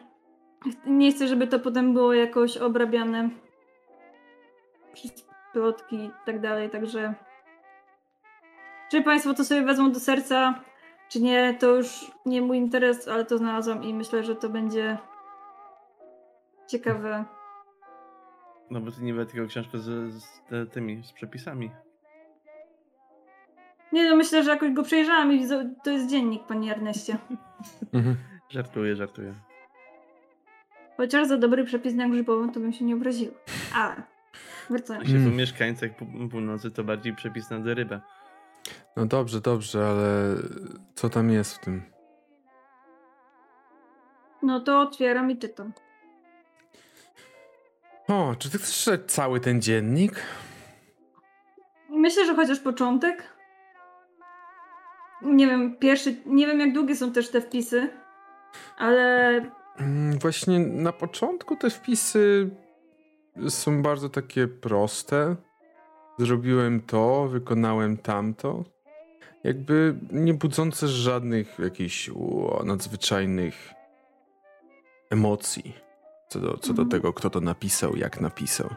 nie 0.86 1.12
chcę, 1.12 1.28
żeby 1.28 1.46
to 1.46 1.58
potem 1.58 1.94
było 1.94 2.14
jakoś 2.14 2.56
obrabiane 2.56 3.30
przez 4.92 5.26
plotki 5.52 5.96
i 5.96 6.10
tak 6.26 6.40
dalej, 6.40 6.70
także 6.70 7.14
czy 8.90 9.02
Państwo 9.02 9.34
to 9.34 9.44
sobie 9.44 9.62
wezmą 9.62 9.92
do 9.92 10.00
serca, 10.00 10.60
czy 11.08 11.22
nie, 11.22 11.56
to 11.60 11.76
już 11.76 12.10
nie 12.26 12.42
mój 12.42 12.56
interes, 12.56 13.08
ale 13.08 13.24
to 13.24 13.38
znalazłam 13.38 13.84
i 13.84 13.94
myślę, 13.94 14.24
że 14.24 14.36
to 14.36 14.48
będzie 14.48 14.98
ciekawe. 16.66 17.24
No 18.70 18.80
bo 18.80 18.90
ty 18.90 19.02
nie 19.02 19.12
była 19.12 19.24
tylko 19.26 19.48
książka 19.48 19.78
z, 19.78 20.12
z 20.14 20.42
te, 20.48 20.66
tymi, 20.66 21.02
z 21.04 21.12
przepisami. 21.12 21.70
Nie 23.92 24.10
no, 24.10 24.16
myślę, 24.16 24.42
że 24.44 24.50
jakoś 24.50 24.72
go 24.72 24.82
przejrzałam 24.82 25.32
i 25.32 25.38
widzę- 25.38 25.74
to 25.84 25.90
jest 25.90 26.10
dziennik, 26.10 26.46
Panie 26.46 26.72
Erneście. 26.72 27.16
Mhm. 27.92 28.16
Żartuję, 28.50 28.96
żartuję. 28.96 29.34
Chociaż 30.96 31.28
za 31.28 31.36
dobry 31.36 31.64
przepis 31.64 31.94
na 31.94 32.08
grzybową 32.08 32.52
to 32.52 32.60
bym 32.60 32.72
się 32.72 32.84
nie 32.84 32.94
obraziła. 32.94 33.34
Ale 33.74 34.02
wracając. 34.70 35.04
Jeśli 35.04 35.18
są 35.20 35.24
Mm. 35.24 35.36
pół- 35.90 36.28
północy, 36.30 36.70
to 36.70 36.84
bardziej 36.84 37.14
przepis 37.14 37.50
na 37.50 37.58
rybę. 37.74 38.00
No 38.96 39.06
dobrze, 39.06 39.40
dobrze, 39.40 39.86
ale 39.88 40.34
co 40.94 41.08
tam 41.10 41.30
jest 41.30 41.54
w 41.56 41.58
tym? 41.58 41.82
No 44.42 44.60
to 44.60 44.80
otwieram 44.80 45.30
i 45.30 45.38
czytam. 45.38 45.72
O, 48.08 48.34
czy 48.38 48.50
ty 48.50 48.58
chcesz 48.58 48.84
czytać 48.84 49.00
cały 49.06 49.40
ten 49.40 49.62
dziennik? 49.62 50.22
Myślę, 51.90 52.26
że 52.26 52.34
chociaż 52.34 52.60
początek. 52.60 53.34
Nie 55.22 55.46
wiem, 55.46 55.76
pierwszy. 55.76 56.16
Nie 56.26 56.46
wiem, 56.46 56.60
jak 56.60 56.72
długie 56.72 56.96
są 56.96 57.12
też 57.12 57.30
te 57.30 57.40
wpisy, 57.40 57.88
ale 58.78 59.40
Mm, 59.78 60.18
Właśnie 60.18 60.58
na 60.58 60.92
początku 60.92 61.56
te 61.56 61.70
wpisy 61.70 62.50
są 63.48 63.82
bardzo 63.82 64.08
takie 64.08 64.48
proste. 64.48 65.36
Zrobiłem 66.18 66.80
to, 66.80 67.28
wykonałem 67.28 67.96
tamto. 67.96 68.64
Jakby 69.44 69.94
nie 70.12 70.34
budzące 70.34 70.88
żadnych 70.88 71.58
jakichś 71.58 72.10
nadzwyczajnych 72.64 73.54
emocji 75.10 75.83
co 76.34 76.40
do, 76.40 76.56
co 76.58 76.74
do 76.74 76.82
Mhm. 76.82 76.88
tego, 76.88 77.12
kto 77.12 77.30
to 77.30 77.40
napisał, 77.40 77.96
jak 77.96 78.20
napisał. 78.20 78.74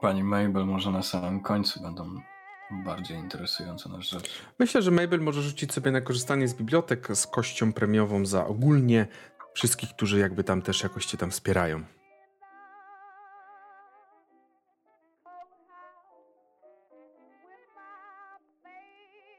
Pani 0.00 0.24
Mabel 0.24 0.66
może 0.66 0.90
na 0.90 1.02
samym 1.02 1.40
końcu 1.40 1.82
będą 1.82 2.20
bardziej 2.84 3.16
interesujące 3.18 3.88
nas 3.88 4.00
rzeczy. 4.04 4.30
Myślę, 4.58 4.82
że 4.82 4.90
Mabel 4.90 5.20
może 5.20 5.42
rzucić 5.42 5.72
sobie 5.72 5.90
na 5.90 6.00
korzystanie 6.00 6.48
z 6.48 6.54
bibliotek 6.54 7.08
z 7.16 7.26
kością 7.26 7.72
premiową 7.72 8.26
za 8.26 8.46
ogólnie 8.46 9.06
wszystkich, 9.54 9.90
którzy 9.90 10.18
jakby 10.18 10.44
tam 10.44 10.62
też 10.62 10.82
jakoś 10.82 11.06
cię 11.06 11.18
tam 11.18 11.30
wspierają. 11.30 11.84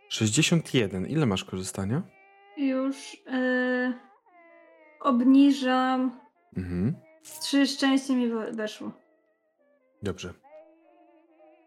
Sześćdziesiąt 0.10 0.74
jeden. 0.74 1.06
Ile 1.08 1.26
masz 1.26 1.44
korzystania? 1.44 2.02
już 2.58 3.18
e, 3.28 3.67
obniżam. 5.08 6.20
Mhm. 6.58 6.96
Trzy 7.42 7.68
szczęście 7.68 8.16
mi 8.16 8.30
we- 8.30 8.52
weszło. 8.52 8.92
Dobrze. 10.04 10.34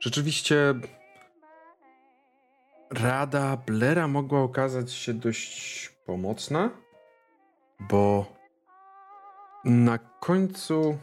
Rzeczywiście 0.01 0.75
rada 2.91 3.57
Blera 3.57 4.09
mogła 4.09 4.41
okazać 4.41 4.93
się 4.93 5.15
dość 5.15 5.89
pomocna, 6.07 6.71
bo 7.81 8.27
na 9.65 9.99
końcu 9.99 10.99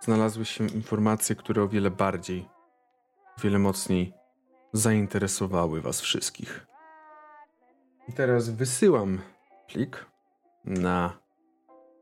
znalazły 0.00 0.44
się 0.44 0.66
informacje, 0.66 1.36
które 1.36 1.62
o 1.62 1.68
wiele 1.68 1.90
bardziej, 1.90 2.48
o 3.38 3.40
wiele 3.40 3.58
mocniej 3.58 4.12
zainteresowały 4.72 5.80
was 5.80 6.00
wszystkich. 6.00 6.66
I 8.08 8.12
teraz 8.12 8.50
wysyłam 8.50 9.20
plik 9.66 10.06
na 10.64 11.18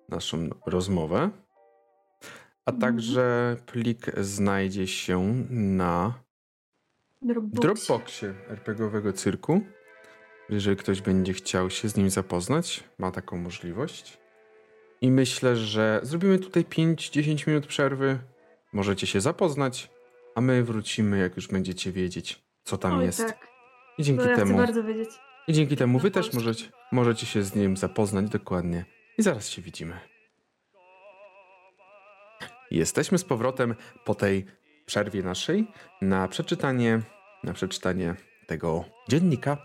naszą 0.08 0.48
rozmowę. 0.66 1.30
A 2.66 2.70
Mhm. 2.70 2.80
także 2.80 3.56
plik 3.66 4.06
znajdzie 4.20 4.86
się 4.86 5.44
na 5.50 6.14
Dropbox. 7.22 7.60
Dropboxie 7.60 8.34
RPGowego 8.48 9.12
cyrku. 9.12 9.60
Jeżeli 10.48 10.76
ktoś 10.76 11.00
będzie 11.00 11.32
chciał 11.32 11.70
się 11.70 11.88
z 11.88 11.96
nim 11.96 12.10
zapoznać, 12.10 12.84
ma 12.98 13.10
taką 13.10 13.36
możliwość. 13.36 14.18
I 15.00 15.10
myślę, 15.10 15.56
że 15.56 16.00
zrobimy 16.02 16.38
tutaj 16.38 16.64
5-10 16.64 17.46
minut 17.48 17.66
przerwy. 17.66 18.18
Możecie 18.72 19.06
się 19.06 19.20
zapoznać, 19.20 19.90
a 20.34 20.40
my 20.40 20.64
wrócimy, 20.64 21.18
jak 21.18 21.36
już 21.36 21.48
będziecie 21.48 21.92
wiedzieć, 21.92 22.42
co 22.64 22.78
tam 22.78 22.98
Oj, 22.98 23.04
jest. 23.04 23.18
tak. 23.26 23.48
I 23.98 24.02
dzięki 24.02 24.24
ja 24.24 24.32
chcę 24.34 24.44
temu, 24.44 24.56
bardzo 24.58 24.84
wiedzieć. 24.84 25.08
i 25.48 25.52
dzięki 25.52 25.76
temu 25.76 25.98
wy 25.98 26.10
też 26.10 26.32
możecie, 26.32 26.64
możecie 26.92 27.26
się 27.26 27.42
z 27.42 27.54
nim 27.54 27.76
zapoznać 27.76 28.28
dokładnie. 28.28 28.84
I 29.18 29.22
zaraz 29.22 29.48
się 29.48 29.62
widzimy. 29.62 29.94
Jesteśmy 32.70 33.18
z 33.18 33.24
powrotem 33.24 33.74
po 34.04 34.14
tej 34.14 34.44
przerwie 34.86 35.22
naszej 35.22 35.66
na 36.02 36.28
przeczytanie, 36.28 37.00
na 37.44 37.52
przeczytanie 37.52 38.14
tego 38.46 38.84
dziennika. 39.08 39.56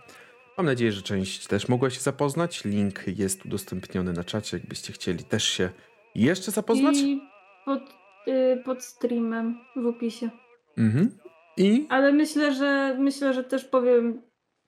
Mam 0.57 0.65
nadzieję, 0.65 0.91
że 0.91 1.01
część 1.01 1.47
też 1.47 1.67
mogła 1.69 1.89
się 1.89 1.99
zapoznać. 1.99 2.65
Link 2.65 3.07
jest 3.07 3.45
udostępniony 3.45 4.13
na 4.13 4.23
czacie, 4.23 4.57
jakbyście 4.57 4.93
chcieli 4.93 5.23
też 5.23 5.43
się 5.43 5.69
jeszcze 6.15 6.51
zapoznać. 6.51 6.97
I 6.97 7.21
pod, 7.65 7.81
y, 8.27 8.61
pod 8.65 8.84
streamem 8.84 9.59
w 9.76 9.85
opisie. 9.85 10.30
Mhm. 10.77 11.17
I? 11.57 11.88
Ale 11.89 12.11
myślę, 12.13 12.53
że 12.53 12.95
myślę, 12.99 13.34
że 13.34 13.43
też 13.43 13.65
powiem 13.65 14.21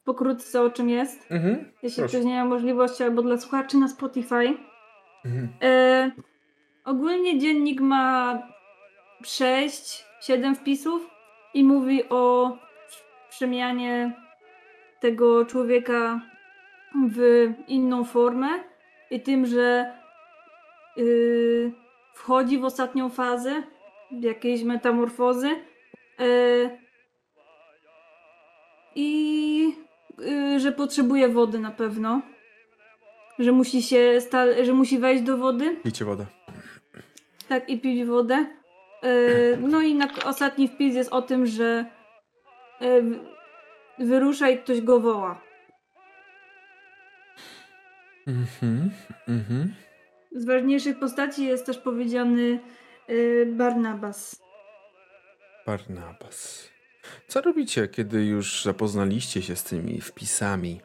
pokrótce 0.04 0.62
o 0.62 0.70
czym 0.70 0.90
jest. 0.90 1.32
Mhm. 1.32 1.72
Jeśli 1.84 2.02
Proszę. 2.02 2.18
ktoś 2.18 2.26
nie 2.26 2.44
ma 2.44 2.46
możliwości, 2.46 3.04
albo 3.04 3.22
dla 3.22 3.38
słuchaczy 3.38 3.78
na 3.78 3.88
Spotify. 3.88 4.58
Mhm. 5.26 5.50
E, 5.62 6.12
ogólnie 6.86 7.40
dziennik 7.40 7.82
ma 7.82 8.40
6-7 9.24 10.56
wpisów 10.56 11.10
i 11.54 11.64
mówi 11.64 12.10
o 12.10 12.58
przemianie 13.30 14.14
tego 15.00 15.46
człowieka 15.46 16.22
w 17.12 17.48
inną 17.68 18.04
formę 18.04 18.48
i 19.12 19.22
tym, 19.22 19.46
że 19.46 19.94
y, 20.98 21.72
wchodzi 22.14 22.60
w 22.60 22.66
ostatnią 22.66 23.10
fazę 23.10 23.64
jakiejś 24.12 24.64
metamorfozy 24.64 25.50
e, 26.20 26.26
i 28.96 29.74
y, 30.20 30.60
że 30.60 30.72
potrzebuje 30.72 31.30
wody 31.30 31.60
na 31.60 31.72
pewno. 31.72 32.22
Że 33.42 33.52
musi 33.52 33.82
się 33.84 34.22
sta- 34.22 34.64
że 34.66 34.74
musi 34.74 35.00
wejść 35.00 35.24
do 35.24 35.38
wody. 35.38 35.76
Pijcie 35.84 36.06
wodę. 36.06 36.26
Tak, 37.48 37.70
i 37.70 37.80
pić 37.80 38.06
wodę. 38.06 38.46
E, 39.04 39.58
No 39.58 39.82
i 39.82 39.96
na 39.96 40.08
ostatni 40.26 40.68
wpis 40.68 40.96
jest 40.96 41.14
o 41.14 41.22
tym, 41.22 41.46
że 41.46 41.86
e, 42.80 43.02
w- 43.02 43.20
wyrusza 44.00 44.50
i 44.50 44.58
ktoś 44.58 44.82
go 44.82 45.00
woła. 45.00 45.42
Mhm. 48.28 48.92
Mhm. 49.28 49.74
Z 50.32 50.46
ważniejszych 50.46 51.00
postaci 51.00 51.46
jest 51.46 51.66
też 51.66 51.78
powiedziany 51.78 52.60
e, 53.08 53.46
Barnabas. 53.46 54.42
Barnabas. 55.66 56.70
Co 57.28 57.42
robicie, 57.42 57.88
kiedy 57.88 58.26
już 58.26 58.64
zapoznaliście 58.64 59.42
się 59.42 59.56
z 59.56 59.64
tymi 59.64 60.02
wpisami? 60.02 60.82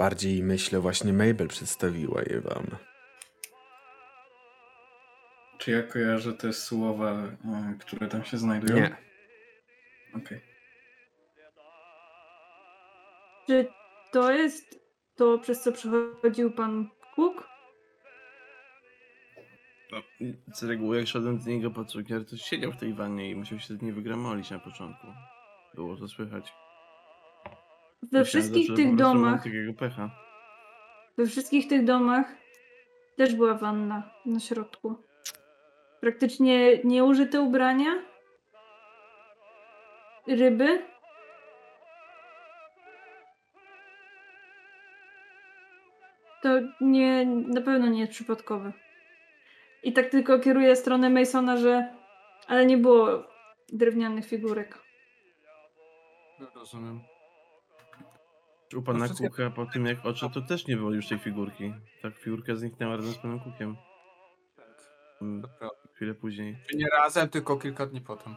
Bardziej 0.00 0.42
myślę, 0.42 0.80
właśnie 0.80 1.12
Mabel 1.12 1.48
przedstawiła 1.48 2.22
je 2.22 2.40
wam. 2.40 2.66
Czy 5.58 5.70
ja 5.70 5.82
kojarzę 5.82 6.32
te 6.32 6.52
słowa, 6.52 7.10
e, 7.12 7.74
które 7.80 8.08
tam 8.08 8.24
się 8.24 8.38
znajdują? 8.38 8.76
Nie. 8.76 8.96
Okej. 10.14 10.40
Czy 13.46 13.66
to 14.12 14.32
jest 14.32 14.80
to, 15.16 15.38
przez 15.38 15.62
co 15.62 15.72
przechodził 15.72 16.50
pan 16.50 16.88
Cook? 17.16 17.48
No, 19.92 20.02
z 20.54 20.62
reguły 20.62 20.96
jak 20.96 21.06
szedłem 21.06 21.38
do 21.38 21.50
niego 21.50 21.70
po 21.70 21.84
cukier, 21.84 22.26
to 22.26 22.36
siedział 22.36 22.72
w 22.72 22.76
tej 22.76 22.94
wannie 22.94 23.30
i 23.30 23.36
musiał 23.36 23.58
się 23.58 23.74
z 23.74 23.82
niej 23.82 23.92
wygramolić 23.92 24.50
na 24.50 24.58
początku. 24.58 25.06
Było 25.74 25.96
to 25.96 26.08
słychać. 26.08 26.52
We 28.02 28.24
wszystkich 28.24 28.74
tych 28.76 28.96
domach, 28.96 29.44
takiego 29.44 29.72
pecha. 29.72 30.10
we 31.18 31.26
wszystkich 31.26 31.68
tych 31.68 31.84
domach 31.84 32.26
też 33.16 33.34
była 33.34 33.54
wanna 33.54 34.10
na 34.26 34.40
środku. 34.40 34.94
Praktycznie 36.00 36.78
nieużyte 36.84 37.40
ubrania, 37.40 38.02
ryby. 40.26 40.82
To 46.42 46.48
nie, 46.80 47.26
na 47.26 47.60
pewno 47.60 47.86
nie 47.86 48.00
jest 48.00 48.12
przypadkowe. 48.12 48.72
I 49.82 49.92
tak 49.92 50.10
tylko 50.10 50.38
kieruję 50.38 50.76
stronę 50.76 51.10
Masona, 51.10 51.56
że 51.56 51.94
ale 52.46 52.66
nie 52.66 52.76
było 52.76 53.26
drewnianych 53.72 54.26
figurek. 54.26 54.78
Rozumiem. 56.54 57.00
U 58.76 58.82
pana 58.82 59.04
wszystkie- 59.04 59.28
Kuka 59.30 59.50
po 59.50 59.66
tym 59.66 59.86
jak 59.86 60.06
odszedł, 60.06 60.34
to 60.34 60.40
też 60.42 60.66
nie 60.66 60.76
było 60.76 60.92
już 60.92 61.08
tej 61.08 61.18
figurki. 61.18 61.74
Ta 62.02 62.10
figurka 62.10 62.54
zniknęła 62.54 62.96
razem 62.96 63.12
z 63.12 63.18
panem 63.18 63.40
Kukiem. 63.40 63.76
Mm, 65.22 65.42
prawda. 65.42 65.76
Chwilę 65.94 66.14
później. 66.14 66.58
Czy 66.70 66.76
nie 66.76 66.86
razem, 66.88 67.28
tylko 67.28 67.56
kilka 67.56 67.86
dni 67.86 68.00
potem. 68.00 68.36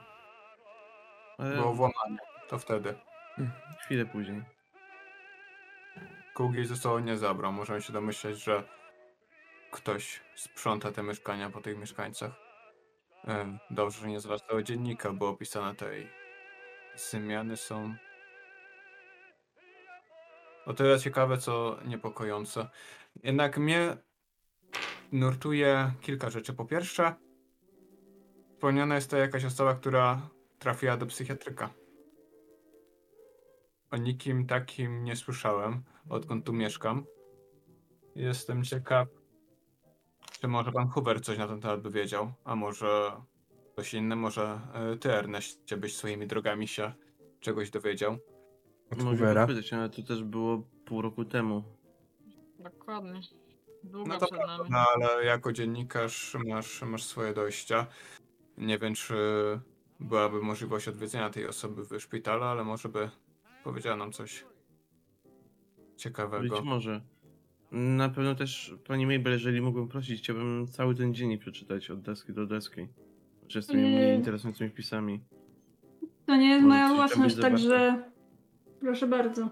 Ale 1.38 1.56
Było 1.56 1.74
włamanie. 1.74 2.18
To 2.50 2.60
wtedy. 2.60 2.96
chwilę 3.82 4.06
później. 4.06 4.44
Kugi 6.36 6.66
ze 6.66 6.76
sobą 6.76 7.00
nie 7.00 7.18
zabrał. 7.18 7.52
Możemy 7.52 7.82
się 7.82 7.94
domyśleć, 7.94 8.44
że 8.44 8.64
ktoś 9.72 10.22
sprząta 10.36 10.92
te 10.92 11.04
mieszkania 11.04 11.50
po 11.50 11.62
tych 11.62 11.78
mieszkańcach. 11.78 12.32
Dobrze, 13.70 14.00
że 14.02 14.08
nie 14.08 14.20
zwracało 14.20 14.64
dziennika, 14.64 15.14
bo 15.14 15.30
opisane 15.30 15.76
tej 15.76 16.10
zmiany 16.96 17.58
są 17.58 17.96
o 20.66 20.74
tyle 20.74 21.00
ciekawe, 21.00 21.38
co 21.38 21.78
niepokojące. 21.86 22.70
Jednak 23.24 23.58
mnie 23.58 23.98
nurtuje 25.12 25.92
kilka 26.02 26.30
rzeczy. 26.30 26.54
Po 26.54 26.66
pierwsze, 26.66 27.16
wspomniana 28.54 28.96
jest 28.96 29.10
to 29.10 29.18
jakaś 29.18 29.46
osoba, 29.46 29.76
która 29.76 30.30
trafiła 30.60 30.98
do 30.98 31.06
psychiatryka. 31.06 31.70
O 33.92 33.98
nikim 33.98 34.48
takim 34.48 35.04
nie 35.04 35.16
słyszałem, 35.16 35.84
odkąd 36.10 36.46
tu 36.46 36.54
mieszkam. 36.54 37.06
Jestem 38.16 38.64
ciekaw, 38.64 39.08
czy 40.40 40.48
może 40.48 40.72
pan 40.72 40.90
Huber 40.90 41.22
coś 41.22 41.38
na 41.38 41.48
ten 41.48 41.62
temat 41.62 41.82
by 41.82 41.92
wiedział, 41.92 42.34
a 42.44 42.56
może 42.56 43.12
ktoś 43.74 43.94
inny, 43.94 44.16
może 44.16 44.60
e, 44.74 44.98
ty, 44.98 45.14
Erneście, 45.14 45.78
byś 45.78 45.96
swoimi 45.96 46.28
drogami 46.28 46.68
się 46.68 46.94
czegoś 47.40 47.70
dowiedział. 47.70 48.18
Od 48.92 48.98
Mogę 49.04 49.18
Hoovera. 49.18 49.48
podpytać, 49.48 49.74
ale 49.74 49.90
to 49.90 50.02
też 50.04 50.24
było 50.24 50.64
pół 50.86 51.02
roku 51.02 51.26
temu. 51.26 51.64
Dokładnie. 52.60 53.22
Długo 53.84 54.10
No 54.14 54.20
to 54.20 54.28
przed 54.28 54.48
nami. 54.48 54.70
No 54.70 54.78
ale 54.96 55.26
jako 55.26 55.54
dziennikarz 55.54 56.38
masz, 56.48 56.82
masz 56.82 57.04
swoje 57.04 57.34
dojścia. 57.34 57.88
Nie 58.58 58.78
wiem, 58.80 58.94
czy 58.94 59.16
byłaby 60.00 60.42
możliwość 60.42 60.88
odwiedzenia 60.88 61.30
tej 61.30 61.48
osoby 61.48 61.84
w 61.86 62.00
szpitalu, 62.02 62.44
ale 62.44 62.64
może 62.64 62.90
by 62.90 63.10
powiedziała 63.64 63.98
nam 63.98 64.12
coś 64.12 64.46
ciekawego. 65.98 66.56
Być 66.56 66.64
może. 66.66 67.02
Na 67.72 68.10
pewno 68.10 68.36
też, 68.36 68.76
pani 68.88 69.06
Mabel, 69.06 69.34
jeżeli 69.34 69.62
mógłbym 69.62 69.88
prosić, 69.88 70.22
chciałbym 70.22 70.68
cały 70.68 70.96
ten 70.96 71.14
dziennik 71.14 71.42
przeczytać 71.42 71.90
od 71.92 72.02
deski 72.02 72.34
do 72.34 72.46
deski. 72.46 72.88
Czy 73.48 73.62
z 73.62 73.68
tymi 73.68 73.82
mnie 73.82 73.92
Nie. 73.92 74.16
interesującymi 74.16 74.70
wpisami. 74.70 75.24
To 76.26 76.36
nie 76.36 76.50
jest 76.50 76.64
Może 76.66 76.70
moja 76.76 76.88
coś 76.90 76.90
tam 76.90 76.96
własność, 76.98 77.36
zawarte. 77.36 77.58
także 77.58 78.12
proszę 78.84 79.08
bardzo. 79.08 79.50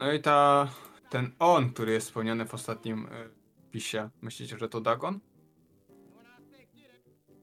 No 0.00 0.12
i 0.12 0.20
ta, 0.20 0.68
ten 1.10 1.32
on, 1.38 1.72
który 1.72 1.92
jest 1.92 2.06
wspomniany 2.06 2.46
w 2.46 2.54
ostatnim 2.54 3.06
y, 3.06 3.30
pisie, 3.70 4.10
myślicie, 4.22 4.58
że 4.58 4.68
to 4.68 4.80
Dagon? 4.80 5.20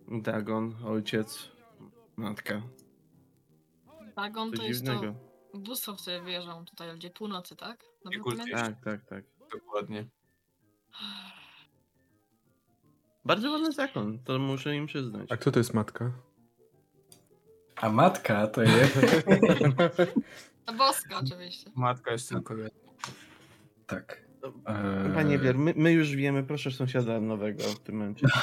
Dagon, 0.07 0.75
ojciec, 0.85 1.51
matka. 2.15 2.61
Dagon 4.15 4.51
to 4.51 4.63
jest 4.63 4.83
dziwnego. 4.83 5.15
to 5.51 5.57
bóstwo, 5.57 5.95
w 5.95 6.01
które 6.01 6.21
wierzą 6.21 6.65
tutaj 6.65 6.91
ludzie 6.91 7.09
północy, 7.09 7.55
tak? 7.55 7.85
Dobrze? 8.05 8.43
Tak, 8.51 8.83
tak, 8.83 9.05
tak. 9.05 9.23
Dokładnie. 9.53 10.05
Bardzo 13.25 13.51
ładny 13.51 13.71
zakon, 13.71 14.19
to 14.19 14.39
muszę 14.39 14.75
im 14.75 14.85
przyznać. 14.85 15.31
A 15.31 15.37
kto 15.37 15.51
to 15.51 15.59
jest 15.59 15.73
matka? 15.73 16.11
A 17.81 17.89
matka 17.89 18.47
to 18.47 18.61
jest... 18.63 18.99
To 20.65 20.73
boska 20.73 21.19
oczywiście. 21.19 21.71
Matka 21.75 22.11
jest 22.11 22.29
tylko 22.29 22.55
jedna. 22.55 22.91
tak. 23.87 24.21
Eee... 24.65 25.13
Panie 25.13 25.39
Bier, 25.39 25.57
my, 25.57 25.73
my 25.77 25.91
już 25.91 26.15
wiemy, 26.15 26.43
proszę 26.43 26.71
sąsiada 26.71 27.19
nowego 27.21 27.63
w 27.63 27.79
tym 27.79 27.95
momencie. 27.95 28.27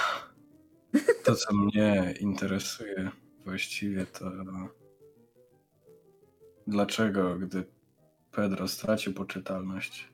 To, 1.24 1.34
co 1.34 1.54
mnie 1.54 2.14
interesuje 2.20 3.10
właściwie, 3.44 4.06
to 4.06 4.30
dlaczego, 6.66 7.36
gdy 7.36 7.64
Pedro 8.32 8.68
stracił 8.68 9.14
poczytalność, 9.14 10.08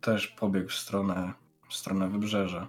też 0.00 0.26
pobiegł 0.28 0.68
w 0.68 0.74
stronę, 0.74 1.32
w 1.68 1.74
stronę 1.74 2.08
wybrzeża. 2.08 2.68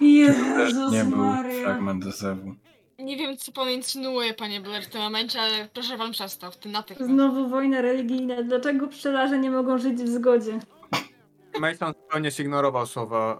Jezus 0.00 0.92
Nie 0.92 1.04
był 1.04 1.18
Maria. 1.18 1.62
fragment 1.64 2.04
zewu. 2.04 2.54
Nie 2.98 3.16
wiem, 3.16 3.36
co 3.36 3.52
pan 3.52 3.70
insynuuje, 3.70 4.34
panie 4.34 4.60
Blair, 4.60 4.84
w 4.84 4.88
tym 4.88 5.00
momencie, 5.00 5.40
ale 5.40 5.68
proszę 5.74 5.98
pan 5.98 6.12
przestał, 6.12 6.52
w 6.52 6.56
tym 6.56 6.72
natychmiast. 6.72 7.12
Znowu 7.12 7.48
wojna 7.48 7.80
religijna. 7.80 8.42
Dlaczego 8.42 8.88
pszczelarze 8.88 9.38
nie 9.38 9.50
mogą 9.50 9.78
żyć 9.78 10.02
w 10.02 10.08
zgodzie? 10.08 10.58
Mason 11.60 11.92
zupełnie 12.02 12.30
zignorował 12.30 12.86
słowa 12.86 13.38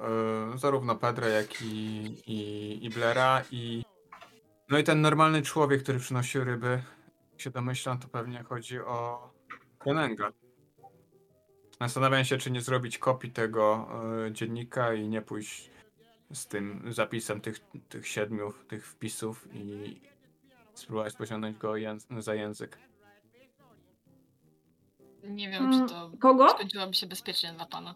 y, 0.55 0.59
zarówno 0.59 0.97
Pedra, 0.97 1.29
jak 1.29 1.63
i, 1.63 2.05
i, 2.27 2.79
i 2.87 2.91
Blera 2.91 3.43
i 3.51 3.83
no 4.69 4.79
i 4.79 4.85
ten 4.85 5.01
normalny 5.01 5.43
człowiek, 5.43 5.83
który 5.83 5.99
przynosił 5.99 6.45
ryby 6.45 6.83
się 7.39 7.51
domyślam, 7.51 7.99
to 7.99 8.09
pewnie 8.09 8.43
chodzi 8.43 8.81
o 8.81 9.31
Kronenga. 9.79 10.33
Zastanawiam 11.81 12.25
się, 12.25 12.39
czy 12.39 12.51
nie 12.51 12.61
zrobić 12.61 12.99
kopii 12.99 13.31
tego 13.31 13.89
e, 14.27 14.33
dziennika 14.33 14.95
i 14.95 15.09
nie 15.09 15.23
pójść 15.23 15.71
z 16.33 16.47
tym 16.47 16.83
zapisem 16.93 17.41
tych, 17.41 17.59
tych 17.89 18.09
siedmiu 18.09 18.53
tych 18.69 18.87
wpisów 18.87 19.49
i 19.55 20.01
spróbować 20.75 21.15
pociągnąć 21.17 21.59
go 21.59 21.73
jęz- 21.73 22.21
za 22.23 22.35
język. 22.35 22.79
Nie 25.25 25.51
wiem, 25.51 25.65
Mm, 25.65 25.89
czy 25.89 25.95
to 25.95 26.11
Kogo? 26.21 26.49
skończyłoby 26.51 26.95
się 26.95 27.07
bezpiecznie 27.07 27.53
dla 27.53 27.67
pana. 27.67 27.95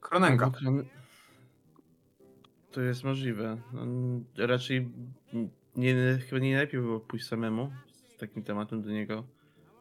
Kronenga. 0.00 0.50
To 2.72 2.80
jest 2.80 3.04
możliwe. 3.04 3.60
No, 3.72 3.82
raczej 4.46 4.88
nie, 5.76 5.94
chyba 6.28 6.38
nie 6.40 6.50
najlepiej 6.52 6.80
było 6.80 7.00
pójść 7.00 7.26
samemu 7.26 7.72
z 8.14 8.16
takim 8.16 8.42
tematem 8.42 8.82
do 8.82 8.90
niego. 8.90 9.24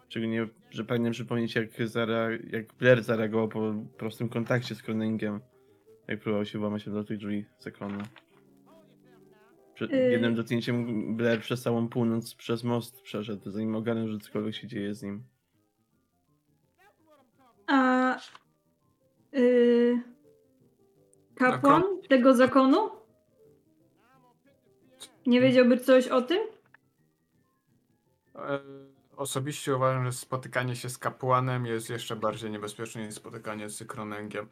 Szczególnie, 0.10 0.48
że 0.72 0.84
pragnę 0.86 1.12
przypomnieć, 1.12 1.56
jak, 1.56 1.70
zare- 1.72 2.40
jak 2.54 2.74
Blair 2.74 3.04
zareagował 3.04 3.48
po 3.50 3.74
prostym 3.98 4.30
kontakcie 4.30 4.76
z 4.76 4.84
Kroningiem. 4.84 5.40
Jak 6.08 6.20
próbował 6.20 6.46
się 6.46 6.60
włamać 6.60 6.90
do 6.90 7.04
tych 7.04 7.18
drzwi 7.18 7.46
zakonu. 7.60 8.00
Przed 9.74 9.94
Y- 9.94 10.12
jednym 10.12 10.36
dotknięciem 10.36 11.18
Blair 11.18 11.42
przez 11.42 11.62
całą 11.62 11.90
północ 11.90 12.36
przez 12.36 12.64
most 12.64 13.02
przeszedł, 13.02 13.52
zanim 13.52 13.76
ogarnął, 13.76 14.08
że 14.08 14.20
cokolwiek 14.20 14.56
się 14.56 14.68
dzieje 14.68 14.96
z 14.96 15.04
nim. 15.04 15.24
A 17.68 18.16
y, 19.34 20.02
kapłan 21.36 21.84
tego 22.10 22.34
zakonu? 22.34 22.90
Nie 25.26 25.42
wiedziałby 25.42 25.78
coś 25.78 26.08
o 26.08 26.22
tym? 26.22 26.40
E, 28.36 28.60
Osobiście 29.18 29.76
uważam, 29.76 30.06
że 30.06 30.12
spotykanie 30.12 30.76
się 30.76 30.90
z 30.90 30.98
kapłanem 30.98 31.66
jest 31.66 31.90
jeszcze 31.90 32.16
bardziej 32.16 32.52
niebezpieczne 32.52 33.06
niż 33.06 33.16
spotykanie 33.16 33.70
z 33.70 33.84
Kronengiem. 33.84 34.48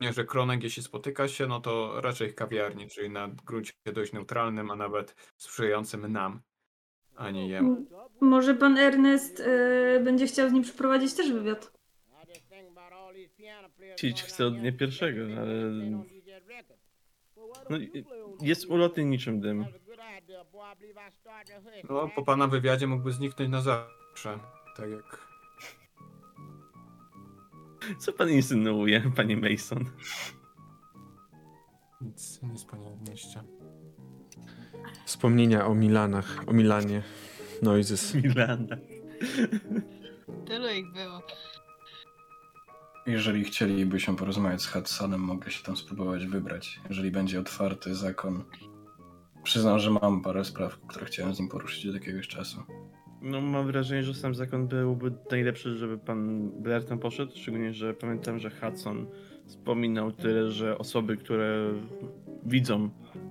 Nie, 0.00 0.12
że 0.12 0.24
Kroneng 0.24 0.62
jeśli 0.62 0.82
spotyka 0.82 1.28
się, 1.28 1.46
no 1.46 1.60
to 1.60 2.00
raczej 2.00 2.30
w 2.30 2.34
kawiarni, 2.34 2.88
czyli 2.88 3.10
na 3.10 3.28
gruncie 3.28 3.72
dość 3.92 4.12
neutralnym, 4.12 4.70
a 4.70 4.76
nawet 4.76 5.14
sprzyjającym 5.36 6.12
nam, 6.12 6.40
a 7.16 7.30
nie 7.30 7.48
jemu. 7.48 7.72
M- 7.76 7.86
Może 8.20 8.54
pan 8.54 8.78
Ernest 8.78 9.40
y, 9.40 10.00
będzie 10.04 10.26
chciał 10.26 10.48
z 10.48 10.52
nim 10.52 10.62
przeprowadzić 10.62 11.14
też 11.14 11.32
wywiad. 11.32 11.72
Chcieć 13.96 14.22
chcę 14.22 14.46
od 14.46 14.58
dnia 14.58 14.72
pierwszego, 14.72 15.20
ale... 15.40 15.54
No, 17.70 17.78
jest 18.40 18.66
ulotny 18.66 19.04
niczym 19.04 19.40
dym. 19.40 19.64
No, 21.90 22.08
po 22.14 22.22
pana 22.22 22.46
wywiadzie 22.46 22.86
mógłby 22.86 23.12
zniknąć 23.12 23.50
na 23.50 23.60
zawsze. 23.60 24.38
Tak 24.76 24.90
jak. 24.90 25.23
Co 27.98 28.12
pan 28.12 28.30
insynuuje, 28.30 29.12
panie 29.16 29.36
Mason? 29.36 29.84
Nic, 32.00 32.42
nic 32.42 32.64
panie 32.64 32.96
mieście. 33.08 33.42
Wspomnienia 35.04 35.66
o 35.66 35.74
Milanach, 35.74 36.44
o 36.46 36.52
Milanie. 36.52 37.02
Noises. 37.62 38.14
Milana. 38.14 38.76
Tylu 40.46 40.68
ich 40.68 40.92
było. 40.92 41.22
Jeżeli 43.06 43.44
chcieliby 43.44 44.00
się 44.00 44.16
porozmawiać 44.16 44.62
z 44.62 44.66
Hudsonem, 44.66 45.20
mogę 45.20 45.50
się 45.50 45.64
tam 45.64 45.76
spróbować 45.76 46.26
wybrać. 46.26 46.80
Jeżeli 46.88 47.10
będzie 47.10 47.40
otwarty 47.40 47.94
zakon. 47.94 48.44
Przyznam, 49.42 49.78
że 49.78 49.90
mam 49.90 50.22
parę 50.22 50.44
spraw, 50.44 50.78
które 50.86 51.06
chciałem 51.06 51.34
z 51.34 51.40
nim 51.40 51.48
poruszyć 51.48 51.86
od 51.86 51.94
jakiegoś 51.94 52.28
czasu. 52.28 52.62
No 53.24 53.40
mam 53.40 53.66
wrażenie, 53.66 54.02
że 54.02 54.14
sam 54.14 54.34
zakon 54.34 54.68
byłby 54.68 55.12
najlepszy, 55.30 55.76
żeby 55.76 55.98
pan 55.98 56.50
Blair 56.50 56.84
tam 56.84 56.98
poszedł, 56.98 57.32
szczególnie, 57.36 57.72
że 57.72 57.94
pamiętam, 57.94 58.38
że 58.38 58.50
Hudson 58.50 59.06
wspominał 59.46 60.12
tyle, 60.12 60.50
że 60.50 60.78
osoby, 60.78 61.16
które 61.16 61.74
widzą 62.46 62.90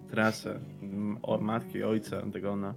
trasę 0.09 0.59
o 1.21 1.37
matki 1.37 1.83
ojca 1.83 2.21
Antagona 2.21 2.75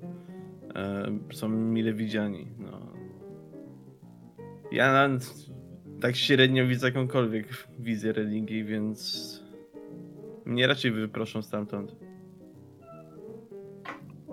e, 0.75 1.19
są 1.33 1.49
mile 1.49 1.93
widziani. 1.93 2.47
No. 2.59 2.93
Ja 4.73 5.09
tak 6.01 6.17
średnio 6.17 6.67
widzę 6.67 6.87
jakąkolwiek 6.87 7.47
wizję 7.79 8.13
religii, 8.13 8.65
więc 8.65 9.43
mnie 10.45 10.67
raczej 10.67 10.91
wyproszą 10.91 11.43
stamtąd. 11.43 11.97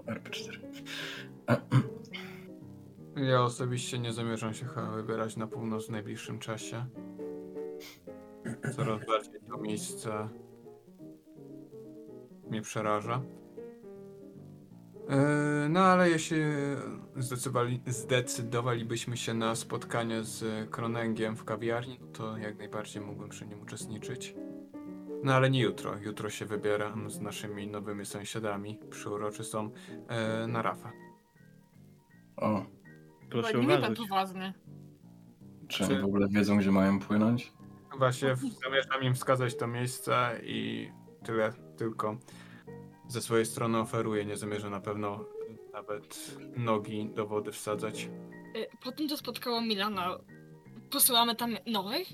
RP4. 0.05 0.59
Ja 3.29 3.43
osobiście 3.43 3.99
nie 3.99 4.13
zamierzam 4.13 4.53
się 4.53 4.65
chyba 4.65 4.91
wybierać 4.91 5.37
na 5.37 5.47
północ 5.47 5.87
w 5.87 5.89
najbliższym 5.89 6.39
czasie. 6.39 6.85
Coraz 8.75 9.05
bardziej 9.07 9.41
to 9.49 9.57
miejsce 9.57 10.29
mnie 12.49 12.61
przeraża. 12.61 13.21
Yy, 15.09 15.69
No 15.69 15.79
ale 15.79 16.09
jeśli 16.09 16.37
zdecydowali, 17.15 17.81
zdecydowalibyśmy 17.87 19.17
się 19.17 19.33
na 19.33 19.55
spotkanie 19.55 20.23
z 20.23 20.69
Kronengiem 20.69 21.35
w 21.35 21.45
kawiarni, 21.45 21.99
to 22.13 22.37
jak 22.37 22.57
najbardziej 22.57 23.01
mógłbym 23.01 23.29
przy 23.29 23.45
nim 23.45 23.61
uczestniczyć. 23.61 24.35
No 25.23 25.33
ale 25.33 25.49
nie 25.49 25.61
jutro. 25.61 25.97
Jutro 25.97 26.29
się 26.29 26.45
wybieram 26.45 27.09
z 27.09 27.21
naszymi 27.21 27.67
nowymi 27.67 28.05
sąsiadami 28.05 28.79
przyuroczystą 28.89 29.69
yy, 30.41 30.47
na 30.47 30.61
Rafa. 30.61 30.91
O, 32.37 32.65
Proszę 33.33 33.47
Chyba 33.47 33.59
nie 33.63 33.67
uważać. 33.77 33.97
pan 33.97 34.07
poważny. 34.07 34.53
czy 35.67 35.85
oni 35.85 35.99
w 35.99 36.05
ogóle 36.05 36.27
wiedzą, 36.29 36.57
gdzie 36.57 36.71
mają 36.71 36.99
płynąć? 36.99 37.53
Właśnie 37.97 38.35
w- 38.35 38.63
zamierzam 38.63 39.03
im 39.03 39.13
wskazać 39.15 39.55
to 39.57 39.67
miejsce 39.67 40.39
i 40.43 40.89
tyle 41.23 41.53
tylko 41.77 42.17
ze 43.07 43.21
swojej 43.21 43.45
strony 43.45 43.77
oferuję. 43.79 44.25
Nie 44.25 44.37
zamierzam 44.37 44.71
na 44.71 44.79
pewno 44.79 45.25
nawet 45.73 46.37
nogi 46.57 47.09
do 47.15 47.27
wody 47.27 47.51
wsadzać. 47.51 48.09
Y, 48.55 48.67
Po 48.83 48.91
tym, 48.91 49.09
co 49.09 49.17
spotkało 49.17 49.61
Milana, 49.61 50.17
posyłamy 50.91 51.35
tam 51.35 51.57
nowych? 51.67 52.07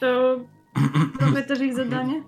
To 0.00 0.40
trochę 1.18 1.42
też 1.42 1.60
ich 1.60 1.74
zadanie. 1.74 2.22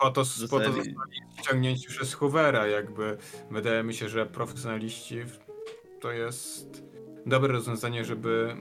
Po 0.00 0.04
to, 0.10 0.10
po 0.10 0.14
to 0.14 0.24
Zostali- 0.24 0.74
zostali 0.74 0.94
ściągnięci 1.38 1.88
przez 1.88 2.14
Hoovera, 2.14 2.66
jakby 2.66 3.18
wydaje 3.50 3.82
mi 3.82 3.94
się, 3.94 4.08
że 4.08 4.26
profesjonaliści 4.26 5.24
w- 5.24 5.47
to 6.00 6.12
jest 6.12 6.84
dobre 7.26 7.52
rozwiązanie, 7.52 8.04
żeby 8.04 8.56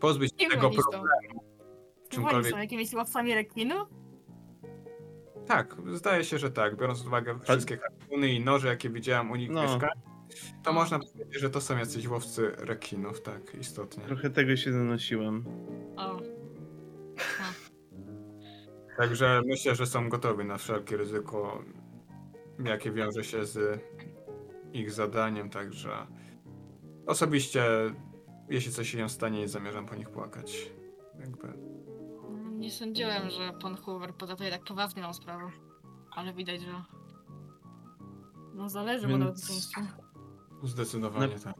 pozbyć 0.00 0.42
się 0.42 0.48
tego 0.48 0.70
problemu. 0.70 1.44
Czymkolwiek. 2.08 2.52
są 2.52 2.58
jakimiś 2.58 2.92
łowcami 2.94 3.34
rekinu? 3.34 3.74
Tak, 5.46 5.76
zdaje 5.92 6.24
się, 6.24 6.38
że 6.38 6.50
tak. 6.50 6.76
Biorąc 6.76 6.98
pod 6.98 7.06
uwagę 7.08 7.38
wszystkie 7.42 7.76
harpuny 7.76 8.28
i 8.28 8.44
noże, 8.44 8.68
jakie 8.68 8.90
widziałem 8.90 9.30
u 9.30 9.36
nich 9.36 9.50
w 9.50 9.52
No. 9.52 9.62
mieszkaniu, 9.62 10.00
to 10.62 10.72
można 10.72 10.98
powiedzieć, 10.98 11.40
że 11.40 11.50
to 11.50 11.60
są 11.60 11.78
jacyś 11.78 12.08
łowcy 12.08 12.52
rekinów, 12.58 13.22
tak, 13.22 13.54
istotnie. 13.60 14.04
Trochę 14.04 14.30
tego 14.30 14.56
się 14.56 14.70
nanosiłem. 14.70 15.44
O. 15.96 16.20
Także 18.96 19.42
myślę, 19.46 19.74
że 19.74 19.86
są 19.86 20.08
gotowi 20.08 20.44
na 20.44 20.58
wszelkie 20.58 20.96
ryzyko, 20.96 21.62
jakie 22.64 22.92
wiąże 22.92 23.24
się 23.24 23.44
z 23.44 23.80
ich 24.74 24.92
zadaniem, 24.92 25.50
także 25.50 26.06
osobiście, 27.06 27.64
jeśli 28.48 28.72
coś 28.72 28.90
się 28.90 29.08
stanie, 29.08 29.38
nie 29.38 29.48
zamierzam 29.48 29.86
po 29.86 29.94
nich 29.94 30.10
płakać. 30.10 30.70
Jakby. 31.20 31.48
Nie 32.58 32.70
sądziłem, 32.70 33.30
że 33.30 33.52
pan 33.62 33.76
Hoover 33.76 34.14
potraktuje 34.14 34.50
tak 34.50 34.64
poważnie 34.64 35.02
tą 35.02 35.14
sprawę. 35.14 35.50
Ale 36.10 36.32
widać, 36.32 36.60
że... 36.60 36.84
No 38.54 38.68
zależy 38.68 39.08
mu 39.08 39.18
na 39.18 39.26
bezpieczeństwie. 39.26 39.80
Zdecydowanie 40.62 41.38
tak. 41.38 41.54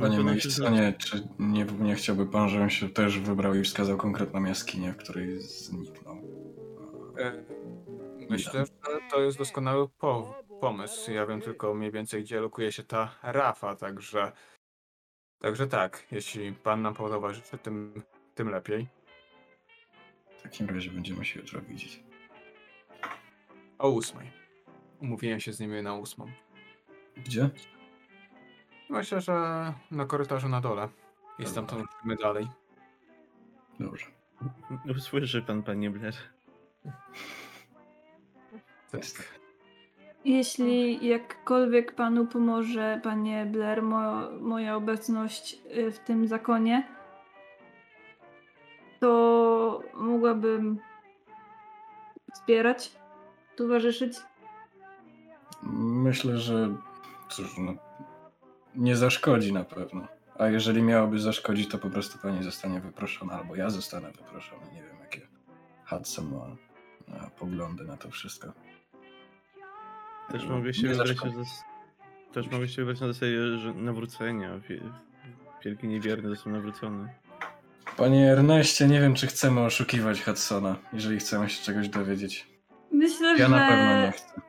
Panie 0.00 0.20
Masonie, 0.20 0.94
czy 0.98 1.28
nie, 1.38 1.64
nie 1.64 1.94
chciałby 1.94 2.26
pan, 2.26 2.48
żebym 2.48 2.70
się 2.70 2.88
też 2.88 3.18
wybrał 3.18 3.54
i 3.54 3.62
wskazał 3.62 3.96
konkretną 3.96 4.44
jaskinię, 4.44 4.92
w 4.92 4.96
której 4.96 5.40
zniknął? 5.40 6.16
E, 7.18 7.44
Myślę, 8.30 8.64
że 8.66 8.98
to 9.10 9.20
jest 9.20 9.38
doskonały 9.38 9.88
po 9.88 10.34
pomysł. 10.60 11.12
Ja 11.12 11.26
wiem 11.26 11.40
tylko 11.40 11.74
mniej 11.74 11.90
więcej, 11.90 12.22
gdzie 12.22 12.40
lokuje 12.40 12.72
się 12.72 12.82
ta 12.82 13.14
rafa, 13.22 13.76
także. 13.76 14.32
Także 15.38 15.66
tak, 15.66 16.06
jeśli 16.10 16.52
pan 16.52 16.82
nam 16.82 16.94
towarzyszy, 16.94 17.58
tym, 17.58 18.02
tym 18.34 18.50
lepiej. 18.50 18.88
W 20.38 20.42
takim 20.42 20.68
razie 20.68 20.90
będziemy 20.90 21.24
się 21.24 21.40
jutro 21.40 21.60
widzieć. 21.60 22.02
O 23.78 23.88
ósmej. 23.88 24.30
Umówiłem 25.00 25.40
się 25.40 25.52
z 25.52 25.60
nimi 25.60 25.82
na 25.82 25.94
ósmą. 25.94 26.26
Gdzie? 27.16 27.50
Myślę, 28.88 29.20
że 29.20 29.32
na 29.90 30.04
korytarzu 30.06 30.48
na 30.48 30.60
dole. 30.60 30.88
I 31.38 31.46
stamtąd 31.46 31.84
idziemy 32.00 32.16
dalej. 32.16 32.48
Dobrze. 33.80 34.06
Usłyszy 34.96 35.42
pan, 35.42 35.62
panie 35.62 35.90
Blair. 35.90 36.14
Tak. 38.90 39.39
Jeśli 40.24 41.06
jakkolwiek 41.08 41.94
panu 41.94 42.26
pomoże, 42.26 43.00
panie 43.02 43.46
Blair, 43.46 43.82
mo, 43.82 44.30
moja 44.40 44.76
obecność 44.76 45.58
y, 45.76 45.92
w 45.92 45.98
tym 45.98 46.26
zakonie, 46.26 46.88
to 49.00 49.82
mogłabym 49.94 50.78
wspierać, 52.32 52.92
towarzyszyć. 53.56 54.16
Myślę, 55.82 56.38
że 56.38 56.74
cóż, 57.28 57.58
no, 57.58 57.74
nie 58.74 58.96
zaszkodzi 58.96 59.52
na 59.52 59.64
pewno. 59.64 60.08
A 60.38 60.46
jeżeli 60.46 60.82
miałoby 60.82 61.18
zaszkodzić, 61.18 61.68
to 61.68 61.78
po 61.78 61.90
prostu 61.90 62.18
pani 62.18 62.42
zostanie 62.42 62.80
wyproszona, 62.80 63.32
albo 63.32 63.56
ja 63.56 63.70
zostanę 63.70 64.12
wyproszony. 64.12 64.62
Nie 64.74 64.82
wiem, 64.82 64.96
jakie 65.00 65.20
Hudson 65.86 66.30
ma 66.30 67.26
poglądy 67.38 67.84
na 67.84 67.96
to 67.96 68.10
wszystko. 68.10 68.52
Też 70.32 70.46
mogę 70.46 70.74
się 70.74 70.88
wybrać 70.88 71.16
na 71.24 71.30
Też 72.32 72.50
mogę 72.50 72.68
się 72.68 72.76
wybrać 72.84 73.00
na 73.00 73.06
zasadzie 73.06 73.58
że 73.58 73.74
nawrócenia. 73.74 74.58
Wie- 74.58 74.80
Wielki 75.64 75.88
niewierny 75.88 76.28
został 76.28 76.52
nawrócony. 76.52 77.08
Panie 77.96 78.32
Erneście, 78.32 78.86
nie 78.88 79.00
wiem, 79.00 79.14
czy 79.14 79.26
chcemy 79.26 79.60
oszukiwać 79.60 80.22
Hudsona, 80.24 80.76
jeżeli 80.92 81.18
chcemy 81.18 81.48
się 81.50 81.62
czegoś 81.64 81.88
dowiedzieć. 81.88 82.46
Myślę, 82.92 83.28
Ja 83.28 83.36
że 83.36 83.48
na 83.48 83.68
pewno 83.68 84.02
nie 84.06 84.12
chcę. 84.12 84.40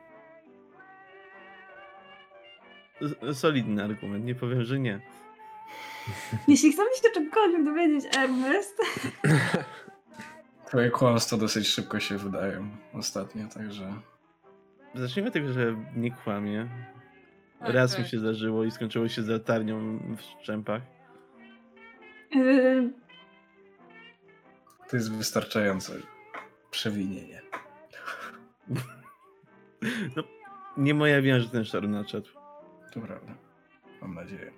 S- 3.30 3.38
Solidny 3.38 3.84
argument, 3.84 4.24
nie 4.24 4.34
powiem, 4.34 4.64
że 4.64 4.78
nie. 4.78 5.00
jeśli 6.48 6.72
chcemy 6.72 6.90
się 6.96 7.08
czegokolwiek 7.14 7.64
dowiedzieć, 7.64 8.16
Ernest, 8.16 8.78
Twoje 10.66 10.90
kłamstwa 10.90 11.36
dosyć 11.36 11.68
szybko 11.68 12.00
się 12.00 12.18
wydają 12.18 12.68
ostatnio, 12.94 13.48
także... 13.54 13.94
Zacznijmy 14.94 15.28
od 15.28 15.34
tego, 15.34 15.52
że 15.52 15.76
nie 15.96 16.10
kłamie. 16.10 16.68
Tak, 17.60 17.74
Raz 17.74 17.92
tak. 17.92 18.00
mi 18.04 18.08
się 18.08 18.18
zdarzyło 18.18 18.64
i 18.64 18.70
skończyło 18.70 19.08
się 19.08 19.22
latarnią 19.22 19.98
w 20.16 20.20
szczępach. 20.42 20.82
y, 22.36 22.90
To 24.90 24.96
jest 24.96 25.12
wystarczające 25.12 25.92
przewinienie. 26.70 27.42
No, 30.16 30.22
nie 30.76 30.94
moja 30.94 31.22
wina, 31.22 31.40
że 31.40 31.48
ten 31.48 31.64
sztorm 31.64 31.90
nadszedł. 31.90 32.28
To 32.92 33.00
prawda. 33.00 33.34
Mam 34.02 34.14
nadzieję. 34.14 34.52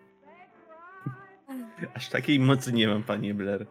Aż 1.94 2.08
takiej 2.08 2.40
mocy 2.40 2.72
nie 2.72 2.88
mam, 2.88 3.02
panie 3.02 3.34
Blair. 3.34 3.66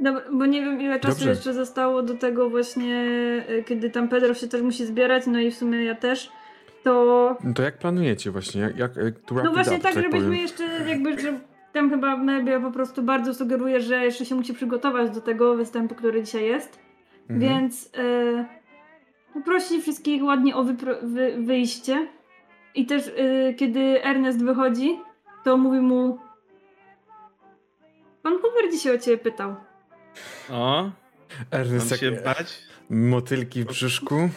Dobra, 0.00 0.22
bo 0.32 0.46
nie 0.46 0.60
wiem 0.62 0.80
ile 0.80 1.00
czasu 1.00 1.14
Dobrze. 1.14 1.30
jeszcze 1.30 1.54
zostało 1.54 2.02
do 2.02 2.14
tego 2.14 2.50
właśnie, 2.50 3.06
y, 3.50 3.64
kiedy 3.64 3.90
tam 3.90 4.08
Pedro 4.08 4.34
się 4.34 4.48
też 4.48 4.62
musi 4.62 4.86
zbierać, 4.86 5.26
no 5.26 5.40
i 5.40 5.50
w 5.50 5.54
sumie 5.56 5.84
ja 5.84 5.94
też, 5.94 6.30
to... 6.82 7.36
No 7.44 7.52
to 7.54 7.62
jak 7.62 7.78
planujecie 7.78 8.30
właśnie? 8.30 8.60
Jak, 8.60 8.96
jak, 8.96 9.14
No 9.44 9.52
właśnie 9.52 9.74
up, 9.76 9.82
tak, 9.82 9.94
że 9.94 10.02
żebyśmy 10.02 10.26
powiem? 10.26 10.42
jeszcze 10.42 10.64
jakby, 10.88 11.18
że 11.20 11.40
tam 11.72 11.90
chyba 11.90 12.16
Mebia 12.16 12.60
po 12.60 12.70
prostu 12.70 13.02
bardzo 13.02 13.34
sugeruje, 13.34 13.80
że 13.80 14.04
jeszcze 14.04 14.24
się 14.24 14.34
musi 14.34 14.54
przygotować 14.54 15.10
do 15.10 15.20
tego 15.20 15.54
występu, 15.56 15.94
który 15.94 16.22
dzisiaj 16.22 16.44
jest, 16.44 16.78
Mhm. 17.30 17.40
więc 17.40 17.86
y, 17.86 18.44
poprosi 19.34 19.82
wszystkich 19.82 20.24
ładnie 20.24 20.56
o 20.56 20.64
wy- 20.64 21.36
wyjście 21.38 22.06
i 22.74 22.86
też 22.86 23.06
y, 23.06 23.54
kiedy 23.58 24.04
Ernest 24.04 24.44
wychodzi, 24.44 24.98
to 25.44 25.56
mówi 25.56 25.78
mu 25.80 26.18
Pan 28.22 28.32
Hoover 28.32 28.70
dzisiaj 28.72 28.94
o 28.94 28.98
ciebie 28.98 29.18
pytał. 29.18 29.54
O, 30.50 30.82
mam 30.82 30.92
Ernest, 31.50 32.00
się 32.00 32.06
jak 32.06 32.24
bać? 32.24 32.58
motylki 32.90 33.62
w 33.62 33.66
brzuszku. 33.66 34.30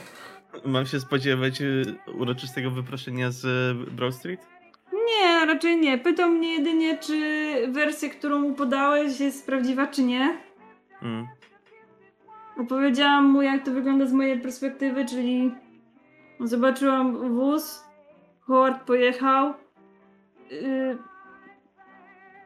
Mam 0.66 0.86
się 0.86 1.00
spodziewać 1.00 1.62
y, 1.62 1.96
uroczystego 2.14 2.72
wyproszenia 2.72 3.32
z 3.32 3.46
y, 3.46 3.92
Broad 3.92 4.16
Street? 4.16 4.48
Nie, 4.94 5.46
raczej 5.46 5.78
nie. 5.78 5.98
Pytał 5.98 6.30
mnie 6.30 6.54
jedynie, 6.54 6.98
czy 6.98 7.18
wersja, 7.72 8.10
którą 8.10 8.40
mu 8.40 8.54
podałeś, 8.54 9.20
jest 9.20 9.46
prawdziwa, 9.46 9.88
czy 9.88 10.04
nie. 10.04 10.38
Mm. 11.02 11.28
Opowiedziałam 12.58 13.26
mu, 13.26 13.42
jak 13.42 13.66
to 13.66 13.72
wygląda 13.72 14.06
z 14.06 14.14
mojej 14.14 14.40
perspektywy, 14.40 15.06
czyli 15.06 15.52
zobaczyłam 16.40 17.36
wóz, 17.36 17.84
Howard 18.40 18.84
pojechał, 18.84 19.54
yy, 20.52 20.98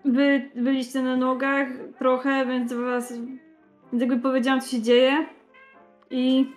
wy 0.05 0.49
byliście 0.55 1.01
na 1.01 1.17
nogach 1.17 1.67
trochę, 1.99 2.45
więc 2.45 2.73
was 2.73 3.13
więc 3.91 4.01
jakby 4.01 4.19
powiedziałam, 4.19 4.61
co 4.61 4.67
się 4.69 4.81
dzieje 4.81 5.25
i 6.09 6.51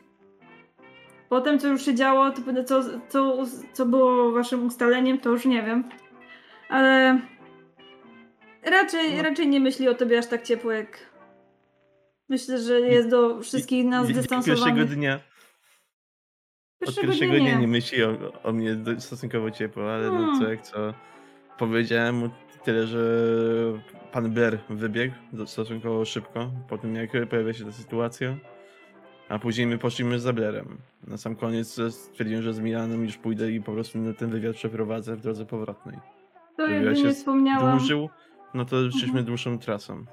potem, 1.29 1.59
co 1.59 1.69
już 1.69 1.85
się 1.85 1.95
działo, 1.95 2.31
to 2.31 2.65
co, 2.65 2.83
co, 3.09 3.43
co 3.73 3.87
było 3.87 4.33
waszym 4.33 4.67
ustaleniem, 4.67 5.19
to 5.19 5.31
już 5.31 5.45
nie 5.45 5.63
wiem, 5.63 5.85
ale 6.69 7.21
raczej, 8.63 9.17
No. 9.17 9.23
raczej 9.23 9.49
nie 9.49 9.61
myśli 9.61 9.89
o 9.89 9.95
tobie 9.95 10.19
aż 10.19 10.27
tak 10.27 10.43
ciepło, 10.43 10.73
jak 10.73 11.15
Myślę, 12.29 12.59
że 12.59 12.81
jest 12.81 13.09
do 13.09 13.41
wszystkich 13.41 13.85
nas 13.87 14.07
Wi- 14.07 14.15
wi- 14.15 14.21
dystansowany. 14.21 14.57
Pierwszego 14.75 14.95
dnia. 14.97 15.21
Od 16.87 16.95
Pierwszego 17.01 17.33
dnia 17.33 17.39
nie. 17.55 17.57
nie 17.57 17.69
myśli 17.69 18.05
o, 18.05 18.33
o 18.43 18.53
mnie 18.53 18.77
stosunkowo 18.99 19.51
ciepło, 19.51 19.93
ale 19.93 20.11
no 20.11 20.19
Hmm. 20.19 20.41
co 20.41 20.49
jak 20.51 20.63
co. 20.63 20.95
Powiedziałem 21.59 22.15
mu 22.17 22.29
tyle, 22.65 22.87
że 22.87 23.01
pan 24.13 24.31
Blair 24.31 24.59
wybiegł 24.71 25.15
stosunkowo 25.47 26.05
szybko 26.05 26.51
po 26.69 26.79
tym, 26.79 26.95
jak 26.95 27.11
pojawia 27.31 27.53
się 27.53 27.65
ta 27.65 27.73
sytuacja. 27.73 28.37
A 29.29 29.39
później 29.39 29.67
my 29.67 29.79
poszliśmy 29.79 30.21
za 30.21 30.33
Blairem. 30.33 30.79
Na 31.07 31.17
sam 31.17 31.37
koniec 31.37 31.81
stwierdziłem, 31.91 32.43
że 32.43 32.53
z 32.55 32.61
Milanem 32.61 33.05
już 33.05 33.17
pójdę 33.17 33.53
i 33.53 33.61
po 33.61 33.73
prostu 33.73 33.99
ten 34.19 34.31
wywiad 34.31 34.57
przeprowadzę 34.57 35.17
w 35.17 35.21
drodze 35.21 35.47
powrotnej. 35.47 35.97
To 36.57 36.67
Wywiad 36.67 36.83
jedynie 36.85 37.03
się 37.03 37.13
wspomniałam. 37.13 37.79
Dłużył, 37.79 38.09
no 38.55 38.65
to 38.65 38.91
szliśmy 38.91 39.09
Mhm. 39.09 39.25
dłuższą 39.25 39.59
trasą. 39.59 40.05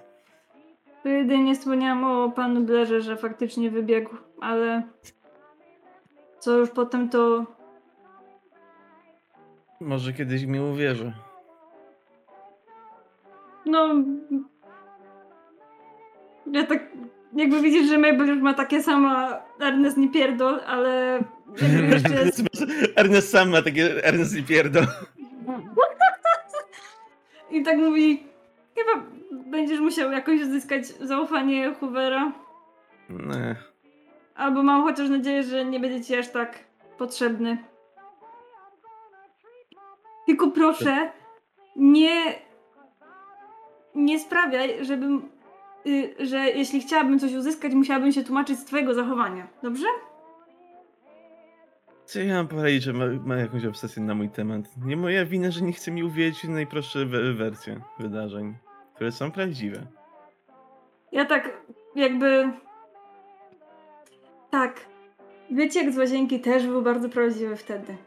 To 1.04 1.10
jedynie 1.10 1.56
wspomniałam 1.56 2.04
o 2.04 2.32
panu 2.32 2.66
Blairze, 2.66 3.02
że 3.02 3.18
faktycznie 3.18 3.72
wybiegł, 3.72 4.10
ale 4.42 4.84
co 6.40 6.58
już 6.58 6.70
potem 6.70 7.10
to 7.10 7.46
Może 9.82 10.14
kiedyś 10.14 10.46
mi 10.46 10.60
uwierzy. 10.60 11.14
No 13.66 13.96
ja 16.52 16.66
tak 16.66 16.80
jakby 17.34 17.62
widzisz, 17.62 17.88
że 17.90 17.98
Mabel 17.98 18.28
już 18.28 18.42
ma 18.42 18.54
takie 18.54 18.84
samo 18.84 19.28
Ernest 19.60 19.98
nie 19.98 20.10
pierdol, 20.12 20.60
ale 20.68 21.24
jeszcze 21.92 22.14
jest 22.14 22.44
Ernest 22.96 23.30
sam 23.30 23.50
ma 23.50 23.62
takie 23.62 24.06
Ernest 24.06 24.38
i 24.38 24.44
pierdol. 24.44 24.86
i 27.52 27.64
tak 27.64 27.78
mówi 27.78 28.24
chyba 28.78 29.06
będziesz 29.32 29.80
musiał 29.80 30.12
jakoś 30.12 30.42
zyskać 30.46 30.86
zaufanie 30.88 31.74
Hoovera, 31.80 32.32
Nie. 33.10 33.56
albo 34.36 34.64
mam 34.64 34.84
chociaż 34.84 35.10
nadzieję, 35.10 35.44
że 35.44 35.66
nie 35.66 35.80
będzie 35.80 36.02
ci 36.06 36.16
aż 36.16 36.30
tak 36.30 36.60
potrzebny. 36.98 37.58
Tylko 40.26 40.52
proszę, 40.52 41.12
nie 41.76 42.36
nie 43.96 44.20
sprawiaj, 44.20 44.86
żebym 44.86 45.30
y, 45.88 46.16
że 46.20 46.38
jeśli 46.38 46.82
chciałabym 46.82 47.20
coś 47.20 47.34
uzyskać, 47.34 47.74
musiałabym 47.74 48.12
się 48.12 48.24
tłumaczyć 48.24 48.60
z 48.60 48.66
twojego 48.66 48.94
zachowania. 48.94 49.48
Dobrze? 49.64 49.86
Co 52.06 52.20
ja 52.20 52.34
mam 52.34 52.48
powiedzieć, 52.48 52.84
że 52.84 52.94
ma, 52.94 53.06
ma 53.26 53.36
jakąś 53.36 53.66
obsesję 53.66 54.04
na 54.04 54.16
mój 54.16 54.30
temat? 54.30 54.62
Nie 54.86 54.98
moja 54.98 55.26
wina, 55.26 55.52
że 55.52 55.62
nie 55.62 55.74
chce 55.74 55.92
mi 55.92 56.04
uwierzyć 56.04 56.40
w 56.46 56.50
najprostsze 56.50 57.06
we- 57.06 57.34
wersje 57.34 57.82
wydarzeń, 58.00 58.56
które 58.96 59.12
są 59.12 59.32
prawdziwe. 59.32 59.88
Ja 61.12 61.26
tak 61.26 61.62
jakby 61.96 62.50
tak. 64.52 64.86
Wyciek 65.52 65.92
z 65.92 65.98
łazienki 65.98 66.40
też 66.40 66.68
był 66.68 66.82
bardzo 66.82 67.10
prawdziwy 67.10 67.56
wtedy. 67.56 67.98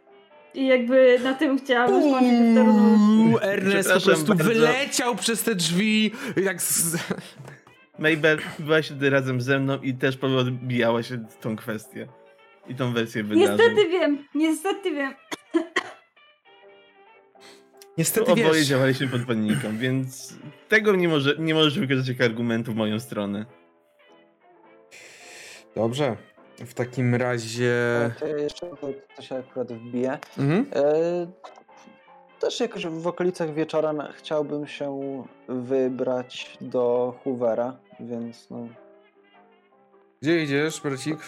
I 0.54 0.66
jakby 0.66 1.18
na 1.18 1.34
tym 1.34 1.58
chciałabym 1.58 2.10
skończyć 2.10 2.54
tę 2.54 2.64
rozmowę. 2.64 3.24
Uuu, 3.24 3.38
Ernest 3.40 3.92
po 3.92 4.00
prostu 4.00 4.26
bardzo. 4.34 4.44
wyleciał 4.44 5.16
przez 5.16 5.42
te 5.42 5.54
drzwi, 5.54 6.12
jak 6.36 6.62
z... 6.62 6.96
Mabel 7.98 8.38
byłaś 8.58 8.86
wtedy 8.86 9.10
razem 9.10 9.40
ze 9.40 9.58
mną 9.58 9.78
i 9.82 9.94
też 9.94 10.16
podbijała 10.16 11.02
się 11.02 11.24
tą 11.40 11.56
kwestię. 11.56 12.08
I 12.68 12.74
tą 12.74 12.92
wersję 12.92 13.24
wydarzeń. 13.24 13.56
Niestety 13.58 13.88
wiem, 13.88 14.28
niestety 14.34 14.90
wiem. 14.90 15.14
Niestety 17.98 18.32
Oboje 18.32 18.52
wiesz. 18.52 18.66
działaliśmy 18.66 19.08
pod 19.08 19.24
paniką, 19.24 19.78
więc 19.78 20.34
tego 20.68 20.96
nie, 20.96 21.08
może, 21.08 21.34
nie 21.38 21.54
możesz 21.54 21.78
wykorzystać 21.78 22.08
jako 22.08 22.24
argumentu 22.24 22.72
w 22.72 22.76
moją 22.76 23.00
stronę. 23.00 23.46
Dobrze. 25.76 26.16
W 26.58 26.74
takim 26.74 27.14
razie... 27.14 27.72
To 28.18 28.26
ja 28.26 28.36
jeszcze 28.36 28.66
to, 29.16 29.22
się 29.22 29.36
akurat 29.36 29.72
wbije. 29.72 30.18
Mhm. 30.38 30.66
E, 30.74 31.26
też 32.40 32.60
jakoś 32.60 32.86
w 32.86 33.06
okolicach 33.06 33.54
wieczorem 33.54 34.02
chciałbym 34.16 34.66
się 34.66 35.24
wybrać 35.48 36.58
do 36.60 37.14
Hoovera, 37.24 37.76
więc 38.00 38.50
no, 38.50 38.68
Gdzie 40.22 40.42
idziesz, 40.42 40.80
bracik? 40.80 41.18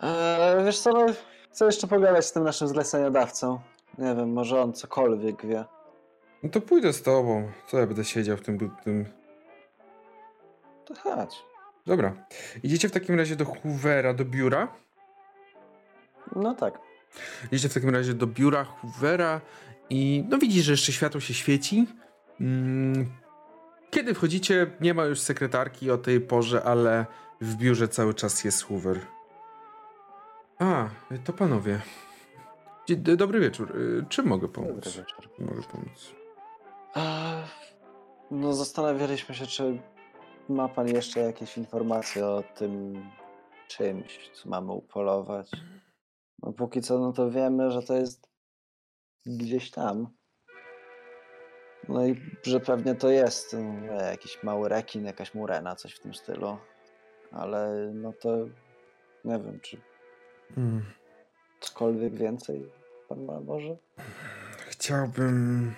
Eee, 0.00 0.64
wiesz 0.64 0.78
co, 0.78 0.92
no, 0.92 1.06
chcę 1.50 1.64
jeszcze 1.64 1.86
pogadać 1.86 2.26
z 2.26 2.32
tym 2.32 2.44
naszym 2.44 2.68
zleceniodawcą. 2.68 3.60
Nie 3.98 4.14
wiem, 4.14 4.32
może 4.32 4.60
on 4.60 4.72
cokolwiek 4.72 5.46
wie. 5.46 5.64
No 6.42 6.50
to 6.50 6.60
pójdę 6.60 6.92
z 6.92 7.02
tobą. 7.02 7.52
Co 7.66 7.78
ja 7.78 7.86
będę 7.86 8.04
siedział 8.04 8.36
w 8.36 8.40
tym... 8.40 8.76
tym... 8.84 9.04
To 10.84 10.94
chodź. 10.94 11.42
Dobra. 11.86 12.26
Idziecie 12.62 12.88
w 12.88 12.92
takim 12.92 13.18
razie 13.18 13.36
do 13.36 13.44
Hoovera, 13.44 14.14
do 14.14 14.24
biura? 14.24 14.68
No 16.36 16.54
tak. 16.54 16.78
Idziecie 17.52 17.68
w 17.68 17.74
takim 17.74 17.90
razie 17.90 18.14
do 18.14 18.26
biura 18.26 18.64
Hoovera 18.64 19.40
i 19.90 20.24
no 20.28 20.38
widzisz, 20.38 20.64
że 20.64 20.72
jeszcze 20.72 20.92
światło 20.92 21.20
się 21.20 21.34
świeci. 21.34 21.86
Mm. 22.40 23.06
Kiedy 23.90 24.14
wchodzicie, 24.14 24.70
nie 24.80 24.94
ma 24.94 25.04
już 25.04 25.20
sekretarki 25.20 25.90
o 25.90 25.98
tej 25.98 26.20
porze, 26.20 26.62
ale 26.64 27.06
w 27.40 27.54
biurze 27.54 27.88
cały 27.88 28.14
czas 28.14 28.44
jest 28.44 28.64
Hoover. 28.64 29.00
A, 30.58 30.88
to 31.24 31.32
panowie. 31.32 31.80
Dobry 33.16 33.40
wieczór. 33.40 33.76
Y, 33.76 34.04
Czym 34.08 34.26
mogę 34.26 34.48
Dobry 34.48 34.68
pomóc? 34.68 34.96
wieczór. 34.96 35.28
Mogę 35.38 35.62
pomóc. 35.62 36.12
No 38.30 38.52
zastanawialiśmy 38.52 39.34
się, 39.34 39.46
czy 39.46 39.78
ma 40.52 40.68
pan 40.68 40.88
jeszcze 40.88 41.20
jakieś 41.20 41.58
informacje 41.58 42.26
o 42.26 42.42
tym 42.54 43.02
czymś, 43.68 44.30
co 44.32 44.48
mamy 44.48 44.72
upolować. 44.72 45.50
No 46.42 46.52
póki 46.52 46.80
co, 46.80 46.98
no 46.98 47.12
to 47.12 47.30
wiemy, 47.30 47.70
że 47.70 47.82
to 47.82 47.94
jest 47.94 48.28
gdzieś 49.26 49.70
tam. 49.70 50.08
No 51.88 52.06
i 52.06 52.20
że 52.42 52.60
pewnie 52.60 52.94
to 52.94 53.10
jest 53.10 53.56
no, 53.86 53.92
jakiś 53.92 54.42
mały 54.42 54.68
rekin, 54.68 55.04
jakaś 55.04 55.34
murena, 55.34 55.76
coś 55.76 55.94
w 55.94 56.00
tym 56.00 56.14
stylu. 56.14 56.56
Ale 57.32 57.90
no 57.94 58.12
to 58.12 58.36
nie 59.24 59.38
wiem, 59.38 59.60
czy 59.60 59.80
Mm. 60.56 60.82
cokolwiek 61.60 62.14
więcej 62.14 62.72
pan 63.08 63.24
ma 63.24 63.40
może? 63.40 63.76
Chciałbym. 64.68 65.74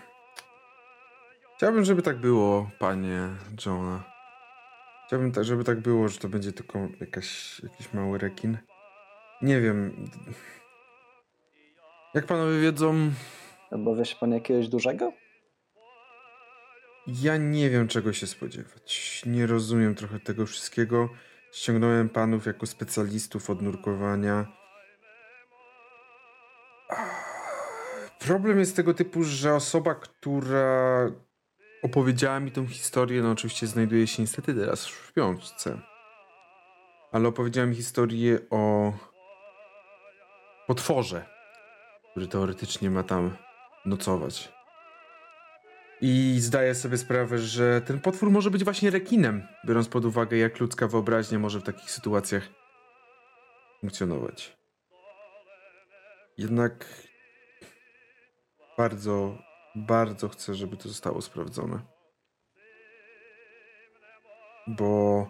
Chciałbym, 1.57 1.85
żeby 1.85 2.03
tak 2.03 2.21
było, 2.21 2.71
panie 2.79 3.29
Johna. 3.67 4.14
Chciałbym, 5.15 5.33
tak, 5.33 5.45
żeby 5.45 5.65
tak 5.65 5.81
było, 5.81 6.09
że 6.09 6.19
to 6.19 6.29
będzie 6.29 6.53
tylko 6.53 6.89
jakaś, 7.01 7.61
jakiś 7.63 7.93
mały 7.93 8.19
rekin. 8.19 8.59
Nie 9.43 9.61
wiem. 9.61 10.09
Jak 12.15 12.27
panowie 12.27 12.61
wiedzą, 12.61 13.11
wie 13.97 14.05
się 14.05 14.17
pan 14.21 14.33
jakiegoś 14.33 14.69
dużego? 14.69 15.13
ja 17.07 17.37
nie 17.37 17.71
wiem 17.71 17.89
czego 17.89 18.13
się 18.13 18.27
spodziewać. 18.27 19.23
Nie 19.27 19.47
rozumiem 19.47 19.95
trochę 19.95 20.21
tego 20.21 20.47
wszystkiego. 20.47 21.09
Ściągnąłem 21.53 22.09
panów 22.09 22.47
jako 22.47 22.67
specjalistów 22.67 23.51
od 23.51 23.63
nurkowania. 23.63 24.47
Problem 28.19 28.59
jest 28.59 28.77
tego 28.77 28.95
typu, 28.95 29.25
że 29.25 29.55
osoba, 29.55 29.95
która 29.95 31.11
opowiedziała 31.85 32.41
mi 32.41 32.51
tą 32.51 32.67
historię, 32.67 33.23
no 33.23 33.31
oczywiście 33.31 33.67
znajduje 33.67 34.07
się 34.07 34.23
niestety 34.23 34.55
teraz 34.55 34.87
w 34.87 35.09
śpiączce. 35.09 35.81
Ale 37.13 37.29
opowiedziała 37.29 37.67
mi 37.67 37.77
historię 37.77 38.39
o 38.51 38.93
potworze, 40.67 41.27
który 42.11 42.29
teoretycznie 42.29 42.91
ma 42.91 43.03
tam 43.03 43.37
nocować. 43.85 44.53
I 46.01 46.37
zdaję 46.41 46.75
sobie 46.75 46.99
sprawę, 46.99 47.39
że 47.39 47.81
ten 47.81 48.01
potwór 48.01 48.31
może 48.31 48.51
być 48.51 48.65
właśnie 48.65 48.91
rekinem, 48.91 49.47
biorąc 49.67 49.89
pod 49.89 50.05
uwagę, 50.05 50.37
jak 50.37 50.61
ludzka 50.61 50.89
wyobraźnia 50.89 51.39
może 51.39 51.61
w 51.61 51.63
takich 51.63 51.91
sytuacjach 51.91 52.49
funkcjonować. 53.81 54.57
Jednak 56.39 56.87
bardzo, 58.79 59.39
bardzo 59.75 60.29
chcę, 60.29 60.55
żeby 60.55 60.77
to 60.77 60.89
zostało 60.89 61.23
sprawdzone. 61.23 61.81
Bo 64.67 65.27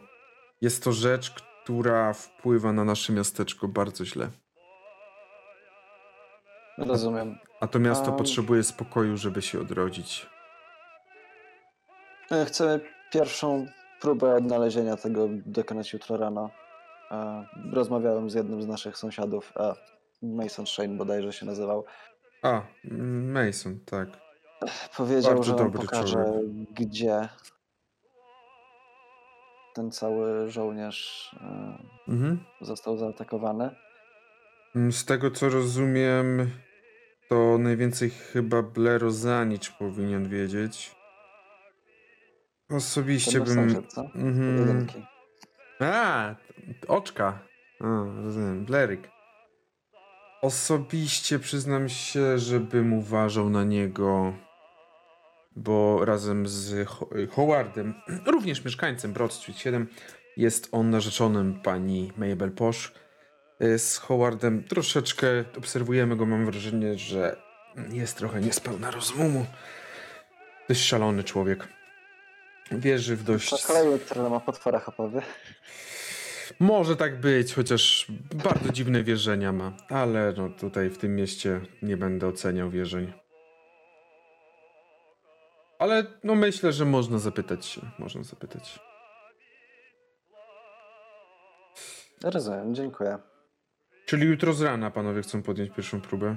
jest 0.61 0.85
to 0.85 0.93
rzecz, 0.93 1.31
która 1.31 2.12
wpływa 2.12 2.73
na 2.73 2.85
nasze 2.85 3.12
miasteczko 3.12 3.69
bardzo 3.69 4.05
źle. 4.05 4.31
Rozumiem. 6.79 7.39
A 7.61 7.66
to 7.66 7.79
miasto 7.79 8.14
A- 8.14 8.16
potrzebuje 8.16 8.63
spokoju, 8.63 9.16
żeby 9.16 9.43
się 9.43 9.61
odrodzić. 9.61 10.27
E, 12.31 12.45
Chcemy 12.45 12.81
pierwszą 13.13 13.66
próbę 14.01 14.35
odnalezienia 14.37 14.97
tego 14.97 15.29
dokonać 15.47 15.93
jutro 15.93 16.16
rano. 16.16 16.51
E, 17.11 17.47
Rozmawiałem 17.73 18.31
z 18.31 18.35
jednym 18.35 18.63
z 18.63 18.66
naszych 18.66 18.97
sąsiadów, 18.98 19.53
e, 19.56 19.74
Mason 20.23 20.66
Shane 20.66 20.97
bodajże 20.97 21.32
się 21.32 21.47
nazywał. 21.47 21.85
A, 22.43 22.63
Mason, 23.32 23.81
tak. 23.87 24.09
Powiedział, 24.96 25.34
Bardzo 25.34 25.43
że 25.44 25.56
dobry 25.56 25.80
pokaże, 25.80 26.12
człowiek. 26.24 26.44
gdzie 26.74 27.28
ten 29.74 29.90
cały 29.90 30.51
żołnierz 30.51 31.30
e, 31.40 31.78
Mhm. 32.09 32.44
został 32.60 32.96
zaatakowany. 32.98 33.70
Z 34.90 35.04
tego 35.04 35.30
co 35.30 35.48
rozumiem, 35.48 36.51
to 37.28 37.59
najwięcej 37.59 38.10
chyba 38.10 38.62
Blerozanic 38.62 39.68
powinien 39.70 40.28
wiedzieć. 40.28 40.94
Osobiście 42.70 43.32
Ten 43.32 43.44
bym. 43.44 43.54
sąsiad, 43.54 43.93
co? 43.93 44.01
Mhm. 44.14 44.86
A, 45.80 46.34
oczka. 46.88 47.38
A, 47.80 48.04
rozumiem, 48.24 48.64
Bleryk. 48.64 49.10
Osobiście 50.43 51.38
przyznam 51.38 51.88
się, 51.88 52.38
żebym 52.38 52.93
uważał 52.93 53.51
na 53.51 53.64
niego, 53.64 54.32
bo 55.57 56.05
razem 56.05 56.47
z 56.49 56.89
Ho- 56.89 57.09
Howardem, 57.31 57.95
również 58.33 58.65
mieszkańcem 58.65 59.13
Broad 59.13 59.33
Street 59.33 59.59
7, 59.59 59.87
jest 60.37 60.69
on 60.73 60.91
narzeczonym 60.91 61.61
pani 61.63 62.13
Mabel 62.16 62.51
Posh. 62.53 62.93
Y, 63.63 63.79
Z 63.79 63.97
Howardem 63.99 64.65
troszeczkę 64.65 65.27
obserwujemy 65.59 66.16
go, 66.16 66.27
mam 66.27 66.47
wrażenie, 66.47 66.99
że 66.99 67.37
jest 67.91 68.16
trochę 68.19 68.41
niespełna 68.41 68.91
rozumu. 68.91 69.47
Dość 70.69 70.85
szalony 70.85 71.24
człowiek. 71.24 71.69
Wierzy 72.73 73.16
w 73.16 73.23
dość... 73.23 73.66
Kolejny, 73.66 73.99
który 73.99 74.31
ma 74.31 74.41
potworach 74.41 74.89
opowie. 74.89 75.23
Może 76.61 76.97
tak 76.97 77.21
być, 77.21 77.55
chociaż 77.55 78.07
bardzo 78.45 78.73
dziwne 78.73 79.05
wierzenia 79.05 79.53
ma. 79.53 79.73
Ale 79.89 80.35
no 80.37 80.49
tutaj 80.49 80.91
w 80.91 80.99
tym 80.99 81.16
mieście 81.16 81.61
nie 81.83 81.97
będę 81.97 82.27
oceniał 82.27 82.71
wierzeń. 82.71 83.13
Ale 85.78 86.04
no 86.24 86.35
myślę, 86.35 86.72
że 86.72 86.85
można 86.85 87.19
zapytać 87.19 87.66
się. 87.66 87.80
Można 87.98 88.22
zapytać. 88.22 88.80
Rozumiem, 92.24 92.74
dziękuję. 92.74 93.19
Czyli 94.06 94.27
jutro 94.27 94.53
z 94.53 94.62
rana 94.62 94.90
panowie 94.90 95.22
chcą 95.22 95.43
podjąć 95.43 95.70
pierwszą 95.70 96.01
próbę. 96.01 96.36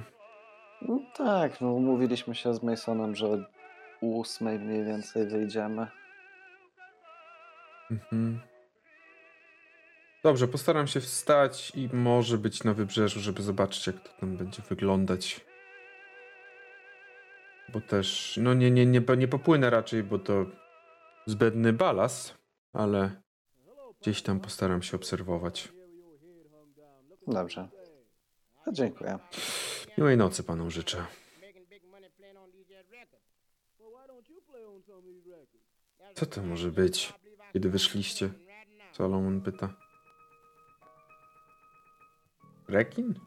No 0.81 0.99
tak, 1.15 1.61
no 1.61 1.73
umówiliśmy 1.73 2.35
się 2.35 2.53
z 2.53 2.63
Masonem, 2.63 3.15
że 3.15 3.27
o 3.27 3.37
ósmej 4.01 4.59
mniej 4.59 4.85
więcej 4.85 5.27
wyjdziemy. 5.27 5.87
Mhm. 7.91 8.39
Dobrze, 10.23 10.47
postaram 10.47 10.87
się 10.87 10.99
wstać 10.99 11.71
i 11.75 11.89
może 11.93 12.37
być 12.37 12.63
na 12.63 12.73
wybrzeżu, 12.73 13.19
żeby 13.19 13.41
zobaczyć, 13.41 13.87
jak 13.87 13.99
to 13.99 14.09
tam 14.19 14.37
będzie 14.37 14.61
wyglądać. 14.69 15.46
Bo 17.73 17.81
też, 17.81 18.39
no 18.41 18.53
nie, 18.53 18.71
nie, 18.71 18.85
nie, 18.85 19.01
nie 19.17 19.27
popłynę 19.27 19.69
raczej, 19.69 20.03
bo 20.03 20.19
to 20.19 20.45
zbędny 21.25 21.73
balast, 21.73 22.37
ale 22.73 23.21
gdzieś 24.01 24.21
tam 24.21 24.39
postaram 24.39 24.81
się 24.81 24.97
obserwować. 24.97 25.73
Dobrze. 27.27 27.69
No, 28.65 28.73
dziękuję. 28.73 29.19
Miłej 29.97 30.17
nocy 30.17 30.43
panom 30.43 30.71
życzę. 30.71 31.05
Co 36.15 36.25
to 36.25 36.43
może 36.43 36.71
być, 36.71 37.13
kiedy 37.53 37.69
wyszliście? 37.69 38.29
Solomon 38.91 39.41
pyta. 39.41 39.73
Rekin? 42.67 43.19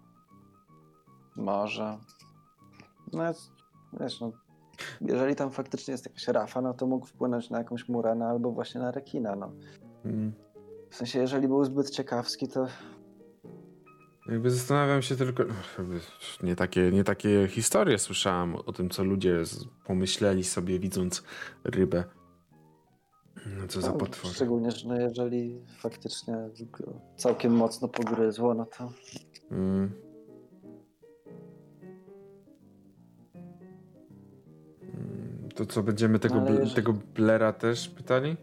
Może. 1.36 1.98
No 3.12 3.28
jest, 3.28 3.50
wiesz, 4.00 4.20
no, 4.20 4.32
jeżeli 5.00 5.36
tam 5.36 5.50
faktycznie 5.50 5.92
jest 5.92 6.06
jakaś 6.06 6.28
rafa, 6.28 6.60
no 6.60 6.74
to 6.74 6.86
mógł 6.86 7.06
wpłynąć 7.06 7.50
na 7.50 7.58
jakąś 7.58 7.88
murenę 7.88 8.26
albo 8.26 8.52
właśnie 8.52 8.80
na 8.80 8.90
rekina, 8.90 9.36
no. 9.36 9.52
Mm. 10.04 10.32
W 10.90 10.96
sensie, 10.96 11.18
jeżeli 11.18 11.48
był 11.48 11.64
zbyt 11.64 11.90
ciekawski, 11.90 12.48
to 12.48 12.66
Jakby 14.28 14.50
zastanawiam 14.50 15.02
się 15.02 15.16
tylko. 15.16 15.42
jakby 15.78 16.00
Nie 16.42 16.56
takie, 16.56 16.90
nie 16.92 17.04
takie 17.04 17.48
historie 17.48 17.98
słyszałem 17.98 18.56
o 18.56 18.72
tym, 18.72 18.90
co 18.90 19.04
ludzie 19.04 19.42
pomyśleli 19.86 20.44
sobie, 20.44 20.78
widząc 20.78 21.22
rybę. 21.64 22.04
No 23.46 23.66
co 23.68 23.80
za 23.80 23.90
No, 23.90 23.96
potwór. 23.98 24.30
Szczególnie, 24.30 24.70
że 24.70 24.88
no 24.88 25.00
jeżeli 25.00 25.60
faktycznie 25.78 26.36
całkiem 27.16 27.52
mocno 27.52 27.88
pogryzło, 27.88 28.54
no 28.54 28.66
to 28.66 28.92
Mm. 29.50 30.09
To 35.54 35.66
co, 35.66 35.82
będziemy 35.82 36.18
tego, 36.18 36.34
Ale 36.34 36.50
bl- 36.50 36.58
jeżeli- 36.58 36.74
tego 36.74 36.92
Blera 36.92 37.52
też 37.52 37.88
pytali? 37.88 38.36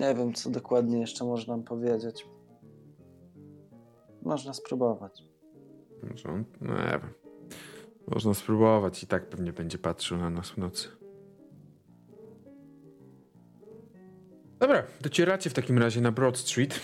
nie 0.00 0.14
wiem, 0.14 0.32
co 0.34 0.50
dokładnie 0.50 1.00
jeszcze 1.00 1.24
można 1.24 1.58
powiedzieć. 1.58 2.26
Można 4.22 4.54
spróbować. 4.54 5.22
Może 6.10 6.44
no 6.60 6.74
nie 6.74 6.90
wiem. 6.90 7.14
Można 8.14 8.34
spróbować 8.34 9.02
i 9.02 9.06
tak 9.06 9.28
pewnie 9.28 9.52
będzie 9.52 9.78
patrzył 9.78 10.18
na 10.18 10.30
nas 10.30 10.50
w 10.50 10.56
nocy. 10.56 10.88
Dobra, 14.58 14.82
docieracie 15.00 15.50
w 15.50 15.54
takim 15.54 15.78
razie 15.78 16.00
na 16.00 16.12
Broad 16.12 16.38
Street. 16.38 16.80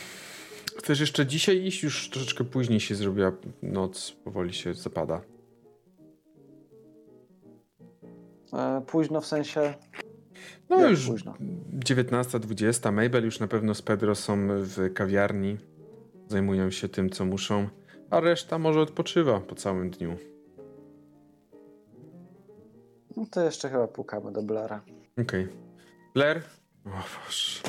Chcesz 0.78 1.00
jeszcze 1.00 1.26
dzisiaj 1.26 1.64
iść? 1.66 1.82
Już 1.82 2.10
troszeczkę 2.10 2.44
później 2.44 2.80
się 2.80 2.94
zrobiła 2.94 3.32
noc, 3.62 4.12
powoli 4.24 4.52
się 4.54 4.74
zapada. 4.74 5.20
Późno 8.86 9.20
w 9.20 9.26
sensie. 9.26 9.74
No 10.70 10.80
Jak 10.80 10.90
już 10.90 11.06
późno? 11.06 11.34
19-20. 11.78 12.92
Mabel 12.92 13.24
już 13.24 13.40
na 13.40 13.48
pewno 13.48 13.74
z 13.74 13.82
Pedro 13.82 14.14
są 14.14 14.48
w 14.50 14.92
kawiarni. 14.94 15.58
Zajmują 16.28 16.70
się 16.70 16.88
tym, 16.88 17.10
co 17.10 17.24
muszą. 17.24 17.68
A 18.10 18.20
reszta 18.20 18.58
może 18.58 18.80
odpoczywa 18.80 19.40
po 19.40 19.54
całym 19.54 19.90
dniu. 19.90 20.16
No 23.16 23.26
to 23.30 23.40
jeszcze 23.40 23.68
chyba 23.68 23.88
pukamy 23.88 24.32
do 24.32 24.42
Blara. 24.42 24.80
Okej. 25.20 25.48
Blair? 26.14 26.42
O 26.86 26.90
Boże. 26.90 27.60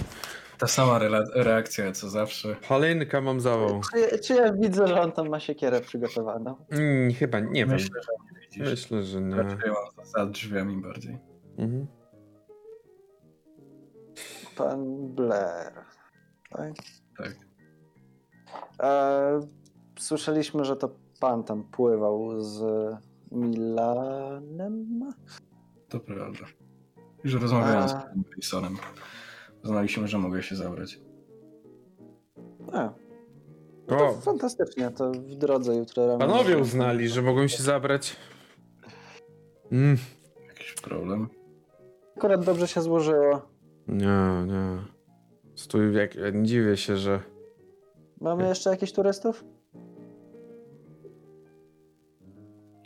Ta 0.57 0.67
sama 0.67 0.99
reakcja 1.35 1.91
co 1.91 2.09
zawsze. 2.09 2.55
Halynka 2.61 3.21
mam 3.21 3.41
zawał. 3.41 3.81
Czy, 3.93 4.19
czy 4.19 4.33
ja 4.33 4.53
widzę, 4.53 4.87
że 4.87 5.01
on 5.01 5.11
tam 5.11 5.29
ma 5.29 5.39
siekierę 5.39 5.81
przygotowaną? 5.81 6.55
Mm, 6.69 7.13
chyba 7.13 7.39
nie 7.39 7.65
wiem. 7.65 7.69
Myślę, 7.69 8.01
że 8.01 8.41
nie 8.41 8.42
widzisz. 8.59 8.69
Myślę, 8.91 9.03
że 9.03 9.21
nie. 9.21 9.35
Raczej 9.35 9.71
za 10.03 10.25
drzwiami 10.25 10.81
bardziej. 10.81 11.19
Mhm. 11.57 11.87
Pan 14.55 15.07
Blair. 15.15 15.73
Tak? 16.49 16.73
Tak. 17.17 17.35
E, 18.83 19.39
słyszeliśmy, 19.99 20.65
że 20.65 20.75
to 20.75 20.95
pan 21.19 21.43
tam 21.43 21.63
pływał 21.63 22.41
z 22.41 22.63
Milanem? 23.31 25.13
To 25.89 25.99
prawda. 25.99 26.39
Już 27.23 27.33
rozmawiałem 27.33 27.89
z 27.89 27.91
A. 27.93 27.95
panem 28.01 28.23
Wilsonem. 28.35 28.77
Znaliśmy, 29.63 30.07
że 30.07 30.17
mogę 30.17 30.43
się 30.43 30.55
zabrać. 30.55 30.99
A, 32.73 32.83
no 33.87 33.97
to 33.97 34.07
O, 34.07 34.13
fantastycznie, 34.13 34.91
to 34.91 35.11
w 35.11 35.35
drodze 35.35 35.75
jutro 35.75 36.07
rano. 36.07 36.19
panowie 36.19 36.57
uznali, 36.57 37.09
że 37.09 37.21
mogą 37.21 37.47
się 37.47 37.63
zabrać. 37.63 38.15
Mm. 39.71 39.97
Jakiś 40.47 40.73
problem? 40.73 41.29
Akurat 42.17 42.45
dobrze 42.45 42.67
się 42.67 42.81
złożyło. 42.81 43.41
Nie, 43.87 44.43
nie. 44.47 44.77
Stój, 45.55 45.95
jak, 45.95 46.15
nie 46.33 46.43
dziwię 46.43 46.77
się, 46.77 46.97
że... 46.97 47.19
Mamy 48.21 48.47
jeszcze 48.47 48.69
jakichś 48.69 48.91
turystów? 48.91 49.43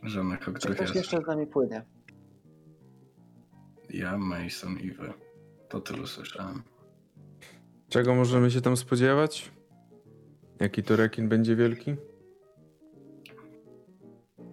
Żadnych, 0.04 0.42
o 0.42 0.52
Czy 0.52 0.54
których 0.54 0.76
ktoś 0.78 0.88
jest. 0.88 0.96
jeszcze 0.96 1.22
z 1.24 1.28
nami 1.28 1.48
płynie? 1.48 1.86
Ja, 3.90 4.18
Mason 4.18 4.80
i 4.80 4.92
wy. 4.92 5.14
To 5.70 5.82
tylu 5.82 6.08
słyszałem. 6.08 6.64
Czego 7.90 8.16
możemy 8.16 8.52
się 8.52 8.62
tam 8.62 8.78
spodziewać? 8.78 9.52
Jaki 10.60 10.84
to 10.84 10.96
rekin 10.96 11.30
będzie 11.30 11.56
wielki? 11.56 11.96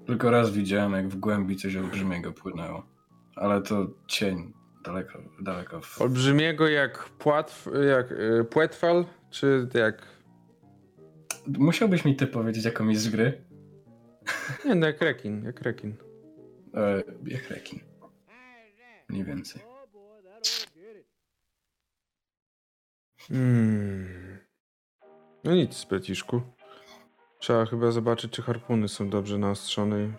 Tylko 0.07 0.31
raz 0.31 0.51
widziałem, 0.51 0.93
jak 0.93 1.09
w 1.09 1.17
głębi 1.17 1.57
coś 1.57 1.77
olbrzymiego 1.77 2.33
płynęło. 2.33 2.87
Ale 3.37 3.63
to 3.63 3.87
cień. 4.07 4.53
Daleko, 4.85 5.19
daleko. 5.41 5.81
W... 5.81 6.03
Olbrzymiego 6.03 6.69
jak 6.69 7.09
płatw, 7.09 7.69
jak 7.89 8.13
y, 8.13 8.45
płetwal, 8.45 9.05
czy 9.31 9.69
jak... 9.75 10.07
Musiałbyś 11.47 12.05
mi 12.05 12.17
ty 12.17 12.27
powiedzieć, 12.27 12.65
jaką 12.65 12.89
jest 12.89 13.03
z 13.03 13.09
gry? 13.09 13.45
Nie, 14.65 14.75
no 14.75 14.87
jak 14.87 15.01
rekin, 15.01 15.45
jak 15.45 15.61
rekin. 15.61 15.95
E, 16.75 17.03
jak 17.27 17.51
rekin. 17.51 17.81
Mniej 19.09 19.25
więcej. 19.25 19.63
Hmm. 23.29 24.39
No 25.45 25.55
nic, 25.55 25.85
braciszku. 25.85 26.43
Trzeba 27.45 27.67
chyba 27.67 27.91
zobaczyć, 27.91 28.33
czy 28.33 28.43
harpuny 28.43 28.89
są 28.89 29.11
dobrze 29.11 29.39
naostrzone 29.39 30.05
i. 30.05 30.11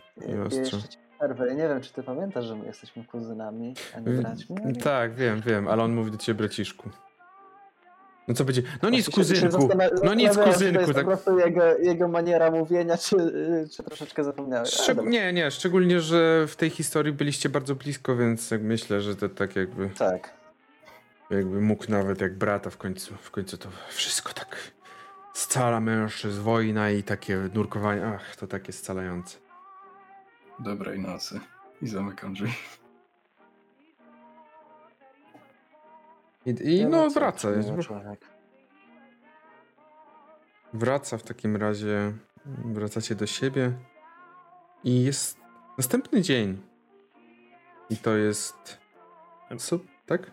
Ja 1.48 1.54
nie 1.54 1.68
wiem, 1.68 1.82
czy 1.82 1.94
ty 1.94 2.04
pamiętasz, 2.04 2.46
że 2.46 2.56
my 2.56 2.66
jesteśmy 2.66 3.04
kuzynami, 3.06 3.74
a 3.96 4.00
nie 4.00 4.12
braćmi. 4.12 4.56
ale- 4.64 4.74
Tak, 4.76 5.16
wiem, 5.16 5.42
wiem, 5.46 5.68
ale 5.68 5.84
on 5.84 5.94
mówi 5.96 6.12
do 6.12 6.18
ciebie 6.18 6.38
braciszku. 6.38 6.90
No 8.28 8.34
co 8.34 8.46
będzie? 8.46 8.62
No 8.82 8.90
nic, 8.90 9.10
kuzynku. 9.10 9.70
No 10.04 10.14
nic, 10.14 10.38
kuzynku. 10.38 10.80
jest 10.82 10.94
Tak. 10.94 11.04
po 11.06 11.12
prostu 11.12 11.40
jego, 11.40 11.78
jego 11.78 12.08
maniera 12.08 12.52
mówienia, 12.52 12.98
czy, 12.98 13.16
czy 13.72 13.84
troszeczkę 13.84 14.24
zapomniałeś. 14.24 14.70
Szczeg- 14.70 15.08
nie, 15.08 15.34
nie, 15.34 15.52
szczególnie, 15.52 16.00
że 16.02 16.46
w 16.48 16.56
tej 16.56 16.70
historii 16.70 17.14
byliście 17.14 17.50
bardzo 17.50 17.76
blisko, 17.76 18.16
więc 18.16 18.52
jak 18.52 18.62
myślę, 18.62 19.02
że 19.02 19.16
to 19.16 19.30
tak 19.30 19.56
jakby, 19.56 19.90
Tak. 19.90 20.34
jakby 21.30 21.62
mógł 21.62 21.92
nawet 21.92 22.22
jak 22.22 22.38
brata 22.38 22.70
w 22.70 22.78
końcu, 22.78 23.16
w 23.22 23.32
końcu 23.32 23.58
to 23.58 23.70
wszystko 23.90 24.34
tak 24.34 24.58
scala 25.36 25.80
mężczyzn, 25.80 26.42
wojna 26.42 26.90
i 26.90 27.04
takie 27.04 27.50
nurkowanie, 27.54 28.06
ach, 28.08 28.36
to 28.36 28.48
takie 28.48 28.74
scalające. 28.74 29.38
Dobrej 30.60 31.00
nocy. 31.00 31.40
I 31.82 31.88
zamykam 31.88 32.34
drzwi. 32.34 32.54
I, 36.46 36.50
i 36.50 36.86
no 36.86 37.10
wraca, 37.10 37.50
wraca 40.74 41.18
w 41.18 41.24
takim 41.24 41.56
razie, 41.56 42.14
wracacie 42.46 43.16
do 43.16 43.28
siebie 43.28 43.72
i 44.84 45.04
jest 45.04 45.38
następny 45.78 46.22
dzień. 46.22 46.62
I 47.90 47.98
to 47.98 48.16
jest, 48.16 48.80
co, 49.58 49.80
tak? 50.06 50.32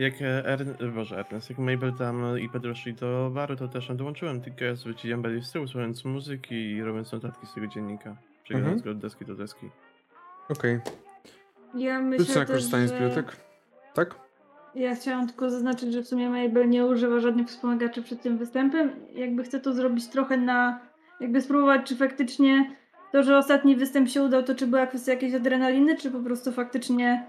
Jak 0.00 0.22
e, 0.22 0.46
Ern... 0.46 0.94
Boże, 0.94 1.18
Ernest, 1.18 1.50
jak 1.50 1.58
Mabel 1.58 1.92
tam 1.92 2.38
i 2.38 2.48
Pedro 2.48 2.74
szli 2.74 2.94
do 2.94 3.30
baru, 3.34 3.56
to 3.56 3.68
też 3.68 3.88
dołączyłem, 3.94 4.40
tylko 4.40 4.64
ja 4.64 4.74
zwróciłem 4.74 5.22
bardziej 5.22 5.42
z 5.42 5.52
tyłu, 5.52 5.66
słuchając 5.66 6.04
muzyki 6.04 6.54
i 6.54 6.82
robiąc 6.82 7.12
notatki 7.12 7.46
z 7.46 7.54
tego 7.54 7.66
dziennika. 7.66 8.16
Przeglądając 8.44 8.82
go 8.82 8.90
od 8.90 8.98
deski 8.98 9.24
do 9.24 9.34
deski. 9.34 9.70
Okej. 10.48 10.80
Ja 11.74 11.98
Rzuć 11.98 12.08
myślę 12.08 12.34
na 12.34 12.40
też, 12.40 12.50
korzystanie 12.50 12.88
z 12.88 12.90
że... 12.90 12.98
bibliotek. 12.98 13.36
Tak? 13.94 14.14
Ja 14.74 14.94
chciałam 14.94 15.26
tylko 15.26 15.50
zaznaczyć, 15.50 15.92
że 15.92 16.02
w 16.02 16.08
sumie 16.08 16.30
Mabel 16.30 16.68
nie 16.68 16.86
używa 16.86 17.20
żadnych 17.20 17.48
wspomagaczy 17.48 18.02
przed 18.02 18.22
tym 18.22 18.38
występem. 18.38 18.90
Jakby 19.14 19.42
chcę 19.42 19.60
to 19.60 19.72
zrobić 19.72 20.08
trochę 20.08 20.36
na... 20.36 20.80
Jakby 21.20 21.40
spróbować, 21.40 21.86
czy 21.86 21.96
faktycznie 21.96 22.76
to, 23.12 23.22
że 23.22 23.38
ostatni 23.38 23.76
występ 23.76 24.08
się 24.08 24.22
udał, 24.22 24.42
to 24.42 24.54
czy 24.54 24.66
była 24.66 24.86
kwestia 24.86 25.12
jakiejś 25.12 25.34
adrenaliny, 25.34 25.96
czy 25.96 26.10
po 26.10 26.20
prostu 26.20 26.52
faktycznie 26.52 27.26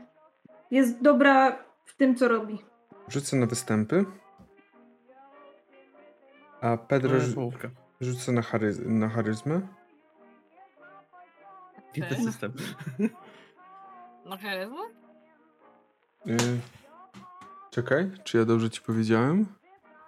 jest 0.72 1.02
dobra 1.02 1.71
w 1.86 1.96
tym, 1.96 2.16
co 2.16 2.28
robi. 2.28 2.60
Rzucę 3.08 3.38
na 3.38 3.46
występy. 3.46 4.06
A 6.62 6.78
Pedro 6.78 7.20
rzu- 7.20 7.52
rzucę 8.02 8.32
na, 8.32 8.42
charyz- 8.42 8.86
na 8.86 9.10
charyzmę. 9.10 9.62
I 11.96 12.02
ten 12.02 12.14
Okej. 12.14 12.26
system. 12.26 12.54
No 14.26 14.38
charyzmę? 14.38 14.82
Y... 16.28 16.60
Czekaj, 17.72 18.12
czy 18.24 18.38
ja 18.38 18.46
dobrze 18.46 18.70
ci 18.70 18.82
powiedziałem? 18.82 19.46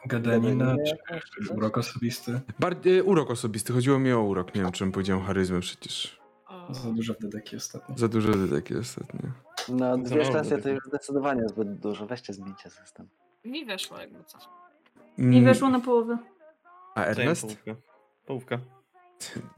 Gadanina, 0.05 0.75
czy 0.87 0.95
coś? 1.09 1.49
urok 1.57 1.77
osobisty? 1.77 2.41
Bar- 2.59 2.87
y, 2.87 3.03
urok 3.03 3.31
osobisty, 3.31 3.73
chodziło 3.73 3.99
mi 3.99 4.11
o 4.11 4.21
urok. 4.21 4.55
Nie 4.55 4.61
wiem, 4.61 4.71
czym 4.71 4.91
powiedziałem 4.91 5.23
charyzmę 5.23 5.59
przecież. 5.59 6.19
O, 6.69 6.73
Za 6.73 6.89
dużo 6.91 7.13
w 7.13 7.19
dedeki 7.19 7.55
ostatnio. 7.55 7.97
Za 7.97 8.07
dużo 8.07 8.29
takie 8.55 8.79
ostatnio. 8.79 9.29
No, 9.69 9.97
Za 9.97 10.03
dwie 10.03 10.25
sztacje 10.25 10.57
to 10.57 10.69
już 10.69 10.83
zdecydowanie 10.87 11.41
zbyt 11.49 11.79
dużo. 11.79 12.05
Weźcie, 12.05 12.33
zmieńcie 12.33 12.69
system. 12.69 13.07
mi 13.45 13.65
weszło 13.65 13.99
jakby 13.99 14.23
coś. 14.23 14.43
I 15.17 15.21
Mm, 15.21 15.43
weszło 15.45 15.69
na 15.69 15.79
połowę. 15.79 16.17
A 16.95 17.03
Ernest? 17.03 17.41
Połówka. 17.41 17.75
Połówka. 18.25 18.59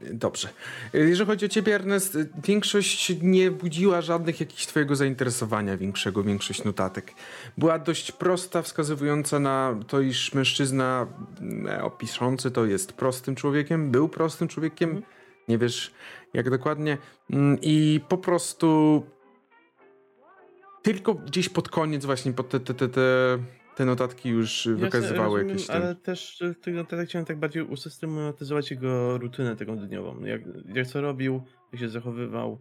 Dobrze. 0.00 0.48
Jeżeli 0.92 1.26
chodzi 1.26 1.46
o 1.46 1.48
ciebie, 1.48 1.74
Ernest, 1.74 2.18
większość 2.44 3.12
nie 3.22 3.50
budziła 3.50 4.00
żadnych 4.00 4.40
jakichś 4.40 4.66
twojego 4.66 4.96
zainteresowania 4.96 5.76
większego, 5.76 6.22
większość 6.22 6.64
notatek. 6.64 7.12
Była 7.58 7.78
dość 7.78 8.12
prosta, 8.12 8.62
wskazywująca 8.62 9.38
na 9.38 9.76
to, 9.86 10.00
iż 10.00 10.34
mężczyzna 10.34 11.06
e, 11.68 11.82
opiszący 11.84 12.50
to 12.50 12.64
jest 12.64 12.92
prostym 12.92 13.34
człowiekiem, 13.34 13.90
był 13.90 14.08
prostym 14.08 14.48
człowiekiem, 14.48 15.02
nie 15.48 15.58
wiesz 15.58 15.92
jak 16.36 16.50
dokładnie, 16.50 16.98
Mm, 17.30 17.58
i 17.62 18.00
po 18.08 18.18
prostu 18.18 19.02
tylko 20.82 21.14
gdzieś 21.14 21.48
pod 21.48 21.68
koniec 21.68 22.04
właśnie, 22.04 22.32
pod 22.32 22.48
te, 22.48 22.60
te, 22.60 22.74
te, 22.74 22.88
te, 22.88 23.38
te 23.76 23.84
notatki 23.84 24.28
już 24.28 24.68
wykazywały 24.76 25.24
rozumiem, 25.24 25.48
jakieś 25.48 25.66
tam... 25.66 25.82
Ale 25.82 25.94
też 25.94 26.42
w 26.60 26.64
tych 26.64 26.74
notatkach 26.74 27.08
chciałem 27.08 27.26
tak 27.26 27.38
bardziej 27.38 27.62
usystematyzować 27.62 28.70
jego 28.70 29.18
rutynę 29.18 29.56
taką 29.56 29.76
dniową. 29.78 30.24
Jak, 30.24 30.40
jak 30.74 30.86
co 30.86 31.00
robił, 31.00 31.42
jak 31.72 31.80
się 31.80 31.88
zachowywał. 31.88 32.58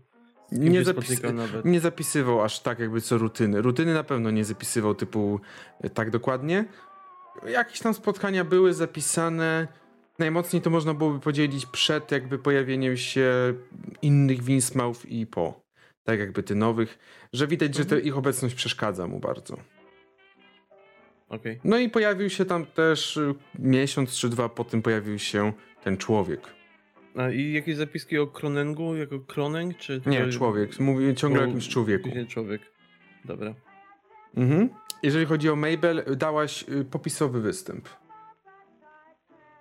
Nie, 0.52 0.84
zapis... 0.84 1.22
nie 1.66 1.80
zapisywał 1.80 2.42
aż 2.42 2.60
tak 2.60 2.80
jakby 2.80 3.02
co 3.02 3.18
rutyny. 3.18 3.62
Rutyny 3.62 3.94
na 3.94 4.04
pewno 4.04 4.32
nie 4.32 4.45
zapisywał 4.45 4.95
typu 4.95 5.40
e, 5.82 5.90
tak 5.90 6.12
dokładnie. 6.12 6.66
Jakieś 7.48 7.80
tam 7.80 7.94
spotkania 7.94 8.44
były 8.44 8.74
zapisane. 8.74 9.68
Najmocniej 10.19 10.61
to 10.61 10.69
można 10.69 10.94
byłoby 10.94 11.19
podzielić 11.19 11.66
przed 11.66 12.11
jakby 12.11 12.40
pojawieniem 12.40 12.98
się 12.98 13.53
innych 14.02 14.44
Winsmouth 14.44 15.06
i 15.06 15.26
po. 15.26 15.66
Tak 16.03 16.19
jakby 16.19 16.44
tych 16.44 16.58
nowych, 16.58 17.00
że 17.34 17.48
widać, 17.48 17.76
że 17.76 17.85
to 17.85 17.98
ich 17.98 18.18
obecność 18.18 18.56
przeszkadza 18.56 19.08
mu 19.08 19.19
bardzo. 19.19 19.58
Okej. 21.30 21.60
No 21.64 21.77
i 21.77 21.90
pojawił 21.90 22.30
się 22.30 22.45
tam 22.45 22.66
też 22.66 23.18
y, 23.18 23.35
miesiąc 23.60 24.18
czy 24.18 24.30
dwa 24.30 24.50
po 24.50 24.64
tym 24.64 24.82
pojawił 24.82 25.19
się 25.19 25.53
ten 25.84 25.98
człowiek. 25.98 26.42
A 27.16 27.30
i 27.30 27.52
jakieś 27.52 27.76
zapiski 27.76 28.18
o 28.18 28.27
Kronengu, 28.27 28.95
jako 28.95 29.19
Kroneng, 29.19 29.77
czy... 29.77 30.02
Nie, 30.06 30.30
człowiek. 30.30 30.80
Mówię 30.80 31.16
ciągle 31.16 31.42
o 31.42 31.45
jakimś 31.45 31.69
człowieku. 31.69 32.03
Później 32.03 32.27
człowiek. 32.27 32.61
Dobra. 33.26 33.53
Mhm. 34.38 34.69
Jeżeli 35.03 35.26
chodzi 35.26 35.50
o 35.50 35.56
Mabel, 35.56 36.03
dałaś 36.18 36.66
y, 36.69 36.85
popisowy 36.85 37.42
występ. 37.42 37.90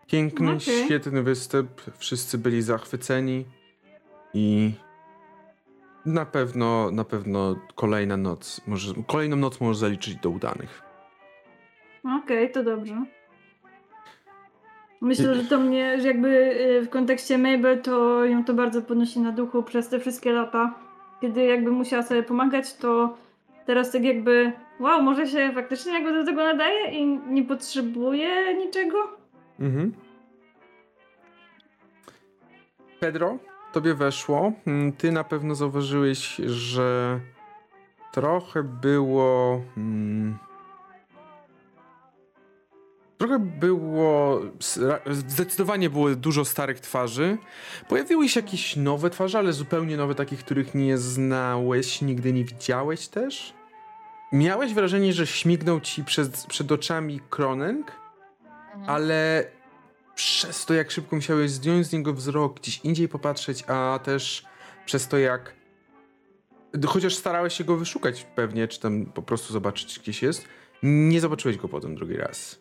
Piękny, 0.07 0.52
Okej. 0.52 0.84
świetny 0.84 1.23
występ. 1.23 1.70
Wszyscy 1.99 2.39
byli 2.39 2.62
zachwyceni 2.62 3.44
i 4.34 4.73
na 6.07 6.26
pewno, 6.26 6.91
na 6.91 7.05
pewno 7.05 7.57
kolejna 7.74 8.16
noc, 8.16 8.60
może, 8.66 8.94
kolejną 9.07 9.36
noc 9.36 9.60
możesz 9.60 9.76
zaliczyć 9.76 10.16
do 10.16 10.31
udanych. 10.31 10.83
Okej, 12.23 12.52
to 12.52 12.62
dobrze. 12.62 13.05
Myślę, 15.00 15.34
że 15.34 15.44
to 15.44 15.58
mnie, 15.58 16.00
że 16.00 16.08
jakby 16.08 16.28
y, 16.28 16.83
w 16.83 16.91
kontekście 16.91 17.39
Mabel, 17.39 17.83
to 17.83 18.24
ją 18.24 18.44
to 18.44 18.55
bardzo 18.55 18.83
podnosi 18.83 19.20
na 19.20 19.33
duchu 19.33 19.62
przez 19.62 19.89
te 19.89 19.99
wszystkie 19.99 20.33
lata. 20.33 20.74
Kiedy 21.20 21.44
jakby 21.44 21.70
musiała 21.70 22.02
sobie 22.02 22.23
pomagać, 22.23 22.74
to 22.74 23.16
teraz 23.66 23.91
tak 23.92 24.05
jakby, 24.05 24.52
wow, 24.81 25.02
może 25.02 25.26
się 25.26 25.52
faktycznie 25.55 25.92
jakby 25.92 26.12
do 26.12 26.24
tego 26.24 26.44
nadaje 26.44 26.91
i 26.91 27.07
nie 27.07 27.44
potrzebuje 27.44 28.55
niczego? 28.55 29.23
Mhm. 29.60 29.92
Pedro, 33.00 33.39
tobie 33.73 33.94
weszło. 33.94 34.52
Mm, 34.66 34.92
Ty 34.92 35.12
na 35.12 35.24
pewno 35.24 35.55
zauważyłeś, 35.55 36.36
że 36.47 37.20
trochę 38.12 38.62
było. 38.62 39.60
Mm, 39.76 40.39
trochę 43.18 43.39
było. 43.39 44.41
Zdecydowanie 45.10 45.91
było 45.91 46.15
dużo 46.15 46.44
starych 46.44 46.81
twarzy. 46.81 47.39
Pojawiły 47.89 48.28
się 48.28 48.41
jakieś 48.41 48.76
nowe 48.76 49.10
twarze, 49.10 49.39
ale 49.39 49.52
zupełnie 49.52 49.97
nowe, 49.97 50.15
takich, 50.15 50.39
których 50.44 50.74
nie 50.74 50.99
znałeś, 50.99 52.02
nigdy 52.02 52.33
nie 52.33 52.44
widziałeś 52.44 53.08
też. 53.08 53.55
Miałeś 54.33 54.74
wrażenie, 54.74 55.12
że 55.12 55.26
śmignął 55.26 55.81
ci 55.81 56.05
przed, 56.05 56.47
przed 56.49 56.73
oczami 56.73 57.20
Kroneng, 57.31 57.92
Mhm. 58.74 58.90
ale 58.90 59.44
przez 60.14 60.66
to, 60.66 60.74
jak 60.74 60.90
szybko 60.90 61.16
musiałeś 61.16 61.50
zdjąć 61.50 61.86
z 61.86 61.92
niego 61.92 62.14
wzrok, 62.14 62.60
gdzieś 62.60 62.80
indziej 62.84 63.08
popatrzeć, 63.08 63.64
a 63.68 64.00
też 64.04 64.46
przez 64.86 65.08
to, 65.08 65.18
jak. 65.18 65.54
Chociaż 66.86 67.14
starałeś 67.14 67.54
się 67.54 67.64
go 67.64 67.76
wyszukać 67.76 68.24
pewnie, 68.24 68.68
czy 68.68 68.80
tam 68.80 69.06
po 69.06 69.22
prostu 69.22 69.52
zobaczyć 69.52 69.98
gdzieś 69.98 70.22
jest, 70.22 70.48
nie 70.82 71.20
zobaczyłeś 71.20 71.56
go 71.56 71.68
potem 71.68 71.94
drugi 71.94 72.16
raz. 72.16 72.60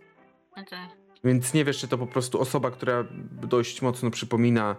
Okej. 0.52 0.88
Więc 1.24 1.54
nie 1.54 1.66
wiesz, 1.66 1.80
czy 1.80 1.88
to 1.88 1.98
po 1.98 2.08
prostu 2.08 2.42
osoba, 2.42 2.72
która 2.72 3.06
dość 3.32 3.82
mocno 3.82 4.12
przypomina 4.12 4.76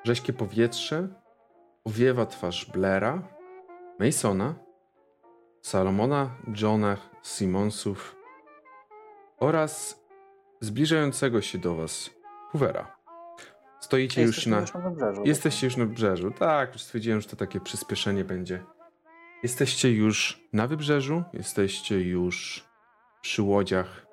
Rześkie 0.04 0.32
powietrze 0.32 1.08
owiewa 1.84 2.26
twarz 2.26 2.70
Blaira, 2.72 3.28
Masona, 3.98 4.54
Salomona, 5.62 6.36
Johna, 6.62 6.96
Simonsów 7.22 8.16
oraz 9.38 10.00
zbliżającego 10.60 11.42
się 11.42 11.58
do 11.58 11.74
was 11.74 12.10
Hoovera. 12.52 12.96
Stoicie 13.80 14.22
już 14.22 14.36
Jesteśmy 14.36 14.56
na... 14.56 14.60
już 14.60 14.74
na 14.74 14.80
wybrzeżu. 14.80 15.22
Jesteście 15.24 15.66
już 15.66 15.76
na 15.76 15.86
wybrzeżu. 15.86 16.30
Tak, 16.30 16.72
już 16.72 16.82
stwierdziłem, 16.82 17.20
że 17.20 17.28
to 17.28 17.36
takie 17.36 17.60
przyspieszenie 17.60 18.24
będzie. 18.24 18.64
Jesteście 19.42 19.92
już 19.92 20.40
na 20.52 20.66
wybrzeżu, 20.66 21.22
jesteście 21.32 22.00
już 22.00 22.64
przy 23.22 23.42
łodziach, 23.42 24.06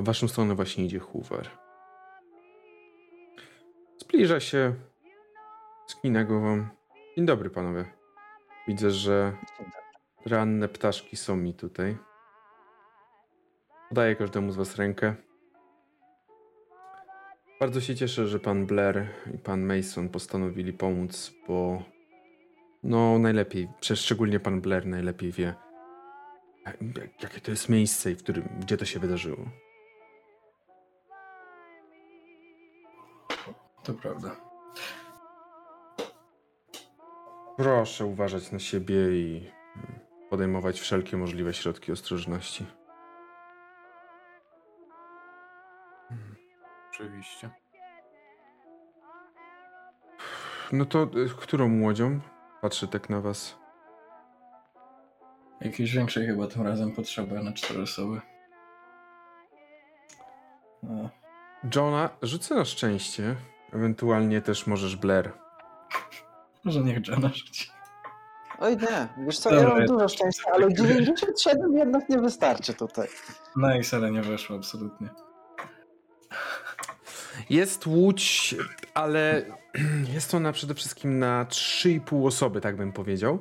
a 0.00 0.02
w 0.02 0.04
waszą 0.04 0.28
stronę 0.28 0.54
właśnie 0.54 0.84
idzie 0.84 0.98
Hoover. 0.98 1.50
Zbliża 3.98 4.40
się, 4.40 4.74
skina 5.86 6.24
głową. 6.24 6.66
Dzień 7.16 7.26
dobry, 7.26 7.50
panowie. 7.50 7.84
Widzę, 8.68 8.90
że 8.90 9.36
ranne 10.26 10.68
ptaszki 10.68 11.16
są 11.16 11.36
mi 11.36 11.54
tutaj. 11.54 11.96
Podaję 13.88 14.16
każdemu 14.16 14.52
z 14.52 14.56
was 14.56 14.76
rękę. 14.76 15.14
Bardzo 17.60 17.80
się 17.80 17.94
cieszę, 17.94 18.26
że 18.26 18.38
pan 18.40 18.66
Blair 18.66 19.06
i 19.34 19.38
pan 19.38 19.60
Mason 19.60 20.08
postanowili 20.08 20.72
pomóc, 20.72 21.32
bo 21.48 21.82
no 22.82 23.18
najlepiej, 23.18 23.68
szczególnie 23.80 24.40
pan 24.40 24.60
Blair 24.60 24.86
najlepiej 24.86 25.32
wie, 25.32 25.54
jak- 26.66 27.22
jakie 27.22 27.40
to 27.40 27.50
jest 27.50 27.68
miejsce 27.68 28.10
i 28.10 28.14
w 28.14 28.22
którym, 28.22 28.48
gdzie 28.60 28.76
to 28.76 28.84
się 28.84 29.00
wydarzyło. 29.00 29.69
To 33.82 33.94
prawda. 33.94 34.36
Proszę 37.56 38.04
uważać 38.04 38.52
na 38.52 38.58
siebie 38.58 38.96
i 39.10 39.50
podejmować 40.30 40.80
wszelkie 40.80 41.16
możliwe 41.16 41.54
środki 41.54 41.92
ostrożności. 41.92 42.66
Oczywiście. 46.90 47.50
No 50.72 50.84
to 50.84 51.02
y, 51.02 51.28
którą 51.28 51.82
łodzią? 51.82 52.20
Patrzę 52.60 52.88
tak 52.88 53.10
na 53.10 53.20
was. 53.20 53.58
Jakiejś 55.60 55.94
większej 55.94 56.26
chyba 56.26 56.46
tym 56.46 56.62
razem 56.62 56.92
potrzeba 56.92 57.42
na 57.42 57.52
cztery 57.52 57.82
osoby. 57.82 58.20
No. 60.82 61.10
Johna, 61.74 62.10
rzucę 62.22 62.54
na 62.54 62.64
szczęście. 62.64 63.36
Ewentualnie 63.72 64.40
też 64.40 64.66
możesz 64.66 64.96
Blair. 64.96 65.32
Może 66.64 66.80
niech 66.80 67.08
Johna 67.08 67.28
rzuci. 67.28 67.70
Oj 68.58 68.76
nie, 68.76 69.08
wiesz 69.26 69.38
co, 69.38 69.50
Dobra, 69.50 69.62
ja 69.64 69.68
mam 69.68 69.80
ja- 69.80 69.86
dużo 69.86 70.08
szczęścia, 70.08 70.50
ale 70.54 70.74
97 70.74 71.76
jednak 71.78 72.08
nie 72.08 72.18
wystarczy 72.18 72.74
tutaj. 72.74 73.08
Nice, 73.56 73.96
ale 73.96 74.10
nie 74.10 74.22
weszło 74.22 74.56
absolutnie. 74.56 75.08
Jest 77.50 77.86
łódź, 77.86 78.54
ale 78.94 79.42
jest 80.14 80.34
ona 80.34 80.52
przede 80.52 80.74
wszystkim 80.74 81.18
na 81.18 81.44
3,5 81.44 82.26
osoby, 82.26 82.60
tak 82.60 82.76
bym 82.76 82.92
powiedział. 82.92 83.38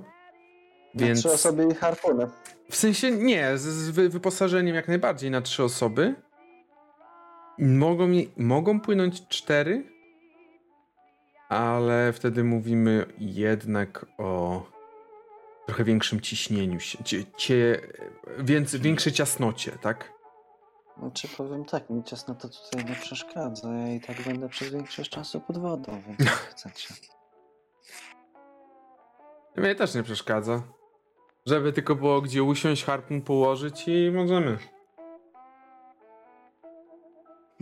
Na 0.93 1.06
Więc 1.06 1.19
trzy 1.19 1.32
osoby 1.32 1.67
i 1.72 1.75
harpuny. 1.75 2.27
w 2.69 2.75
sensie 2.75 3.11
nie, 3.11 3.58
z, 3.58 3.61
z 3.61 3.90
wy- 3.90 4.09
wyposażeniem 4.09 4.75
jak 4.75 4.88
najbardziej 4.88 5.32
na 5.32 5.41
3 5.41 5.64
osoby. 5.64 6.16
Mogą, 7.59 8.08
mi- 8.08 8.30
mogą 8.38 8.80
płynąć 8.82 9.27
4, 9.27 9.83
ale 11.50 12.14
wtedy 12.14 12.44
mówimy 12.44 13.06
jednak 13.18 14.06
o 14.18 14.61
trochę 15.66 15.84
większym 15.84 16.22
ciśnieniu 16.22 16.80
się, 16.80 17.03
cie, 17.03 17.24
cie, 17.38 17.82
więc 18.40 18.76
większej 18.76 19.14
ciasnocie, 19.14 19.72
tak? 19.72 20.14
Znaczy 21.00 21.28
powiem 21.38 21.66
tak, 21.66 21.90
mi 21.90 22.03
ciasno 22.03 22.36
to 22.36 22.50
tutaj 22.50 22.86
nie 22.86 22.95
przeszkadza. 22.95 23.74
Ja 23.74 23.94
i 23.94 24.02
tak 24.02 24.22
będę 24.22 24.50
przez 24.50 24.69
większość 24.69 25.10
czasu 25.10 25.42
pod 25.42 25.58
wodą, 25.58 26.02
więc 26.08 26.19
jak 26.19 26.30
chcecie. 26.30 26.94
Mnie 29.58 29.76
też 29.76 29.95
nie 29.95 30.03
przeszkadza. 30.03 30.61
Żeby 31.45 31.74
tylko 31.74 31.95
było 31.95 32.22
gdzie 32.22 32.44
usiąść, 32.44 32.84
harpun 32.86 33.22
położyć 33.22 33.88
i 33.88 34.11
możemy. 34.11 34.58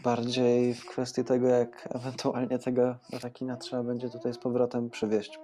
Bardziej 0.03 0.73
w 0.73 0.85
kwestii 0.85 1.23
tego, 1.23 1.47
jak 1.47 1.87
ewentualnie 1.95 2.59
tego 2.59 2.95
rekina 3.23 3.57
trzeba 3.57 3.83
będzie 3.83 4.09
tutaj 4.09 4.33
z 4.33 4.37
powrotem 4.37 4.89
przywieźć. 4.89 5.39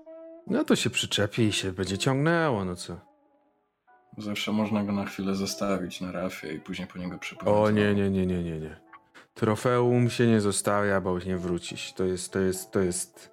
No 0.47 0.63
to 0.63 0.75
się 0.75 0.89
przyczepi 0.89 1.41
i 1.41 1.51
się 1.53 1.71
będzie 1.71 1.97
ciągnęło, 1.97 2.65
no 2.65 2.75
co. 2.75 2.97
Zawsze 4.17 4.51
można 4.51 4.83
go 4.83 4.91
na 4.91 5.05
chwilę 5.05 5.35
zostawić 5.35 6.01
na 6.01 6.11
rafie 6.11 6.53
i 6.53 6.59
później 6.59 6.87
po 6.87 6.99
niego 6.99 7.17
przypłynąć. 7.17 7.57
O 7.67 7.71
nie, 7.71 7.95
nie, 7.95 8.09
nie, 8.09 8.25
nie, 8.25 8.43
nie, 8.43 8.59
nie. 8.59 8.77
Trofeum 9.33 10.09
się 10.09 10.27
nie 10.27 10.41
zostawia, 10.41 11.01
bo 11.01 11.19
nie 11.19 11.37
wrócić. 11.37 11.93
To 11.93 12.03
jest, 12.03 12.33
to 12.33 12.39
jest, 12.39 12.71
to 12.71 12.79
jest... 12.79 13.31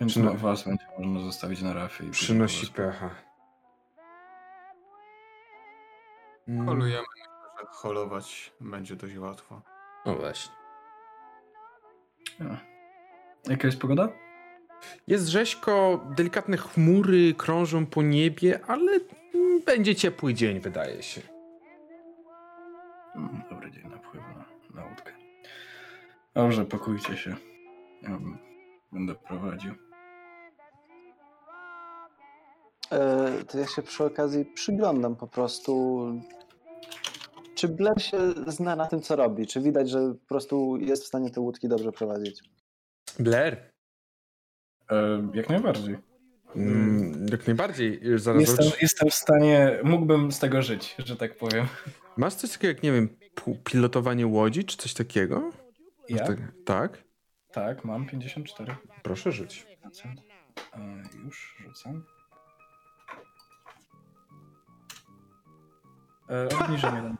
Więc 0.00 0.12
Przyno- 0.12 0.24
no, 0.24 0.34
was 0.34 0.64
będzie 0.64 0.84
można 0.98 1.20
zostawić 1.20 1.62
na 1.62 1.72
rafie. 1.72 2.04
I 2.04 2.08
później 2.08 2.24
Przynosi 2.24 2.66
pecha. 2.66 3.10
Mm, 6.48 6.66
Holujemy, 6.66 7.06
myślę, 7.16 7.32
że 7.60 7.66
holować 7.70 8.52
będzie 8.60 8.96
dość 8.96 9.16
łatwo. 9.16 9.62
No 10.06 10.14
właśnie. 10.14 10.52
A. 12.40 12.56
Jaka 13.50 13.68
jest 13.68 13.80
pogoda? 13.80 14.08
Jest 15.06 15.28
rzeźko, 15.28 16.00
delikatne 16.16 16.56
chmury 16.56 17.34
krążą 17.34 17.86
po 17.86 18.02
niebie, 18.02 18.60
ale 18.66 18.92
będzie 19.66 19.94
ciepły 19.94 20.34
dzień, 20.34 20.60
wydaje 20.60 21.02
się. 21.02 21.20
Mm, 23.16 23.42
Dobry 23.50 23.70
dzień 23.70 23.88
na 23.90 23.96
pływ 23.98 24.22
na, 24.36 24.44
na 24.82 24.88
łódkę. 24.88 25.12
Dobrze, 26.34 26.64
pakujcie 26.64 27.16
się. 27.16 27.36
Ja 28.02 28.08
bym- 28.08 28.38
będę 28.92 29.14
prowadził. 29.14 29.74
E, 32.92 33.44
to 33.44 33.58
ja 33.58 33.66
się 33.66 33.82
przy 33.82 34.04
okazji 34.04 34.44
przyglądam 34.44 35.16
po 35.16 35.26
prostu. 35.26 36.02
Czy 37.62 37.68
Blair 37.68 38.02
się 38.02 38.18
zna 38.46 38.76
na 38.76 38.86
tym, 38.86 39.02
co 39.02 39.16
robi? 39.16 39.46
Czy 39.46 39.60
widać, 39.60 39.90
że 39.90 39.98
po 39.98 40.26
prostu 40.28 40.76
jest 40.80 41.04
w 41.04 41.06
stanie 41.06 41.30
te 41.30 41.40
łódki 41.40 41.68
dobrze 41.68 41.92
prowadzić? 41.92 42.42
Blair, 43.18 43.70
E, 44.90 45.28
jak 45.34 45.48
najbardziej. 45.48 45.96
mm, 46.56 47.26
jak 47.30 47.46
najbardziej. 47.46 48.00
Zaraz 48.16 48.40
Jestem, 48.40 48.66
jestem 48.82 49.10
w 49.10 49.14
stanie, 49.14 49.78
mógłbym 49.84 50.32
z 50.32 50.38
tego 50.38 50.62
żyć, 50.62 50.94
że 50.98 51.16
tak 51.16 51.36
powiem. 51.36 51.66
Masz 52.16 52.34
coś 52.34 52.50
takiego 52.52 52.68
jak, 52.74 52.82
nie 52.82 52.92
wiem, 52.92 53.08
pilotowanie 53.64 54.26
łodzi, 54.26 54.64
czy 54.64 54.76
coś 54.76 54.94
takiego? 54.94 55.50
Ja? 56.08 56.26
tak- 56.26 56.52
tak? 56.64 57.04
Tak, 57.52 57.84
mam 57.84 58.06
54%. 58.06 58.76
Proszę 59.02 59.32
rzuć. 59.32 59.66
E, 60.74 61.02
już 61.24 61.56
rzucam. 61.66 62.04
Obniżam 66.60 66.96
jeden. 66.96 67.16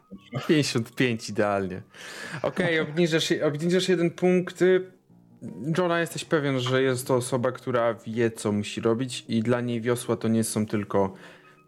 55 0.49 1.29
idealnie. 1.29 1.83
Okej, 2.43 2.81
obniżasz, 2.81 3.33
obniżasz 3.43 3.89
jeden 3.89 4.11
punkt. 4.11 4.65
Johna, 5.79 6.01
jesteś 6.01 6.25
pewien, 6.25 6.61
że 6.61 6.83
jest 6.83 7.07
to 7.07 7.15
osoba, 7.15 7.53
która 7.53 7.95
wie, 7.95 8.31
co 8.31 8.53
musi 8.53 8.81
robić 8.81 9.25
i 9.29 9.43
dla 9.43 9.61
niej 9.61 9.81
wiosła 9.81 10.17
to 10.17 10.29
nie 10.29 10.45
są 10.45 10.67
tylko 10.67 11.15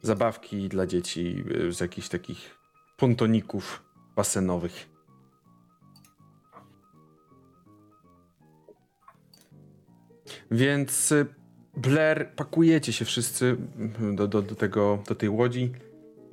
zabawki 0.03 0.69
dla 0.69 0.87
dzieci 0.87 1.45
y, 1.69 1.73
z 1.73 1.81
jakichś 1.81 2.09
takich 2.09 2.59
pontoników 2.97 3.83
basenowych. 4.17 4.89
Więc 10.51 11.13
y, 11.13 11.27
Blair, 11.77 12.31
pakujecie 12.37 12.93
się 12.93 13.05
wszyscy 13.05 13.57
do, 14.15 14.29
do, 14.29 14.43
do, 14.43 14.55
tego, 14.55 15.03
do 15.09 15.15
tej 15.15 15.29
łodzi 15.29 15.73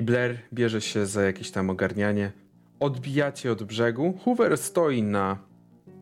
i 0.02 0.04
Blair 0.04 0.38
bierze 0.54 0.82
się 0.82 1.06
za 1.06 1.22
jakieś 1.22 1.52
tam 1.52 1.70
ogarnianie. 1.70 2.32
Odbijacie 2.80 3.52
od 3.52 3.64
brzegu. 3.64 4.14
Hoover 4.24 4.58
stoi 4.58 5.04
na 5.04 5.38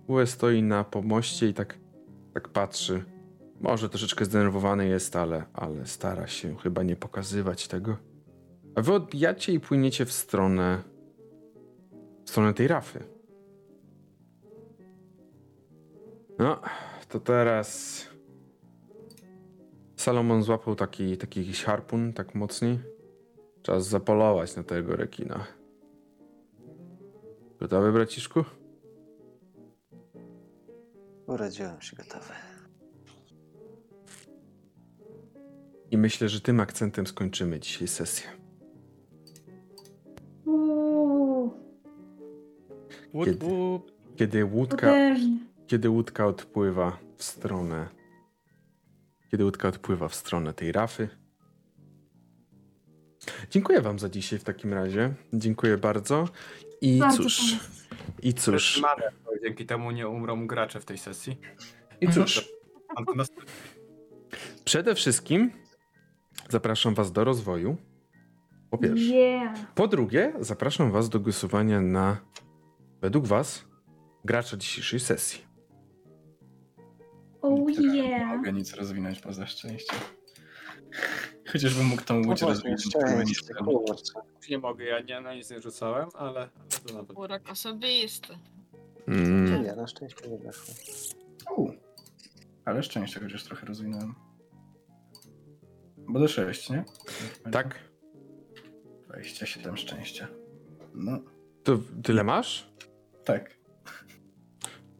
Hoover 0.07 0.27
stoi 0.27 0.63
na 0.63 0.83
pomoście 0.83 1.47
i 1.47 1.53
tak, 1.53 1.77
tak 2.33 2.49
patrzy. 2.49 3.03
Może 3.61 3.89
troszeczkę 3.89 4.25
zdenerwowany 4.25 4.87
jest, 4.87 5.15
ale, 5.15 5.43
ale 5.53 5.85
stara 5.85 6.27
się 6.27 6.57
chyba 6.57 6.83
nie 6.83 6.95
pokazywać 6.95 7.67
tego. 7.67 7.97
A 8.75 8.81
wy 8.81 8.93
odbijacie 8.93 9.53
i 9.53 9.59
płyniecie 9.59 10.05
w 10.05 10.11
stronę 10.11 10.83
w 12.25 12.29
stronę 12.29 12.53
tej 12.53 12.67
rafy. 12.67 13.03
No, 16.39 16.61
to 17.09 17.19
teraz 17.19 18.07
Salomon 19.95 20.43
złapał 20.43 20.75
taki, 20.75 21.17
taki 21.17 21.53
harpun, 21.53 22.13
tak 22.13 22.35
mocniej. 22.35 22.98
Czas 23.61 23.87
zapolować 23.87 24.55
na 24.55 24.63
tego 24.63 24.95
rekina. 24.95 25.45
Gotowy, 27.59 27.91
braciszku? 27.91 28.43
Urodziłem 31.27 31.81
się 31.81 31.95
gotowy. 31.95 32.33
I 35.91 35.97
myślę, 35.97 36.29
że 36.29 36.41
tym 36.41 36.59
akcentem 36.59 37.07
skończymy 37.07 37.59
dzisiaj 37.59 37.87
sesję. 37.87 38.27
Kiedy? 43.25 43.45
Kiedy 44.15 44.45
łódka, 44.45 44.93
kiedy 45.67 45.89
łódka 45.89 46.25
odpływa 46.25 46.97
w 47.17 47.23
stronę. 47.23 47.87
Kiedy 49.31 49.45
łódka 49.45 49.67
odpływa 49.67 50.07
w 50.07 50.15
stronę 50.15 50.53
tej 50.53 50.71
rafy. 50.71 51.09
Dziękuję 53.49 53.81
Wam 53.81 53.99
za 53.99 54.09
dzisiaj 54.09 54.39
w 54.39 54.43
takim 54.43 54.73
razie. 54.73 55.13
Dziękuję 55.33 55.77
bardzo. 55.77 56.27
I 56.81 56.99
Bardzo 56.99 57.23
cóż, 57.23 57.55
i 58.23 58.33
cóż, 58.33 58.81
Dzięki 59.43 59.65
temu 59.65 59.91
nie 59.91 60.07
umrą 60.07 60.47
gracze 60.47 60.79
w 60.79 60.85
tej 60.85 60.97
sesji. 60.97 61.37
i 62.01 62.07
cóż. 62.07 62.49
Przede 64.65 64.95
wszystkim 64.95 65.51
zapraszam 66.49 66.93
Was 66.95 67.11
do 67.11 67.23
rozwoju. 67.23 67.77
Po 68.69 68.77
pierwsze. 68.77 69.03
Yeah. 69.05 69.73
Po 69.75 69.87
drugie, 69.87 70.33
zapraszam 70.39 70.91
Was 70.91 71.09
do 71.09 71.19
głosowania 71.19 71.81
na, 71.81 72.17
według 73.01 73.27
Was, 73.27 73.65
gracza 74.25 74.57
dzisiejszej 74.57 74.99
sesji. 74.99 75.41
Oh 77.41 77.71
Które 77.73 77.87
Nie 77.87 78.09
yeah. 78.09 78.27
mogę 78.27 78.53
nic 78.53 78.73
rozwinąć 78.73 79.19
poza 79.19 79.47
szczęściem. 79.47 79.99
Chociażbym 81.51 81.85
mógł 81.85 82.01
tą 82.01 82.19
No 82.19 82.27
łódź 82.27 82.39
szczęście, 82.39 82.99
nie 84.49 84.57
mogę, 84.57 84.83
ja 84.85 84.99
nie, 85.01 85.21
na 85.21 85.35
nic 85.35 85.49
nie 85.51 85.59
rzucałem, 85.61 86.09
ale. 86.13 86.49
Urok 87.15 87.49
osobisty. 87.51 88.37
Mm. 89.07 89.63
Nie, 89.63 89.75
na 89.75 89.87
szczęście 89.87 90.29
nie 90.29 90.37
weszło. 90.37 90.73
Ale 92.65 92.83
szczęście 92.83 93.19
chociaż 93.19 93.43
trochę 93.43 93.65
rozwinąłem. 93.67 94.15
Bo 95.97 96.19
do 96.19 96.27
6, 96.27 96.69
nie? 96.69 96.83
Tak? 97.51 97.79
27 99.07 99.77
szczęścia. 99.77 100.27
No, 100.93 101.19
To 101.63 101.79
tyle 102.03 102.23
masz? 102.23 102.69
tak. 103.25 103.59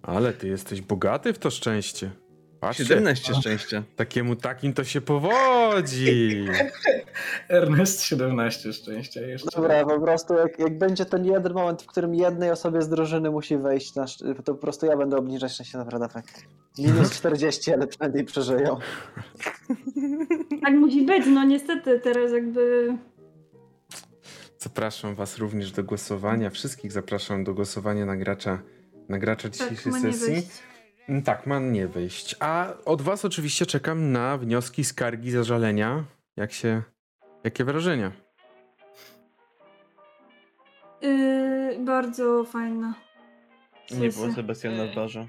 Ale 0.01 0.33
ty 0.33 0.47
jesteś 0.47 0.81
bogaty 0.81 1.33
w 1.33 1.39
to 1.39 1.49
szczęście. 1.49 2.11
Patrzcie, 2.59 2.85
17 2.85 3.33
szczęścia. 3.33 3.83
takiemu 3.95 4.35
takim 4.35 4.73
to 4.73 4.83
się 4.83 5.01
powodzi. 5.01 6.45
Ernest 7.49 8.03
17 8.03 8.73
szczęścia 8.73 9.21
jeszcze. 9.21 9.49
Dobra, 9.55 9.85
po 9.85 9.99
prostu 9.99 10.33
jak, 10.33 10.59
jak 10.59 10.77
będzie 10.77 11.05
ten 11.05 11.25
jeden 11.25 11.53
moment, 11.53 11.81
w 11.81 11.85
którym 11.85 12.15
jednej 12.15 12.51
osobie 12.51 12.81
z 12.81 12.89
drużyny 12.89 13.31
musi 13.31 13.57
wejść, 13.57 13.95
na, 13.95 14.05
to 14.45 14.53
po 14.53 14.61
prostu 14.61 14.85
ja 14.85 14.97
będę 14.97 15.17
obniżać 15.17 15.51
szczęście 15.51 15.77
naprawdę. 15.77 16.09
tak. 16.13 16.25
Minus 16.77 17.11
40, 17.11 17.73
ale 17.73 17.87
przynajmniej 17.87 18.25
przeżyją. 18.25 18.77
Tak 20.63 20.73
musi 20.73 21.01
być, 21.05 21.23
no 21.27 21.43
niestety 21.43 21.99
teraz 21.99 22.31
jakby... 22.31 22.93
Zapraszam 24.57 25.15
was 25.15 25.37
również 25.37 25.71
do 25.71 25.83
głosowania. 25.83 26.49
Wszystkich 26.49 26.91
zapraszam 26.91 27.43
do 27.43 27.53
głosowania 27.53 28.05
na 28.05 28.17
gracza, 28.17 28.59
na 29.09 29.19
gracza 29.19 29.49
dzisiejszej 29.49 29.91
Tak, 29.91 30.01
ma 30.01 30.07
nie 30.07 30.13
sesji. 30.13 30.33
wyjść. 30.33 30.49
Mm, 31.09 31.21
Tak, 31.23 31.47
ma 31.47 31.59
nie 31.59 31.87
wyjść. 31.87 32.35
A 32.39 32.73
od 32.85 33.01
was 33.01 33.25
oczywiście 33.25 33.65
czekam 33.65 34.11
na 34.11 34.37
wnioski, 34.37 34.83
skargi, 34.83 35.31
zażalenia. 35.31 36.03
Jak 36.37 36.51
się... 36.53 36.81
Jakie 37.43 37.63
wrażenia? 37.65 38.11
Yy, 41.01 41.77
bardzo 41.85 42.43
fajna. 42.43 42.93
Nie 43.91 43.97
było 43.97 44.11
sesja. 44.11 44.35
Sebastiana 44.35 44.85
w 44.91 44.95
barze. 44.95 45.27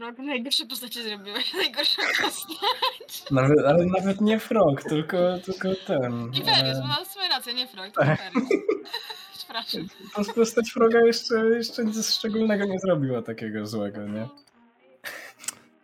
Rok 0.00 0.18
najgorsze 0.18 0.66
postacie 0.66 1.02
zrobiłeś, 1.02 1.54
najgorszą 1.62 2.02
postać. 2.22 3.30
Nawet, 3.30 3.58
ale 3.66 3.84
nawet 3.86 4.20
nie 4.20 4.40
frog, 4.40 4.82
tylko, 4.82 5.16
tylko 5.44 5.68
ten. 5.86 6.12
Imperius, 6.34 6.76
e, 6.78 6.80
bo 6.82 6.86
mam 6.88 7.04
swoją 7.04 7.28
rację, 7.28 7.54
nie 7.54 7.66
Frog, 7.68 7.90
to 7.94 8.00
Imperius. 8.02 8.48
Przepraszam. 9.38 9.88
po- 10.14 10.34
Postać 10.34 10.70
froga 10.70 11.00
jeszcze, 11.06 11.34
jeszcze 11.46 11.84
nic 11.84 12.10
szczególnego 12.14 12.64
nie 12.64 12.78
zrobiła 12.78 13.22
takiego 13.22 13.66
złego, 13.66 14.06
nie? 14.08 14.28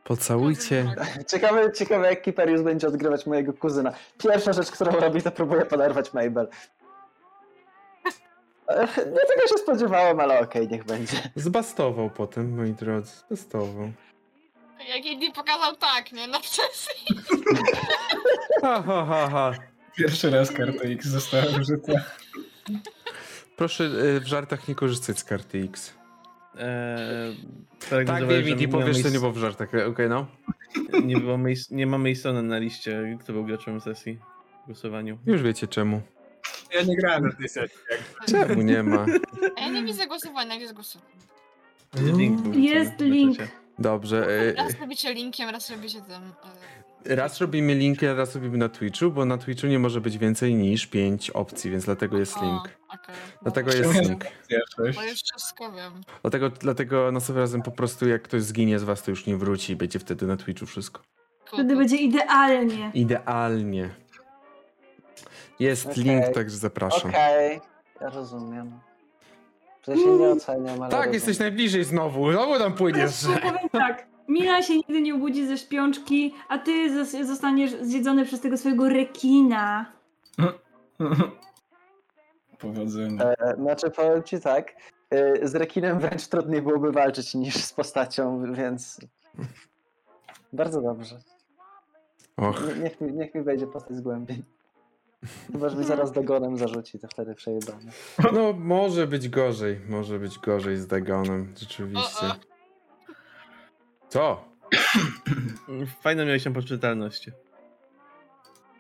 Pocałujcie. 0.07 0.95
Ciekawe, 1.33 1.73
ciekawe 1.73 2.07
jak 2.11 2.23
Kiperius 2.23 2.63
będzie 2.63 2.89
odgrywać 2.89 3.27
mojego 3.27 3.53
kuzyna. 3.53 3.93
Pierwsza 4.19 4.53
rzecz, 4.53 4.71
którą 4.71 4.93
robi, 4.93 5.23
to 5.23 5.31
próbuje 5.31 5.67
poderwać 5.67 6.15
Mabel. 6.15 6.49
Nie 8.97 9.27
tego 9.29 9.49
się 9.49 9.59
spodziewałem, 9.59 10.21
ale 10.21 10.41
okej, 10.41 10.69
niech 10.69 10.85
będzie. 10.85 11.31
Zbastował 11.37 12.11
potem, 12.11 12.57
moi 12.57 12.73
drodzy. 12.73 13.13
Zbastował. 13.31 13.93
Jak 14.89 15.05
Indy 15.07 15.33
pokazał 15.33 15.77
tak, 15.77 16.13
nie? 16.13 16.27
Na 16.27 16.39
sesji. 16.43 17.07
Ha, 18.63 18.83
ha, 18.87 19.07
ha, 19.09 19.29
ha. 19.33 19.53
Pierwszy 19.97 20.31
raz 20.31 20.51
karta 20.51 20.83
X 20.85 21.07
została 21.07 21.45
użyta. 21.61 21.93
Proszę 23.57 23.85
y, 23.85 24.21
w 24.21 24.27
żartach 24.27 24.69
nie 24.69 24.75
korzystać 24.75 25.19
z 25.19 25.25
karty 25.25 25.59
X. 25.59 25.96
Eee, 26.59 27.37
Tak, 27.91 28.07
nie 28.07 28.13
ma 28.13 28.21
powiesz, 28.21 28.45
to 29.03 29.09
nie 29.09 29.15
miejsc- 29.15 29.21
było 29.21 29.33
w 29.33 29.39
żartach, 29.39 29.69
okej, 29.89 30.09
no. 30.09 30.27
nie, 31.05 31.17
było 31.17 31.39
Mace, 31.39 31.63
nie 31.75 31.87
ma 31.87 31.99
Masona 31.99 32.43
na 32.43 32.59
liście, 32.59 33.19
kto 33.21 33.33
był 33.33 33.45
graczem 33.45 33.81
sesji 33.81 34.19
w 34.63 34.67
głosowaniu. 34.67 35.19
Już 35.27 35.43
wiecie 35.43 35.67
czemu. 35.67 36.03
Ja 36.75 36.83
nie 36.83 36.97
grałem 36.97 37.25
na 37.25 37.33
tej 37.33 37.49
sesji. 37.49 37.79
Jak... 37.91 38.27
Czemu 38.49 38.63
nie 38.63 38.83
ma? 38.83 39.07
A 39.57 39.61
ja 39.61 39.69
nie 39.71 39.85
widzę 39.85 40.07
głosowania, 40.07 40.55
gdzie 40.55 40.63
jest 40.63 40.75
głosowanie? 40.75 41.13
Link 42.17 42.41
był 42.41 42.53
Jest 42.61 43.01
link. 43.01 43.37
czacie. 43.39 43.51
Dobrze. 43.79 44.31
y, 44.31 44.55
Raz 44.57 44.81
robicie 44.81 45.15
linkiem, 45.15 45.51
raz 45.51 45.71
robicie 45.71 46.03
tym... 46.03 46.33
e, 47.13 47.17
Raz 47.17 47.41
robimy 47.41 47.75
linki, 47.75 48.07
a 48.07 48.15
raz 48.15 48.35
robimy 48.35 48.59
na 48.59 48.69
Twitchu, 48.69 49.11
bo 49.11 49.25
na 49.25 49.39
Twitchu 49.39 49.67
nie 49.67 49.79
może 49.79 50.01
być 50.01 50.19
więcej 50.19 50.55
niż 50.55 50.87
5 50.87 51.31
opcji, 51.31 51.71
więc 51.71 51.85
dlatego 51.85 52.19
jest 52.19 52.37
o, 52.37 52.43
link. 52.45 52.63
okej. 52.89 53.15
Dlatego 53.43 53.71
Dobra. 53.73 53.87
jest 53.89 54.09
link. 54.09 54.25
Bo 54.95 55.03
już 55.03 55.23
wszystko 55.23 55.73
wiem. 55.73 55.93
Dlatego, 56.23 56.51
dlatego 56.51 57.13
następnym 57.13 57.43
razem 57.43 57.63
po 57.63 57.71
prostu 57.71 58.09
jak 58.09 58.23
ktoś 58.23 58.43
zginie 58.43 58.79
z 58.79 58.85
was, 58.85 59.03
to 59.03 59.11
już 59.11 59.27
nie 59.27 59.37
wróci 59.37 59.73
i 59.73 59.77
będzie 59.77 59.99
wtedy 59.99 60.27
na 60.27 60.37
Twitchu 60.37 60.67
wszystko. 60.67 61.03
Wtedy 61.53 61.77
będzie 61.77 61.97
idealnie. 61.97 62.91
Idealnie. 62.95 63.91
Jest 65.59 65.87
Okej. 65.87 66.05
link, 66.05 66.25
także 66.35 66.57
zapraszam. 66.57 67.11
Okej, 67.11 67.61
ja 68.01 68.09
rozumiem. 68.11 68.81
W 69.87 69.89
sensie 69.89 70.07
nie 70.19 70.29
oceniam, 70.29 70.69
ale 70.83 70.91
Tak, 70.91 70.93
rozumiem. 70.93 71.15
jesteś 71.15 71.39
najbliżej 71.39 71.85
znowu. 71.85 72.33
Znowu 72.33 72.59
tam 72.59 72.73
płyniesz. 72.75 73.21
Teraz 73.21 73.41
powiem 73.43 73.69
tak. 73.73 74.07
Milan 74.29 74.63
się 74.63 74.77
nigdy 74.77 75.01
nie 75.03 75.15
obudzi 75.15 75.47
ze 75.47 75.59
śpiączki, 75.59 76.35
a 76.49 76.59
ty 76.59 76.73
zos- 76.91 77.25
zostaniesz 77.25 77.71
zjedzony 77.81 78.25
przez 78.25 78.41
tego 78.41 78.57
swojego 78.57 78.89
rekina. 78.89 79.87
Powodzenia. 82.59 83.25
E, 83.25 83.55
Znaczy 83.57 83.91
powiem 83.91 84.23
ci 84.23 84.41
tak, 84.41 84.75
e, 85.11 85.49
z 85.49 85.55
rekinem 85.55 85.99
wręcz 85.99 86.27
trudniej 86.27 86.63
byłoby 86.63 86.93
walczyć 86.93 87.35
niż 87.35 87.55
z 87.57 87.73
postacią, 87.73 88.53
więc 88.53 89.01
bardzo 90.53 90.81
dobrze. 90.83 91.19
Och, 92.37 92.63
Nie, 92.69 92.83
niech, 92.83 93.01
mi, 93.01 93.13
niech 93.13 93.35
mi 93.35 93.43
wejdzie 93.43 93.67
postać 93.67 93.97
z 93.97 94.01
głębiej. 94.01 94.43
Chyba, 95.53 95.69
że 95.69 95.77
mi 95.77 95.85
zaraz 95.85 96.13
dogonem 96.13 96.59
zarzuci, 96.59 96.99
to 96.99 97.09
wtedy 97.09 97.35
przejebane. 97.35 97.93
no 98.33 98.53
może 98.53 99.07
być 99.07 99.29
gorzej. 99.29 99.81
Może 99.89 100.19
być 100.19 100.39
gorzej 100.39 100.77
z 100.77 100.87
Dagonem, 100.87 101.55
rzeczywiście. 101.59 102.27
Co? 104.09 104.45
Fajną 106.03 106.25
miałeś 106.25 106.45
tam 106.45 106.53
poczytalność. 106.53 107.31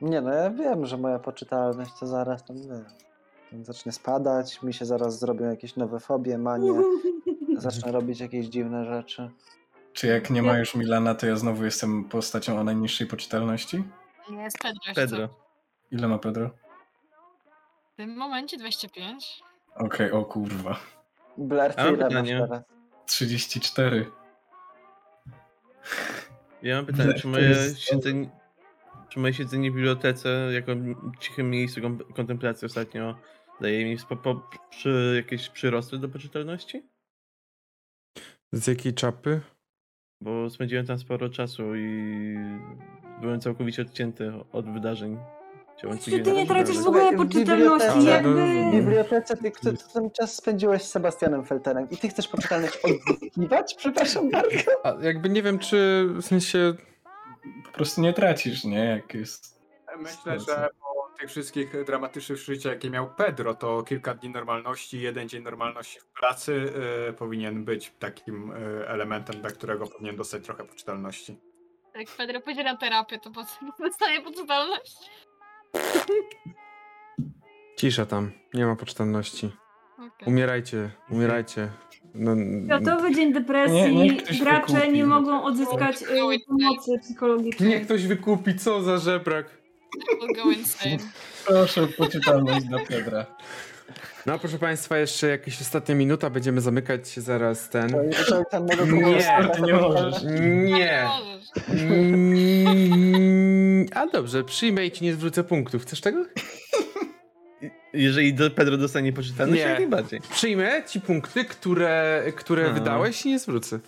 Nie 0.00 0.20
no, 0.20 0.32
ja 0.32 0.50
wiem, 0.50 0.86
że 0.86 0.97
moja 0.97 1.18
poczytalność 1.18 1.90
to 2.00 2.06
zaraz 2.06 2.44
tam, 2.44 2.56
nie, 2.56 3.65
zacznie 3.65 3.92
spadać, 3.92 4.62
mi 4.62 4.74
się 4.74 4.84
zaraz 4.84 5.18
zrobią 5.18 5.50
jakieś 5.50 5.76
nowe 5.76 6.00
fobie, 6.00 6.39
manie, 6.39 6.73
zacznę 7.58 7.92
robić 7.92 8.20
jakieś 8.20 8.47
dziwne 8.47 8.84
rzeczy. 8.84 9.31
Czy 9.92 10.06
jak 10.06 10.31
nie 10.31 10.42
ma 10.42 10.58
już 10.58 10.74
Milana, 10.74 11.15
to 11.15 11.26
ja 11.26 11.36
znowu 11.36 11.65
jestem 11.65 12.05
postacią 12.05 12.58
o 12.58 12.65
najniższej 12.65 13.06
poczytalności? 13.06 13.84
Nie, 14.31 14.42
jest 14.42 14.58
Pedro 14.58 14.81
jeszcze. 14.86 15.00
Pedro. 15.00 15.45
Ile 15.90 16.08
ma 16.08 16.18
Pedro? 16.18 16.50
W 17.92 17.97
tym 17.97 18.16
momencie 18.16 18.56
25. 18.58 19.42
Okej, 19.76 20.10
o 20.12 20.24
kurwa. 20.24 20.81
Blair, 21.39 21.73
A 21.73 21.74
ty 21.74 21.82
mam 21.84 21.94
ile 21.94 21.98
masz 22.05 22.08
pytanie. 22.08 22.40
teraz? 22.40 22.62
34. 23.06 24.10
Ja 26.62 26.76
mam 26.76 26.86
pytanie, 26.86 27.12
To 27.12 27.18
czy 27.20 27.28
moje 27.28 27.48
jest- 27.48 27.78
siedzenie, 27.78 28.31
czy 29.08 29.20
moje 29.20 29.34
siedzenie 29.34 29.70
w 29.70 29.74
bibliotece 29.74 30.28
jako 30.52 30.73
ciche 31.20 31.42
miejsce 31.42 31.81
kom- 31.81 31.98
kontemplacji 32.15 32.66
ostatnio 32.66 33.18
daje 33.60 33.84
mi 33.84 33.98
spo, 33.98 34.16
po, 34.16 34.48
przy, 34.70 35.12
jakieś 35.16 35.48
przyrosty 35.48 35.98
do 35.98 36.08
poczytalności? 36.08 36.82
Z 38.52 38.66
jakiej 38.66 38.94
czapy? 38.94 39.40
Bo 40.20 40.50
spędziłem 40.50 40.86
tam 40.86 40.98
sporo 40.98 41.28
czasu 41.28 41.62
i 41.76 42.36
byłem 43.20 43.40
całkowicie 43.40 43.82
odcięty 43.82 44.32
od 44.52 44.70
wydarzeń. 44.73 45.18
Czy 46.05 46.20
ty 46.20 46.32
nie 46.32 46.46
tracisz 46.46 46.78
w 46.78 46.86
ogóle 46.86 47.16
poczytalności? 47.16 48.05
Jakby... 48.05 48.34
W 48.34 48.72
bibliotece 48.72 49.36
ty, 49.36 49.50
ty, 49.50 49.76
ty 49.76 49.84
ten 49.94 50.10
czas 50.10 50.34
spędziłeś 50.34 50.82
z 50.82 50.90
Sebastianem 50.90 51.44
Felterem 51.44 51.90
i 51.90 51.96
ty 51.96 52.08
chcesz 52.08 52.28
poczytalność 52.28 52.78
odzyskiwać? 52.84 53.74
Przepraszam 53.74 54.30
bardzo. 54.30 54.56
A 54.84 54.94
jakby 55.00 55.28
nie 55.28 55.42
wiem, 55.42 55.58
czy 55.58 56.06
w 56.14 56.22
sensie. 56.22 56.74
Po 57.64 57.72
prostu 57.72 58.00
nie 58.00 58.12
tracisz, 58.12 58.64
nie? 58.64 58.84
Jak 58.84 59.14
jest. 59.14 59.60
Myślę, 59.98 60.40
że 60.40 60.68
po 60.80 61.18
tych 61.18 61.30
wszystkich 61.30 61.84
dramatycznych 61.84 62.38
przeżyciach, 62.38 62.72
jakie 62.72 62.90
miał 62.90 63.14
Pedro, 63.16 63.55
to 63.55 63.82
kilka 63.82 64.14
dni 64.14 64.30
normalności, 64.30 65.00
jeden 65.00 65.28
dzień 65.28 65.42
normalności 65.42 66.00
w 66.00 66.06
pracy 66.06 66.72
y, 67.08 67.12
powinien 67.12 67.64
być 67.64 67.92
takim 67.98 68.50
y, 68.50 68.88
elementem, 68.88 69.40
dla 69.40 69.50
którego 69.50 69.86
powinien 69.86 70.16
dostać 70.16 70.44
trochę 70.44 70.64
poczytalności. 70.64 71.38
Jak 71.94 72.08
Pedro 72.16 72.40
pójdzie 72.40 72.64
na 72.64 72.76
terapię, 72.76 73.18
to 73.18 73.30
po 73.30 73.44
co 73.44 73.52
dostanie 73.78 74.20
poczytalność? 74.20 75.10
Cisza 77.77 78.07
tam, 78.07 78.31
nie 78.55 78.67
ma 78.67 78.77
poczytalności. 78.77 79.51
Okej. 79.95 80.28
Umierajcie, 80.28 80.91
umierajcie. 81.11 81.69
No, 82.15 82.36
Światowy 82.67 83.15
Dzień 83.15 83.33
Depresji, 83.33 83.77
Nie, 83.77 83.95
niech 83.95 84.39
gracze 84.41 84.73
wykupi. 84.73 84.93
nie 84.93 85.07
mogą 85.07 85.45
odzyskać 85.45 86.03
y, 86.03 86.07
pomocy 86.47 86.99
psychologicznej. 87.01 87.69
niech 87.69 87.85
ktoś 87.85 88.07
wykupi, 88.07 88.55
co 88.55 88.83
za 88.83 88.99
żebrak. 88.99 89.47
Proszę, 91.47 91.86
poczytalność 91.86 92.67
dla 92.67 92.78
Pedra. 92.78 93.27
No 94.27 94.39
proszę 94.39 94.59
Państwa, 94.59 94.99
jeszcze 94.99 95.28
jakaś 95.28 95.61
ostatnia 95.61 95.95
minuta, 95.95 96.31
będziemy 96.31 96.61
zamykać 96.61 97.09
się 97.09 97.20
zaraz 97.20 97.69
ten. 97.69 97.91
Nie. 98.93 99.17
nie 99.67 99.75
możesz. 99.75 100.23
Nie. 100.25 101.09
możesz. 101.09 101.47
A 103.97 104.07
dobrze, 104.07 104.44
przyjmę 104.44 104.86
i 104.86 104.91
ci 104.91 105.05
nie 105.05 105.15
zwrócę 105.15 105.44
punktów. 105.44 105.83
Chcesz 105.83 106.00
tego? 106.00 106.25
Jeżeli 107.92 108.34
do 108.34 108.50
Pedro 108.50 108.76
dostanie 108.76 109.12
poczytalność, 109.12 109.62
Nie. 109.62 109.68
jak 109.68 109.78
najbardziej. 109.78 110.20
Przyjmę 110.20 110.83
ci 110.86 111.00
punkty, 111.00 111.44
które, 111.44 112.23
które 112.36 112.70
A. 112.70 112.73
wydałeś 112.73 113.26
i 113.26 113.28
nie 113.28 113.39
zwrócę. 113.39 113.78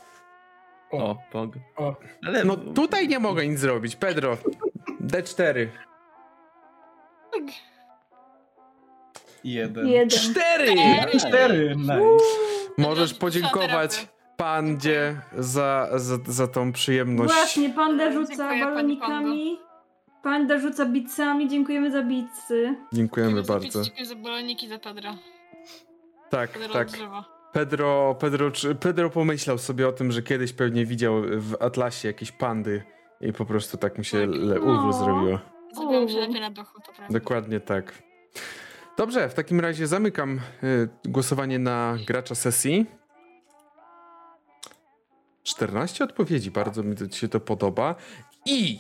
O, 0.91 1.17
pog. 1.33 1.51
O. 1.77 1.97
Ale 2.27 2.45
No 2.45 2.57
tutaj 2.57 3.09
nie 3.09 3.19
mogę 3.19 3.47
nic 3.47 3.59
zrobić. 3.59 3.97
Pedro, 3.97 4.37
D4. 5.01 5.67
Jeden. 9.45 9.87
Jeden. 9.89 10.11
Cztery! 10.11 10.67
Cztery. 10.75 11.19
Cztery, 11.21 11.75
nice. 11.77 12.01
Możesz 12.79 13.15
podziękować. 13.15 14.09
pandzie 14.37 15.17
za, 15.39 15.89
za, 15.95 16.17
za 16.27 16.49
tą 16.49 16.73
przyjemność. 16.73 17.35
Właśnie, 17.35 17.71
panda 17.71 18.13
rzuca 18.13 18.37
Dziękuję, 18.37 18.65
balonikami. 18.65 19.59
Panda 20.23 20.59
rzuca 20.59 20.87
bicami, 20.87 21.49
dziękujemy 21.49 21.91
za 21.91 22.03
bicy. 22.03 22.75
Dziękujemy 22.93 23.43
bardzo. 23.43 23.83
Dziękuję 23.83 24.07
za 24.07 24.15
baloniki 24.15 24.69
za 24.69 24.79
Pedra. 24.79 25.15
Tak, 26.31 26.51
Pedro 26.51 26.73
tak. 26.73 26.89
Pedro, 27.53 28.17
Pedro, 28.21 28.51
czy- 28.51 28.75
Pedro 28.75 29.11
pomyślał 29.11 29.59
sobie 29.59 29.89
o 29.89 29.93
tym, 29.93 30.13
że 30.13 30.23
kiedyś 30.23 30.53
pewnie 30.53 30.87
widział 30.87 31.15
w 31.39 31.55
Atlasie 31.63 32.09
jakieś 32.09 32.33
pandy 32.33 32.83
i 33.21 33.33
po 33.33 33.45
prostu 33.45 33.77
tak 33.77 33.99
mu 33.99 34.05
się 34.05 34.21
Tak. 34.21 34.29
le, 34.41 34.55
No. 34.55 34.73
uwu 34.81 34.93
zrobiło. 34.93 35.39
Zrobiłam 35.75 36.09
się 36.09 36.19
lepiej 36.19 36.41
na 36.41 36.51
duchu, 36.51 36.81
to 36.87 36.93
prawda. 36.93 37.19
Dokładnie 37.19 37.61
tak. 37.61 38.03
Dobrze, 38.97 39.29
w 39.29 39.35
takim 39.35 39.61
razie 39.61 39.87
zamykam 39.87 40.41
y, 40.65 40.89
głosowanie 41.05 41.59
na 41.59 41.97
gracza 42.07 42.35
sesji. 42.35 42.87
14 45.43 46.05
odpowiedzi, 46.05 46.51
bardzo 46.51 46.83
mi 46.83 46.97
to, 46.97 47.09
się 47.17 47.29
to 47.29 47.41
podoba. 47.41 47.95
I 48.47 48.79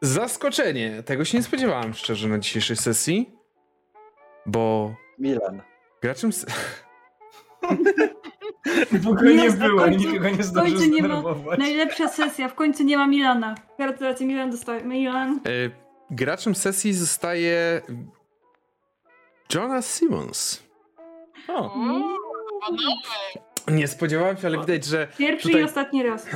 zaskoczenie, 0.00 1.02
tego 1.02 1.24
się 1.24 1.38
nie 1.38 1.42
spodziewałem 1.44 1.94
szczerze 1.94 2.28
na 2.28 2.38
dzisiejszej 2.38 2.76
sesji, 2.76 3.30
bo 4.46 4.94
Milan. 5.18 5.62
graczem... 6.02 6.30
s- 6.30 6.46
Długo 8.92 9.22
nie 9.24 9.30
Jest, 9.44 9.56
w 9.56 9.60
było, 9.60 9.86
nikogo 9.86 10.30
nie 10.30 10.36
w 10.36 10.42
zdążył 10.44 10.78
końcu 10.78 10.92
nie 10.94 11.02
ma-. 11.02 11.22
Najlepsza 11.58 12.08
sesja, 12.08 12.48
w 12.48 12.54
końcu 12.54 12.82
nie 12.84 12.96
ma 12.98 13.06
Milana. 13.06 13.54
Gratulacje, 13.78 14.26
Milan 14.26 14.50
dostaje. 14.50 14.84
Milan. 14.84 15.40
y, 15.48 15.70
graczem 16.10 16.54
sesji 16.54 16.92
zostaje 16.92 17.82
Jonas 19.54 19.94
Simmons. 19.98 20.62
O, 21.48 21.74
Nie 23.68 23.88
spodziewałem 23.88 24.36
się, 24.36 24.46
ale 24.46 24.58
widać, 24.60 24.84
że 24.84 25.08
Pierwszy 25.18 25.48
Tutaj- 25.48 25.60
i 25.60 25.64
ostatni 25.64 26.02
raz. 26.02 26.26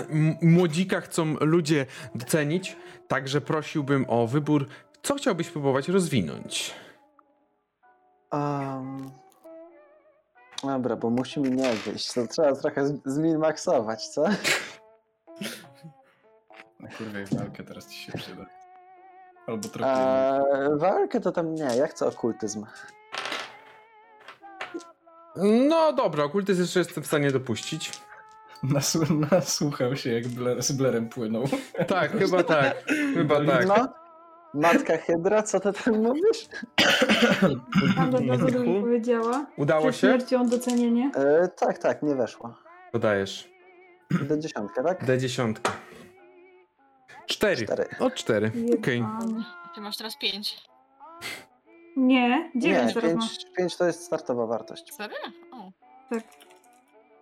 Młodzika 0.43 1.01
chcą 1.01 1.35
ludzie 1.41 1.87
docenić, 2.15 2.77
także 3.09 3.41
prosiłbym 3.41 4.05
o 4.09 4.27
wybór, 4.27 4.67
co 5.03 5.15
chciałbyś 5.15 5.51
próbować 5.51 5.89
rozwinąć. 5.89 6.75
Um, 8.33 9.11
dobra, 10.63 10.97
bo 10.97 11.11
musi 11.11 11.41
mi 11.41 11.51
nie 11.51 11.73
wyjść. 11.73 12.13
To 12.13 12.27
trzeba 12.27 12.53
trochę 12.53 12.99
zminmaksować, 13.05 14.09
co? 14.09 14.25
Na 16.81 16.89
kurwej 16.89 17.27
walkę 17.27 17.65
teraz 17.65 17.89
ci 17.89 17.99
się 17.99 18.13
przyda. 18.13 18.47
Albo 19.47 19.69
trochę. 19.69 19.91
Eee, 19.91 20.79
walkę 20.79 21.21
to 21.21 21.33
tam 21.33 21.55
nie, 21.55 21.77
ja 21.77 21.87
chcę 21.87 22.07
okultyzm. 22.07 22.67
No 25.37 25.93
dobra, 25.93 26.25
okultyzm 26.25 26.61
jeszcze 26.63 26.79
jestem 26.79 27.03
w 27.05 27.07
stanie 27.07 27.31
dopuścić. 27.31 27.91
Nasłu- 28.65 29.31
nasłuchał 29.33 29.97
się, 29.97 30.13
jak 30.13 30.29
Blair, 30.29 30.63
z 30.63 30.73
Blerem 30.73 31.09
płynął. 31.09 31.45
Tak, 31.89 32.19
chyba 32.19 32.43
tak, 32.43 32.85
chyba 33.15 33.45
tak. 33.45 33.67
No, 33.67 33.89
matka 34.55 34.97
Hydra, 34.97 35.43
co 35.43 35.61
ty 35.61 35.73
tam 35.73 36.03
mówisz? 36.03 36.49
Panda 37.97 38.21
Matku? 38.21 38.61
mi 38.61 38.81
powiedziała. 38.81 39.47
Udało 39.57 39.93
się? 39.93 39.99
śmiercią 39.99 40.49
docenienie. 40.49 41.11
Eee, 41.17 41.49
tak, 41.57 41.79
tak, 41.79 42.03
nie 42.03 42.15
weszło. 42.15 42.55
Dodajesz. 42.93 43.51
Do 44.11 44.37
dziesiątkę, 44.39 44.83
tak? 44.85 45.05
D10. 45.05 45.55
Cztery. 47.27 47.65
Cztery. 47.67 47.85
O, 48.01 48.11
cztery. 48.11 48.53
Okej. 48.79 49.05
Ty 49.75 49.81
masz 49.81 49.97
teraz 49.97 50.19
pięć. 50.19 50.70
Nie, 51.97 52.51
dziewięć 52.57 52.95
Nie, 52.95 52.95
teraz 52.95 53.15
ma. 53.15 53.21
pięć, 53.21 53.47
pięć 53.57 53.77
to 53.77 53.87
jest 53.87 54.05
startowa 54.05 54.47
wartość. 54.47 54.95
Serio? 54.95 55.17
O. 55.53 55.73
Tak. 56.11 56.25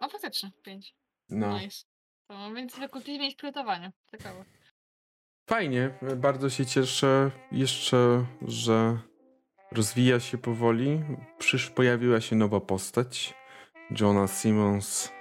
No 0.00 0.08
faktycznie, 0.08 0.50
pięć. 0.62 0.94
No. 1.28 1.58
Nice. 1.58 1.84
To 2.28 2.34
mam 2.34 2.54
więcej 2.54 2.88
mieć 3.06 3.34
przygotowania. 3.34 3.92
Ciekawe. 4.10 4.44
Fajnie, 5.50 5.90
bardzo 6.16 6.50
się 6.50 6.66
cieszę 6.66 7.30
jeszcze, 7.52 8.24
że 8.42 8.98
rozwija 9.72 10.20
się 10.20 10.38
powoli. 10.38 11.00
Przysz 11.38 11.70
pojawiła 11.70 12.20
się 12.20 12.36
nowa 12.36 12.60
postać. 12.60 13.34
Jonas 14.00 14.42
Simmons. 14.42 15.12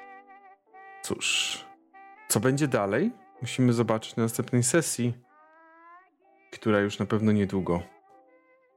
Cóż, 1.03 1.65
co 2.27 2.39
będzie 2.39 2.67
dalej? 2.67 3.11
Musimy 3.41 3.73
zobaczyć 3.73 4.15
na 4.15 4.23
następnej 4.23 4.63
sesji, 4.63 5.13
która 6.51 6.79
już 6.79 6.99
na 6.99 7.05
pewno 7.05 7.31
niedługo. 7.31 7.81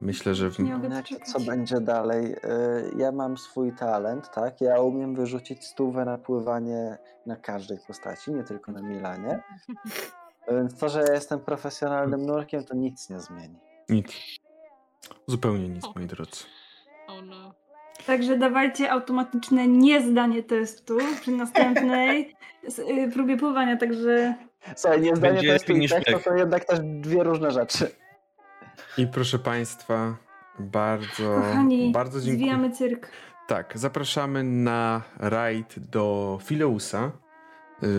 Myślę, 0.01 0.35
że 0.35 0.49
w... 0.49 0.59
Nie 0.59 0.73
mogę 0.73 0.87
Znaczy, 0.87 1.15
co 1.25 1.39
będzie 1.39 1.81
dalej? 1.81 2.25
Eee, 2.25 2.97
ja 2.97 3.11
mam 3.11 3.37
swój 3.37 3.71
talent, 3.71 4.31
tak? 4.31 4.61
Ja 4.61 4.81
umiem 4.81 5.15
wyrzucić 5.15 5.65
stówę 5.65 6.05
na 6.05 6.17
pływanie 6.17 6.97
na 7.25 7.35
każdej 7.35 7.77
postaci, 7.87 8.31
nie 8.31 8.43
tylko 8.43 8.71
na 8.71 8.81
Milanie. 8.81 9.43
Więc 10.51 10.77
to, 10.77 10.89
że 10.89 11.01
ja 11.01 11.13
jestem 11.13 11.39
profesjonalnym 11.39 12.25
nurkiem, 12.25 12.63
to 12.63 12.75
nic 12.75 13.09
nie 13.09 13.19
zmieni. 13.19 13.59
nic. 13.89 14.13
Zupełnie 15.27 15.69
nic, 15.69 15.85
moi 15.95 16.05
drodzy. 16.05 16.43
Oh 17.07 17.21
no. 17.21 17.53
Także 18.05 18.37
dawajcie 18.37 18.91
automatyczne 18.91 19.67
niezdanie 19.67 20.43
testu 20.43 20.97
przy 21.21 21.31
następnej 21.31 22.35
y, 22.79 23.11
próbie 23.13 23.37
pływania, 23.37 23.77
także 23.77 24.35
Słuchaj, 24.75 25.01
nie 25.01 25.15
zdanie 25.15 25.33
Będzie 25.33 25.53
testu 25.53 25.73
i 25.73 25.89
to 26.23 26.35
jednak 26.35 26.65
też 26.65 26.79
dwie 26.79 27.23
różne 27.23 27.51
rzeczy. 27.51 28.00
I 28.97 29.07
proszę 29.07 29.39
Państwa, 29.39 30.15
bardzo, 30.59 31.35
kochani, 31.35 31.91
bardzo 31.91 32.19
dziękuję. 32.21 32.37
zwijamy 32.37 32.71
cyrk. 32.71 33.07
Tak, 33.47 33.71
zapraszamy 33.75 34.43
na 34.43 35.01
rajd 35.17 35.79
do 35.79 36.39
Fileusa. 36.43 37.11
Yy, 37.81 37.89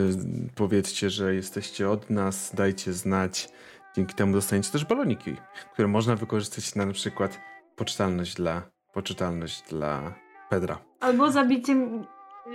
powiedzcie, 0.54 1.10
że 1.10 1.34
jesteście 1.34 1.90
od 1.90 2.10
nas, 2.10 2.54
dajcie 2.54 2.92
znać. 2.92 3.48
Dzięki 3.96 4.14
temu 4.14 4.32
dostaniecie 4.32 4.70
też 4.70 4.84
baloniki, 4.84 5.36
które 5.72 5.88
można 5.88 6.16
wykorzystać 6.16 6.74
na 6.74 6.86
na 6.86 6.92
przykład 6.92 7.38
poczytalność 7.76 8.34
dla, 8.34 8.62
poczytalność 8.92 9.62
dla 9.68 10.14
Pedra. 10.50 10.78
Albo 11.00 11.30
zabicie 11.30 11.72
m- 11.72 12.04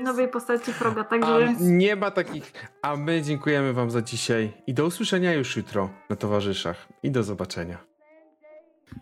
nowej 0.03 0.27
postaci 0.27 0.73
Froga, 0.73 1.03
także 1.03 1.53
nie 1.59 1.95
ma 1.95 2.11
takich. 2.11 2.51
A 2.81 2.95
my 2.95 3.21
dziękujemy 3.21 3.73
Wam 3.73 3.91
za 3.91 4.01
dzisiaj 4.01 4.53
i 4.67 4.73
do 4.73 4.85
usłyszenia 4.85 5.33
już 5.33 5.57
jutro 5.57 5.89
na 6.09 6.15
towarzyszach. 6.15 6.87
I 7.03 7.11
do 7.11 7.23
zobaczenia. 7.23 7.77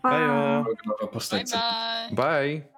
Bye 0.02 1.44
bye. 1.52 2.14
Bye! 2.14 2.75